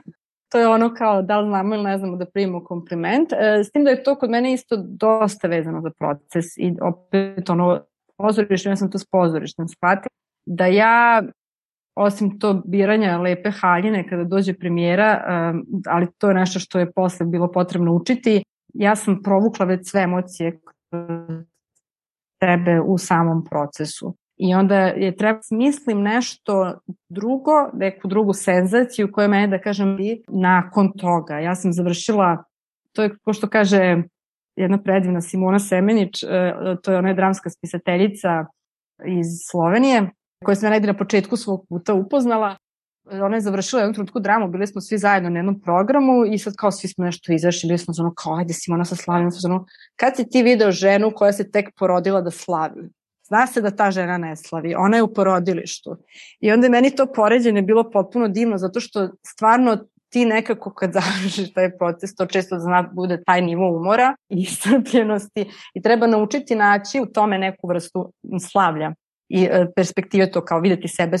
to 0.52 0.58
je 0.58 0.68
ono 0.68 0.94
kao 0.94 1.22
da 1.22 1.40
li 1.40 1.48
znamo 1.48 1.74
ili 1.74 1.84
ne 1.84 1.98
znamo 1.98 2.16
da 2.16 2.26
primimo 2.26 2.64
kompliment. 2.64 3.32
E, 3.32 3.64
s 3.64 3.70
tim 3.72 3.84
da 3.84 3.90
je 3.90 4.02
to 4.02 4.14
kod 4.14 4.30
mene 4.30 4.52
isto 4.52 4.76
dosta 4.76 5.48
vezano 5.48 5.80
za 5.80 5.90
proces 5.90 6.44
i 6.56 6.74
opet 6.82 7.50
ono 7.50 7.80
pozorište, 8.16 8.68
ja 8.68 8.76
sam 8.76 8.90
to 8.90 8.98
s 8.98 9.06
pozorištem 9.10 9.68
shvatila, 9.68 10.10
da 10.46 10.66
ja 10.66 11.22
osim 11.96 12.38
to 12.38 12.62
biranja 12.66 13.18
lepe 13.18 13.50
haljine 13.50 14.08
kada 14.08 14.24
dođe 14.24 14.54
premijera, 14.54 15.24
um, 15.52 15.66
ali 15.86 16.06
to 16.18 16.28
je 16.28 16.34
nešto 16.34 16.58
što 16.58 16.78
je 16.78 16.92
posle 16.92 17.26
bilo 17.26 17.52
potrebno 17.52 17.92
učiti, 17.92 18.42
ja 18.74 18.96
sam 18.96 19.22
provukla 19.22 19.66
već 19.66 19.90
sve 19.90 20.02
emocije 20.02 20.60
tebe 22.40 22.80
u 22.86 22.98
samom 22.98 23.44
procesu. 23.44 24.16
I 24.36 24.54
onda 24.54 24.76
je 24.76 25.16
treba 25.16 25.42
smislim 25.42 26.02
nešto 26.02 26.78
drugo, 27.08 27.70
neku 27.72 28.08
drugu 28.08 28.32
senzaciju 28.32 29.12
koja 29.12 29.28
mene, 29.28 29.46
da 29.46 29.62
kažem, 29.62 29.96
nakon 30.28 30.92
toga. 30.92 31.38
Ja 31.38 31.54
sam 31.54 31.72
završila, 31.72 32.44
to 32.92 33.02
je 33.02 33.16
ko 33.24 33.32
što 33.32 33.48
kaže 33.48 34.02
jedna 34.56 34.82
predivna 34.82 35.20
Simona 35.20 35.58
Semenić, 35.58 36.22
e, 36.22 36.26
to 36.82 36.92
je 36.92 36.98
ona 36.98 37.14
dramska 37.14 37.50
spisateljica 37.50 38.46
iz 39.06 39.26
Slovenije, 39.50 40.10
koja 40.44 40.54
sam 40.54 40.66
ja 40.66 40.70
negde 40.70 40.86
na 40.86 40.96
početku 40.96 41.36
svog 41.36 41.66
puta 41.68 41.94
upoznala. 41.94 42.56
Ona 43.10 43.36
je 43.36 43.40
završila 43.40 43.82
jednu 43.82 43.94
trenutku 43.94 44.20
dramu, 44.20 44.48
bili 44.48 44.66
smo 44.66 44.80
svi 44.80 44.98
zajedno 44.98 45.30
na 45.30 45.38
jednom 45.38 45.60
programu 45.60 46.24
i 46.26 46.38
sad 46.38 46.54
kao 46.56 46.70
svi 46.70 46.88
smo 46.88 47.04
nešto 47.04 47.32
izašli, 47.32 47.66
bili 47.66 47.78
smo 47.78 47.94
ono 47.98 48.14
kao 48.14 48.34
ajde 48.34 48.54
Simona 48.54 48.84
sa 48.84 48.96
slavim, 48.96 49.30
ono, 49.44 49.66
kad 49.96 50.16
si 50.16 50.28
ti 50.28 50.42
video 50.42 50.70
ženu 50.70 51.12
koja 51.14 51.32
se 51.32 51.50
tek 51.50 51.68
porodila 51.78 52.20
da 52.20 52.30
slavi? 52.30 52.88
Zna 53.28 53.46
se 53.46 53.60
da 53.60 53.70
ta 53.70 53.90
žena 53.90 54.18
ne 54.18 54.36
slavi, 54.36 54.74
ona 54.74 54.96
je 54.96 55.02
u 55.02 55.14
porodilištu. 55.14 55.96
I 56.40 56.52
onda 56.52 56.66
je 56.66 56.70
meni 56.70 56.90
to 56.90 57.06
poređenje 57.12 57.62
bilo 57.62 57.90
potpuno 57.90 58.28
divno, 58.28 58.58
zato 58.58 58.80
što 58.80 59.08
stvarno 59.26 59.78
ti 60.08 60.24
nekako 60.24 60.74
kad 60.74 60.92
završiš 60.98 61.52
taj 61.52 61.78
proces, 61.78 62.14
to 62.14 62.26
često 62.26 62.58
zna 62.58 62.90
bude 62.92 63.22
taj 63.26 63.42
nivo 63.42 63.76
umora 63.76 64.16
i 64.28 64.42
iscrpljenosti 64.42 65.50
i 65.74 65.82
treba 65.82 66.06
naučiti 66.06 66.54
naći 66.54 67.00
u 67.00 67.06
tome 67.06 67.38
neku 67.38 67.68
vrstu 67.68 68.12
slavlja 68.50 68.94
i 69.28 69.42
e, 69.44 69.66
perspektive 69.76 70.30
to 70.30 70.44
kao 70.44 70.60
videti 70.60 70.88
sebe, 70.88 71.16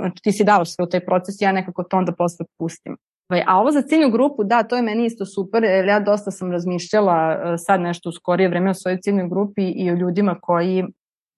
znači 0.00 0.22
ti 0.22 0.32
si 0.32 0.44
dao 0.44 0.64
sve 0.64 0.84
u 0.84 0.88
taj 0.88 1.04
proces, 1.04 1.34
ja 1.40 1.52
nekako 1.52 1.82
to 1.82 1.96
onda 1.96 2.12
posle 2.12 2.46
pustim. 2.58 2.96
Ovaj, 3.30 3.44
a 3.46 3.58
ovo 3.58 3.70
za 3.70 3.82
ciljnu 3.82 4.10
grupu, 4.10 4.44
da, 4.44 4.62
to 4.62 4.76
je 4.76 4.82
meni 4.82 5.06
isto 5.06 5.26
super, 5.26 5.64
jer 5.64 5.84
ja 5.84 6.00
dosta 6.00 6.30
sam 6.30 6.52
razmišljala 6.52 7.32
e, 7.32 7.58
sad 7.58 7.80
nešto 7.80 8.08
u 8.08 8.12
skorije 8.12 8.48
vreme 8.48 8.70
o 8.70 8.74
svojoj 8.74 9.00
ciljnoj 9.00 9.28
grupi 9.28 9.62
i 9.62 9.90
o 9.90 9.94
ljudima 9.94 10.38
koji 10.42 10.84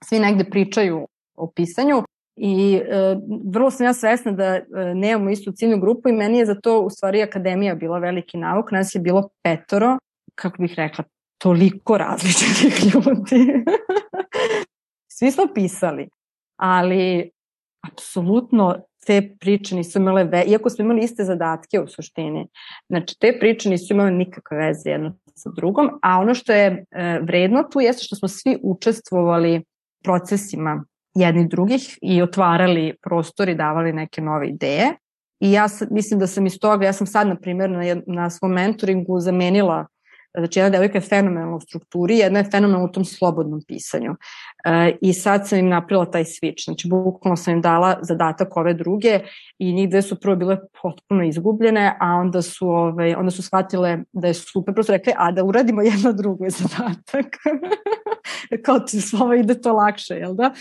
svi 0.05 0.18
negde 0.18 0.45
pričaju 0.45 1.07
o 1.37 1.51
pisanju 1.57 2.03
i 2.37 2.75
e, 2.75 3.16
vrlo 3.53 3.70
sam 3.70 3.87
ja 3.87 3.95
svesna 3.95 4.33
da 4.33 4.45
e, 4.45 4.64
nemamo 4.95 5.31
istu 5.31 5.53
ciljnu 5.53 5.81
grupu 5.81 6.09
i 6.09 6.12
meni 6.12 6.39
je 6.39 6.47
za 6.47 6.55
to 6.55 6.81
u 6.81 6.91
stvari 6.91 7.23
akademija 7.23 7.75
bila 7.75 7.99
veliki 7.99 8.37
nauk, 8.37 8.70
nas 8.70 8.95
je 8.95 9.01
bilo 9.01 9.29
petoro, 9.43 9.99
kako 10.35 10.62
bih 10.62 10.75
rekla, 10.77 11.05
toliko 11.39 11.99
različitih 11.99 12.85
ljudi. 12.95 13.64
Svi 15.19 15.31
smo 15.31 15.45
pisali, 15.55 16.09
ali 16.57 17.31
apsolutno 17.93 18.77
te 19.07 19.37
priče 19.41 19.77
nisu 19.77 19.99
imale 19.99 20.25
ve, 20.25 20.45
iako 20.45 20.71
smo 20.71 20.85
imali 20.85 21.03
iste 21.03 21.25
zadatke 21.25 21.81
u 21.81 21.89
suštini. 21.89 22.47
Znači, 22.89 23.19
te 23.21 23.39
priče 23.41 23.71
nisu 23.71 23.95
imale 23.95 24.11
nikakve 24.11 24.57
veze 24.57 24.91
jedno 24.91 25.15
sa 25.35 25.51
drugom, 25.57 25.91
a 26.03 26.19
ono 26.19 26.35
što 26.35 26.53
je 26.53 26.85
e, 26.91 27.19
vredno 27.23 27.63
tu 27.63 27.81
jeste 27.81 28.05
što 28.05 28.17
smo 28.17 28.29
svi 28.29 28.59
učestvovali 28.63 29.65
procesima 30.05 30.85
jednih 31.15 31.49
drugih 31.49 31.99
i 32.03 32.23
otvarali 32.23 32.95
prostor 33.03 33.49
i 33.49 33.55
davali 33.55 33.93
neke 33.93 34.21
nove 34.21 34.49
ideje. 34.49 34.97
I 35.41 35.53
ja 35.53 35.67
mislim 35.91 36.21
da 36.21 36.27
sam 36.27 36.47
iz 36.47 36.59
toga, 36.61 36.87
ja 36.87 36.93
sam 36.93 37.07
sad, 37.07 37.29
na 37.29 37.37
primjer, 37.37 37.71
na, 37.71 37.81
na 38.07 38.31
svom 38.31 38.53
mentoringu 38.53 39.21
zamenila 39.21 39.87
Znači, 40.39 40.59
jedna 40.59 40.70
devojka 40.70 40.99
je 40.99 41.03
fenomenalna 41.03 41.57
u 41.57 41.61
strukturi, 41.61 42.16
jedna 42.18 42.39
je 42.39 42.51
fenomenalna 42.51 42.87
u 42.87 42.93
tom 42.93 43.05
slobodnom 43.05 43.61
pisanju. 43.68 44.14
E, 44.64 44.97
I 45.01 45.12
sad 45.12 45.49
sam 45.49 45.59
im 45.59 45.68
napravila 45.68 46.11
taj 46.11 46.24
switch. 46.24 46.64
Znači, 46.64 46.89
bukvalno 46.89 47.37
sam 47.37 47.55
im 47.55 47.62
dala 47.62 47.99
zadatak 48.03 48.57
ove 48.57 48.74
druge 48.74 49.20
i 49.59 49.72
njih 49.72 49.91
dve 49.91 50.03
su 50.03 50.20
prvo 50.20 50.37
bile 50.37 50.59
potpuno 50.83 51.24
izgubljene, 51.24 51.97
a 52.01 52.07
onda 52.07 52.43
su, 52.43 52.68
ovaj, 52.68 53.14
onda 53.14 53.30
su 53.30 53.43
shvatile 53.43 53.99
da 54.12 54.28
je 54.28 54.35
super. 54.35 54.74
Prosto 54.74 54.93
rekli, 54.93 55.12
a 55.16 55.33
da 55.33 55.45
uradimo 55.45 55.83
jedno 55.93 56.12
drugo 56.12 56.45
zadatak. 56.51 57.26
Kao 58.64 58.78
ti 58.78 59.01
slova 59.01 59.37
ide 59.37 59.61
to 59.61 59.72
lakše, 59.72 60.14
jel 60.14 60.35
da? 60.35 60.53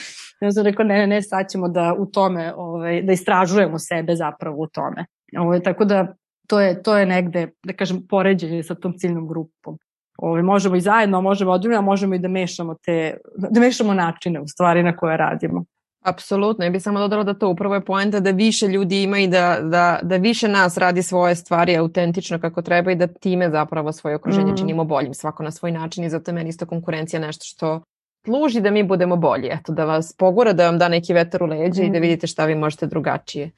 Ja 0.41 0.51
sam 0.51 0.63
rekao, 0.63 0.85
ne, 0.85 0.97
ne, 0.97 1.07
ne, 1.07 1.21
sad 1.21 1.49
ćemo 1.51 1.67
da 1.67 1.95
u 1.99 2.05
tome, 2.05 2.53
ovaj, 2.55 3.01
da 3.01 3.13
istražujemo 3.13 3.79
sebe 3.79 4.15
zapravo 4.15 4.63
u 4.63 4.67
tome. 4.67 5.05
Ovaj, 5.37 5.63
tako 5.63 5.85
da 5.85 6.15
to 6.51 6.59
je, 6.59 6.83
to 6.83 6.97
je 6.97 7.05
negde, 7.05 7.47
da 7.63 7.73
kažem, 7.73 8.07
poređenje 8.07 8.63
sa 8.63 8.75
tom 8.75 8.97
ciljnom 8.97 9.27
grupom. 9.27 9.77
Ove, 10.17 10.41
možemo 10.43 10.75
i 10.75 10.81
zajedno, 10.81 11.21
možemo 11.21 11.51
odvijeno, 11.51 11.77
a 11.77 11.81
možemo 11.81 12.15
i 12.15 12.19
da 12.19 12.27
mešamo 12.27 12.75
te, 12.85 13.17
da 13.37 13.59
mešamo 13.59 13.93
načine 13.93 14.41
u 14.41 14.47
stvari 14.47 14.83
na 14.83 14.95
koje 14.95 15.17
radimo. 15.17 15.63
Apsolutno, 16.03 16.65
ja 16.65 16.71
bih 16.71 16.83
samo 16.83 16.99
dodala 16.99 17.23
da 17.23 17.33
to 17.33 17.49
upravo 17.49 17.75
je 17.75 17.85
poenta 17.85 18.19
da 18.19 18.31
više 18.31 18.67
ljudi 18.67 19.03
ima 19.03 19.19
i 19.19 19.27
da, 19.27 19.59
da, 19.61 19.99
da 20.03 20.17
više 20.17 20.47
nas 20.47 20.77
radi 20.77 21.03
svoje 21.03 21.35
stvari 21.35 21.77
autentično 21.77 22.39
kako 22.39 22.61
treba 22.61 22.91
i 22.91 22.95
da 22.95 23.07
time 23.07 23.49
zapravo 23.49 23.91
svoje 23.91 24.15
okruženje 24.15 24.51
mm. 24.51 24.57
činimo 24.57 24.83
boljim, 24.83 25.13
svako 25.13 25.43
na 25.43 25.51
svoj 25.51 25.71
način 25.71 26.03
i 26.03 26.09
zato 26.09 26.31
je 26.31 26.35
meni 26.35 26.49
isto 26.49 26.65
konkurencija 26.65 27.19
nešto 27.19 27.45
što 27.45 27.81
služi 28.25 28.61
da 28.61 28.71
mi 28.71 28.83
budemo 28.83 29.15
bolji, 29.15 29.47
eto 29.47 29.73
da 29.73 29.85
vas 29.85 30.13
pogura, 30.17 30.53
da 30.53 30.65
vam 30.65 30.77
da 30.77 30.89
neki 30.89 31.13
vetar 31.13 31.43
u 31.43 31.45
leđe 31.45 31.83
mm. 31.83 31.85
i 31.85 31.91
da 31.91 31.99
mm. 31.99 32.01
vidite 32.01 32.27
šta 32.27 32.45
vi 32.45 32.55
možete 32.55 32.87
drugačije. 32.87 33.51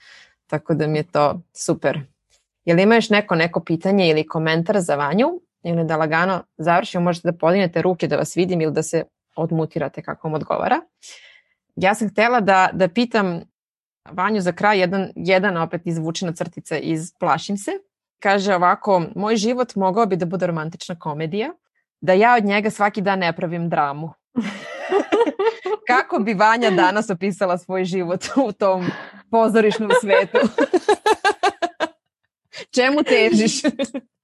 Tako 0.48 0.74
da 0.74 0.88
mi 0.88 0.98
je 0.98 1.04
to 1.04 1.42
super. 1.54 2.13
Jel 2.66 2.80
ima 2.80 2.96
još 2.96 3.10
neko, 3.10 3.36
neko 3.36 3.60
pitanje 3.60 4.10
ili 4.10 4.28
komentar 4.28 4.82
za 4.82 4.96
Vanju 4.96 5.28
ili 5.64 5.86
da 5.86 5.98
lagano 5.98 6.44
završimo, 6.58 7.04
možete 7.04 7.32
da 7.32 7.38
podignete 7.38 7.82
ruke 7.82 8.08
da 8.08 8.18
vas 8.18 8.36
vidim 8.38 8.62
ili 8.62 8.72
da 8.72 8.84
se 8.84 9.04
odmutirate 9.36 10.02
kako 10.02 10.28
vam 10.28 10.36
odgovara. 10.36 10.80
Ja 11.76 11.96
sam 11.96 12.10
htela 12.10 12.40
da, 12.40 12.70
da 12.74 12.88
pitam 12.88 13.42
Vanju 14.12 14.42
za 14.42 14.52
kraj 14.52 14.80
jedan, 14.80 15.12
jedan 15.16 15.58
opet 15.58 15.82
izvučena 15.86 16.32
crtica 16.32 16.78
iz 16.78 17.14
Plašim 17.20 17.58
se. 17.58 17.72
Kaže 18.20 18.56
ovako, 18.56 19.04
moj 19.16 19.36
život 19.36 19.76
mogao 19.76 20.06
bi 20.06 20.16
da 20.16 20.26
bude 20.26 20.48
romantična 20.48 21.00
komedija, 21.00 21.50
da 22.02 22.14
ja 22.14 22.36
od 22.38 22.46
njega 22.46 22.70
svaki 22.70 23.02
dan 23.02 23.20
ne 23.20 23.36
pravim 23.36 23.70
dramu. 23.70 24.14
Kako 25.88 26.20
bi 26.20 26.34
Vanja 26.34 26.70
danas 26.70 27.10
opisala 27.10 27.58
svoj 27.58 27.86
život 27.86 28.26
u 28.48 28.52
tom 28.52 28.86
pozorišnom 29.32 29.92
svetu? 30.02 30.38
Čemu 32.76 33.04
težiš? 33.04 33.64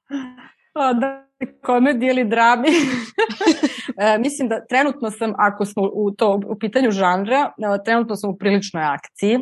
o, 0.82 0.94
da, 0.94 1.30
komediji 1.64 2.10
ili 2.10 2.26
drami. 2.26 2.68
e, 4.02 4.18
mislim 4.18 4.50
da 4.50 4.66
trenutno 4.66 5.12
sam, 5.12 5.34
ako 5.38 5.66
smo 5.66 5.84
u 5.94 6.12
to 6.12 6.42
u 6.48 6.60
pitanju 6.60 6.92
žanra, 6.92 7.54
e, 7.58 7.84
trenutno 7.86 8.16
sam 8.16 8.30
u 8.30 8.38
priličnoj 8.38 8.84
akciji 8.84 9.40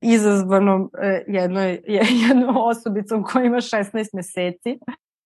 izazvanom 0.00 0.90
e, 1.02 1.24
jednoj, 1.26 1.80
jednom 2.28 2.56
osobicom 2.56 3.22
koja 3.22 3.44
ima 3.44 3.56
16 3.56 4.08
meseci 4.12 4.78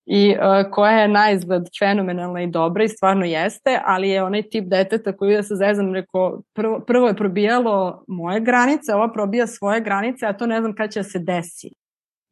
i 0.06 0.36
uh, 0.36 0.70
koja 0.70 0.98
je 0.98 1.08
na 1.08 1.30
izgled 1.30 1.62
fenomenalna 1.78 2.42
i 2.42 2.46
dobra 2.46 2.84
i 2.84 2.88
stvarno 2.88 3.24
jeste, 3.24 3.80
ali 3.84 4.08
je 4.08 4.22
onaj 4.22 4.42
tip 4.42 4.64
deteta 4.68 5.16
koji 5.16 5.32
ja 5.32 5.42
se 5.42 5.54
zezam 5.54 5.94
rekao, 5.94 6.42
prvo, 6.54 6.80
prvo 6.80 7.08
je 7.08 7.16
probijalo 7.16 8.04
moje 8.08 8.40
granice, 8.40 8.94
ova 8.94 9.12
probija 9.12 9.46
svoje 9.46 9.80
granice, 9.80 10.26
a 10.26 10.32
to 10.32 10.46
ne 10.46 10.60
znam 10.60 10.74
kada 10.74 10.88
će 10.88 11.00
da 11.00 11.04
se 11.04 11.18
desi. 11.18 11.70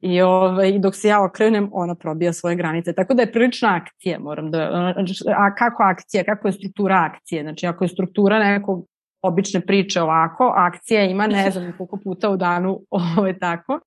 I 0.00 0.20
ovaj, 0.20 0.78
dok 0.78 0.94
se 0.94 1.08
ja 1.08 1.24
okrenem, 1.24 1.68
ona 1.72 1.94
probija 1.94 2.32
svoje 2.32 2.56
granice. 2.56 2.92
Tako 2.92 3.14
da 3.14 3.22
je 3.22 3.32
prilična 3.32 3.80
akcija, 3.82 4.18
moram 4.18 4.50
da... 4.50 4.94
A 5.36 5.54
kako 5.54 5.82
akcija? 5.82 6.24
Kako 6.24 6.48
je 6.48 6.52
struktura 6.52 7.08
akcije? 7.10 7.42
Znači, 7.42 7.66
ako 7.66 7.84
je 7.84 7.88
struktura 7.88 8.38
nekog 8.38 8.86
obične 9.22 9.60
priče 9.60 10.02
ovako, 10.02 10.52
akcija 10.56 11.04
ima 11.04 11.26
ne 11.26 11.50
znam 11.50 11.72
koliko 11.78 11.98
puta 12.04 12.30
u 12.30 12.36
danu 12.36 12.80
ovaj, 13.16 13.38
tako. 13.38 13.80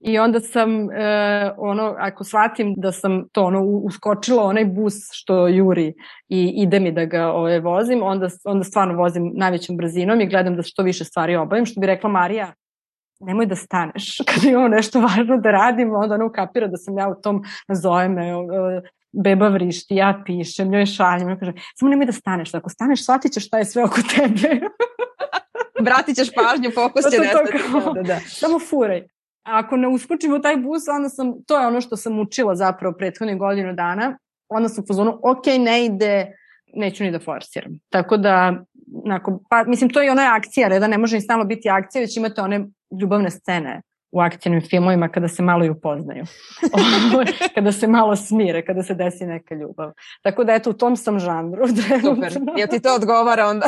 I 0.00 0.18
onda 0.18 0.40
sam, 0.40 0.90
e, 0.90 1.52
ono, 1.56 1.94
ako 1.98 2.24
shvatim 2.24 2.74
da 2.76 2.92
sam 2.92 3.28
to 3.32 3.44
ono, 3.44 3.62
uskočila 3.62 4.44
onaj 4.44 4.64
bus 4.64 4.94
što 5.12 5.48
juri 5.48 5.94
i 6.28 6.52
ide 6.56 6.80
mi 6.80 6.92
da 6.92 7.04
ga 7.04 7.26
ovaj, 7.26 7.60
vozim, 7.60 8.02
onda, 8.02 8.28
onda 8.44 8.64
stvarno 8.64 8.94
vozim 8.94 9.32
najvećom 9.34 9.76
brzinom 9.76 10.20
i 10.20 10.26
gledam 10.26 10.56
da 10.56 10.62
što 10.62 10.82
više 10.82 11.04
stvari 11.04 11.36
obavim. 11.36 11.66
Što 11.66 11.80
bi 11.80 11.86
rekla 11.86 12.10
Marija, 12.10 12.52
nemoj 13.20 13.46
da 13.46 13.56
staneš 13.56 14.18
kada 14.34 14.48
imamo 14.48 14.68
nešto 14.68 15.00
važno 15.00 15.36
da 15.36 15.50
radimo, 15.50 15.98
onda 15.98 16.14
ona 16.14 16.24
ukapira 16.24 16.66
da 16.66 16.76
sam 16.76 16.98
ja 16.98 17.08
u 17.08 17.20
tom, 17.22 17.44
nazove 17.68 18.08
me, 18.08 18.32
beba 19.12 19.48
vrišti, 19.48 19.96
ja 19.96 20.22
pišem, 20.26 20.70
njoj 20.70 20.86
šaljem, 20.86 21.26
ona 21.26 21.38
kaže, 21.38 21.52
samo 21.74 21.90
nemoj 21.90 22.06
da 22.06 22.12
staneš, 22.12 22.54
ako 22.54 22.70
staneš, 22.70 23.04
shvatit 23.04 23.32
ćeš 23.32 23.46
šta 23.46 23.58
je 23.58 23.64
sve 23.64 23.84
oko 23.84 24.00
tebe. 24.16 24.60
Vratit 25.86 26.16
ćeš 26.16 26.28
pažnju, 26.34 26.70
fokus 26.74 27.04
će 27.12 27.18
nestati. 27.18 27.52
Da, 27.94 28.02
da. 28.02 28.20
Samo 28.28 28.58
furaj. 28.58 29.00
A 29.44 29.58
ako 29.58 29.76
ne 29.76 29.88
uskočim 29.88 30.32
u 30.32 30.40
taj 30.40 30.56
bus, 30.56 30.82
onda 30.96 31.08
sam, 31.08 31.34
to 31.46 31.58
je 31.58 31.66
ono 31.66 31.80
što 31.80 31.96
sam 31.96 32.18
učila 32.18 32.54
zapravo 32.54 32.94
prethodnih 32.98 33.38
godinu 33.38 33.72
dana, 33.72 34.18
onda 34.48 34.68
sam 34.68 34.84
u 34.84 34.86
fazonu, 34.86 35.20
ok, 35.22 35.46
ne 35.58 35.84
ide, 35.84 36.32
neću 36.74 37.04
ni 37.04 37.10
da 37.10 37.18
forsiram. 37.18 37.72
Tako 37.90 38.16
da, 38.16 38.64
nako, 38.86 39.40
pa, 39.50 39.64
mislim, 39.64 39.90
to 39.90 40.02
je 40.02 40.10
ona 40.10 40.34
akcija, 40.36 40.68
reda 40.68 40.86
ne 40.86 40.98
može 40.98 41.16
ni 41.16 41.22
stalno 41.22 41.44
biti 41.44 41.70
akcija, 41.70 42.00
već 42.00 42.16
imate 42.16 42.40
one 42.40 42.66
ljubavne 43.00 43.30
scene 43.30 43.82
u 44.16 44.20
akcijnim 44.20 44.60
filmovima 44.60 45.08
kada 45.08 45.28
se 45.28 45.42
malo 45.42 45.64
i 45.64 45.70
upoznaju. 45.70 46.24
kada 47.54 47.72
se 47.72 47.86
malo 47.86 48.16
smire, 48.16 48.64
kada 48.64 48.82
se 48.82 48.94
desi 48.94 49.26
neka 49.26 49.54
ljubav. 49.54 49.92
Tako 50.22 50.44
da 50.44 50.54
eto, 50.54 50.70
u 50.70 50.72
tom 50.72 50.96
sam 50.96 51.18
žanru. 51.18 51.68
Super. 52.02 52.32
Ja 52.56 52.66
ti 52.66 52.80
to 52.80 52.94
odgovara 52.94 53.46
onda? 53.46 53.66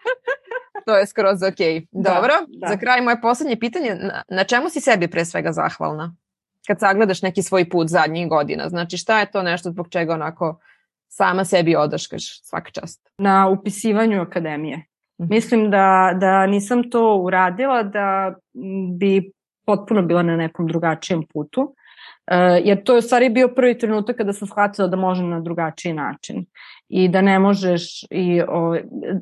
to 0.86 0.96
je 0.96 1.06
skroz 1.06 1.42
ok. 1.42 1.58
Da, 1.92 2.14
Dobro, 2.14 2.34
da, 2.48 2.66
da. 2.66 2.68
za 2.68 2.76
kraj 2.76 3.00
moje 3.00 3.20
poslednje 3.20 3.56
pitanje, 3.56 3.94
na, 3.94 4.22
na 4.28 4.44
čemu 4.44 4.68
si 4.68 4.80
sebi 4.80 5.08
pre 5.08 5.24
svega 5.24 5.52
zahvalna? 5.52 6.14
Kad 6.66 6.80
sagledaš 6.80 7.22
neki 7.22 7.42
svoj 7.42 7.68
put 7.68 7.88
zadnjih 7.88 8.28
godina, 8.28 8.68
znači 8.68 8.96
šta 8.96 9.20
je 9.20 9.30
to 9.30 9.42
nešto 9.42 9.70
zbog 9.70 9.88
čega 9.88 10.14
onako 10.14 10.60
sama 11.16 11.44
sebi 11.44 11.76
odaškaš 11.76 12.42
svaka 12.42 12.70
čast? 12.70 13.08
Na 13.18 13.48
upisivanju 13.48 14.20
akademije. 14.20 14.84
Mhm. 15.20 15.34
Mislim 15.34 15.70
da, 15.70 16.12
da 16.20 16.46
nisam 16.46 16.90
to 16.90 17.16
uradila, 17.16 17.82
da 17.82 18.34
bi 18.98 19.32
potpuno 19.66 20.02
bila 20.02 20.22
na 20.22 20.36
nekom 20.36 20.66
drugačijem 20.66 21.22
putu. 21.32 21.60
Uh, 22.30 22.66
jer 22.66 22.82
to 22.84 22.92
je 22.92 22.98
u 22.98 23.02
stvari 23.02 23.28
bio 23.28 23.48
prvi 23.48 23.78
trenutak 23.78 24.16
kada 24.16 24.32
sam 24.32 24.48
shvatila 24.48 24.88
da 24.88 24.96
može 24.96 25.22
na 25.22 25.40
drugačiji 25.40 25.92
način 25.92 26.46
i 26.88 27.08
da 27.08 27.20
ne 27.20 27.38
možeš 27.38 28.04
i 28.10 28.42
o, 28.48 28.76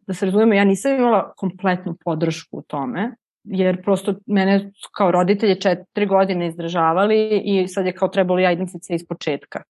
da 0.06 0.14
se 0.14 0.26
razumemo, 0.26 0.54
ja 0.54 0.64
nisam 0.64 0.94
imala 0.94 1.32
kompletnu 1.36 1.96
podršku 2.04 2.58
u 2.58 2.62
tome, 2.62 3.14
jer 3.44 3.82
prosto 3.82 4.14
mene 4.26 4.70
kao 4.96 5.10
roditelje 5.10 5.60
četiri 5.60 6.06
godine 6.06 6.46
izdržavali 6.46 7.42
i 7.44 7.68
sad 7.68 7.86
je 7.86 7.92
kao 7.92 8.08
trebalo 8.08 8.40
ja 8.40 8.52
idem 8.52 8.66
se 8.66 8.94
iz 8.94 9.06
početka. 9.08 9.62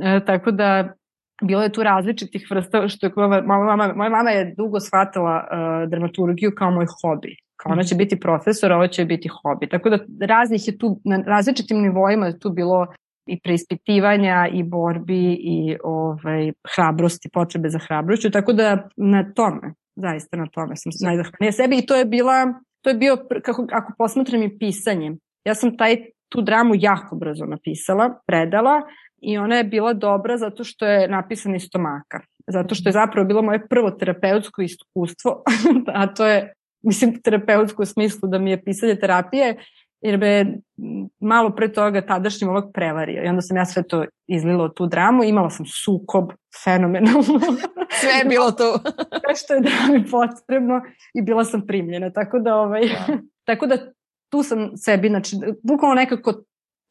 E, 0.00 0.20
tako 0.26 0.50
da 0.50 0.92
bilo 1.42 1.62
je 1.62 1.72
tu 1.72 1.82
različitih 1.82 2.46
vrsta, 2.50 2.88
što 2.88 3.06
je 3.06 3.12
moja 3.16 3.42
mama, 3.42 3.92
moja 3.96 4.10
mama 4.10 4.30
je 4.30 4.54
dugo 4.56 4.80
shvatala 4.80 5.36
uh, 5.44 5.90
dramaturgiju 5.90 6.52
kao 6.58 6.70
moj 6.70 6.86
hobi. 7.02 7.36
Kao 7.56 7.72
ona 7.72 7.82
će 7.82 7.94
biti 7.94 8.20
profesor, 8.20 8.72
ovo 8.72 8.86
će 8.86 9.04
biti 9.04 9.28
hobi. 9.28 9.68
Tako 9.68 9.90
da 9.90 10.26
raznih 10.26 10.68
je 10.68 10.78
tu, 10.78 11.00
na 11.04 11.22
različitim 11.26 11.78
nivoima 11.78 12.26
je 12.26 12.38
tu 12.38 12.50
bilo 12.50 12.86
i 13.26 13.40
preispitivanja 13.40 14.48
i 14.52 14.62
borbi 14.62 15.32
i 15.32 15.76
ovaj, 15.84 16.52
hrabrosti, 16.74 17.28
potrebe 17.32 17.68
za 17.68 17.78
hrabrošću, 17.78 18.30
tako 18.30 18.52
da 18.52 18.88
na 18.96 19.32
tome, 19.32 19.74
zaista 19.96 20.36
na 20.36 20.46
tome 20.46 20.76
sam 20.76 20.92
najzahvalnija 21.04 21.52
sebi 21.52 21.78
i 21.78 21.86
to 21.86 21.96
je 21.96 22.04
bila, 22.04 22.54
to 22.80 22.90
je 22.90 22.94
bio, 22.96 23.16
kako, 23.42 23.66
ako 23.72 23.92
posmatram 23.98 24.42
i 24.42 24.58
pisanje, 24.58 25.16
ja 25.44 25.54
sam 25.54 25.76
taj, 25.76 25.96
tu 26.28 26.42
dramu 26.42 26.74
jako 26.76 27.16
brzo 27.16 27.44
napisala, 27.44 28.20
predala 28.26 28.82
i 29.22 29.38
ona 29.38 29.56
je 29.56 29.64
bila 29.64 29.92
dobra 29.92 30.36
zato 30.36 30.64
što 30.64 30.86
je 30.86 31.08
napisana 31.08 31.56
iz 31.56 31.62
stomaka. 31.62 32.20
Zato 32.46 32.74
što 32.74 32.88
je 32.88 32.92
zapravo 32.92 33.26
bilo 33.26 33.42
moje 33.42 33.66
prvo 33.68 33.90
terapeutsko 33.90 34.62
iskustvo, 34.62 35.42
a 35.94 36.14
to 36.14 36.26
je, 36.26 36.54
mislim, 36.82 37.22
terapeutsko 37.22 37.82
u 37.82 37.86
smislu 37.86 38.28
da 38.28 38.38
mi 38.38 38.50
je 38.50 38.64
pisanje 38.64 38.96
terapije, 38.96 39.56
jer 40.00 40.18
me 40.18 40.56
malo 41.20 41.50
pre 41.50 41.72
toga 41.72 42.06
tadašnji 42.06 42.48
ovog 42.48 42.64
prevario. 42.74 43.24
I 43.24 43.28
onda 43.28 43.40
sam 43.42 43.56
ja 43.56 43.64
sve 43.64 43.82
to 43.82 44.04
izlila 44.26 44.72
tu 44.74 44.86
dramu, 44.86 45.24
imala 45.24 45.50
sam 45.50 45.66
sukob, 45.66 46.32
fenomenalno. 46.64 47.22
Sve 48.00 48.10
je 48.18 48.24
bilo 48.28 48.50
tu. 48.50 48.90
sve 49.20 49.34
što 49.34 49.54
je 49.54 49.60
drami 49.60 50.04
potrebno 50.10 50.82
i 51.14 51.22
bila 51.22 51.44
sam 51.44 51.66
primljena. 51.66 52.10
Tako 52.10 52.38
da, 52.38 52.56
ovaj. 52.56 52.80
Da. 52.80 53.18
tako 53.44 53.66
da 53.66 53.76
tu 54.28 54.42
sam 54.42 54.76
sebi, 54.76 55.08
znači, 55.08 55.36
bukvalno 55.62 55.94
nekako 55.94 56.42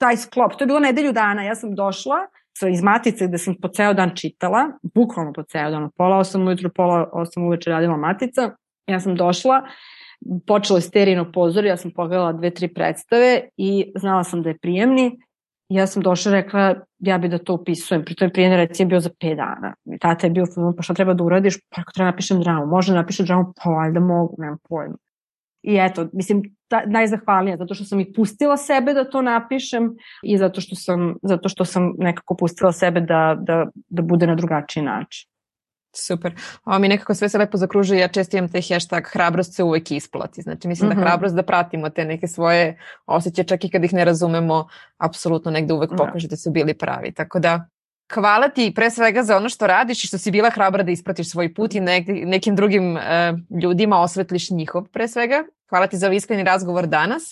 taj 0.02 0.18
sklop. 0.26 0.58
To 0.58 0.66
je 0.66 0.68
bilo 0.74 0.82
nedelju 0.84 1.14
dana. 1.14 1.46
Ja 1.46 1.56
sam 1.56 1.76
došla 1.78 2.26
iz 2.70 2.84
Matice 2.84 3.28
gde 3.28 3.38
sam 3.38 3.56
po 3.62 3.68
ceo 3.68 3.94
dan 3.94 4.12
čitala, 4.16 4.68
bukvalno 4.96 5.34
po 5.34 5.44
ceo 5.44 5.70
dan, 5.72 5.90
pola 5.98 6.18
osam 6.18 6.48
ujutru, 6.48 6.70
pola 6.76 7.10
osam 7.14 7.48
uveče 7.48 7.70
radila 7.70 7.98
Matica. 7.98 8.52
Ja 8.88 9.00
sam 9.00 9.16
došla, 9.16 9.62
počelo 10.48 10.78
je 10.78 10.82
sterijno 10.82 11.32
pozor, 11.32 11.66
ja 11.66 11.78
sam 11.78 11.92
pogledala 11.96 12.34
dve, 12.34 12.54
tri 12.54 12.74
predstave 12.74 13.42
i 13.58 13.92
znala 13.96 14.24
sam 14.24 14.44
da 14.44 14.50
je 14.50 14.58
prijemni. 14.58 15.12
Ja 15.70 15.88
sam 15.88 16.04
došla 16.04 16.32
i 16.32 16.36
rekla, 16.36 16.76
ja 17.00 17.18
bi 17.18 17.30
da 17.30 17.38
to 17.38 17.54
upisujem. 17.54 18.04
Pritom 18.06 18.28
je 18.28 18.34
prijemni 18.34 18.58
recimo 18.58 18.90
bio 18.90 19.00
za 19.00 19.10
5 19.10 19.36
dana. 19.36 19.74
I 19.86 20.00
tata 20.00 20.28
je 20.28 20.32
bio, 20.32 20.46
pa 20.78 20.84
šta 20.84 20.94
treba 20.94 21.14
da 21.14 21.24
uradiš? 21.24 21.58
Pa 21.70 21.82
ako 21.82 21.92
treba 21.92 22.08
da 22.08 22.12
napišem 22.12 22.42
dramu, 22.42 22.66
može 22.66 22.92
da 22.92 23.00
napišem 23.00 23.26
dramu, 23.26 23.54
pa 23.64 23.70
valjda 23.70 24.00
mogu, 24.00 24.36
nemam 24.38 24.58
pojma. 24.70 24.96
I 25.64 25.78
eto, 25.78 26.10
mislim, 26.14 26.44
ta, 26.68 26.84
najzahvalnija, 26.86 27.58
zato 27.58 27.74
što 27.74 27.86
sam 27.86 28.00
i 28.00 28.14
pustila 28.14 28.58
sebe 28.58 28.94
da 28.94 29.10
to 29.10 29.22
napišem 29.22 29.96
i 30.24 30.38
zato 30.38 30.62
što 30.62 30.76
sam, 30.76 31.16
zato 31.24 31.50
što 31.50 31.66
sam 31.66 31.94
nekako 31.98 32.36
pustila 32.36 32.72
sebe 32.72 33.02
da, 33.02 33.38
da, 33.40 33.66
da 33.90 34.02
bude 34.02 34.28
na 34.28 34.36
drugačiji 34.36 34.84
način. 34.84 35.32
Super. 35.96 36.34
Ovo 36.66 36.80
mi 36.80 36.88
nekako 36.88 37.14
sve 37.14 37.30
se 37.30 37.38
lepo 37.38 37.58
zakružuje, 37.58 38.00
ja 38.00 38.08
često 38.08 38.38
imam 38.38 38.50
taj 38.50 38.62
hashtag 38.62 39.04
hrabrost 39.12 39.56
se 39.56 39.64
uvek 39.64 39.92
isplati. 39.92 40.42
Znači 40.42 40.68
mislim 40.68 40.90
mm 40.90 40.92
-hmm. 40.92 40.96
da 40.96 41.02
mhm. 41.02 41.10
hrabrost 41.10 41.36
da 41.36 41.44
pratimo 41.44 41.90
te 41.90 42.06
neke 42.06 42.28
svoje 42.28 42.80
osjećaje, 43.06 43.46
čak 43.46 43.66
i 43.66 43.70
kad 43.70 43.84
ih 43.84 43.94
ne 43.94 44.06
razumemo, 44.06 44.68
apsolutno 44.98 45.52
negde 45.52 45.74
uvek 45.74 45.90
da. 45.90 45.96
pokaže 45.96 46.28
da 46.28 46.36
su 46.36 46.52
bili 46.52 46.74
pravi. 46.74 47.14
Tako 47.14 47.40
da 47.40 47.66
hvala 48.14 48.50
ti 48.50 48.72
pre 48.76 48.90
svega 48.90 49.24
za 49.24 49.38
ono 49.38 49.50
što 49.50 49.68
radiš 49.68 50.04
i 50.04 50.08
što 50.08 50.18
si 50.18 50.32
bila 50.32 50.50
hrabra 50.50 50.84
da 50.84 50.92
ispratiš 50.92 51.32
svoj 51.32 51.54
put 51.54 51.76
i 51.76 51.80
nek, 51.80 52.06
nekim 52.08 52.56
drugim 52.56 52.96
uh, 52.96 53.02
ljudima 53.64 54.02
osvetliš 54.02 54.50
njihov 54.50 54.84
pre 54.94 55.08
svega. 55.08 55.44
Hvala 55.70 55.88
ti 55.88 55.98
za 55.98 56.14
iskreni 56.14 56.44
razgovor 56.44 56.88
danas. 56.88 57.24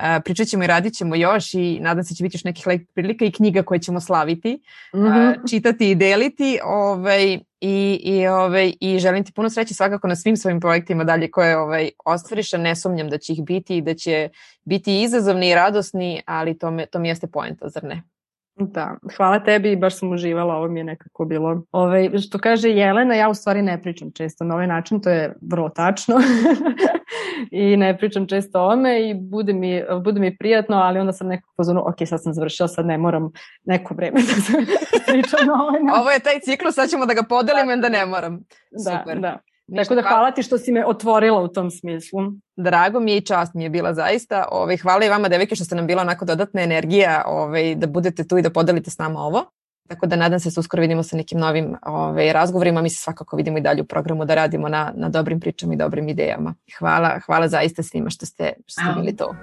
Uh, 0.00 0.22
pričat 0.24 0.46
ćemo 0.46 0.64
i 0.64 0.66
radit 0.66 0.94
ćemo 0.94 1.16
još 1.16 1.54
i 1.54 1.78
nadam 1.80 2.04
se 2.04 2.12
da 2.12 2.16
će 2.16 2.24
biti 2.24 2.36
još 2.36 2.44
nekih 2.44 2.66
lepih 2.66 2.86
prilika 2.94 3.24
i 3.24 3.32
knjiga 3.32 3.62
koje 3.62 3.80
ćemo 3.80 4.00
slaviti, 4.00 4.62
mm 4.94 4.98
-hmm. 4.98 5.30
uh, 5.30 5.50
čitati 5.50 5.90
i 5.90 5.94
deliti 5.94 6.58
ovaj, 6.64 7.38
i, 7.60 8.00
i, 8.04 8.26
ovaj, 8.26 8.72
i 8.80 8.98
želim 8.98 9.24
ti 9.24 9.32
puno 9.32 9.50
sreće 9.50 9.74
svakako 9.74 10.08
na 10.08 10.16
svim 10.16 10.36
svojim 10.36 10.60
projektima 10.60 11.04
dalje 11.04 11.30
koje 11.30 11.58
ovaj, 11.58 11.90
ostvariš, 12.04 12.54
a 12.54 12.58
ne 12.58 12.76
sumnjam 12.76 13.10
da 13.10 13.18
će 13.18 13.32
ih 13.32 13.44
biti 13.44 13.76
i 13.76 13.82
da 13.82 13.94
će 13.94 14.28
biti 14.64 15.02
izazovni 15.02 15.50
i 15.50 15.54
radosni, 15.54 16.22
ali 16.26 16.58
to, 16.58 16.70
me, 16.70 16.86
to 16.86 16.98
mi 16.98 17.08
jeste 17.08 17.26
poenta, 17.26 17.68
zar 17.68 17.84
ne? 17.84 18.02
Da, 18.58 18.96
hvala 19.16 19.38
tebi 19.38 19.72
i 19.72 19.76
baš 19.76 19.98
sam 19.98 20.12
uživala, 20.12 20.54
ovo 20.54 20.68
mi 20.68 20.80
je 20.80 20.84
nekako 20.84 21.24
bilo. 21.24 21.48
Ove, 21.48 21.64
ovaj, 21.72 22.18
što 22.18 22.38
kaže 22.38 22.68
Jelena, 22.68 23.14
ja 23.14 23.28
u 23.28 23.34
stvari 23.34 23.62
ne 23.62 23.82
pričam 23.82 24.10
često 24.12 24.44
na 24.44 24.54
ovaj 24.54 24.66
način, 24.66 25.00
to 25.00 25.10
je 25.10 25.34
vrlo 25.40 25.68
tačno. 25.68 26.14
I 27.50 27.76
ne 27.76 27.98
pričam 27.98 28.26
često 28.26 28.60
o 28.60 28.72
ome 28.72 29.10
i 29.10 29.14
bude 29.14 29.52
mi, 29.52 29.82
bude 30.04 30.20
mi 30.20 30.36
prijatno, 30.36 30.76
ali 30.76 30.98
onda 30.98 31.12
sam 31.12 31.26
nekako 31.26 31.52
pozvano, 31.56 31.84
ok, 31.86 31.96
sad 32.06 32.22
sam 32.22 32.32
završila, 32.32 32.68
sad 32.68 32.86
ne 32.86 32.98
moram 32.98 33.30
neko 33.64 33.94
vreme 33.94 34.20
da 34.34 34.40
se 34.40 34.52
pričam 35.06 35.46
na 35.46 35.62
ovaj 35.62 35.82
način. 35.82 36.00
Ovo 36.00 36.10
je 36.10 36.20
taj 36.20 36.40
ciklus, 36.40 36.74
sad 36.74 36.90
ćemo 36.90 37.06
da 37.06 37.14
ga 37.14 37.22
podelimo 37.22 37.72
i 37.72 37.80
da 37.80 37.88
ne 37.88 38.06
moram. 38.06 38.38
Da, 38.84 38.98
Super. 38.98 39.20
Da, 39.20 39.38
da. 39.66 39.82
Tako 39.82 39.94
da 39.94 40.02
hvala 40.02 40.30
ti 40.30 40.42
što 40.42 40.58
si 40.58 40.72
me 40.72 40.86
otvorila 40.86 41.42
u 41.42 41.48
tom 41.48 41.70
smislu. 41.70 42.20
Drago 42.56 43.00
mi 43.00 43.10
je 43.10 43.16
i 43.16 43.20
čast 43.20 43.54
mi 43.54 43.62
je 43.62 43.70
bila 43.70 43.94
zaista. 43.94 44.44
Ove, 44.50 44.62
ovaj, 44.62 44.76
hvala 44.76 45.04
i 45.04 45.08
vama 45.08 45.28
devike 45.28 45.54
što 45.54 45.64
ste 45.64 45.74
nam 45.74 45.86
bila 45.86 46.02
onako 46.02 46.24
dodatna 46.24 46.62
energija 46.62 47.22
ove, 47.26 47.42
ovaj, 47.42 47.74
da 47.74 47.86
budete 47.86 48.28
tu 48.28 48.38
i 48.38 48.42
da 48.42 48.50
podelite 48.50 48.90
s 48.90 48.98
nama 48.98 49.20
ovo. 49.20 49.44
Tako 49.88 50.06
da 50.06 50.16
nadam 50.16 50.40
se 50.40 50.46
da 50.46 50.50
se 50.50 50.60
uskoro 50.60 50.80
vidimo 50.80 51.02
sa 51.02 51.16
nekim 51.16 51.38
novim 51.38 51.76
ove, 51.86 51.96
ovaj, 51.96 52.32
razgovorima. 52.32 52.82
Mi 52.82 52.90
se 52.90 53.02
svakako 53.02 53.36
vidimo 53.36 53.58
i 53.58 53.60
dalje 53.60 53.82
u 53.82 53.86
programu 53.86 54.24
da 54.24 54.34
radimo 54.34 54.68
na, 54.68 54.92
na 54.94 55.08
dobrim 55.08 55.40
pričama 55.40 55.74
i 55.74 55.76
dobrim 55.76 56.08
idejama. 56.08 56.54
Hvala, 56.78 57.20
hvala 57.26 57.48
zaista 57.48 57.82
svima 57.82 58.10
što 58.10 58.26
ste, 58.26 58.52
što 58.66 58.82
ste 58.82 59.00
bili 59.00 59.16
to. 59.16 59.34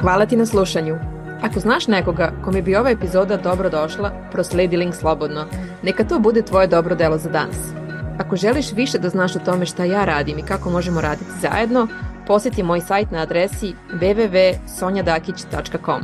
Hvala 0.00 0.26
ti 0.26 0.36
na 0.36 0.46
slušanju. 0.46 1.17
Ako 1.42 1.60
znaš 1.60 1.86
nekoga 1.86 2.32
kome 2.44 2.62
bi 2.62 2.76
ova 2.76 2.90
epizoda 2.90 3.36
dobro 3.36 3.70
došla, 3.70 4.12
prosledi 4.32 4.76
link 4.76 4.94
slobodno. 4.94 5.46
Neka 5.82 6.04
to 6.04 6.18
bude 6.18 6.42
tvoje 6.42 6.66
dobro 6.66 6.94
delo 6.94 7.18
za 7.18 7.30
danas. 7.30 7.56
Ako 8.18 8.36
želiš 8.36 8.72
više 8.72 8.98
da 8.98 9.08
znaš 9.08 9.36
o 9.36 9.38
tome 9.38 9.66
šta 9.66 9.84
ja 9.84 10.04
radim 10.04 10.38
i 10.38 10.42
kako 10.42 10.70
možemo 10.70 11.00
raditi 11.00 11.30
zajedno, 11.40 11.88
poseti 12.26 12.62
moj 12.62 12.80
sajt 12.80 13.10
na 13.10 13.18
adresi 13.18 13.74
www.sonjadakić.com. 13.92 16.02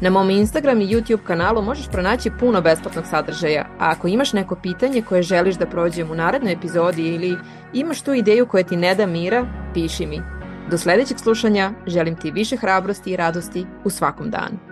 Na 0.00 0.10
mom 0.10 0.30
Instagram 0.30 0.80
i 0.80 0.86
YouTube 0.86 1.24
kanalu 1.24 1.62
možeš 1.62 1.88
pronaći 1.88 2.30
puno 2.40 2.60
besplatnog 2.60 3.06
sadržaja, 3.06 3.66
a 3.78 3.90
ako 3.90 4.08
imaš 4.08 4.32
neko 4.32 4.54
pitanje 4.54 5.02
koje 5.02 5.22
želiš 5.22 5.56
da 5.56 5.66
prođem 5.66 6.10
u 6.10 6.14
narednoj 6.14 6.52
epizodi 6.52 7.02
ili 7.02 7.36
imaš 7.72 8.02
tu 8.02 8.14
ideju 8.14 8.46
koja 8.46 8.64
ti 8.64 8.76
ne 8.76 8.94
da 8.94 9.06
mira, 9.06 9.46
piši 9.74 10.06
mi. 10.06 10.22
Do 10.70 10.78
sledećeg 10.78 11.18
slušanja 11.18 11.70
želim 11.86 12.16
ti 12.16 12.30
više 12.30 12.56
hrabrosti 12.56 13.10
i 13.10 13.16
radosti 13.16 13.66
u 13.84 13.90
svakom 13.90 14.30
danu. 14.30 14.67